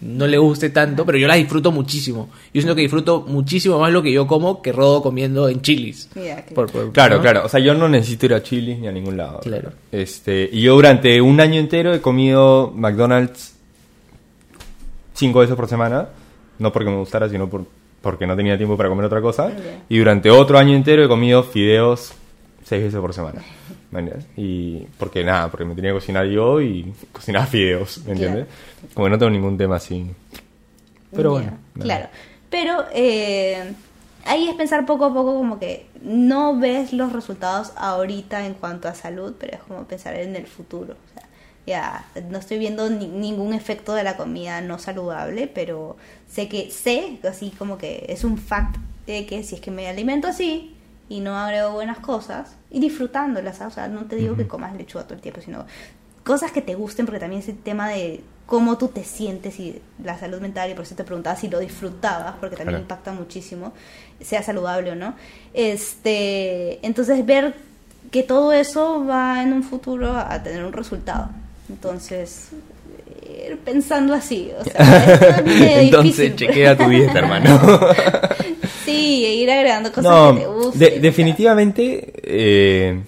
no 0.00 0.26
le 0.26 0.36
guste 0.38 0.70
tanto, 0.70 1.06
pero 1.06 1.16
yo 1.18 1.26
las 1.26 1.38
disfruto 1.38 1.72
muchísimo. 1.72 2.28
Yo 2.52 2.60
siento 2.60 2.74
que 2.74 2.82
disfruto 2.82 3.22
muchísimo 3.26 3.78
más 3.78 3.92
lo 3.92 4.02
que 4.02 4.12
yo 4.12 4.26
como 4.26 4.60
que 4.62 4.70
rodo 4.72 5.02
comiendo 5.02 5.48
en 5.48 5.62
chilis. 5.62 6.08
Claro. 6.12 6.42
Por- 6.54 6.70
por- 6.70 6.92
Claro, 6.92 7.16
¿no? 7.16 7.22
claro. 7.22 7.42
O 7.46 7.48
sea, 7.48 7.60
yo 7.60 7.74
no 7.74 7.88
necesito 7.88 8.26
ir 8.26 8.34
a 8.34 8.42
Chili's 8.42 8.78
ni 8.78 8.88
a 8.88 8.92
ningún 8.92 9.16
lado. 9.16 9.40
Claro. 9.40 9.72
Este, 9.92 10.48
y 10.52 10.60
yo 10.62 10.74
durante 10.74 11.20
un 11.20 11.40
año 11.40 11.58
entero 11.60 11.94
he 11.94 12.00
comido 12.00 12.72
McDonald's 12.74 13.54
cinco 15.14 15.40
veces 15.40 15.56
por 15.56 15.68
semana. 15.68 16.08
No 16.58 16.72
porque 16.72 16.90
me 16.90 16.96
gustara, 16.96 17.28
sino 17.28 17.48
por, 17.48 17.64
porque 18.00 18.26
no 18.26 18.36
tenía 18.36 18.56
tiempo 18.56 18.76
para 18.76 18.88
comer 18.88 19.04
otra 19.06 19.20
cosa. 19.20 19.50
Y 19.88 19.98
durante 19.98 20.30
otro 20.30 20.58
año 20.58 20.74
entero 20.74 21.04
he 21.04 21.08
comido 21.08 21.42
fideos 21.42 22.12
seis 22.64 22.82
veces 22.84 22.98
por 23.00 23.12
semana. 23.12 23.42
¿Me 23.96 24.02
entiendes? 24.02 24.26
Y 24.36 24.86
porque 24.98 25.24
nada, 25.24 25.50
porque 25.50 25.64
me 25.64 25.74
tenía 25.74 25.90
que 25.90 25.94
cocinar 25.96 26.26
yo 26.26 26.60
y 26.60 26.92
cocinaba 27.12 27.46
fideos, 27.46 28.04
¿me 28.04 28.12
entiendes? 28.12 28.46
Como 28.94 29.06
que 29.06 29.10
no 29.10 29.18
tengo 29.18 29.30
ningún 29.30 29.56
tema 29.56 29.76
así. 29.76 30.06
Pero 31.14 31.30
bueno. 31.32 31.52
Claro. 31.78 32.08
Pero 32.50 32.84
eh, 32.92 33.72
ahí 34.24 34.48
es 34.48 34.54
pensar 34.54 34.84
poco 34.86 35.06
a 35.06 35.14
poco 35.14 35.34
como 35.34 35.58
que 35.58 35.86
no 36.02 36.58
ves 36.58 36.92
los 36.92 37.12
resultados 37.12 37.72
ahorita 37.76 38.46
en 38.46 38.54
cuanto 38.54 38.88
a 38.88 38.94
salud, 38.94 39.34
pero 39.38 39.54
es 39.56 39.62
como 39.62 39.84
pensar 39.84 40.14
en 40.16 40.36
el 40.36 40.46
futuro. 40.46 40.92
O 40.94 41.14
sea, 41.14 41.26
ya 41.66 42.04
no 42.30 42.38
estoy 42.38 42.58
viendo 42.58 42.88
ni- 42.90 43.08
ningún 43.08 43.54
efecto 43.54 43.94
de 43.94 44.04
la 44.04 44.16
comida 44.16 44.60
no 44.60 44.78
saludable, 44.78 45.48
pero 45.48 45.96
sé 46.30 46.48
que 46.48 46.70
sé, 46.70 47.18
así 47.28 47.50
como 47.58 47.78
que 47.78 48.06
es 48.08 48.24
un 48.24 48.36
fact 48.38 48.76
de 49.06 49.26
que 49.26 49.42
si 49.42 49.54
es 49.56 49.60
que 49.60 49.70
me 49.70 49.88
alimento 49.88 50.28
así 50.28 50.74
y 51.08 51.20
no 51.20 51.36
agrego 51.38 51.70
buenas 51.72 51.98
cosas 51.98 52.56
y 52.76 52.80
disfrutándolas, 52.80 53.60
o 53.62 53.70
sea, 53.70 53.88
no 53.88 54.02
te 54.04 54.16
digo 54.16 54.36
que 54.36 54.46
comas 54.46 54.74
lechuga 54.76 55.04
todo 55.04 55.14
el 55.14 55.20
tiempo, 55.22 55.40
sino 55.40 55.64
cosas 56.24 56.52
que 56.52 56.60
te 56.60 56.74
gusten, 56.74 57.06
porque 57.06 57.20
también 57.20 57.40
ese 57.40 57.54
tema 57.54 57.88
de 57.88 58.20
cómo 58.44 58.76
tú 58.76 58.88
te 58.88 59.02
sientes 59.02 59.58
y 59.58 59.80
la 60.04 60.18
salud 60.18 60.40
mental, 60.40 60.70
y 60.70 60.74
por 60.74 60.84
eso 60.84 60.94
te 60.94 61.04
preguntaba 61.04 61.36
si 61.36 61.48
lo 61.48 61.58
disfrutabas, 61.58 62.34
porque 62.38 62.56
también 62.56 62.74
Claro. 62.74 62.82
impacta 62.82 63.12
muchísimo, 63.12 63.72
sea 64.20 64.42
saludable 64.42 64.90
o 64.90 64.94
no. 64.94 65.14
Este, 65.54 66.84
entonces 66.86 67.24
ver 67.24 67.54
que 68.10 68.22
todo 68.22 68.52
eso 68.52 69.04
va 69.06 69.42
en 69.42 69.52
un 69.52 69.62
futuro 69.62 70.16
a 70.16 70.42
tener 70.42 70.64
un 70.64 70.72
resultado. 70.72 71.30
Entonces, 71.68 72.50
ir 73.48 73.58
pensando 73.58 74.12
así, 74.14 74.52
o 74.58 74.64
sea, 74.64 75.38
es 75.46 75.60
Entonces, 75.84 76.16
difícil. 76.16 76.36
chequea 76.36 76.76
tu 76.76 76.88
dieta, 76.88 77.18
hermano. 77.20 77.58
Sí, 78.86 79.24
e 79.26 79.34
ir 79.34 79.50
agregando 79.50 79.90
cosas 79.92 80.04
no, 80.04 80.34
que 80.34 80.40
te 80.40 80.46
gusten. 80.46 80.78
de- 80.80 81.00
definitivamente 81.00 82.12
eh, 82.22 83.00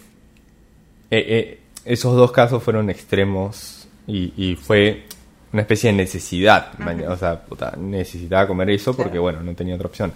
eh, 1.10 1.26
eh, 1.28 1.58
esos 1.84 2.14
dos 2.16 2.30
casos 2.32 2.62
fueron 2.62 2.90
extremos 2.90 3.88
y, 4.06 4.32
y 4.36 4.56
fue 4.56 5.04
una 5.52 5.62
especie 5.62 5.90
de 5.90 5.96
necesidad. 5.96 6.72
O 7.08 7.16
sea, 7.16 7.40
puta, 7.40 7.74
necesitaba 7.78 8.46
comer 8.46 8.70
eso 8.70 8.92
porque, 8.94 9.12
Claro. 9.12 9.22
bueno, 9.22 9.42
no 9.42 9.54
tenía 9.54 9.74
otra 9.76 9.88
opción. 9.88 10.12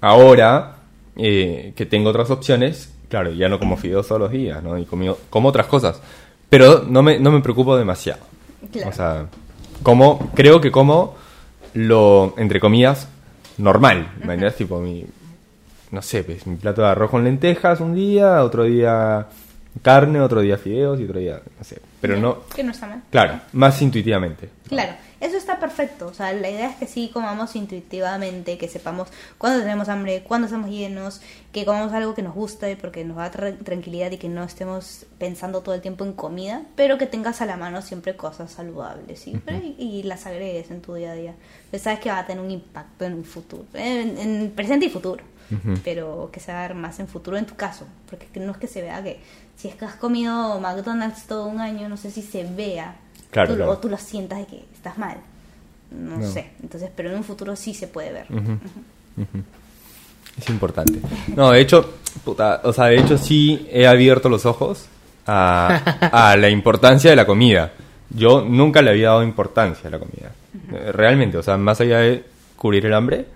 Ahora 0.00 0.76
eh, 1.16 1.72
que 1.76 1.86
tengo 1.86 2.10
otras 2.10 2.30
opciones, 2.30 2.92
claro, 3.08 3.32
ya 3.32 3.48
no 3.48 3.58
como 3.58 3.76
fideos 3.76 4.06
todos 4.08 4.20
los 4.20 4.30
días, 4.30 4.62
¿no? 4.62 4.78
Y 4.78 4.84
comí- 4.84 5.14
como 5.30 5.48
otras 5.48 5.66
cosas. 5.66 6.00
Pero 6.48 6.84
no 6.88 7.02
me, 7.02 7.18
no 7.18 7.30
me 7.30 7.40
preocupo 7.40 7.76
demasiado. 7.76 8.20
Claro. 8.72 8.90
O 8.90 8.92
sea, 8.92 9.26
como, 9.82 10.30
creo 10.34 10.60
que 10.60 10.70
como 10.70 11.16
lo, 11.74 12.34
entre 12.36 12.60
comillas, 12.60 13.08
normal. 13.58 14.12
¿Me 14.18 14.34
entiendes? 14.34 14.56
Tipo, 14.56 14.80
mi, 14.80 15.04
no 15.90 16.02
sé, 16.02 16.24
pues, 16.24 16.46
mi 16.46 16.56
plato 16.56 16.82
de 16.82 16.88
arroz 16.88 17.10
con 17.10 17.24
lentejas 17.24 17.80
un 17.80 17.94
día, 17.94 18.42
otro 18.42 18.64
día 18.64 19.26
carne, 19.82 20.20
otro 20.20 20.40
día 20.40 20.58
fideos 20.58 21.00
y 21.00 21.04
otro 21.04 21.18
día, 21.18 21.40
no 21.58 21.64
sé. 21.64 21.80
Pero 22.00 22.16
no, 22.18 22.40
Que 22.54 22.62
no 22.62 22.72
está 22.72 22.86
mal. 22.86 23.02
claro, 23.10 23.40
más 23.52 23.80
intuitivamente. 23.80 24.48
Claro, 24.68 24.92
eso 25.22 25.36
está 25.36 25.60
perfecto. 25.60 26.08
O 26.08 26.14
sea, 26.14 26.32
la 26.32 26.50
idea 26.50 26.70
es 26.70 26.76
que 26.76 26.86
sí 26.86 27.10
comamos 27.12 27.54
intuitivamente, 27.56 28.58
que 28.58 28.68
sepamos 28.68 29.08
cuándo 29.38 29.60
tenemos 29.60 29.88
hambre, 29.88 30.24
cuándo 30.24 30.46
estamos 30.46 30.68
llenos, 30.68 31.20
que 31.52 31.64
comamos 31.64 31.92
algo 31.92 32.14
que 32.14 32.22
nos 32.22 32.34
guste 32.34 32.76
porque 32.76 33.04
nos 33.04 33.16
va 33.16 33.26
a 33.26 33.30
traer 33.30 33.58
tranquilidad 33.58 34.10
y 34.10 34.18
que 34.18 34.28
no 34.28 34.42
estemos 34.42 35.06
pensando 35.18 35.60
todo 35.62 35.74
el 35.76 35.80
tiempo 35.80 36.04
en 36.04 36.12
comida, 36.12 36.62
pero 36.74 36.98
que 36.98 37.06
tengas 37.06 37.40
a 37.40 37.46
la 37.46 37.56
mano 37.56 37.82
siempre 37.82 38.16
cosas 38.16 38.50
saludables, 38.50 39.20
¿sí? 39.20 39.40
Pero 39.44 39.58
y, 39.58 39.76
y 39.78 40.02
las 40.02 40.26
agregues 40.26 40.70
en 40.70 40.82
tu 40.82 40.94
día 40.94 41.12
a 41.12 41.14
día. 41.14 41.34
Pues 41.70 41.82
sabes 41.82 42.00
que 42.00 42.10
va 42.10 42.18
a 42.18 42.26
tener 42.26 42.44
un 42.44 42.50
impacto 42.50 43.04
en 43.04 43.14
un 43.14 43.24
futuro, 43.24 43.64
en, 43.74 44.18
en 44.18 44.50
presente 44.50 44.86
y 44.86 44.90
futuro. 44.90 45.24
Pero 45.84 46.30
que 46.32 46.40
se 46.40 46.50
va 46.50 46.64
a 46.64 46.68
ver 46.68 46.74
más 46.74 46.98
en 46.98 47.08
futuro 47.08 47.36
en 47.36 47.44
tu 47.44 47.56
caso, 47.56 47.84
porque 48.08 48.24
que 48.26 48.40
no 48.40 48.52
es 48.52 48.56
que 48.56 48.66
se 48.66 48.80
vea 48.80 49.02
que 49.02 49.20
si 49.54 49.68
es 49.68 49.74
que 49.74 49.84
has 49.84 49.96
comido 49.96 50.58
McDonald's 50.60 51.26
todo 51.26 51.46
un 51.46 51.60
año, 51.60 51.90
no 51.90 51.98
sé 51.98 52.10
si 52.10 52.22
se 52.22 52.44
vea 52.44 52.96
Claro, 53.32 53.48
tú, 53.48 53.52
lo- 53.54 53.64
claro. 53.64 53.72
o 53.72 53.78
tú 53.78 53.88
lo 53.88 53.96
sientas 53.98 54.38
de 54.38 54.46
que 54.46 54.64
estás 54.74 54.96
mal. 54.98 55.16
No, 55.90 56.18
No. 56.18 56.30
sé. 56.30 56.52
Entonces, 56.62 56.88
pero 56.94 57.10
en 57.10 57.16
un 57.16 57.24
futuro 57.24 57.56
sí 57.56 57.74
se 57.74 57.88
puede 57.88 58.12
ver. 58.12 58.26
Ujú, 58.30 58.52
ujú. 59.16 59.42
Es 60.38 60.48
importante. 60.48 61.00
No, 61.36 61.50
de 61.50 61.60
hecho, 61.60 61.94
puta, 62.24 62.60
o 62.64 62.72
sea, 62.72 62.86
de 62.86 62.98
hecho 63.00 63.18
sí 63.18 63.66
he 63.70 63.86
abierto 63.86 64.28
los 64.30 64.46
ojos 64.46 64.86
a, 65.26 65.68
a 66.30 66.36
la 66.36 66.48
importancia 66.48 67.10
de 67.10 67.16
la 67.16 67.26
comida. 67.26 67.72
Yo 68.10 68.42
nunca 68.42 68.80
le 68.82 68.90
había 68.90 69.08
dado 69.08 69.22
importancia 69.22 69.88
a 69.88 69.90
la 69.90 69.98
comida. 69.98 70.30
Eh, 70.72 70.92
Realmente, 70.92 71.36
o 71.38 71.42
sea, 71.42 71.56
más 71.58 71.80
allá 71.80 71.98
de 71.98 72.24
cubrir 72.56 72.86
el 72.86 72.94
hambre, 72.94 73.26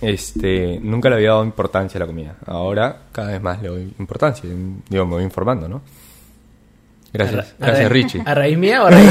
este, 0.00 0.78
nunca 0.82 1.08
le 1.10 1.16
había 1.16 1.30
dado 1.30 1.44
importancia 1.44 1.98
a 1.98 2.00
la 2.00 2.06
comida. 2.06 2.36
Ahora 2.46 3.02
cada 3.12 3.32
vez 3.32 3.42
más 3.42 3.60
le 3.62 3.68
doy 3.68 3.94
importancia. 3.98 4.48
Digo, 4.88 5.04
me 5.06 5.12
voy 5.14 5.22
informando, 5.24 5.68
¿no? 5.68 5.82
Gracias, 7.12 7.34
A 7.38 7.42
ra- 7.42 7.48
a 7.48 7.66
gracias 7.66 7.88
ra- 7.88 7.92
Richie. 7.92 8.22
¿A 8.24 8.34
raíz 8.34 8.58
mía 8.58 8.82
o 8.82 8.86
a 8.86 8.90
raíz 8.90 9.10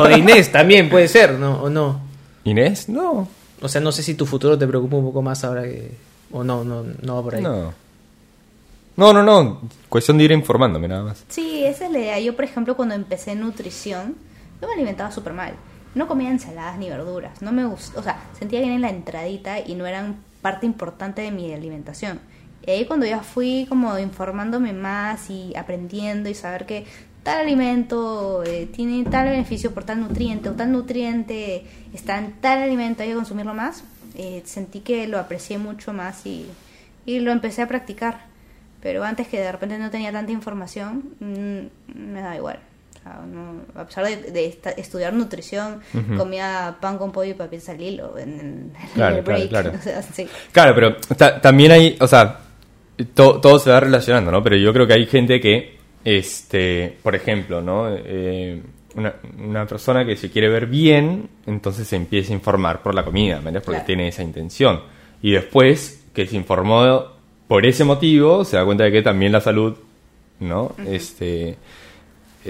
o 0.00 0.08
de 0.08 0.18
Inés 0.18 0.50
también 0.52 0.88
puede 0.90 1.08
ser, 1.08 1.32
¿no? 1.34 1.62
¿O 1.62 1.70
no? 1.70 2.00
Inés, 2.44 2.88
no, 2.88 3.28
O 3.60 3.68
sea, 3.68 3.80
no 3.80 3.92
sé 3.92 4.02
si 4.02 4.14
tu 4.14 4.24
futuro 4.26 4.56
te 4.58 4.66
preocupa 4.66 4.96
un 4.96 5.04
poco 5.04 5.22
más 5.22 5.44
ahora 5.44 5.62
que... 5.64 5.92
O 6.32 6.42
no, 6.44 6.64
no, 6.64 6.84
no 7.02 7.14
va 7.16 7.22
por 7.22 7.34
ahí. 7.36 7.42
no. 7.42 7.72
No, 8.96 9.12
no, 9.12 9.22
no. 9.22 9.60
Cuestión 9.88 10.18
de 10.18 10.24
ir 10.24 10.32
informándome 10.32 10.88
nada 10.88 11.04
más. 11.04 11.24
Sí, 11.28 11.64
esa 11.64 11.86
es 11.86 11.92
la 11.92 11.98
idea. 12.00 12.18
Yo, 12.20 12.34
por 12.34 12.44
ejemplo, 12.44 12.74
cuando 12.76 12.94
empecé 12.96 13.34
nutrición, 13.36 14.16
yo 14.60 14.66
me 14.66 14.74
alimentaba 14.74 15.12
súper 15.12 15.32
mal. 15.34 15.52
No 15.94 16.08
comía 16.08 16.30
ensaladas 16.30 16.78
ni 16.78 16.88
verduras. 16.90 17.40
No 17.40 17.52
me 17.52 17.64
gustó. 17.64 18.00
O 18.00 18.02
sea, 18.02 18.18
sentía 18.38 18.60
que 18.60 18.66
eran 18.66 18.80
la 18.80 18.90
entradita 18.90 19.60
y 19.60 19.74
no 19.76 19.86
eran 19.86 20.16
parte 20.42 20.66
importante 20.66 21.22
de 21.22 21.30
mi 21.30 21.52
alimentación. 21.52 22.18
Y 22.66 22.70
ahí 22.72 22.86
cuando 22.86 23.06
ya 23.06 23.20
fui 23.20 23.66
como 23.68 23.96
informándome 24.00 24.72
más 24.72 25.30
y 25.30 25.54
aprendiendo 25.56 26.28
y 26.28 26.34
saber 26.34 26.66
que 26.66 26.84
tal 27.22 27.40
alimento 27.40 28.42
eh, 28.44 28.68
tiene 28.74 29.04
tal 29.10 29.28
beneficio 29.28 29.72
por 29.72 29.84
tal 29.84 30.00
nutriente 30.00 30.48
o 30.48 30.52
tal 30.52 30.72
nutriente 30.72 31.64
está 31.92 32.18
en 32.18 32.32
tal 32.40 32.62
alimento, 32.62 33.02
hay 33.02 33.10
que 33.10 33.14
consumirlo 33.14 33.54
más, 33.54 33.84
eh, 34.16 34.42
sentí 34.44 34.80
que 34.80 35.06
lo 35.06 35.18
aprecié 35.18 35.58
mucho 35.58 35.92
más 35.92 36.24
y, 36.26 36.46
y 37.06 37.20
lo 37.20 37.30
empecé 37.32 37.62
a 37.62 37.68
practicar. 37.68 38.26
Pero 38.80 39.02
antes 39.02 39.26
que 39.26 39.40
de 39.40 39.50
repente 39.50 39.76
no 39.78 39.90
tenía 39.90 40.12
tanta 40.12 40.30
información, 40.30 41.02
mm, 41.20 42.00
me 42.12 42.20
daba 42.20 42.36
igual. 42.36 42.60
O 42.94 43.02
sea, 43.02 43.20
no- 43.26 43.62
a 43.80 43.84
pesar 43.86 44.04
de, 44.06 44.16
de 44.30 44.46
esta- 44.46 44.70
estudiar 44.70 45.12
nutrición, 45.12 45.80
comía 46.16 46.76
pan 46.80 46.96
con 46.96 47.10
pollo 47.10 47.32
y 47.32 47.34
papitas 47.34 47.68
al 47.70 47.80
hilo 47.80 48.16
en, 48.18 48.28
en- 48.38 48.40
en 48.40 48.72
Claro, 48.94 49.16
el 49.16 49.24
claro, 49.24 49.38
break. 49.40 49.48
claro. 49.48 49.72
O 49.78 49.82
sea, 49.82 50.02
sí. 50.02 50.28
Claro, 50.52 50.74
pero 50.76 50.96
ta- 51.16 51.40
también 51.40 51.72
hay, 51.72 51.96
o 52.00 52.06
sea, 52.06 52.38
to- 53.14 53.40
todo 53.40 53.58
se 53.58 53.70
va 53.70 53.80
relacionando, 53.80 54.30
¿no? 54.30 54.42
Pero 54.42 54.56
yo 54.56 54.72
creo 54.72 54.86
que 54.86 54.92
hay 54.94 55.06
gente 55.06 55.40
que, 55.40 55.77
este, 56.04 56.96
por 57.02 57.14
ejemplo, 57.14 57.60
¿no? 57.60 57.88
Eh, 57.90 58.62
una, 58.94 59.14
una 59.38 59.66
persona 59.66 60.04
que 60.04 60.16
se 60.16 60.30
quiere 60.30 60.48
ver 60.48 60.66
bien, 60.66 61.28
entonces 61.46 61.86
se 61.86 61.96
empieza 61.96 62.32
a 62.32 62.36
informar 62.36 62.82
por 62.82 62.94
la 62.94 63.04
comida, 63.04 63.34
¿me 63.34 63.50
entiendes? 63.50 63.62
Porque 63.62 63.76
Claro. 63.78 63.86
tiene 63.86 64.08
esa 64.08 64.22
intención. 64.22 64.80
Y 65.22 65.32
después 65.32 66.04
que 66.14 66.26
se 66.26 66.36
informó 66.36 67.04
por 67.46 67.64
ese 67.66 67.84
motivo, 67.84 68.44
se 68.44 68.56
da 68.56 68.64
cuenta 68.64 68.84
de 68.84 68.92
que 68.92 69.02
también 69.02 69.32
la 69.32 69.40
salud, 69.40 69.76
¿no? 70.40 70.74
Este 70.86 71.56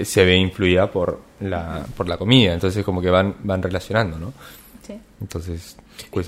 se 0.03 0.23
ve 0.23 0.37
influida 0.37 0.89
por 0.89 1.19
la, 1.41 1.85
por 1.97 2.07
la 2.07 2.17
comida, 2.17 2.53
entonces 2.53 2.85
como 2.85 3.01
que 3.01 3.09
van, 3.09 3.35
van 3.43 3.61
relacionando, 3.61 4.17
¿no? 4.17 4.33
sí. 4.85 4.93
Entonces, 5.19 5.75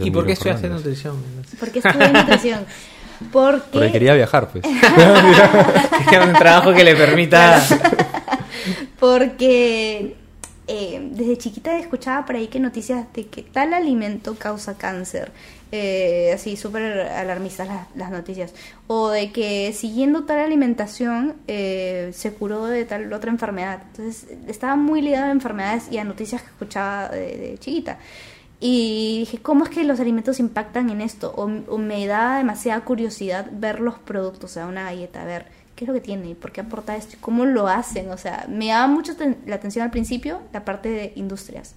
¿Y 0.02 0.12
por 0.12 0.26
qué 0.26 0.34
estudiaste 0.34 0.68
nutrición? 0.68 1.16
¿Por 1.58 1.72
qué 1.72 1.80
estudié 1.80 2.12
nutrición? 2.12 2.66
Porque... 3.32 3.68
Porque 3.72 3.92
quería 3.92 4.14
viajar, 4.14 4.50
pues. 4.50 4.64
Quería 6.10 6.26
un 6.26 6.34
trabajo 6.34 6.74
que 6.74 6.84
le 6.84 6.96
permita... 6.96 7.62
Porque 9.00 10.16
eh, 10.68 11.10
desde 11.12 11.38
chiquita 11.38 11.78
escuchaba 11.78 12.26
por 12.26 12.36
ahí 12.36 12.48
que 12.48 12.60
noticias 12.60 13.12
de 13.14 13.28
que 13.28 13.42
tal 13.42 13.74
alimento 13.74 14.36
causa 14.36 14.78
cáncer. 14.78 15.32
Eh, 15.72 16.32
así, 16.34 16.58
súper 16.58 17.02
alarmistas 17.02 17.68
las, 17.68 17.88
las 17.96 18.12
noticias. 18.12 18.54
O 18.88 19.10
de 19.10 19.32
que 19.32 19.74
siguiendo 19.74 20.26
tal 20.26 20.40
alimentación 20.40 21.36
eh, 21.48 22.12
se 22.14 22.34
curó 22.34 22.66
de 22.66 22.86
tal 22.86 23.12
otra 23.12 23.32
enfermedad. 23.32 23.82
Entonces 23.92 24.28
estaba 24.48 24.76
muy 24.76 25.02
ligada 25.02 25.28
a 25.28 25.32
enfermedades 25.32 25.92
y 25.92 25.98
a 25.98 26.04
noticias 26.04 26.42
que 26.42 26.48
escuchaba 26.50 27.10
de, 27.10 27.38
de 27.38 27.58
chiquita. 27.58 27.98
Y 28.62 29.20
dije, 29.20 29.40
¿cómo 29.40 29.64
es 29.66 29.72
que 29.72 29.84
los 29.84 30.00
alimentos 30.00 30.40
impactan 30.40 30.92
en 30.92 31.02
esto? 31.02 31.34
O, 31.36 31.50
o 31.68 31.78
me 31.78 32.06
da 32.06 32.38
demasiada 32.38 32.82
curiosidad 32.86 33.50
ver 33.52 33.82
los 33.82 33.98
productos, 33.98 34.52
o 34.52 34.54
sea, 34.54 34.68
una 34.68 34.84
galleta, 34.84 35.24
a 35.24 35.26
ver 35.26 35.48
qué 35.76 35.86
es 35.86 35.88
lo 35.88 35.96
que 35.96 36.02
tiene 36.02 36.36
por 36.36 36.52
qué 36.52 36.62
aporta 36.62 36.96
esto 36.96 37.18
cómo 37.22 37.46
lo 37.46 37.68
hacen. 37.68 38.12
O 38.12 38.18
sea, 38.18 38.46
me 38.48 38.68
daba 38.68 38.86
mucho 38.86 39.14
la 39.48 39.56
atención 39.56 39.84
al 39.84 39.90
principio 39.90 40.40
la 40.54 40.64
parte 40.64 40.90
de 40.90 41.14
industrias. 41.16 41.74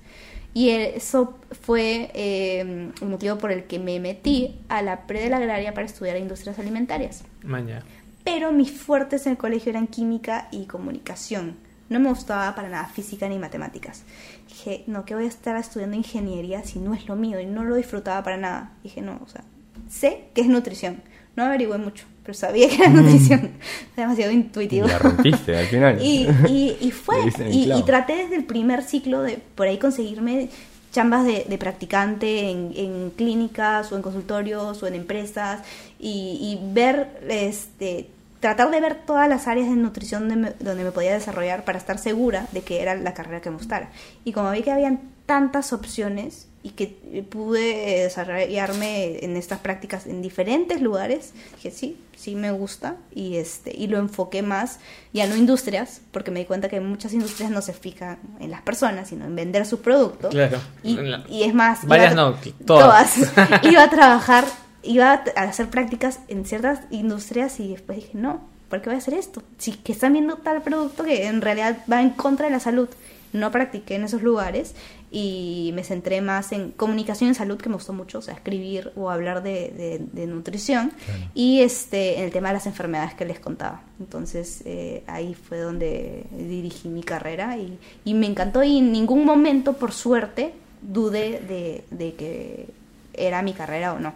Y 0.52 0.69
eso 0.69 1.39
fue 1.62 2.11
eh, 2.15 2.90
el 3.01 3.09
motivo 3.09 3.39
por 3.39 3.51
el 3.51 3.65
que 3.65 3.78
me 3.78 3.98
metí 3.98 4.61
a 4.69 4.82
la 4.82 5.06
pre 5.06 5.23
de 5.23 5.31
la 5.31 5.39
agraria 5.39 5.73
para 5.73 5.86
estudiar 5.86 6.16
industrias 6.16 6.59
alimentarias 6.61 7.24
Maña. 7.43 7.82
pero 8.23 8.52
mis 8.52 8.70
fuertes 8.70 9.27
en 9.27 9.32
el 9.32 9.39
colegio 9.39 9.70
eran 9.70 9.89
química 9.89 10.48
y 10.52 10.66
comunicación. 10.66 11.56
No 11.90 12.01
me 12.01 12.09
gustaba 12.09 12.55
para 12.55 12.69
nada 12.69 12.86
física 12.86 13.28
ni 13.28 13.39
matemáticas. 13.39 14.02
Dije, 14.48 14.85
no, 14.86 15.05
que 15.05 15.15
voy 15.15 15.24
a 15.24 15.28
estar 15.28 15.56
estudiando 15.56 15.97
ingeniería 15.97 16.62
si 16.65 16.78
no 16.78 16.94
es 16.94 17.06
lo 17.09 17.16
mío 17.16 17.40
y 17.40 17.47
no 17.47 17.62
lo 17.65 17.77
disfrutaba 17.77 18.23
para 18.23 18.36
nada. 18.36 18.73
Dije, 18.82 19.02
no, 19.02 19.20
o 19.24 19.28
sea, 19.28 19.43
sé 19.89 20.24
que 20.35 20.40
es 20.40 20.47
nutrición. 20.48 21.02
No 21.36 21.44
averigüé 21.44 21.78
mucho, 21.78 22.06
pero 22.23 22.32
sabía 22.35 22.69
que 22.69 22.77
era 22.77 22.89
nutrición. 22.89 23.51
Demasiado 23.97 24.32
Y 24.32 24.36
intuitivo. 24.36 24.86
la 24.86 24.98
rompiste 24.98 25.56
al 25.56 25.66
final. 25.66 26.01
Y, 26.02 26.27
y, 26.48 26.77
y 26.81 26.90
fue. 26.93 27.16
Y, 27.51 27.73
y 27.73 27.82
traté 27.82 28.15
desde 28.16 28.36
el 28.36 28.44
primer 28.44 28.82
ciclo 28.82 29.20
de 29.23 29.39
por 29.55 29.66
ahí 29.66 29.78
conseguirme 29.78 30.48
chambas 30.93 31.24
de, 31.27 31.44
de 31.48 31.59
practicante 31.59 32.51
en, 32.51 32.73
en 32.77 33.11
clínicas 33.11 33.90
o 33.90 33.97
en 33.97 34.02
consultorios 34.02 34.81
o 34.81 34.86
en 34.86 34.94
empresas 34.94 35.61
y, 35.98 36.39
y 36.40 36.73
ver 36.73 37.20
este 37.28 38.09
tratar 38.44 38.70
de 38.70 38.78
ver 38.78 38.94
todas 39.06 39.26
las 39.26 39.48
áreas 39.48 39.70
de 39.70 39.74
nutrición 39.76 40.28
donde 40.28 40.36
me, 40.36 40.50
donde 40.62 40.84
me 40.84 40.90
podía 40.92 41.14
desarrollar 41.14 41.64
para 41.64 41.78
estar 41.78 41.96
segura 41.98 42.46
de 42.52 42.60
que 42.60 42.82
era 42.82 42.94
la 42.94 43.14
carrera 43.14 43.40
que 43.40 43.48
me 43.48 43.56
gustara. 43.56 43.88
Y 44.22 44.32
como 44.32 44.50
vi 44.50 44.60
que 44.62 44.70
habían 44.70 45.00
tantas 45.24 45.72
opciones 45.72 46.48
y 46.62 46.70
que 46.70 46.98
eh, 47.10 47.22
pude 47.22 48.00
eh, 48.00 48.02
desarrollarme 48.04 49.24
en 49.24 49.38
estas 49.38 49.60
prácticas 49.60 50.06
en 50.06 50.20
diferentes 50.20 50.82
lugares, 50.82 51.32
dije 51.56 51.70
sí, 51.70 51.96
sí 52.16 52.34
me 52.34 52.50
gusta 52.52 52.96
y 53.14 53.36
este 53.36 53.74
y 53.74 53.86
lo 53.86 53.96
enfoqué 53.98 54.42
más 54.42 54.78
ya 55.14 55.26
no 55.26 55.36
industrias, 55.36 56.02
porque 56.10 56.30
me 56.30 56.40
di 56.40 56.44
cuenta 56.46 56.68
que 56.68 56.80
muchas 56.80 57.14
industrias 57.14 57.50
no 57.50 57.62
se 57.62 57.72
fijan 57.72 58.18
en 58.40 58.50
las 58.50 58.60
personas, 58.60 59.08
sino 59.08 59.24
en 59.24 59.34
vender 59.34 59.64
su 59.64 59.80
producto. 59.80 60.28
Claro. 60.28 60.58
Y, 60.82 60.96
la- 60.96 61.24
y 61.30 61.44
es 61.44 61.54
más, 61.54 61.86
Varias 61.86 62.14
no, 62.14 62.34
todas. 62.66 63.14
todas. 63.14 63.62
iba 63.64 63.82
a 63.82 63.88
trabajar, 63.88 64.44
iba 64.85 65.12
a 65.36 65.43
hacer 65.43 65.69
prácticas 65.70 66.20
en 66.28 66.44
ciertas 66.44 66.81
industrias 66.90 67.59
y 67.61 67.69
después 67.73 67.97
dije, 67.98 68.11
no, 68.15 68.40
¿por 68.69 68.81
qué 68.81 68.90
voy 68.90 68.97
a 68.97 68.98
hacer 68.98 69.15
esto? 69.15 69.43
Si 69.59 69.73
que 69.73 69.93
están 69.93 70.12
viendo 70.12 70.36
tal 70.36 70.62
producto 70.62 71.05
que 71.05 71.27
en 71.27 71.40
realidad 71.40 71.78
va 71.90 72.01
en 72.02 72.11
contra 72.11 72.47
de 72.47 72.52
la 72.52 72.61
salud. 72.61 72.89
No 73.32 73.51
practiqué 73.51 73.97
en 73.97 74.05
esos 74.05 74.23
lugares 74.23 74.77
y 75.11 75.73
me 75.74 75.82
centré 75.82 76.20
más 76.20 76.52
en 76.52 76.70
comunicación 76.70 77.28
en 77.31 77.35
salud, 77.35 77.56
que 77.59 77.69
me 77.69 77.74
gustó 77.74 77.93
mucho, 77.93 78.19
o 78.19 78.23
sea, 78.23 78.35
escribir 78.35 78.93
o 78.94 79.11
hablar 79.11 79.43
de, 79.43 79.70
de- 79.77 80.06
de 80.12 80.27
nutrición, 80.28 80.93
y 81.35 81.61
este 81.62 82.19
en 82.19 82.24
el 82.27 82.31
tema 82.31 82.48
de 82.48 82.55
las 82.55 82.66
enfermedades 82.66 83.15
que 83.15 83.24
les 83.24 83.40
contaba. 83.40 83.82
Entonces 83.98 84.62
eh, 84.66 85.02
ahí 85.09 85.35
fue 85.35 85.59
donde 85.59 86.24
dirigí 86.36 86.89
mi 86.89 87.02
carrera 87.02 87.56
y, 87.56 87.77
y 88.05 88.15
me 88.15 88.27
encantó 88.27 88.62
y 88.62 88.78
en 88.78 88.93
ningún 88.93 89.24
momento, 89.24 89.73
por 89.73 89.90
suerte, 89.90 90.52
dudé 90.81 91.40
de, 91.40 91.85
de 91.90 92.15
que 92.15 92.66
era 93.15 93.43
mi 93.43 93.52
carrera 93.52 93.94
o 93.94 93.98
no. 93.98 94.12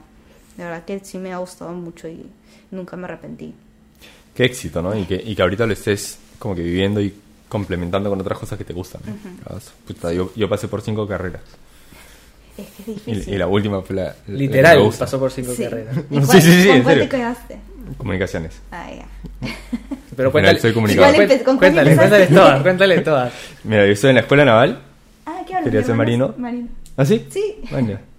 De 0.58 0.64
verdad 0.64 0.84
que 0.84 1.00
sí 1.02 1.16
me 1.16 1.32
ha 1.32 1.38
gustado 1.38 1.72
mucho 1.72 2.06
y 2.08 2.26
nunca 2.70 2.96
me 2.96 3.04
arrepentí. 3.04 3.54
Qué 4.34 4.44
éxito, 4.44 4.82
¿no? 4.82 4.94
Y 4.94 5.04
que, 5.04 5.14
y 5.14 5.34
que 5.34 5.40
ahorita 5.42 5.64
lo 5.66 5.72
estés 5.72 6.18
como 6.38 6.54
que 6.54 6.62
viviendo 6.62 7.00
y 7.00 7.14
complementando 7.48 8.10
con 8.10 8.20
otras 8.20 8.38
cosas 8.38 8.58
que 8.58 8.64
te 8.64 8.72
gustan. 8.74 9.00
¿no? 9.06 9.14
Ah, 9.46 9.58
puta, 9.86 10.12
yo, 10.12 10.30
yo 10.36 10.48
pasé 10.48 10.68
por 10.68 10.82
cinco 10.82 11.06
carreras. 11.08 11.40
Es 12.58 12.66
que 12.66 12.82
es 12.82 12.88
Y, 12.88 12.92
difícil. 13.12 13.34
y 13.34 13.38
la 13.38 13.46
última 13.46 13.80
fue 13.82 13.96
la, 13.96 14.02
la 14.04 14.14
Literal, 14.36 14.80
gusta. 14.80 15.04
pasó 15.06 15.18
por 15.18 15.30
cinco 15.30 15.52
Sí. 15.54 15.62
carreras. 15.62 15.96
¿Y 15.96 16.00
Sí, 16.20 16.26
cuál- 16.26 16.42
sí, 16.42 16.52
sí, 16.62 16.66
¿Con 16.68 16.76
en 16.76 16.82
cuál 16.82 16.98
te 16.98 17.08
quedaste? 17.08 17.58
Comunicaciones. 17.96 18.60
Ah, 18.70 18.90
ya. 18.94 19.06
Pero 20.16 20.32
cuéntale, 20.32 20.58
soy 20.60 20.72
comunicador. 20.74 21.14
¿con 21.44 21.56
cuéntale, 21.58 21.92
empezaste? 21.92 22.26
cuéntale 22.26 22.26
todas, 22.26 22.62
cuéntale 22.64 23.00
todas. 23.00 23.32
Mira, 23.64 23.86
yo 23.86 23.92
estoy 23.92 24.10
en 24.10 24.14
la 24.16 24.20
escuela 24.22 24.44
naval. 24.44 24.80
Ah, 25.24 25.40
¿qué? 25.46 25.54
Quería 25.62 25.84
ser 25.84 25.94
marino. 25.94 26.34
Marino. 26.36 26.66
¿Ah, 26.96 27.04
sí? 27.04 27.24
Sí. 27.30 27.56
Vaya. 27.70 28.00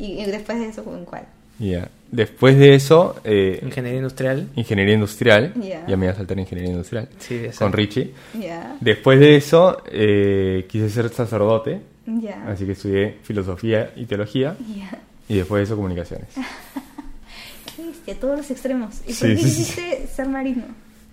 Y, 0.00 0.22
y 0.22 0.26
después 0.26 0.60
de 0.60 0.68
eso, 0.68 0.84
¿con 0.84 1.04
cuál? 1.04 1.24
Ya. 1.58 1.88
Después 2.10 2.58
de 2.58 2.74
eso, 2.74 3.16
eh, 3.24 3.60
Ingeniería 3.62 3.98
industrial. 3.98 4.48
ingeniería 4.56 4.94
industrial. 4.94 5.52
Ya. 5.56 5.84
Ya 5.86 5.96
me 5.96 6.06
iba 6.06 6.12
a 6.12 6.16
saltar 6.16 6.38
ingeniería 6.38 6.70
industrial. 6.72 7.08
Sí, 7.18 7.34
exacto. 7.36 7.64
Con 7.66 7.72
Richie. 7.74 8.14
Ya. 8.40 8.76
Después 8.80 9.20
de 9.20 9.36
eso, 9.36 9.82
eh, 9.90 10.66
quise 10.70 10.88
ser 10.88 11.08
sacerdote. 11.10 11.80
Ya. 12.06 12.44
Así 12.48 12.64
que 12.64 12.72
estudié 12.72 13.18
filosofía 13.22 13.90
y 13.96 14.06
teología. 14.06 14.56
Ya. 14.74 14.98
Y 15.28 15.36
después 15.36 15.60
de 15.60 15.64
eso, 15.64 15.76
comunicaciones. 15.76 16.28
Qué 17.76 17.82
bestia, 17.84 18.14
todos 18.18 18.38
los 18.38 18.50
extremos. 18.50 18.94
¿Y 19.06 19.12
Sí, 19.12 19.20
por 19.26 19.28
qué 19.36 19.42
sí, 19.42 19.50
sí. 19.50 19.56
quisiste 19.56 20.06
ser 20.06 20.28
marino? 20.28 20.64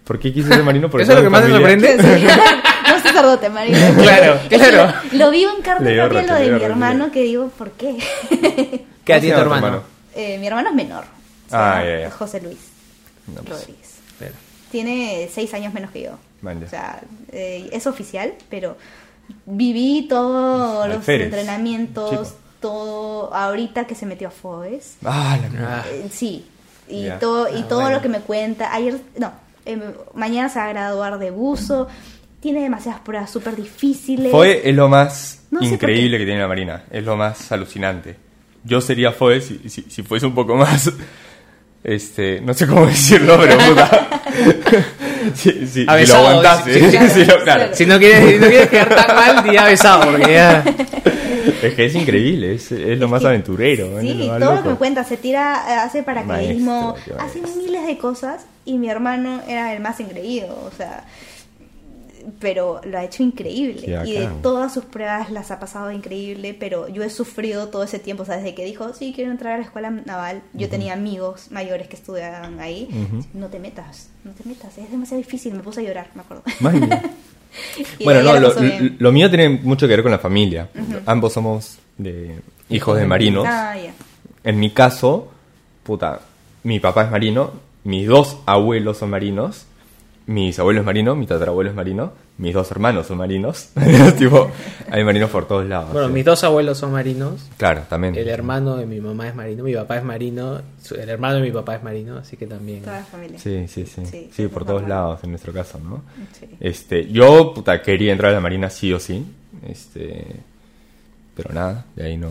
¿Por 0.06 0.20
qué 0.20 0.32
quise 0.32 0.48
ser 0.50 0.64
marino? 0.64 0.90
Porque 0.90 1.04
Eso 1.04 1.12
es 1.14 1.18
lo 1.18 1.24
que 1.26 1.30
más 1.30 1.44
me 1.44 1.50
sorprende. 1.50 1.98
no 2.88 3.00
sacerdote, 3.02 3.50
marino. 3.50 3.78
Claro, 4.02 4.36
Es 4.36 4.42
que 4.50 4.56
claro. 4.58 4.94
Lo, 5.12 5.18
lo 5.26 5.32
vivo 5.32 5.52
en 5.58 5.64
dio 5.64 6.10
propia 6.10 6.34
lo 6.34 6.40
de 6.40 6.52
mi 6.52 6.64
hermano 6.64 7.12
que 7.12 7.24
digo, 7.24 7.50
¿por 7.58 7.72
qué? 7.72 7.98
¿Qué 9.04 9.14
a 9.14 9.18
¿Cómo 9.18 9.22
ti 9.22 9.28
se 9.28 9.34
tu 9.34 9.40
hermano? 9.42 9.95
Eh, 10.16 10.38
mi 10.40 10.48
hermano 10.48 10.70
es 10.70 10.76
menor. 10.76 11.04
Ah. 11.52 11.84
José 12.18 12.42
Luis 12.42 12.58
No, 13.28 13.42
pues, 13.44 13.60
Rodríguez. 13.60 13.92
Tiene 14.72 15.30
seis 15.32 15.54
años 15.54 15.74
menos 15.74 15.92
que 15.92 16.02
yo. 16.04 16.18
Ya. 16.42 16.66
O 16.66 16.70
sea, 16.70 17.02
eh, 17.32 17.70
es 17.72 17.86
oficial, 17.88 18.34
pero 18.50 18.78
viví 19.46 20.06
todos 20.10 20.88
los 20.90 21.08
entrenamientos, 21.08 22.10
Chico. 22.12 22.38
todo. 22.60 23.34
Ahorita 23.34 23.86
que 23.88 23.96
se 23.96 24.06
metió 24.06 24.28
a 24.28 24.32
FOES. 24.32 24.98
Ah, 25.04 25.38
la. 25.42 25.80
Ah, 25.80 25.86
Eh, 25.90 26.08
sí. 26.12 26.46
Y 26.88 27.06
Ya. 27.06 27.20
todo, 27.20 27.48
y 27.50 27.62
Ah, 27.62 27.68
todo 27.68 27.82
bueno. 27.82 27.96
lo 27.98 28.02
que 28.02 28.10
me 28.10 28.20
cuenta. 28.20 28.74
Ayer, 28.74 29.00
no, 29.18 29.32
eh, 29.66 29.80
mañana 30.14 30.50
se 30.50 30.60
va 30.60 30.66
a 30.66 30.70
graduar 30.70 31.18
de 31.20 31.32
buzo. 31.32 31.88
Tiene 32.42 32.62
demasiadas 32.62 33.02
pruebas 33.02 33.32
súper 33.32 33.56
difíciles. 33.56 34.32
FOE 34.32 34.70
es 34.70 34.76
lo 34.76 34.88
más 34.88 35.40
No 35.50 35.64
increíble 35.64 36.20
que 36.20 36.26
tiene 36.26 36.42
la 36.42 36.48
Marina. 36.48 36.84
Es 36.92 37.04
lo 37.04 37.16
más 37.18 37.52
alucinante. 37.52 38.18
Yo 38.66 38.82
sería 38.82 39.12
FOE 39.12 39.42
si, 39.42 39.70
si, 39.70 39.84
si 39.88 40.04
fuese 40.04 40.26
un 40.26 40.34
poco 40.36 40.56
más. 40.56 40.92
Este, 41.84 42.42
no 42.42 42.54
sé 42.56 42.66
cómo 42.66 42.86
decirlo, 42.88 43.38
pero 43.40 43.58
puta. 43.60 44.10
si, 45.36 45.52
si- 45.52 45.68
si 45.68 45.86
lo 45.86 45.92
Avesado, 45.92 46.28
aguantase. 46.30 46.92
si 47.10 47.20
lo- 47.26 47.26
claro. 47.26 47.44
claro. 47.44 47.76
Si 47.76 47.86
no 47.86 48.00
quieres, 48.00 48.34
si 48.34 48.40
no 48.40 48.48
quieres 48.48 48.70
quedar 48.70 48.90
tan 48.96 49.16
mal, 49.16 49.44
di 49.44 49.54
ya 49.54 49.66
besado, 49.66 50.12
porque 50.12 50.34
ya. 50.34 50.64
Es 51.62 51.74
que 51.76 51.86
es 51.86 51.96
increíble, 51.96 52.56
es, 52.56 52.72
es 52.72 52.98
lo 53.00 53.08
más 53.08 53.22
que- 53.22 53.28
aventurero. 53.28 54.02
Sí, 54.02 54.14
lo 54.16 54.26
más 54.28 54.40
todo 54.40 54.56
lo 54.56 54.64
que 54.64 54.70
me 54.70 54.76
cuenta, 54.76 55.04
se 55.04 55.18
tira, 55.18 55.64
eh, 55.70 55.74
hace 55.74 56.02
paracaidismo, 56.04 56.94
Maestro, 56.94 57.18
hace 57.20 57.42
miles 57.56 57.86
de 57.86 57.98
cosas 58.00 58.46
y 58.66 58.78
mi 58.80 58.90
hermano 58.90 59.42
era 59.48 59.74
el 59.74 59.80
más 59.80 60.00
engreído, 60.00 60.48
o 60.66 60.72
sea, 60.76 61.04
pero 62.40 62.82
lo 62.84 62.98
ha 62.98 63.04
hecho 63.04 63.24
increíble 63.24 64.02
y 64.06 64.14
de 64.14 64.30
todas 64.42 64.74
sus 64.74 64.86
pruebas 64.86 65.32
las 65.32 65.52
ha 65.52 65.60
pasado 65.60 65.92
increíble, 65.92 66.56
pero 66.60 66.88
yo 66.88 67.04
he 67.04 67.10
sufrido 67.10 67.70
todo 67.70 67.84
ese 67.84 68.00
tiempo, 68.00 68.24
o 68.24 68.26
sea, 68.26 68.38
desde 68.38 68.56
que 68.56 68.66
dijo, 68.66 68.94
sí, 68.94 69.14
quiero 69.16 69.32
entrar 69.32 69.54
a 69.54 69.58
la 69.58 69.64
escuela 69.64 69.90
naval, 69.90 70.42
yo 70.54 70.70
tenía 70.70 70.94
amigos 70.94 71.52
mayores 71.52 71.88
que 71.88 71.96
estudiaban 71.96 72.60
ahí, 72.60 72.90
no 73.34 73.48
te 73.48 73.60
metas, 73.60 74.10
no 74.24 74.32
te 74.32 74.48
metas, 74.48 74.78
es 74.78 74.92
demasiado 74.92 75.22
difícil, 75.22 75.54
me 75.54 75.64
puse 75.64 75.82
a 75.82 75.84
llorar, 75.84 76.10
me 76.16 76.22
acuerdo. 76.22 76.44
Bueno, 78.04 78.22
no, 78.22 78.38
lo, 78.38 78.54
lo 79.00 79.12
mío 79.14 79.30
tiene 79.30 79.48
mucho 79.48 79.88
que 79.88 79.96
ver 79.96 80.04
con 80.04 80.12
la 80.12 80.20
familia. 80.20 80.68
Ambos 81.06 81.32
somos 81.32 81.78
de 81.98 82.42
hijos 82.70 82.98
de 82.98 83.06
marinos. 83.06 83.46
Ah. 83.48 83.76
En 84.44 84.60
mi 84.60 84.72
caso, 84.72 85.32
puta, 85.84 86.22
mi 86.64 86.80
papá 86.80 87.06
es 87.06 87.12
marino, 87.12 87.52
mis 87.84 88.08
dos 88.08 88.38
abuelos 88.46 88.98
son 88.98 89.10
marinos, 89.10 89.66
mis 90.28 90.58
abuelos 90.58 90.84
marinos, 90.84 91.16
mi 91.16 91.28
tatarabuelo 91.28 91.70
es 91.70 91.76
marino, 91.76 92.14
mis 92.40 92.54
dos 92.54 92.70
hermanos 92.72 93.06
son 93.08 93.18
marinos. 93.20 93.70
tipo, 94.18 94.50
hay 94.90 95.04
marinos 95.04 95.30
por 95.30 95.48
todos 95.48 95.66
lados. 95.68 95.92
Bueno, 95.94 96.08
sí. 96.08 96.14
mis 96.16 96.26
dos 96.26 96.44
abuelos 96.44 96.78
son 96.80 96.92
marinos. 96.94 97.48
Claro, 97.58 97.84
también. 97.88 98.16
El 98.16 98.28
hermano 98.30 98.76
de 98.78 98.86
mi 98.88 99.00
mamá 99.00 99.28
es 99.28 99.36
marino, 99.36 99.64
mi 99.64 99.74
papá 99.76 99.98
es 99.98 100.04
marino, 100.04 100.62
su- 100.82 100.96
el 100.96 101.10
hermano 101.10 101.36
de 101.36 101.42
mi 101.42 101.52
papá 101.52 101.76
es 101.76 101.84
marino, 101.84 102.18
así 102.18 102.38
que 102.38 102.48
también. 102.48 102.82
Toda 102.82 103.00
la 103.00 103.06
familia. 103.06 103.38
Sí, 103.40 103.68
sí, 103.68 103.86
sí. 103.86 104.06
Sí, 104.06 104.30
Sí, 104.34 104.44
es 104.44 104.50
por 104.50 104.66
todos 104.66 104.88
lados 104.88 105.20
en 105.24 105.30
nuestro 105.30 105.54
caso, 105.54 105.80
¿no? 105.80 106.02
Sí. 106.40 106.48
Este, 106.60 107.08
yo, 107.12 107.54
puta, 107.54 107.82
quería 107.84 108.12
entrar 108.12 108.32
a 108.32 108.36
la 108.36 108.42
marina 108.42 108.70
sí 108.72 108.92
o 108.94 109.00
sí. 109.00 109.24
Este, 109.68 110.26
pero 111.36 111.54
nada, 111.54 111.86
de 111.96 112.06
ahí 112.06 112.18
no. 112.18 112.30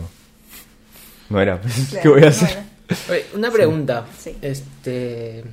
No 1.29 1.39
era, 1.41 1.59
pues, 1.61 1.97
¿qué 2.01 2.09
voy 2.09 2.23
a 2.23 2.27
hacer? 2.27 2.57
Oye, 3.09 3.25
una 3.35 3.49
pregunta. 3.51 4.05
Sí. 4.17 4.35
Este. 4.41 5.43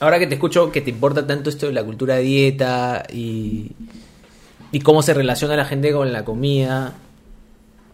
Ahora 0.00 0.18
que 0.18 0.26
te 0.26 0.34
escucho 0.34 0.70
que 0.70 0.80
te 0.80 0.90
importa 0.90 1.26
tanto 1.26 1.50
esto 1.50 1.66
de 1.66 1.72
la 1.72 1.84
cultura 1.84 2.16
dieta 2.16 3.04
y, 3.12 3.72
y 4.70 4.80
cómo 4.80 5.02
se 5.02 5.14
relaciona 5.14 5.56
la 5.56 5.64
gente 5.64 5.92
con 5.92 6.12
la 6.12 6.24
comida, 6.24 6.94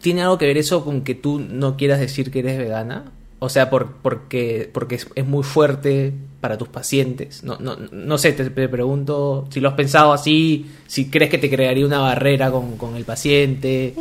¿tiene 0.00 0.22
algo 0.22 0.38
que 0.38 0.46
ver 0.46 0.58
eso 0.58 0.84
con 0.84 1.02
que 1.02 1.14
tú 1.14 1.38
no 1.38 1.76
quieras 1.76 2.00
decir 2.00 2.30
que 2.30 2.40
eres 2.40 2.58
vegana? 2.58 3.12
O 3.38 3.48
sea, 3.48 3.70
por, 3.70 3.92
porque, 4.02 4.70
porque 4.72 4.96
es, 4.96 5.08
es 5.14 5.26
muy 5.26 5.42
fuerte 5.42 6.12
para 6.40 6.58
tus 6.58 6.68
pacientes. 6.68 7.42
No, 7.44 7.56
no, 7.58 7.76
no 7.76 8.18
sé, 8.18 8.32
te, 8.32 8.50
te 8.50 8.68
pregunto 8.68 9.46
si 9.50 9.60
lo 9.60 9.68
has 9.68 9.74
pensado 9.74 10.12
así, 10.12 10.70
si 10.86 11.08
crees 11.08 11.30
que 11.30 11.38
te 11.38 11.50
crearía 11.50 11.86
una 11.86 12.00
barrera 12.00 12.50
con, 12.50 12.76
con 12.76 12.96
el 12.96 13.04
paciente. 13.04 13.86
Eh, 13.86 13.94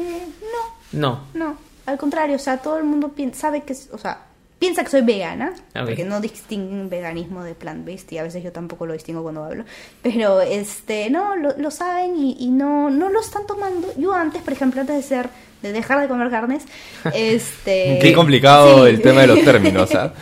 no, 0.94 1.00
No. 1.00 1.20
No, 1.34 1.58
al 1.86 1.98
contrario, 1.98 2.36
o 2.36 2.40
sea, 2.40 2.58
todo 2.58 2.78
el 2.78 2.84
mundo 2.84 3.14
sabe 3.34 3.64
que, 3.64 3.74
o 3.92 3.98
sea, 3.98 4.26
piensa 4.62 4.84
que 4.84 4.92
soy 4.92 5.02
vegana, 5.02 5.54
porque 5.74 6.06
no 6.06 6.22
distinguen 6.22 6.88
veganismo 6.88 7.44
de 7.44 7.56
plant-based 7.56 8.12
y 8.14 8.20
a 8.20 8.24
veces 8.24 8.44
yo 8.44 8.52
tampoco 8.52 8.86
lo 8.86 8.94
distingo 8.94 9.24
cuando 9.24 9.44
hablo, 9.44 9.66
pero 10.04 10.40
este, 10.40 11.10
no, 11.10 11.36
lo, 11.36 11.58
lo 11.58 11.72
saben 11.72 12.16
y, 12.16 12.38
y 12.40 12.50
no, 12.52 12.90
no 12.92 13.10
lo 13.10 13.20
están 13.20 13.48
tomando. 13.48 13.92
Yo 13.98 14.14
antes, 14.14 14.42
por 14.44 14.54
ejemplo, 14.54 14.80
antes 14.82 14.96
de 14.96 15.02
ser, 15.02 15.30
de 15.64 15.72
dejar 15.74 16.00
de 16.00 16.08
comer 16.08 16.30
carnes, 16.30 16.64
este... 17.16 17.98
Qué 18.00 18.14
complicado 18.14 18.86
Sí. 18.86 18.92
el 18.92 19.02
tema 19.02 19.22
de 19.22 19.28
los 19.28 19.42
términos, 19.44 19.94
¿ah? 19.96 20.14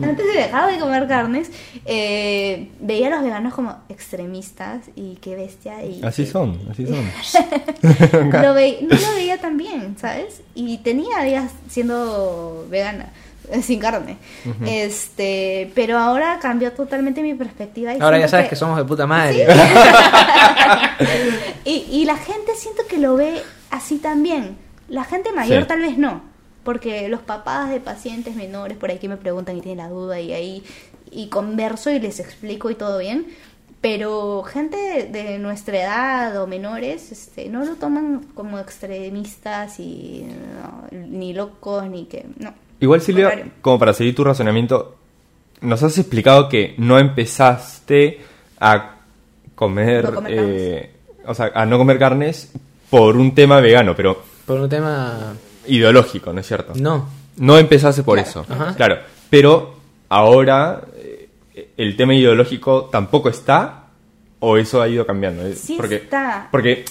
Antes 0.00 0.24
de 0.26 0.32
dejar 0.34 0.70
de 0.72 0.78
comer 0.78 1.08
carnes, 1.08 1.50
eh, 1.86 2.68
veía 2.78 3.08
a 3.08 3.10
los 3.10 3.22
veganos 3.22 3.52
como 3.52 3.74
extremistas 3.88 4.82
y 4.94 5.16
qué 5.16 5.34
bestia. 5.34 5.82
Y 5.84 6.00
Así 6.04 6.24
son, 6.24 6.60
así 6.70 6.86
son. 6.86 7.04
lo 8.42 8.54
ve- 8.54 8.78
no 8.82 8.96
lo 8.96 9.14
veía 9.16 9.38
tan 9.40 9.56
bien, 9.56 9.96
¿sabes? 9.98 10.42
Y 10.54 10.78
tenía 10.78 11.22
días 11.22 11.50
siendo 11.68 12.66
vegana, 12.70 13.12
sin 13.62 13.80
carne. 13.80 14.16
Este, 14.66 15.70
pero 15.74 15.98
ahora 15.98 16.38
cambió 16.40 16.72
totalmente 16.72 17.22
mi 17.22 17.34
perspectiva. 17.34 17.94
Y 17.94 18.00
Ahora 18.00 18.18
ya 18.18 18.28
sabes 18.28 18.48
que 18.48 18.56
somos 18.56 18.76
de 18.78 18.84
puta 18.84 19.06
madre. 19.06 19.46
y, 21.64 21.86
y 21.90 22.04
la 22.04 22.16
gente 22.16 22.54
siento 22.56 22.82
que 22.88 22.98
lo 22.98 23.16
ve 23.16 23.42
así 23.70 23.98
también. 23.98 24.56
La 24.88 25.04
gente 25.04 25.32
mayor 25.32 25.62
Sí. 25.62 25.68
tal 25.68 25.80
vez 25.80 25.98
no, 25.98 26.22
porque 26.64 27.08
los 27.08 27.20
papás 27.20 27.70
de 27.70 27.80
pacientes 27.80 28.34
menores 28.36 28.76
por 28.76 28.90
ahí 28.90 28.98
que 28.98 29.08
me 29.08 29.16
preguntan 29.16 29.56
y 29.56 29.60
tienen 29.60 29.78
la 29.78 29.88
duda 29.88 30.20
y 30.20 30.32
ahí 30.32 30.64
y 31.10 31.28
converso 31.28 31.90
y 31.90 32.00
les 32.00 32.20
explico 32.20 32.70
y 32.70 32.74
todo 32.74 32.98
bien. 32.98 33.26
Pero 33.80 34.44
gente 34.44 34.76
de, 34.76 35.06
de 35.06 35.38
nuestra 35.40 35.76
edad 35.82 36.40
o 36.40 36.46
menores 36.46 37.10
este, 37.10 37.48
no 37.48 37.64
lo 37.64 37.74
toman 37.74 38.20
como 38.34 38.60
extremistas 38.60 39.80
y 39.80 40.24
no, 40.62 40.86
ni 40.92 41.32
locos 41.32 41.88
ni 41.88 42.04
que... 42.04 42.24
No. 42.38 42.54
Igual, 42.82 43.00
Al 43.00 43.06
Silvia, 43.06 43.44
como 43.60 43.78
para 43.78 43.92
seguir 43.94 44.14
tu 44.14 44.24
razonamiento, 44.24 44.96
nos 45.60 45.82
has 45.82 45.96
explicado 45.98 46.48
que 46.48 46.74
no 46.78 46.98
empezaste 46.98 48.20
a 48.60 48.96
comer, 49.54 50.04
No 50.04 50.14
comer 50.14 50.32
eh, 50.36 50.90
o 51.26 51.34
sea, 51.34 51.52
a 51.54 51.64
no 51.64 51.78
comer 51.78 51.98
carnes 51.98 52.52
por 52.90 53.16
un 53.16 53.34
tema 53.34 53.60
vegano, 53.60 53.94
pero 53.96 54.22
Por 54.44 54.60
un 54.60 54.68
tema... 54.68 55.34
ideológico, 55.66 56.32
¿no 56.32 56.40
es 56.40 56.46
cierto? 56.46 56.72
No. 56.76 57.08
No 57.36 57.56
empezaste 57.58 58.02
por 58.02 58.16
Claro. 58.18 58.28
eso, 58.30 58.46
Ajá. 58.52 58.74
claro. 58.74 58.98
Pero 59.30 59.76
ahora 60.08 60.82
eh, 60.96 61.28
el 61.76 61.96
tema 61.96 62.14
ideológico 62.14 62.88
tampoco 62.92 63.28
está 63.30 63.84
o 64.40 64.56
eso 64.58 64.82
ha 64.82 64.88
ido 64.88 65.06
cambiando. 65.06 65.42
Sí 65.54 65.76
porque, 65.76 65.94
está. 65.96 66.48
Porque 66.50 66.84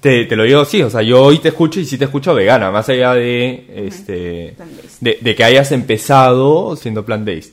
te, 0.00 0.24
te 0.24 0.36
lo 0.36 0.44
digo 0.44 0.64
sí, 0.64 0.82
o 0.82 0.90
sea, 0.90 1.02
yo 1.02 1.22
hoy 1.22 1.38
te 1.38 1.48
escucho 1.48 1.80
y 1.80 1.84
sí 1.84 1.98
te 1.98 2.04
escucho 2.04 2.34
vegana, 2.34 2.70
más 2.70 2.88
allá 2.88 3.14
de 3.14 3.66
este 3.86 4.56
de, 5.00 5.18
de 5.20 5.34
que 5.34 5.44
hayas 5.44 5.72
empezado 5.72 6.76
siendo 6.76 7.04
plant-based, 7.04 7.52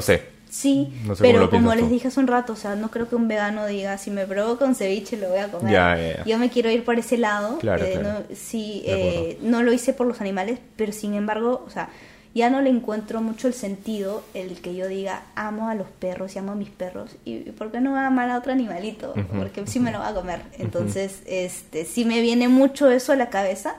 sé. 0.00 0.34
Sí, 0.54 0.92
No 1.04 1.16
sé 1.16 1.24
cómo 1.24 1.32
pero 1.34 1.50
como 1.50 1.74
les 1.74 1.90
dije 1.90 2.06
hace 2.06 2.20
un 2.20 2.28
rato, 2.28 2.52
o 2.52 2.56
sea, 2.56 2.76
no 2.76 2.88
creo 2.88 3.08
que 3.08 3.16
un 3.16 3.26
vegano 3.26 3.66
diga, 3.66 3.98
si 3.98 4.12
me 4.12 4.24
provoca 4.24 4.64
un 4.64 4.76
ceviche 4.76 5.16
lo 5.16 5.30
voy 5.30 5.40
a 5.40 5.48
comer. 5.50 5.72
Ya, 5.72 5.96
ya, 5.96 6.16
ya. 6.18 6.24
Yo 6.24 6.38
me 6.38 6.48
quiero 6.48 6.70
ir 6.70 6.84
por 6.84 6.96
ese 6.96 7.18
lado. 7.18 7.58
Claro, 7.58 7.84
eh, 7.84 7.90
claro. 7.94 8.20
no, 8.20 8.36
sí, 8.36 8.84
eh, 8.86 9.36
no 9.42 9.64
lo 9.64 9.72
hice 9.72 9.94
por 9.94 10.06
los 10.06 10.20
animales, 10.20 10.60
pero 10.76 10.92
sin 10.92 11.14
embargo, 11.14 11.64
o 11.66 11.70
sea, 11.70 11.88
ya 12.34 12.50
no 12.50 12.60
le 12.60 12.68
encuentro 12.68 13.22
mucho 13.22 13.46
el 13.46 13.54
sentido 13.54 14.24
el 14.34 14.60
que 14.60 14.74
yo 14.74 14.88
diga, 14.88 15.22
amo 15.36 15.68
a 15.68 15.76
los 15.76 15.86
perros 15.86 16.34
y 16.34 16.40
amo 16.40 16.52
a 16.52 16.54
mis 16.56 16.68
perros. 16.68 17.14
¿Y 17.24 17.38
por 17.52 17.70
qué 17.70 17.80
no 17.80 17.90
voy 17.90 18.00
a 18.00 18.08
amar 18.08 18.28
a 18.28 18.38
otro 18.38 18.50
animalito? 18.50 19.14
Porque 19.32 19.64
sí 19.66 19.78
me 19.78 19.92
lo 19.92 20.00
va 20.00 20.08
a 20.08 20.14
comer. 20.14 20.40
Entonces, 20.58 21.22
este 21.26 21.84
sí 21.84 22.04
me 22.04 22.20
viene 22.20 22.48
mucho 22.48 22.90
eso 22.90 23.12
a 23.12 23.16
la 23.16 23.30
cabeza, 23.30 23.76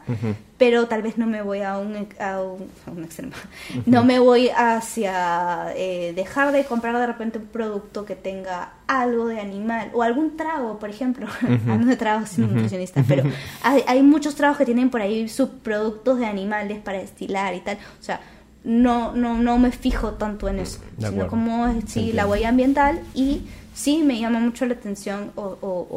pero 0.57 0.88
tal 0.88 1.02
vez 1.02 1.18
no 1.18 1.27
me 1.27 1.41
voy 1.41 1.64
a 1.64 1.77
un, 1.77 2.07
a 2.18 2.41
un, 2.41 2.69
a 2.88 2.91
un 2.91 3.03
extremo. 3.03 3.34
No 3.86 4.06
me 4.06 4.19
voy 4.19 4.49
hacia 4.56 5.73
eh, 5.76 6.14
dejar 6.15 6.53
de 6.53 6.64
comprar 6.64 6.98
de 6.98 7.07
repente 7.07 7.40
un 7.40 7.48
producto 7.48 8.06
que 8.06 8.15
tenga 8.15 8.69
algo 8.88 9.27
de 9.27 9.40
animal 9.41 9.91
o 9.94 10.02
algún 10.02 10.38
trago, 10.38 10.80
por 10.80 10.90
ejemplo. 10.90 11.27
Hablando 11.41 11.88
de 11.88 11.98
tragos, 11.98 12.30
soy 12.30 12.45
nutricionista, 12.45 13.03
pero 13.06 13.23
hay, 13.64 13.84
hay 13.86 14.02
muchos 14.02 14.36
tragos 14.36 14.57
que 14.57 14.65
tienen 14.65 14.90
por 14.90 15.02
ahí 15.02 15.27
subproductos 15.27 16.19
de 16.19 16.26
animales 16.26 16.80
para 16.80 16.99
destilar 16.99 17.53
y 17.53 17.60
tal. 17.60 17.77
O 17.99 18.03
sea, 18.03 18.22
no, 18.66 19.14
no, 19.16 19.38
no 19.38 19.58
me 19.60 19.72
fijo 19.72 20.14
tanto 20.14 20.50
en 20.50 20.60
eso, 20.60 20.80
De 20.98 21.08
sino 21.08 21.24
acuerdo. 21.24 21.30
como 21.30 21.68
sí, 21.68 21.78
Entiendo. 21.80 22.14
la 22.16 22.28
huella 22.28 22.50
ambiental 22.50 23.00
y 23.14 23.44
sí 23.76 24.04
me 24.04 24.20
llama 24.20 24.40
mucho 24.40 24.66
la 24.66 24.74
atención 24.74 25.32
o, 25.36 25.42
o- 25.62 25.88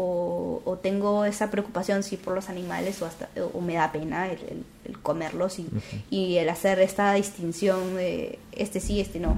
o- 0.64 0.70
o 0.70 0.76
tengo 0.78 1.24
esa 1.24 1.50
preocupación 1.50 2.02
sí 2.02 2.16
por 2.16 2.34
los 2.34 2.48
animales 2.48 3.00
o 3.02 3.06
hasta 3.06 3.28
o 3.54 3.60
me 3.60 3.74
da 3.74 3.90
pena 3.92 4.26
el, 4.30 4.38
el- 4.40 4.64
el 4.84 4.98
comerlos 4.98 5.58
y, 5.58 5.66
y 6.10 6.36
el 6.36 6.48
hacer 6.48 6.78
esta 6.80 7.12
distinción 7.14 7.94
de 7.96 8.38
este 8.52 8.80
sí 8.80 9.00
este 9.00 9.20
no 9.20 9.36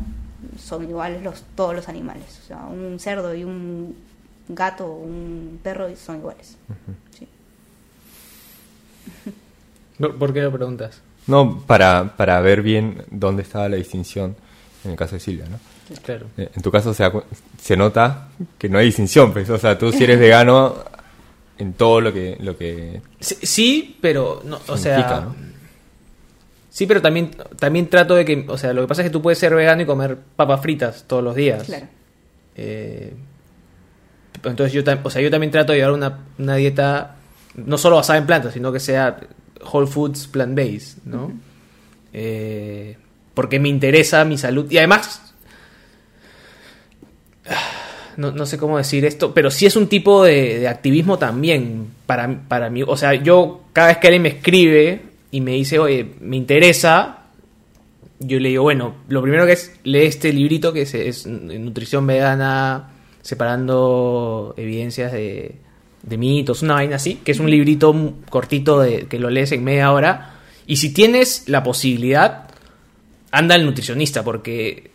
son 0.58 0.88
iguales 0.88 1.22
los 1.22 1.42
todos 1.54 1.74
los 1.74 1.88
animales 1.88 2.40
o 2.42 2.46
sea 2.46 2.64
un 2.66 2.98
cerdo 2.98 3.34
y 3.34 3.44
un 3.44 3.94
gato 4.48 4.86
o 4.86 4.96
un 4.96 5.60
perro 5.62 5.86
son 5.96 6.16
iguales 6.16 6.56
Sí. 7.16 7.28
¿Por 9.98 10.16
por 10.18 10.32
qué 10.32 10.40
lo 10.40 10.50
preguntas? 10.52 11.02
No, 11.30 11.62
para, 11.66 12.16
para 12.16 12.40
ver 12.40 12.60
bien 12.62 13.04
dónde 13.10 13.42
estaba 13.42 13.68
la 13.68 13.76
distinción 13.76 14.36
en 14.84 14.90
el 14.90 14.96
caso 14.96 15.14
de 15.14 15.20
Silvia, 15.20 15.46
¿no? 15.48 15.58
Claro. 16.02 16.26
Eh, 16.36 16.48
En 16.54 16.62
tu 16.62 16.70
caso 16.70 16.92
se, 16.94 17.10
se 17.60 17.76
nota 17.76 18.28
que 18.58 18.68
no 18.68 18.78
hay 18.78 18.86
distinción, 18.86 19.32
pues, 19.32 19.48
o 19.50 19.58
sea, 19.58 19.78
tú 19.78 19.92
si 19.92 20.04
eres 20.04 20.18
vegano 20.20 20.74
en 21.58 21.72
todo 21.74 22.00
lo 22.00 22.12
que, 22.12 22.36
lo 22.40 22.56
que 22.56 23.00
Sí, 23.20 23.36
sí, 23.42 23.98
pero 24.00 24.40
no, 24.44 24.58
o 24.68 24.76
sea, 24.76 25.20
¿no? 25.20 25.34
sí, 26.70 26.86
pero 26.86 27.02
también 27.02 27.30
también 27.58 27.88
trato 27.88 28.14
de 28.14 28.24
que, 28.24 28.46
o 28.48 28.56
sea, 28.56 28.72
lo 28.72 28.82
que 28.82 28.88
pasa 28.88 29.02
es 29.02 29.08
que 29.08 29.12
tú 29.12 29.20
puedes 29.20 29.38
ser 29.38 29.54
vegano 29.54 29.82
y 29.82 29.86
comer 29.86 30.16
papas 30.36 30.60
fritas 30.62 31.04
todos 31.06 31.22
los 31.22 31.34
días. 31.34 31.64
claro 31.64 31.86
Eh, 32.56 33.14
entonces 34.42 34.72
yo, 34.72 34.82
o 35.02 35.10
sea, 35.10 35.20
yo 35.20 35.30
también 35.30 35.50
trato 35.50 35.72
de 35.72 35.78
llevar 35.78 35.92
una, 35.92 36.18
una 36.38 36.54
dieta 36.56 37.16
no 37.56 37.76
solo 37.76 37.96
basada 37.96 38.18
en 38.18 38.26
plantas, 38.26 38.54
sino 38.54 38.72
que 38.72 38.80
sea 38.80 39.18
whole 39.72 39.86
foods 39.86 40.26
plant 40.26 40.54
based, 40.54 40.98
¿no? 41.04 41.32
Eh, 42.12 42.96
porque 43.34 43.60
me 43.60 43.68
interesa 43.68 44.24
mi 44.24 44.36
salud 44.36 44.70
y 44.70 44.78
además 44.78 45.30
no, 48.16 48.32
no 48.32 48.46
sé 48.46 48.58
cómo 48.58 48.76
decir 48.76 49.04
esto, 49.04 49.32
pero 49.32 49.50
sí 49.50 49.66
es 49.66 49.76
un 49.76 49.88
tipo 49.88 50.24
de, 50.24 50.58
de 50.58 50.68
activismo 50.68 51.18
también 51.18 51.86
para, 52.06 52.42
para 52.48 52.70
mí. 52.70 52.82
O 52.86 52.96
sea, 52.96 53.14
yo 53.14 53.62
cada 53.72 53.88
vez 53.88 53.98
que 53.98 54.08
alguien 54.08 54.22
me 54.22 54.28
escribe 54.30 55.02
y 55.30 55.40
me 55.40 55.52
dice, 55.52 55.78
oye, 55.78 56.14
me 56.20 56.36
interesa, 56.36 57.24
yo 58.18 58.38
le 58.38 58.50
digo, 58.50 58.62
bueno, 58.62 58.96
lo 59.08 59.22
primero 59.22 59.46
que 59.46 59.52
es, 59.52 59.72
lee 59.84 60.04
este 60.04 60.32
librito 60.32 60.72
que 60.72 60.82
es, 60.82 60.94
es 60.94 61.26
Nutrición 61.26 62.06
Vegana, 62.06 62.90
separando 63.22 64.54
evidencias 64.56 65.12
de, 65.12 65.54
de 66.02 66.16
mitos, 66.16 66.62
una 66.62 66.74
vaina 66.74 66.96
así, 66.96 67.16
que 67.16 67.32
es 67.32 67.40
un 67.40 67.50
librito 67.50 67.94
cortito 68.28 68.80
de, 68.80 69.06
que 69.06 69.18
lo 69.18 69.30
lees 69.30 69.52
en 69.52 69.64
media 69.64 69.92
hora. 69.92 70.34
Y 70.66 70.76
si 70.76 70.92
tienes 70.92 71.44
la 71.48 71.62
posibilidad, 71.62 72.48
anda 73.30 73.54
al 73.54 73.64
nutricionista, 73.64 74.24
porque 74.24 74.90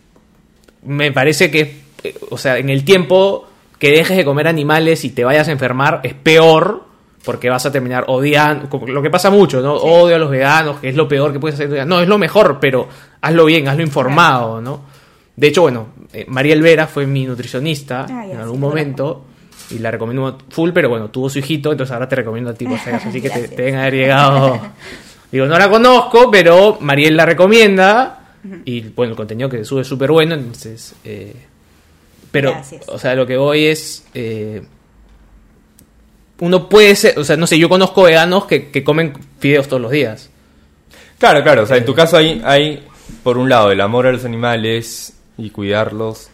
me 0.82 1.12
parece 1.12 1.50
que, 1.50 1.80
eh, 2.02 2.14
o 2.30 2.38
sea, 2.38 2.58
en 2.58 2.70
el 2.70 2.84
tiempo 2.84 3.48
que 3.78 3.90
dejes 3.90 4.16
de 4.16 4.24
comer 4.24 4.48
animales 4.48 5.04
y 5.04 5.10
te 5.10 5.24
vayas 5.24 5.48
a 5.48 5.52
enfermar 5.52 6.00
es 6.02 6.14
peor 6.14 6.86
porque 7.24 7.50
vas 7.50 7.66
a 7.66 7.72
terminar 7.72 8.04
odiando, 8.06 8.68
lo 8.86 9.02
que 9.02 9.10
pasa 9.10 9.30
mucho, 9.30 9.60
¿no? 9.60 9.74
Odio 9.74 10.14
a 10.14 10.18
los 10.18 10.30
veganos, 10.30 10.78
que 10.78 10.88
es 10.88 10.94
lo 10.94 11.08
peor 11.08 11.32
que 11.32 11.40
puedes 11.40 11.58
hacer. 11.58 11.84
No, 11.84 12.00
es 12.00 12.06
lo 12.06 12.18
mejor, 12.18 12.58
pero 12.60 12.88
hazlo 13.20 13.44
bien, 13.46 13.66
hazlo 13.66 13.82
informado, 13.82 14.60
¿no? 14.60 14.82
De 15.34 15.48
hecho, 15.48 15.62
bueno, 15.62 15.88
eh, 16.12 16.24
Mariel 16.28 16.62
Vera 16.62 16.86
fue 16.86 17.04
mi 17.04 17.26
nutricionista 17.26 18.06
Ah, 18.08 18.26
en 18.26 18.38
algún 18.38 18.60
momento 18.60 19.24
y 19.70 19.78
la 19.78 19.90
recomiendo 19.90 20.38
full, 20.50 20.70
pero 20.72 20.88
bueno, 20.88 21.08
tuvo 21.10 21.28
su 21.28 21.38
hijito, 21.38 21.72
entonces 21.72 21.92
ahora 21.92 22.08
te 22.08 22.16
recomiendo 22.16 22.50
a 22.50 22.54
ti 22.54 22.66
por 22.66 22.78
si 22.78 22.88
acaso, 22.88 23.08
así 23.08 23.20
que 23.20 23.30
te, 23.30 23.48
te 23.48 23.56
deben 23.62 23.76
haber 23.76 23.94
llegado. 23.94 24.60
Digo, 25.32 25.46
no 25.46 25.58
la 25.58 25.68
conozco, 25.68 26.30
pero 26.30 26.78
Mariel 26.80 27.16
la 27.16 27.26
recomienda 27.26 28.34
y 28.64 28.80
bueno, 28.80 29.12
el 29.12 29.16
contenido 29.16 29.48
que 29.48 29.64
sube 29.64 29.82
es 29.82 29.88
súper 29.88 30.12
bueno, 30.12 30.34
entonces... 30.34 30.94
eh, 31.04 31.34
pero, 32.30 32.50
Gracias. 32.50 32.88
o 32.88 32.98
sea, 32.98 33.14
lo 33.14 33.26
que 33.26 33.36
voy 33.36 33.66
es... 33.66 34.06
eh, 34.14 34.62
uno 36.38 36.68
puede 36.68 36.94
ser, 36.94 37.18
o 37.18 37.24
sea, 37.24 37.36
no 37.36 37.46
sé, 37.46 37.58
yo 37.58 37.68
conozco 37.68 38.02
veganos 38.02 38.44
que, 38.44 38.70
que 38.70 38.84
comen 38.84 39.14
fideos 39.38 39.68
todos 39.68 39.80
los 39.80 39.90
días. 39.90 40.30
Claro, 41.18 41.42
claro, 41.42 41.62
o 41.62 41.66
sea, 41.66 41.78
en 41.78 41.86
tu 41.86 41.94
caso 41.94 42.18
hay, 42.18 42.42
hay, 42.44 42.86
por 43.22 43.38
un 43.38 43.48
lado, 43.48 43.72
el 43.72 43.80
amor 43.80 44.06
a 44.06 44.12
los 44.12 44.24
animales 44.26 45.14
y 45.38 45.48
cuidarlos, 45.50 46.28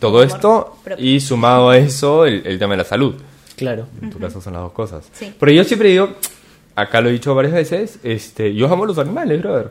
todo 0.00 0.18
Amor 0.18 0.26
esto, 0.26 0.76
propio. 0.82 1.04
y 1.04 1.20
sumado 1.20 1.70
a 1.70 1.76
eso, 1.78 2.26
el, 2.26 2.42
el 2.46 2.58
tema 2.58 2.72
de 2.72 2.78
la 2.78 2.84
salud. 2.84 3.14
Claro. 3.56 3.86
En 4.02 4.10
tu 4.10 4.18
caso 4.18 4.40
son 4.40 4.54
las 4.54 4.62
dos 4.62 4.72
cosas. 4.72 5.08
Sí. 5.12 5.32
Pero 5.38 5.52
yo 5.52 5.62
siempre 5.64 5.90
digo, 5.90 6.08
acá 6.74 7.00
lo 7.00 7.10
he 7.10 7.12
dicho 7.12 7.34
varias 7.34 7.52
veces, 7.54 7.98
este, 8.02 8.54
yo 8.54 8.66
amo 8.72 8.86
los 8.86 8.98
animales, 8.98 9.40
brother. 9.40 9.70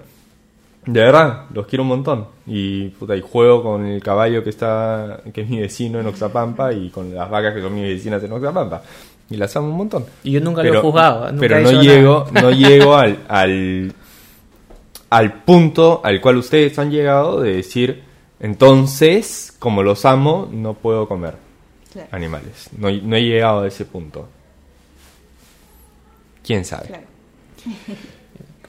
De 0.86 1.02
verdad, 1.02 1.46
los 1.54 1.68
quiero 1.68 1.84
un 1.84 1.90
montón. 1.90 2.28
Y, 2.48 2.90
puta, 2.90 3.16
y 3.16 3.22
juego 3.22 3.62
con 3.62 3.86
el 3.86 4.02
caballo 4.02 4.44
que 4.44 4.50
está, 4.50 5.22
que 5.34 5.42
es 5.42 5.50
mi 5.50 5.60
vecino 5.60 6.00
en 6.00 6.08
Oxapampa, 6.08 6.72
y 6.74 6.90
con 6.90 7.14
las 7.14 7.30
vacas 7.30 7.54
que 7.54 7.62
son 7.62 7.74
mis 7.76 7.84
vecinas 7.84 8.24
en 8.24 8.32
Oxapampa. 8.32 8.82
Y 9.30 9.38
las 9.38 9.56
amo 9.56 9.68
un 9.68 9.78
montón. 9.78 10.06
Y 10.24 10.32
yo 10.32 10.42
nunca 10.42 10.64
lo 10.64 10.74
he 10.74 10.82
juzgado, 10.82 11.32
nunca 11.32 11.40
pero 11.40 11.58
he 11.58 11.64
no 11.64 11.82
llego, 11.82 12.28
nada. 12.32 12.42
no 12.50 12.52
llego 12.56 12.96
al, 12.96 13.20
al, 13.28 13.94
al 15.10 15.34
punto 15.44 16.02
al 16.04 16.22
cual 16.22 16.38
ustedes 16.38 16.80
han 16.80 16.90
llegado 16.92 17.42
de 17.42 17.58
decir, 17.58 18.04
entonces, 18.40 19.54
como 19.60 19.84
los 19.84 20.06
amo, 20.06 20.48
no 20.52 20.74
puedo 20.74 21.08
comer 21.08 21.36
claro, 21.92 22.08
animales. 22.12 22.70
No, 22.78 22.90
no 22.92 23.16
he 23.16 23.22
llegado 23.24 23.62
a 23.62 23.68
ese 23.68 23.86
punto. 23.86 24.28
¿Quién 26.46 26.66
sabe? 26.66 26.88
claro. 26.88 27.04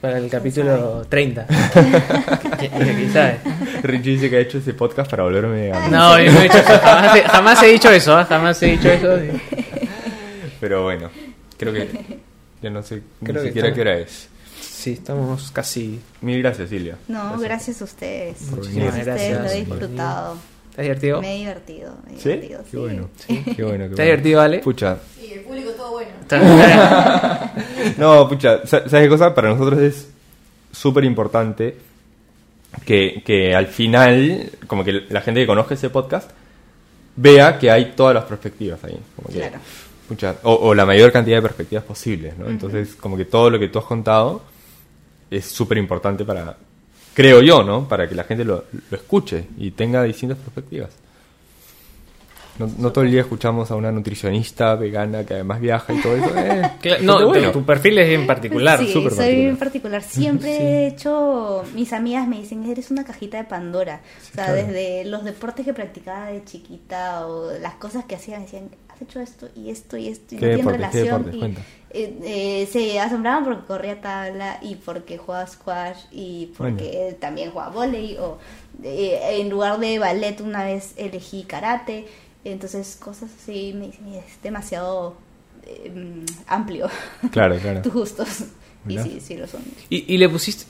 Para 0.01 0.17
el 0.17 0.29
capítulo 0.31 1.05
30. 1.07 1.45
¿Quién 2.57 3.13
sabe? 3.13 3.37
Richie 3.83 4.13
dice 4.13 4.29
que 4.31 4.37
ha 4.37 4.39
hecho 4.39 4.57
ese 4.57 4.73
podcast 4.73 5.07
para 5.11 5.21
volverme 5.21 5.61
vegano. 5.61 5.89
No, 5.89 6.19
yo 6.19 6.31
no 6.31 6.39
he 6.39 6.43
dicho 6.45 6.57
eso. 6.57 6.79
Jamás, 6.79 7.15
he- 7.17 7.21
jamás 7.21 7.61
he 7.63 7.67
dicho 7.67 7.91
eso. 7.91 8.19
¿eh? 8.19 8.25
Jamás 8.25 8.63
he 8.63 8.65
dicho 8.65 8.89
eso. 8.89 9.09
Pero 10.59 10.81
bueno, 10.85 11.11
creo 11.55 11.71
que 11.71 11.87
ya 12.63 12.71
no 12.71 12.81
sé 12.81 13.03
Creo 13.21 13.35
ni 13.35 13.41
que 13.41 13.47
siquiera 13.49 13.67
estamos- 13.67 13.75
qué 13.75 13.81
hora 13.81 13.97
es. 13.99 14.27
Sí, 14.81 14.93
estamos 14.93 15.51
casi. 15.51 15.99
Mil 16.21 16.39
gracias, 16.41 16.69
Silvia. 16.69 16.97
No, 17.07 17.37
gracias 17.39 17.81
a 17.81 17.83
ustedes. 17.85 18.37
Por 18.49 18.59
Gracias 18.61 18.75
ustedes, 18.97 19.05
Gracias. 19.05 19.43
lo 19.43 19.49
he 19.51 19.55
disfrutado. 19.65 20.37
¿Estás 20.71 20.83
divertido? 20.83 21.21
Me 21.21 21.35
he 21.35 21.37
divertido, 21.39 21.93
me 22.07 22.13
he 22.15 22.19
¿Sí? 22.19 22.29
divertido. 22.29 22.63
Qué 22.63 22.69
sí. 22.71 22.77
bueno. 22.77 23.09
Qué 23.27 23.33
bueno, 23.35 23.55
qué 23.55 23.63
bueno. 23.63 23.85
¿Estás 23.85 24.05
divertido, 24.05 24.41
Ale? 24.41 24.59
Pucha. 24.59 24.97
Y 25.21 25.33
el 25.33 25.39
público 25.41 25.71
todo 25.71 25.91
bueno. 25.91 26.11
No, 27.97 28.27
pucha, 28.27 28.65
sa- 28.65 28.89
¿sabes 28.89 29.05
qué 29.05 29.09
cosa? 29.09 29.35
Para 29.35 29.49
nosotros 29.49 29.79
es 29.81 30.07
súper 30.71 31.03
importante 31.03 31.75
que, 32.85 33.21
que 33.25 33.53
al 33.53 33.67
final, 33.67 34.49
como 34.67 34.83
que 34.83 34.93
la 35.09 35.21
gente 35.21 35.41
que 35.41 35.47
conozca 35.47 35.73
ese 35.75 35.89
podcast, 35.89 36.31
vea 37.15 37.59
que 37.59 37.69
hay 37.69 37.91
todas 37.95 38.15
las 38.15 38.23
perspectivas 38.23 38.83
ahí. 38.83 38.97
Como 39.15 39.27
que 39.27 39.39
Claro. 39.39 39.59
muchas- 40.09 40.37
o, 40.43 40.53
o 40.55 40.73
la 40.73 40.85
mayor 40.85 41.11
cantidad 41.11 41.37
de 41.37 41.41
perspectivas 41.41 41.83
posibles, 41.83 42.37
¿no? 42.37 42.47
Entonces, 42.49 42.95
como 42.95 43.17
que 43.17 43.25
todo 43.25 43.49
lo 43.49 43.59
que 43.59 43.67
tú 43.67 43.77
has 43.79 43.85
contado 43.85 44.41
es 45.31 45.45
súper 45.45 45.77
importante 45.77 46.25
para, 46.25 46.55
creo 47.13 47.41
yo, 47.41 47.63
¿no? 47.63 47.87
Para 47.87 48.07
que 48.07 48.13
la 48.15 48.25
gente 48.25 48.43
lo, 48.43 48.65
lo 48.89 48.97
escuche 48.97 49.47
y 49.57 49.71
tenga 49.71 50.03
distintas 50.03 50.37
perspectivas. 50.37 50.89
No, 52.59 52.69
no 52.77 52.91
todo 52.91 53.05
el 53.05 53.11
día 53.11 53.21
escuchamos 53.21 53.71
a 53.71 53.75
una 53.75 53.91
nutricionista 53.91 54.75
vegana 54.75 55.25
que 55.25 55.35
además 55.35 55.61
viaja 55.61 55.93
y 55.93 56.01
todo 56.01 56.15
eso. 56.15 56.37
Eh, 56.37 56.97
No, 57.01 57.51
tu 57.51 57.63
perfil 57.63 57.97
es 57.99 58.09
en 58.09 58.27
particular. 58.27 58.77
Sí, 58.77 58.91
soy 58.91 59.03
particular. 59.03 59.31
bien 59.33 59.57
particular. 59.57 60.03
Siempre 60.03 60.49
he 60.59 60.87
hecho, 60.87 61.63
mis 61.73 61.93
amigas 61.93 62.27
me 62.27 62.39
dicen, 62.39 62.63
eres 62.69 62.91
una 62.91 63.05
cajita 63.05 63.37
de 63.37 63.45
Pandora. 63.45 64.01
o 64.03 64.35
sea, 64.35 64.45
claro. 64.45 64.53
desde 64.53 65.05
los 65.05 65.23
deportes 65.23 65.65
que 65.65 65.73
practicaba 65.73 66.27
de 66.27 66.43
chiquita 66.43 67.25
o 67.25 67.51
las 67.57 67.75
cosas 67.75 68.05
que 68.05 68.15
hacía, 68.15 68.37
me 68.37 68.43
decían, 68.43 68.69
has 69.03 69.09
hecho 69.09 69.19
esto 69.19 69.49
y 69.55 69.69
esto 69.69 69.97
y 69.97 70.07
esto 70.07 70.35
y 70.35 70.37
¿Qué 70.37 70.47
no 70.47 70.53
tiene 70.55 70.71
relación. 70.71 71.05
deportes? 71.05 71.35
y, 71.35 71.39
Cuenta. 71.39 71.61
eh, 71.91 72.19
eh, 72.23 72.69
se 72.71 72.99
asombraban 72.99 73.43
porque 73.43 73.65
corría 73.65 73.99
tabla 74.01 74.59
y 74.61 74.75
porque 74.75 75.17
jugaba 75.17 75.47
squash 75.47 75.97
y 76.11 76.51
porque 76.57 77.17
también 77.19 77.51
jugaba 77.51 77.71
volei 77.71 78.17
o 78.17 78.37
eh, 78.83 79.19
en 79.39 79.49
lugar 79.49 79.79
de 79.79 79.99
ballet 79.99 80.39
una 80.41 80.63
vez 80.63 80.93
elegí 80.97 81.43
karate. 81.43 82.05
Entonces, 82.43 82.97
cosas 82.99 83.29
así 83.39 83.71
me 83.77 83.87
dicen, 83.87 84.07
es 84.15 84.41
demasiado 84.41 85.15
eh, 85.67 85.91
mm, 85.93 86.25
amplio 86.47 86.89
Claro, 87.31 87.55
claro. 87.57 87.81
tus 87.83 87.93
gustos. 87.93 88.27
Y 88.87 88.97
sí, 88.97 89.19
sí 89.21 89.35
lo 89.37 89.45
son. 89.45 89.61
Y, 89.91 90.11
y 90.13 90.17
le 90.17 90.27
pusiste. 90.27 90.65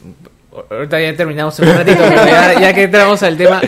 Ahorita 0.69 0.99
ya 0.99 1.15
terminamos 1.15 1.57
en 1.61 1.69
un 1.69 1.75
ratito, 1.75 1.97
pero 2.09 2.25
ya, 2.25 2.59
ya 2.59 2.73
que 2.73 2.83
entramos 2.83 3.23
al 3.23 3.37
tema. 3.37 3.61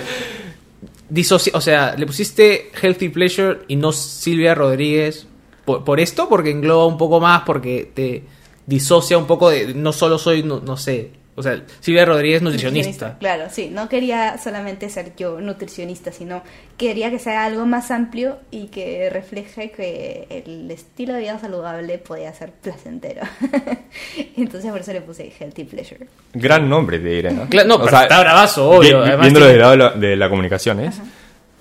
Disocia- 1.13 1.53
o 1.55 1.61
sea, 1.61 1.95
le 1.97 2.05
pusiste 2.05 2.71
Healthy 2.81 3.09
Pleasure 3.09 3.59
y 3.67 3.75
no 3.75 3.91
Silvia 3.91 4.55
Rodríguez. 4.55 5.27
¿Por, 5.65 5.83
por 5.83 5.99
esto? 5.99 6.27
Porque 6.27 6.49
engloba 6.51 6.85
un 6.85 6.97
poco 6.97 7.19
más, 7.19 7.43
porque 7.45 7.89
te 7.93 8.23
disocia 8.65 9.17
un 9.17 9.27
poco 9.27 9.49
de. 9.49 9.73
No 9.73 9.93
solo 9.93 10.17
soy, 10.17 10.43
no, 10.43 10.59
no 10.59 10.75
sé. 10.77 11.11
O 11.35 11.41
sea, 11.41 11.61
Silvia 11.79 12.05
Rodríguez 12.05 12.41
nutricionista. 12.43 13.17
Claro, 13.17 13.45
sí. 13.49 13.69
No 13.71 13.89
quería 13.89 14.37
solamente 14.37 14.87
ser 14.89 15.15
yo 15.15 15.41
nutricionista, 15.41 16.11
sino 16.11 16.43
quería 16.77 17.09
que 17.09 17.17
sea 17.17 17.45
algo 17.45 17.65
más 17.65 17.89
amplio 17.89 18.37
y 18.51 18.67
que 18.67 19.09
refleje 19.09 19.71
que 19.71 20.27
el 20.29 20.69
estilo 20.69 21.13
de 21.13 21.21
vida 21.21 21.39
saludable 21.39 21.97
podía 21.97 22.31
ser 22.33 22.51
placentero. 22.51 23.23
Entonces 24.37 24.71
por 24.71 24.81
eso 24.81 24.93
le 24.93 25.01
puse 25.01 25.31
Healthy 25.39 25.63
Pleasure. 25.63 26.07
Gran 26.33 26.69
nombre 26.69 26.99
de 26.99 27.19
era, 27.19 27.31
¿no? 27.31 27.47
Claro, 27.49 27.67
no, 27.67 27.83
pero 27.83 27.97
está 27.99 28.19
bravazo, 28.19 28.69
obvio, 28.69 29.01
vi- 29.01 29.07
además 29.09 29.21
viéndolo 29.21 29.45
del 29.47 29.59
lado 29.59 29.99
de 29.99 30.15
la, 30.15 30.29
comunicación, 30.29 30.79
¿es? 30.81 30.95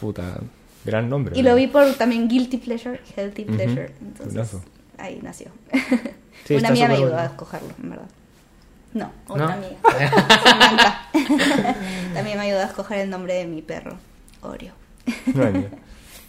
Puta, 0.00 0.38
gran 0.84 1.08
nombre. 1.08 1.38
Y 1.38 1.42
lo 1.42 1.54
vi 1.54 1.66
por 1.66 1.92
también 1.94 2.28
Guilty 2.28 2.58
Pleasure, 2.58 3.00
Healthy 3.16 3.44
Pleasure. 3.44 3.90
Entonces 4.00 4.26
Buenazo. 4.34 4.62
ahí 4.98 5.18
nació. 5.22 5.48
Sí, 6.44 6.54
Una 6.56 6.68
amiga 6.68 6.88
me 6.88 6.94
ayudó 6.94 7.16
a 7.16 7.24
escogerlo, 7.26 7.70
en 7.82 7.90
verdad. 7.90 8.08
No, 8.94 9.10
otra 9.26 9.46
¿No? 9.46 9.52
amiga. 9.52 9.76
Samantha. 10.44 11.06
También 12.14 12.38
me 12.38 12.44
ayudó 12.44 12.60
a 12.60 12.64
escoger 12.64 12.98
el 12.98 13.10
nombre 13.10 13.34
de 13.34 13.46
mi 13.46 13.62
perro, 13.62 13.96
Oreo. 14.42 14.74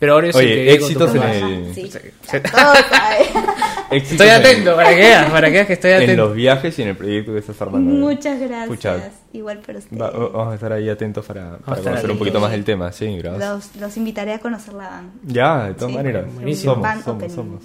Pero 0.03 0.13
ahora 0.15 0.31
sí 0.33 0.37
Oye, 0.37 0.65
que 0.65 0.67
con 0.67 0.79
tu 0.79 0.83
éxitos 1.05 1.15
en 1.15 1.23
el- 1.23 1.73
Sí, 1.75 1.89
ya 1.89 1.99
éxitos 3.89 4.11
Estoy 4.11 4.27
en- 4.27 4.33
atento, 4.33 4.75
para 4.75 4.89
que 4.89 4.95
veas, 4.97 5.31
para 5.31 5.47
que 5.47 5.53
veas 5.53 5.67
que 5.67 5.73
estoy 5.73 5.91
En 5.91 6.03
atento. 6.03 6.25
los 6.25 6.33
viajes 6.35 6.77
y 6.77 6.81
en 6.81 6.87
el 6.89 6.97
proyecto 6.97 7.31
que 7.31 7.39
estás 7.39 7.61
armando. 7.61 7.89
Muchas 7.89 8.37
gracias. 8.37 8.67
Pucha, 8.67 9.11
Igual 9.31 9.59
para 9.59 9.79
ustedes. 9.79 10.01
va- 10.01 10.09
vamos 10.11 10.51
a 10.51 10.55
estar 10.55 10.73
ahí 10.73 10.89
atentos 10.89 11.25
para, 11.25 11.57
para 11.59 11.81
conocer 11.81 12.11
un 12.11 12.17
poquito 12.17 12.39
más 12.41 12.51
del 12.51 12.65
tema, 12.65 12.91
sí, 12.91 13.17
gracias. 13.17 13.49
Los, 13.49 13.75
los 13.77 13.95
invitaré 13.97 14.33
a 14.33 14.39
conocer 14.39 14.73
la 14.73 14.89
van. 14.89 15.11
Ya, 15.23 15.67
de 15.67 15.73
todas 15.75 15.91
Sí, 15.91 15.95
maneras. 15.97 16.33
buenísimo. 16.33 16.73
Somos, 16.73 16.83
Van 16.89 17.03
somos, 17.03 17.23
opening. 17.23 17.35
somos. 17.35 17.63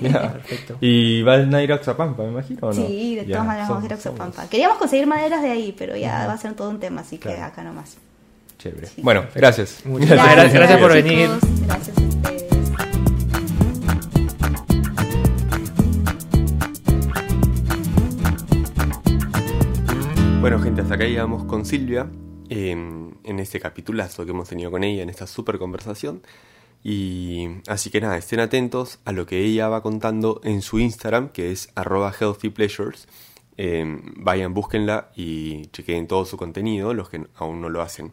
Ya. 0.00 0.32
Perfecto. 0.32 0.76
Y 0.80 1.22
van 1.22 1.54
a 1.54 1.62
ir 1.62 1.70
a 1.70 1.74
Oxapampa, 1.74 2.22
me 2.22 2.30
imagino, 2.30 2.60
¿o 2.62 2.66
no? 2.72 2.72
Sí, 2.72 3.16
de 3.16 3.26
Ya, 3.26 3.32
todas 3.34 3.46
maneras 3.46 3.68
vamos 3.68 3.82
a 3.82 3.86
ir 3.88 3.92
a 3.92 3.96
somos, 3.96 4.06
Oxapampa. 4.14 4.36
somos. 4.36 4.50
Queríamos 4.50 4.78
conseguir 4.78 5.06
maderas 5.06 5.42
de 5.42 5.50
ahí, 5.50 5.74
pero 5.76 5.96
ya 5.96 6.26
va 6.26 6.32
a 6.32 6.38
ser 6.38 6.54
todo 6.54 6.70
un 6.70 6.80
tema, 6.80 7.02
así 7.02 7.18
que 7.18 7.28
Claro. 7.28 7.44
acá 7.44 7.62
nomás. 7.62 7.98
Chévere. 8.64 8.86
Sí. 8.86 9.02
Bueno, 9.02 9.26
gracias. 9.34 9.84
Muchas 9.84 10.08
gracias, 10.08 10.54
gracias 10.54 10.80
por 10.80 10.94
venir. 10.94 11.28
Gracias. 11.66 11.96
Bueno, 20.40 20.58
gente, 20.60 20.80
hasta 20.80 20.94
acá 20.94 21.04
llegamos 21.04 21.44
con 21.44 21.66
Silvia 21.66 22.08
eh, 22.48 22.70
en 22.70 23.38
este 23.38 23.60
capitulazo 23.60 24.24
que 24.24 24.30
hemos 24.30 24.48
tenido 24.48 24.70
con 24.70 24.82
ella, 24.82 25.02
en 25.02 25.10
esta 25.10 25.26
super 25.26 25.58
conversación. 25.58 26.22
Y 26.82 27.48
así 27.66 27.90
que 27.90 28.00
nada, 28.00 28.16
estén 28.16 28.40
atentos 28.40 28.98
a 29.04 29.12
lo 29.12 29.26
que 29.26 29.40
ella 29.40 29.68
va 29.68 29.82
contando 29.82 30.40
en 30.42 30.62
su 30.62 30.78
Instagram, 30.78 31.28
que 31.28 31.52
es 31.52 31.68
arroba 31.74 32.14
healthypleasures. 32.18 33.08
Eh, 33.58 33.84
vayan, 34.16 34.54
búsquenla 34.54 35.10
y 35.14 35.66
chequeen 35.66 36.06
todo 36.06 36.24
su 36.24 36.38
contenido, 36.38 36.94
los 36.94 37.10
que 37.10 37.26
aún 37.36 37.60
no 37.60 37.68
lo 37.68 37.82
hacen. 37.82 38.12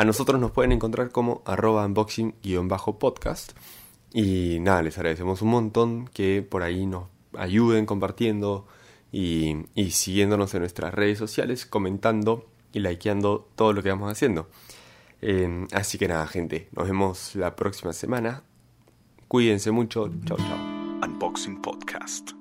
A 0.00 0.04
nosotros 0.06 0.40
nos 0.40 0.50
pueden 0.50 0.72
encontrar 0.72 1.10
como 1.10 1.42
arroba 1.44 1.84
unboxing-podcast. 1.84 3.52
Y 4.14 4.56
nada, 4.60 4.80
les 4.80 4.96
agradecemos 4.96 5.42
un 5.42 5.50
montón 5.50 6.08
que 6.14 6.40
por 6.40 6.62
ahí 6.62 6.86
nos 6.86 7.08
ayuden 7.36 7.84
compartiendo 7.84 8.66
y, 9.12 9.56
siguiéndonos 9.90 10.54
en 10.54 10.60
nuestras 10.60 10.94
redes 10.94 11.18
sociales, 11.18 11.66
comentando 11.66 12.48
y 12.72 12.80
likeando 12.80 13.46
todo 13.56 13.74
lo 13.74 13.82
que 13.82 13.90
vamos 13.90 14.10
haciendo. 14.10 14.48
Eh, 15.20 15.66
así 15.72 15.98
que 15.98 16.08
nada, 16.08 16.26
gente, 16.26 16.70
nos 16.72 16.86
vemos 16.86 17.36
la 17.36 17.54
próxima 17.54 17.92
semana. 17.92 18.42
Cuídense 19.28 19.70
mucho. 19.70 20.10
Chao, 20.24 20.38
chao. 20.38 20.58
Unboxing 21.02 21.60
Podcast. 21.60 22.39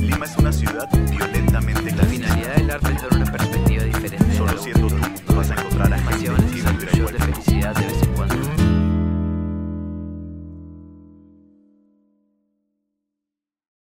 Lima 0.00 0.24
es 0.24 0.36
una 0.36 0.52
ciudad 0.52 0.88
violentamente 1.10 1.92
La 1.92 2.04
finalidad 2.04 2.54
del 2.56 2.70
arte 2.70 2.92
es 2.92 3.02
dar 3.02 3.14
una 3.14 3.32
perspectiva 3.32 3.84
diferente. 3.84 4.36
Solo 4.36 4.58
siendo 4.58 4.88
tú 4.88 5.34
vas 5.34 5.50
a 5.50 5.54
encontrar 5.54 5.92
a 5.92 5.98
gente 5.98 6.86
que 6.86 7.02
de 7.12 7.18
felicidad, 7.18 7.74
de 7.74 7.93